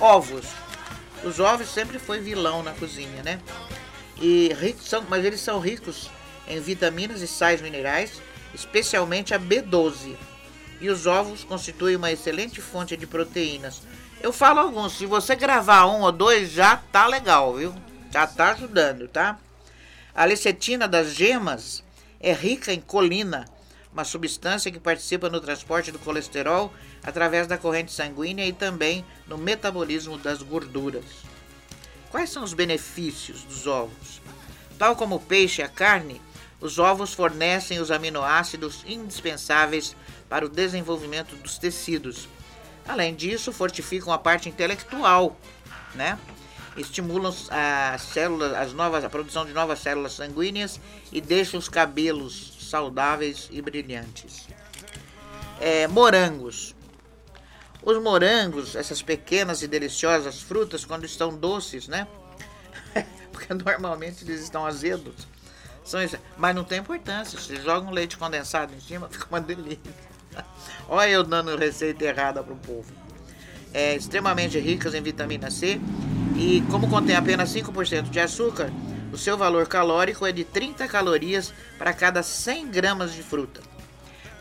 Ovos. 0.00 0.46
Os 1.22 1.38
ovos 1.38 1.68
sempre 1.68 1.98
foi 1.98 2.20
vilão 2.20 2.62
na 2.62 2.72
cozinha, 2.72 3.22
né? 3.22 3.38
E 4.20 4.50
são, 4.80 5.04
mas 5.08 5.24
eles 5.24 5.40
são 5.40 5.60
ricos 5.60 6.10
em 6.48 6.60
vitaminas 6.60 7.20
e 7.20 7.26
sais 7.26 7.60
minerais, 7.60 8.20
especialmente 8.54 9.34
a 9.34 9.38
B12. 9.38 10.16
E 10.80 10.88
os 10.88 11.06
ovos 11.06 11.44
constituem 11.44 11.96
uma 11.96 12.12
excelente 12.12 12.60
fonte 12.60 12.96
de 12.96 13.06
proteínas. 13.06 13.82
Eu 14.22 14.32
falo 14.32 14.60
alguns, 14.60 14.96
se 14.96 15.06
você 15.06 15.36
gravar 15.36 15.86
um 15.86 16.00
ou 16.00 16.12
dois 16.12 16.50
já 16.50 16.76
tá 16.76 17.06
legal, 17.06 17.54
viu? 17.54 17.74
Já 18.10 18.26
tá 18.26 18.52
ajudando, 18.52 19.08
tá? 19.08 19.38
A 20.14 20.24
lecetina 20.24 20.86
das 20.86 21.12
gemas 21.12 21.82
é 22.20 22.32
rica 22.32 22.72
em 22.72 22.80
colina, 22.80 23.46
uma 23.92 24.04
substância 24.04 24.70
que 24.70 24.78
participa 24.78 25.28
no 25.28 25.40
transporte 25.40 25.90
do 25.90 25.98
colesterol 25.98 26.72
através 27.02 27.48
da 27.48 27.58
corrente 27.58 27.90
sanguínea 27.90 28.46
e 28.46 28.52
também 28.52 29.04
no 29.26 29.36
metabolismo 29.36 30.16
das 30.16 30.40
gorduras. 30.40 31.04
Quais 32.12 32.30
são 32.30 32.44
os 32.44 32.54
benefícios 32.54 33.42
dos 33.42 33.66
ovos? 33.66 34.22
Tal 34.78 34.94
como 34.94 35.16
o 35.16 35.20
peixe 35.20 35.62
e 35.62 35.64
a 35.64 35.68
carne, 35.68 36.22
os 36.60 36.78
ovos 36.78 37.12
fornecem 37.12 37.80
os 37.80 37.90
aminoácidos 37.90 38.84
indispensáveis 38.86 39.96
para 40.28 40.46
o 40.46 40.48
desenvolvimento 40.48 41.34
dos 41.34 41.58
tecidos. 41.58 42.28
Além 42.86 43.16
disso, 43.16 43.52
fortificam 43.52 44.12
a 44.12 44.18
parte 44.18 44.48
intelectual, 44.48 45.36
né? 45.96 46.16
Estimulam 46.76 47.32
as 47.50 48.02
células, 48.02 48.52
as 48.52 48.72
novas, 48.72 49.04
a 49.04 49.10
produção 49.10 49.46
de 49.46 49.52
novas 49.52 49.78
células 49.78 50.12
sanguíneas 50.12 50.80
e 51.12 51.20
deixam 51.20 51.58
os 51.58 51.68
cabelos 51.68 52.54
saudáveis 52.68 53.48
e 53.52 53.62
brilhantes. 53.62 54.48
É, 55.60 55.86
morangos. 55.86 56.74
Os 57.82 58.02
morangos, 58.02 58.74
essas 58.74 59.02
pequenas 59.02 59.62
e 59.62 59.68
deliciosas 59.68 60.40
frutas, 60.40 60.84
quando 60.84 61.04
estão 61.04 61.36
doces, 61.36 61.86
né? 61.86 62.08
Porque 63.30 63.52
normalmente 63.54 64.24
eles 64.24 64.40
estão 64.40 64.66
azedos. 64.66 65.28
São 65.84 66.02
isso. 66.02 66.16
Mas 66.36 66.56
não 66.56 66.64
tem 66.64 66.80
importância. 66.80 67.38
Você 67.38 67.56
joga 67.56 67.86
um 67.86 67.92
leite 67.92 68.16
condensado 68.16 68.74
em 68.74 68.80
cima, 68.80 69.06
fica 69.12 69.26
uma 69.30 69.40
delícia. 69.40 69.92
Olha 70.88 71.10
eu 71.10 71.22
dando 71.22 71.56
receita 71.56 72.04
errada 72.04 72.42
pro 72.42 72.56
povo. 72.56 72.92
É 73.72 73.94
extremamente 73.94 74.58
ricas 74.58 74.94
em 74.94 75.02
vitamina 75.02 75.50
C 75.50 75.80
e 76.36 76.62
como 76.70 76.88
contém 76.88 77.14
apenas 77.14 77.54
5% 77.54 78.10
de 78.10 78.18
açúcar, 78.18 78.70
o 79.12 79.16
seu 79.16 79.38
valor 79.38 79.68
calórico 79.68 80.26
é 80.26 80.32
de 80.32 80.42
30 80.42 80.88
calorias 80.88 81.54
para 81.78 81.92
cada 81.92 82.22
100 82.22 82.68
gramas 82.68 83.12
de 83.14 83.22
fruta. 83.22 83.60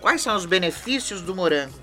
Quais 0.01 0.21
são 0.21 0.35
os 0.35 0.45
benefícios 0.45 1.21
do 1.21 1.35
morango? 1.35 1.79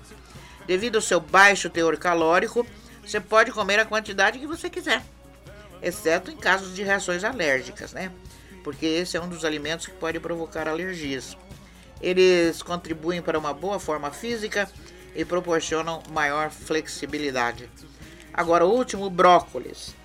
Devido 0.67 0.97
ao 0.97 1.01
seu 1.01 1.19
baixo 1.19 1.69
teor 1.69 1.97
calórico, 1.97 2.67
você 3.05 3.19
pode 3.19 3.51
comer 3.51 3.79
a 3.79 3.85
quantidade 3.85 4.37
que 4.37 4.45
você 4.45 4.69
quiser, 4.69 5.01
exceto 5.81 6.29
em 6.29 6.35
casos 6.35 6.75
de 6.75 6.83
reações 6.83 7.23
alérgicas, 7.23 7.93
né? 7.93 8.11
Porque 8.63 8.85
esse 8.85 9.15
é 9.17 9.21
um 9.21 9.29
dos 9.29 9.45
alimentos 9.45 9.87
que 9.87 9.93
pode 9.93 10.19
provocar 10.19 10.67
alergias. 10.67 11.37
Eles 12.01 12.61
contribuem 12.61 13.21
para 13.21 13.39
uma 13.39 13.53
boa 13.53 13.79
forma 13.79 14.11
física 14.11 14.69
e 15.15 15.23
proporcionam 15.23 16.03
maior 16.11 16.51
flexibilidade. 16.51 17.69
Agora, 18.33 18.65
o 18.65 18.71
último, 18.71 19.09
brócolis. 19.09 19.95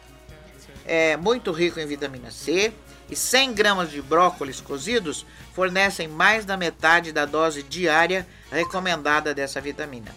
É 0.89 1.17
muito 1.17 1.51
rico 1.51 1.81
em 1.81 1.87
vitamina 1.87 2.31
C 2.31 2.73
e 3.11 3.17
100 3.17 3.55
gramas 3.55 3.91
de 3.91 4.01
brócolis 4.01 4.61
cozidos 4.61 5.27
fornecem 5.53 6.07
mais 6.07 6.45
da 6.45 6.57
metade 6.57 7.13
da 7.13 7.25
dose 7.25 7.65
diária 7.65 8.25
recomendada 8.53 9.35
dessa 9.35 9.61
vitamina. 9.61 10.15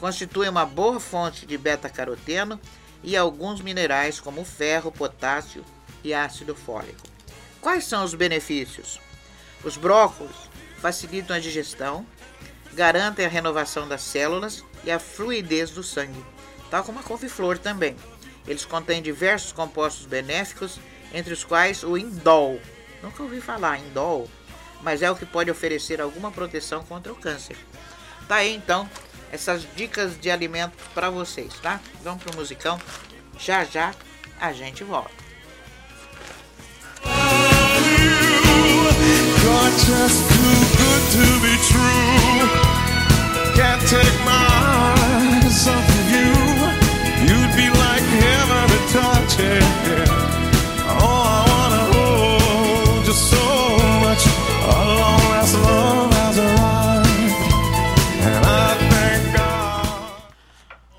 Constitui 0.00 0.48
uma 0.48 0.66
boa 0.66 0.98
fonte 0.98 1.46
de 1.46 1.56
beta-caroteno 1.56 2.60
e 3.02 3.16
alguns 3.16 3.60
minerais 3.60 4.18
como 4.18 4.44
ferro, 4.44 4.90
potássio 4.90 5.64
e 6.02 6.12
ácido 6.12 6.52
fólico. 6.52 7.06
Quais 7.60 7.84
são 7.84 8.02
os 8.02 8.14
benefícios? 8.14 9.00
Os 9.62 9.76
brócolis 9.76 10.34
facilitam 10.80 11.36
a 11.36 11.40
digestão, 11.40 12.04
garantem 12.72 13.24
a 13.24 13.28
renovação 13.28 13.86
das 13.86 14.02
células 14.02 14.64
e 14.82 14.90
a 14.90 14.98
fluidez 14.98 15.70
do 15.70 15.82
sangue, 15.84 16.24
tal 16.70 16.82
como 16.82 16.98
a 16.98 17.02
couve-flor 17.04 17.56
também. 17.58 17.96
Eles 18.48 18.64
contêm 18.64 19.02
diversos 19.02 19.52
compostos 19.52 20.06
benéficos, 20.06 20.80
entre 21.12 21.32
os 21.32 21.44
quais 21.44 21.84
o 21.84 21.96
indol. 21.96 22.60
Nunca 23.02 23.22
ouvi 23.22 23.40
falar 23.40 23.78
indol, 23.78 24.28
mas 24.82 25.02
é 25.02 25.10
o 25.10 25.14
que 25.14 25.26
pode 25.26 25.50
oferecer 25.50 26.00
alguma 26.00 26.32
proteção 26.32 26.82
contra 26.82 27.12
o 27.12 27.16
câncer. 27.16 27.56
Tá 28.26 28.36
aí 28.36 28.54
então 28.54 28.88
essas 29.30 29.66
dicas 29.76 30.18
de 30.18 30.30
alimentos 30.30 30.80
para 30.94 31.10
vocês, 31.10 31.52
tá? 31.60 31.80
Vamos 32.02 32.22
pro 32.22 32.36
musicão. 32.36 32.80
Já 33.38 33.64
já 33.64 33.94
a 34.40 34.52
gente 34.52 34.82
volta. 34.82 35.28
You're 43.90 46.07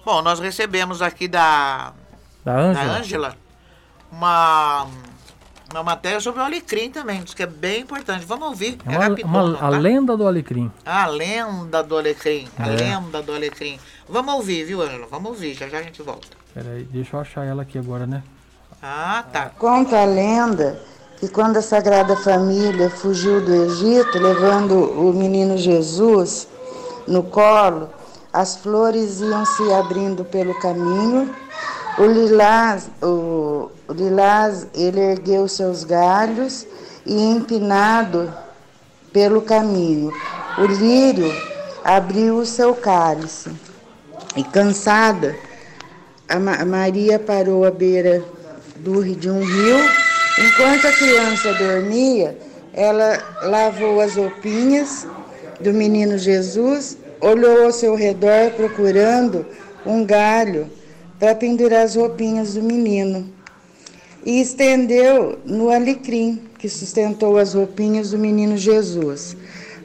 Bom, 0.09 0.23
nós 0.23 0.39
recebemos 0.39 1.03
aqui 1.03 1.27
da 1.27 1.93
Da 2.43 2.57
Ângela? 2.57 3.35
uma, 4.11 4.87
uma 5.71 5.83
matéria 5.83 6.19
sobre 6.19 6.41
o 6.41 6.43
alecrim 6.43 6.89
também, 6.89 7.21
diz 7.21 7.35
que 7.35 7.43
é 7.43 7.45
bem 7.45 7.81
importante. 7.81 8.25
Vamos 8.25 8.47
ouvir. 8.47 8.79
É 8.87 8.95
É 8.95 8.97
uma, 8.97 9.03
rapidão, 9.07 9.29
uma- 9.29 9.43
não, 9.49 9.55
a 9.57 9.59
tá? 9.59 9.69
lenda 9.69 10.17
do 10.17 10.25
alecrim. 10.27 10.71
A 10.83 11.05
lenda 11.05 11.83
do 11.83 11.95
alecrim. 11.95 12.47
A 12.57 12.67
É. 12.69 12.75
lenda 12.75 13.21
do 13.21 13.31
alecrim. 13.35 13.79
Vamos 14.09 14.33
ouvir, 14.33 14.63
viu, 14.63 14.81
Ângela? 14.81 15.05
Vamos 15.11 15.29
ouvir, 15.29 15.53
já 15.53 15.69
já 15.69 15.77
a 15.77 15.83
gente 15.83 16.01
volta. 16.01 16.27
Peraí, 16.55 16.85
deixa 16.85 17.15
eu 17.15 17.19
achar 17.21 17.45
ela 17.45 17.61
aqui 17.61 17.77
agora, 17.77 18.07
né? 18.07 18.23
Ah, 18.81 19.23
tá. 19.31 19.51
Conta 19.59 20.01
a 20.01 20.05
lenda 20.05 20.81
que 21.19 21.27
quando 21.27 21.57
a 21.57 21.61
Sagrada 21.61 22.15
Família 22.15 22.89
fugiu 22.89 23.45
do 23.45 23.53
Egito, 23.53 24.17
levando 24.17 24.73
o 24.73 25.13
menino 25.13 25.55
Jesus 25.55 26.47
no 27.07 27.21
colo, 27.21 27.91
as 28.31 28.55
flores 28.57 29.19
iam 29.21 29.45
se 29.45 29.73
abrindo 29.73 30.23
pelo 30.23 30.53
caminho. 30.59 31.33
O 31.97 32.05
lilás, 32.05 32.89
o, 33.01 33.71
o 33.87 33.93
lilás 33.93 34.67
ele 34.73 34.99
ergueu 34.99 35.47
seus 35.47 35.83
galhos 35.83 36.65
e 37.05 37.13
empinado 37.13 38.33
pelo 39.11 39.41
caminho. 39.41 40.13
O 40.57 40.65
lírio 40.65 41.33
abriu 41.83 42.37
o 42.37 42.45
seu 42.45 42.73
cálice. 42.75 43.49
E 44.35 44.43
cansada, 44.43 45.35
a 46.27 46.39
Ma- 46.39 46.63
Maria 46.63 47.17
parou 47.17 47.65
à 47.65 47.71
beira 47.71 48.23
do, 48.77 49.03
de 49.03 49.29
um 49.29 49.39
rio. 49.43 49.77
Enquanto 50.37 50.87
a 50.87 50.91
criança 50.93 51.53
dormia, 51.55 52.37
ela 52.73 53.17
lavou 53.41 53.99
as 53.99 54.15
roupinhas 54.15 55.07
do 55.59 55.73
menino 55.73 56.17
Jesus, 56.17 56.97
olhou 57.21 57.65
ao 57.65 57.71
seu 57.71 57.95
redor 57.95 58.51
procurando 58.51 59.45
um 59.85 60.05
galho 60.05 60.69
para 61.19 61.35
pendurar 61.35 61.83
as 61.83 61.95
roupinhas 61.95 62.53
do 62.53 62.63
menino. 62.63 63.37
e 64.25 64.41
estendeu 64.41 65.39
no 65.45 65.69
alecrim 65.69 66.41
que 66.57 66.67
sustentou 66.67 67.37
as 67.37 67.53
roupinhas 67.53 68.11
do 68.11 68.17
menino 68.17 68.57
Jesus. 68.57 69.35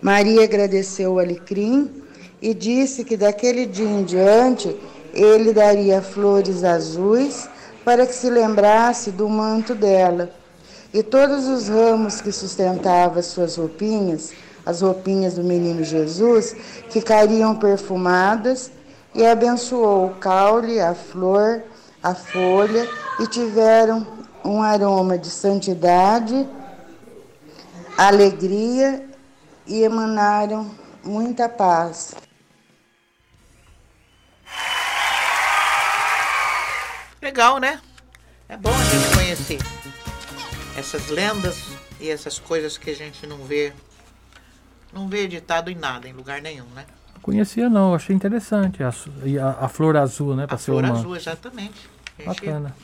Maria 0.03 0.45
agradeceu 0.45 1.15
o 1.15 1.19
alecrim 1.19 1.91
e 2.43 2.53
disse 2.53 3.05
que 3.05 3.17
daquele 3.17 3.65
dia 3.65 3.89
em 3.89 4.05
diante 4.05 4.77
ele 5.13 5.53
daria 5.53 6.03
flores 6.03 6.65
azuis 6.65 7.49
para 7.85 8.07
que 8.07 8.15
se 8.15 8.29
lembrasse 8.29 9.11
do 9.13 9.29
manto 9.29 9.75
dela. 9.75 10.31
E 10.93 11.03
todos 11.03 11.47
os 11.47 11.69
ramos 11.69 12.21
que 12.21 12.33
sustentavam 12.33 13.19
as 13.19 13.27
suas 13.27 13.57
roupinhas, 13.57 14.33
as 14.65 14.81
roupinhas 14.81 15.35
do 15.35 15.45
menino 15.45 15.85
Jesus, 15.85 16.57
ficariam 16.91 17.55
perfumadas 17.57 18.71
e 19.15 19.25
abençoou 19.25 20.07
o 20.07 20.15
caule, 20.15 20.81
a 20.81 20.95
flor, 20.95 21.63
a 22.03 22.15
folha 22.15 22.89
e 23.21 23.27
tiveram 23.27 24.07
um 24.45 24.63
aroma 24.63 25.17
de 25.17 25.29
santidade, 25.29 26.47
alegria 27.97 29.09
e 29.67 29.83
emanaram 29.83 30.71
muita 31.03 31.49
paz. 31.49 32.15
Legal, 37.23 37.59
né? 37.59 37.81
É 38.49 38.57
bom 38.57 38.71
a 38.71 38.85
gente 38.85 39.15
conhecer 39.17 39.59
essas 40.77 41.09
lendas 41.09 41.57
e 41.99 42.11
essas 42.11 42.39
coisas 42.39 42.77
que 42.77 42.91
a 42.91 42.95
gente 42.95 43.27
não 43.27 43.39
vê, 43.39 43.73
não 44.95 45.09
vê 45.09 45.25
editado 45.25 45.71
em 45.71 45.75
nada, 45.75 46.09
em 46.09 46.13
lugar 46.13 46.41
nenhum, 46.41 46.67
né? 46.67 46.87
Conhecia 47.21 47.69
não, 47.69 47.95
achei 47.95 48.15
interessante. 48.15 48.83
A, 48.83 48.89
a, 48.89 49.65
a 49.65 49.69
flor 49.69 49.97
azul, 49.97 50.37
né? 50.37 50.47
A 50.49 50.59
flor 50.59 50.85
humano. 50.85 50.99
azul, 50.99 51.17
exatamente. 51.17 51.89
Bacana. 52.25 52.77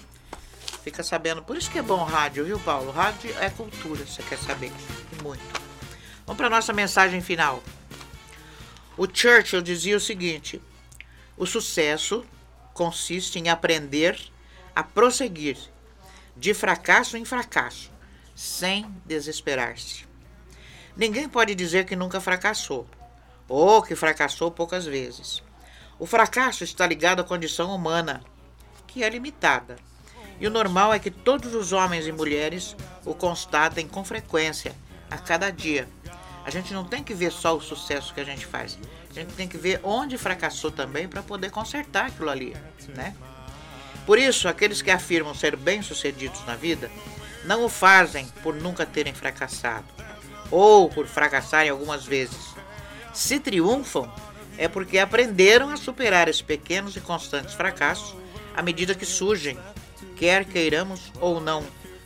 fica 0.82 1.02
sabendo. 1.02 1.42
Por 1.42 1.56
isso 1.56 1.70
que 1.70 1.78
é 1.78 1.82
bom 1.82 2.02
rádio, 2.02 2.44
viu, 2.44 2.58
Paulo? 2.60 2.90
Rádio 2.90 3.30
é 3.38 3.48
cultura, 3.50 4.04
você 4.04 4.22
quer 4.22 4.38
saber. 4.38 4.72
E 5.12 5.22
muito. 5.22 5.42
Vamos 6.26 6.38
para 6.38 6.50
nossa 6.50 6.72
mensagem 6.72 7.20
final. 7.20 7.62
O 8.96 9.06
Churchill 9.06 9.62
dizia 9.62 9.96
o 9.96 10.00
seguinte: 10.00 10.60
o 11.36 11.46
sucesso 11.46 12.24
consiste 12.72 13.38
em 13.38 13.48
aprender 13.48 14.18
a 14.74 14.82
prosseguir 14.82 15.58
de 16.36 16.54
fracasso 16.54 17.16
em 17.16 17.24
fracasso, 17.24 17.90
sem 18.34 18.86
desesperar-se. 19.04 20.09
Ninguém 20.96 21.28
pode 21.28 21.54
dizer 21.54 21.86
que 21.86 21.94
nunca 21.94 22.20
fracassou, 22.20 22.86
ou 23.48 23.82
que 23.82 23.94
fracassou 23.94 24.50
poucas 24.50 24.84
vezes. 24.86 25.42
O 25.98 26.06
fracasso 26.06 26.64
está 26.64 26.86
ligado 26.86 27.20
à 27.20 27.24
condição 27.24 27.74
humana, 27.74 28.22
que 28.86 29.04
é 29.04 29.08
limitada. 29.08 29.76
E 30.40 30.46
o 30.46 30.50
normal 30.50 30.92
é 30.92 30.98
que 30.98 31.10
todos 31.10 31.54
os 31.54 31.72
homens 31.72 32.06
e 32.06 32.12
mulheres 32.12 32.74
o 33.04 33.14
constatem 33.14 33.86
com 33.86 34.04
frequência, 34.04 34.74
a 35.10 35.18
cada 35.18 35.50
dia. 35.50 35.88
A 36.44 36.50
gente 36.50 36.72
não 36.72 36.84
tem 36.84 37.02
que 37.02 37.12
ver 37.12 37.30
só 37.30 37.56
o 37.56 37.60
sucesso 37.60 38.14
que 38.14 38.20
a 38.20 38.24
gente 38.24 38.46
faz. 38.46 38.78
A 39.10 39.12
gente 39.12 39.34
tem 39.34 39.46
que 39.46 39.58
ver 39.58 39.80
onde 39.82 40.16
fracassou 40.16 40.70
também 40.70 41.06
para 41.08 41.22
poder 41.22 41.50
consertar 41.50 42.06
aquilo 42.06 42.30
ali, 42.30 42.56
né? 42.88 43.14
Por 44.06 44.18
isso, 44.18 44.48
aqueles 44.48 44.80
que 44.80 44.90
afirmam 44.90 45.34
ser 45.34 45.56
bem-sucedidos 45.56 46.44
na 46.46 46.56
vida 46.56 46.90
não 47.44 47.64
o 47.64 47.68
fazem 47.68 48.26
por 48.42 48.54
nunca 48.54 48.86
terem 48.86 49.14
fracassado 49.14 49.86
ou 50.51 50.89
por 50.89 51.06
fracassarem 51.06 51.70
algumas 51.70 52.05
vezes. 52.05 52.55
Se 53.12 53.39
triunfam, 53.39 54.10
é 54.59 54.68
porque 54.68 54.98
aprenderam 54.98 55.70
a 55.70 55.77
superar 55.77 56.28
esses 56.28 56.43
pequenos 56.43 56.97
e 56.97 57.01
constantes 57.01 57.55
fracassos 57.55 58.14
à 58.55 58.62
medida 58.62 58.94
que 58.94 59.06
surgem, 59.06 59.59
quer 60.16 60.44
queiramos 60.44 61.12
ou 61.20 61.40
não, 61.40 61.64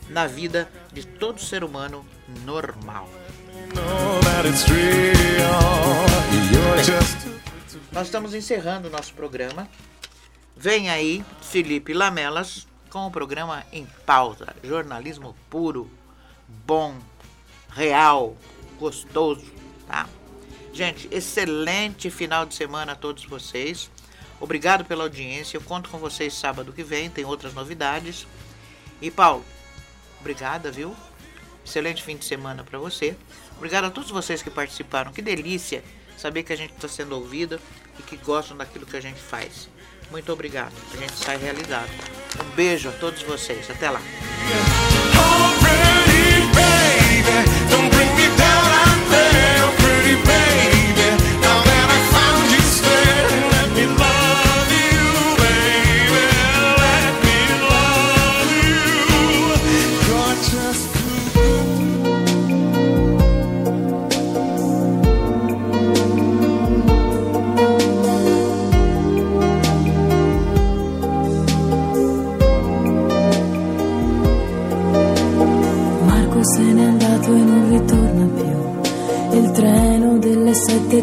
na 0.09 0.27
vida 0.27 0.69
de 0.93 1.05
todo 1.05 1.41
ser 1.41 1.63
humano 1.63 2.05
normal. 2.45 3.09
Nós 7.91 8.07
estamos 8.07 8.33
encerrando 8.33 8.87
o 8.87 8.91
nosso 8.91 9.13
programa. 9.13 9.67
Vem 10.55 10.89
aí 10.89 11.25
Felipe 11.41 11.93
Lamelas 11.93 12.67
com 12.89 13.07
o 13.07 13.11
programa 13.11 13.65
Em 13.71 13.85
Pausa. 14.05 14.55
Jornalismo 14.63 15.35
puro, 15.49 15.89
bom, 16.65 16.95
real, 17.75 18.35
gostoso, 18.79 19.45
tá? 19.87 20.07
Gente, 20.73 21.07
excelente 21.11 22.09
final 22.09 22.45
de 22.45 22.55
semana 22.55 22.93
a 22.93 22.95
todos 22.95 23.25
vocês. 23.25 23.91
Obrigado 24.39 24.85
pela 24.85 25.03
audiência. 25.03 25.57
Eu 25.57 25.61
conto 25.61 25.89
com 25.89 25.97
vocês 25.97 26.33
sábado 26.33 26.73
que 26.73 26.83
vem, 26.83 27.09
tem 27.09 27.25
outras 27.25 27.53
novidades. 27.53 28.25
E 29.01 29.11
Paulo, 29.11 29.45
obrigada, 30.19 30.71
viu? 30.71 30.95
Excelente 31.65 32.03
fim 32.03 32.15
de 32.15 32.25
semana 32.25 32.63
para 32.63 32.79
você. 32.79 33.15
Obrigado 33.57 33.85
a 33.85 33.91
todos 33.91 34.11
vocês 34.11 34.41
que 34.41 34.49
participaram. 34.49 35.11
Que 35.11 35.21
delícia 35.21 35.83
saber 36.17 36.43
que 36.43 36.53
a 36.53 36.57
gente 36.57 36.73
está 36.73 36.87
sendo 36.87 37.15
ouvido 37.15 37.59
e 37.99 38.03
que 38.03 38.17
gostam 38.17 38.55
daquilo 38.55 38.85
que 38.85 38.97
a 38.97 39.01
gente 39.01 39.19
faz. 39.19 39.69
Muito 40.11 40.31
obrigado. 40.31 40.73
A 40.93 40.97
gente 40.97 41.13
sai 41.13 41.37
realizado. 41.37 41.89
Um 42.39 42.55
beijo 42.55 42.89
a 42.89 42.91
todos 42.93 43.21
vocês. 43.23 43.69
Até 43.69 43.89
lá. 43.89 44.01
baby. 47.25 47.74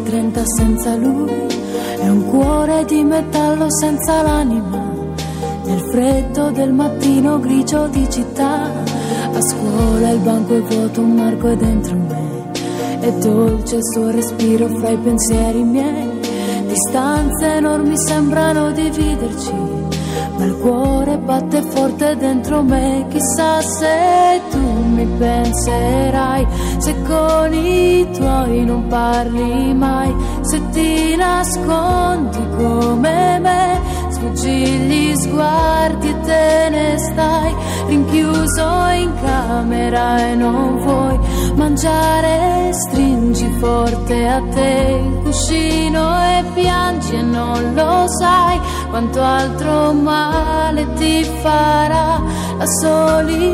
7.30 0.02 0.42
senza 0.44 0.94
lui 0.96 1.30
è 2.00 2.08
un 2.08 2.26
cuore 2.26 2.84
di 2.84 3.04
metallo 3.04 3.70
senza 3.70 4.22
l'anima. 4.22 4.90
Nel 5.64 5.80
freddo 5.90 6.50
del 6.50 6.72
mattino 6.72 7.38
grigio 7.38 7.86
di 7.86 8.08
città, 8.10 8.70
a 9.32 9.40
scuola 9.40 10.10
il 10.10 10.18
banco 10.18 10.56
è 10.56 10.60
vuoto, 10.60 11.00
un 11.00 11.14
Marco 11.14 11.48
è 11.48 11.56
dentro 11.56 11.96
me. 11.96 12.50
È 13.00 13.12
dolce 13.12 13.76
il 13.76 13.84
suo 13.84 14.10
respiro 14.10 14.66
fra 14.68 14.90
i 14.90 14.98
pensieri 14.98 15.62
miei. 15.62 16.20
Distanze 16.66 17.54
enormi 17.54 17.96
sembrano 17.96 18.72
dividerci, 18.72 19.54
ma 20.36 20.44
il 20.44 20.56
cuore 20.58 21.18
batte 21.18 21.62
forte 21.62 22.16
dentro 22.16 22.62
me. 22.62 23.06
Chissà 23.08 23.60
se 23.60 24.40
tu 24.50 24.58
mi 24.58 25.06
penserai, 25.18 26.46
se 26.78 27.02
con 27.02 27.52
i 27.52 28.08
tuoi 28.12 28.64
non 28.64 28.86
parli 28.86 29.74
mai, 29.74 30.14
se 30.42 30.60
ti 30.70 31.16
nascondi 31.16 32.46
come 32.56 33.38
me, 33.40 33.80
sfuggi 34.22 34.78
gli 34.86 35.14
sguardi 35.16 36.08
e 36.10 36.20
te 36.20 36.68
ne 36.70 36.96
stai 36.98 37.52
rinchiuso 37.88 38.88
in 38.94 39.12
camera 39.20 40.28
e 40.28 40.36
non 40.36 40.78
vuoi 40.78 41.18
mangiare, 41.56 42.70
stringi 42.72 43.50
forte 43.58 44.28
a 44.28 44.40
te 44.54 45.02
il 45.04 45.18
cuscino 45.24 46.20
e 46.20 46.44
piangi 46.54 47.16
e 47.16 47.22
non 47.22 47.74
lo 47.74 48.06
sai 48.06 48.60
quanto 48.90 49.20
altro 49.20 49.92
male 49.92 50.86
ti 50.94 51.24
farà 51.42 52.22
la 52.58 52.66
solitudine. 52.66 53.52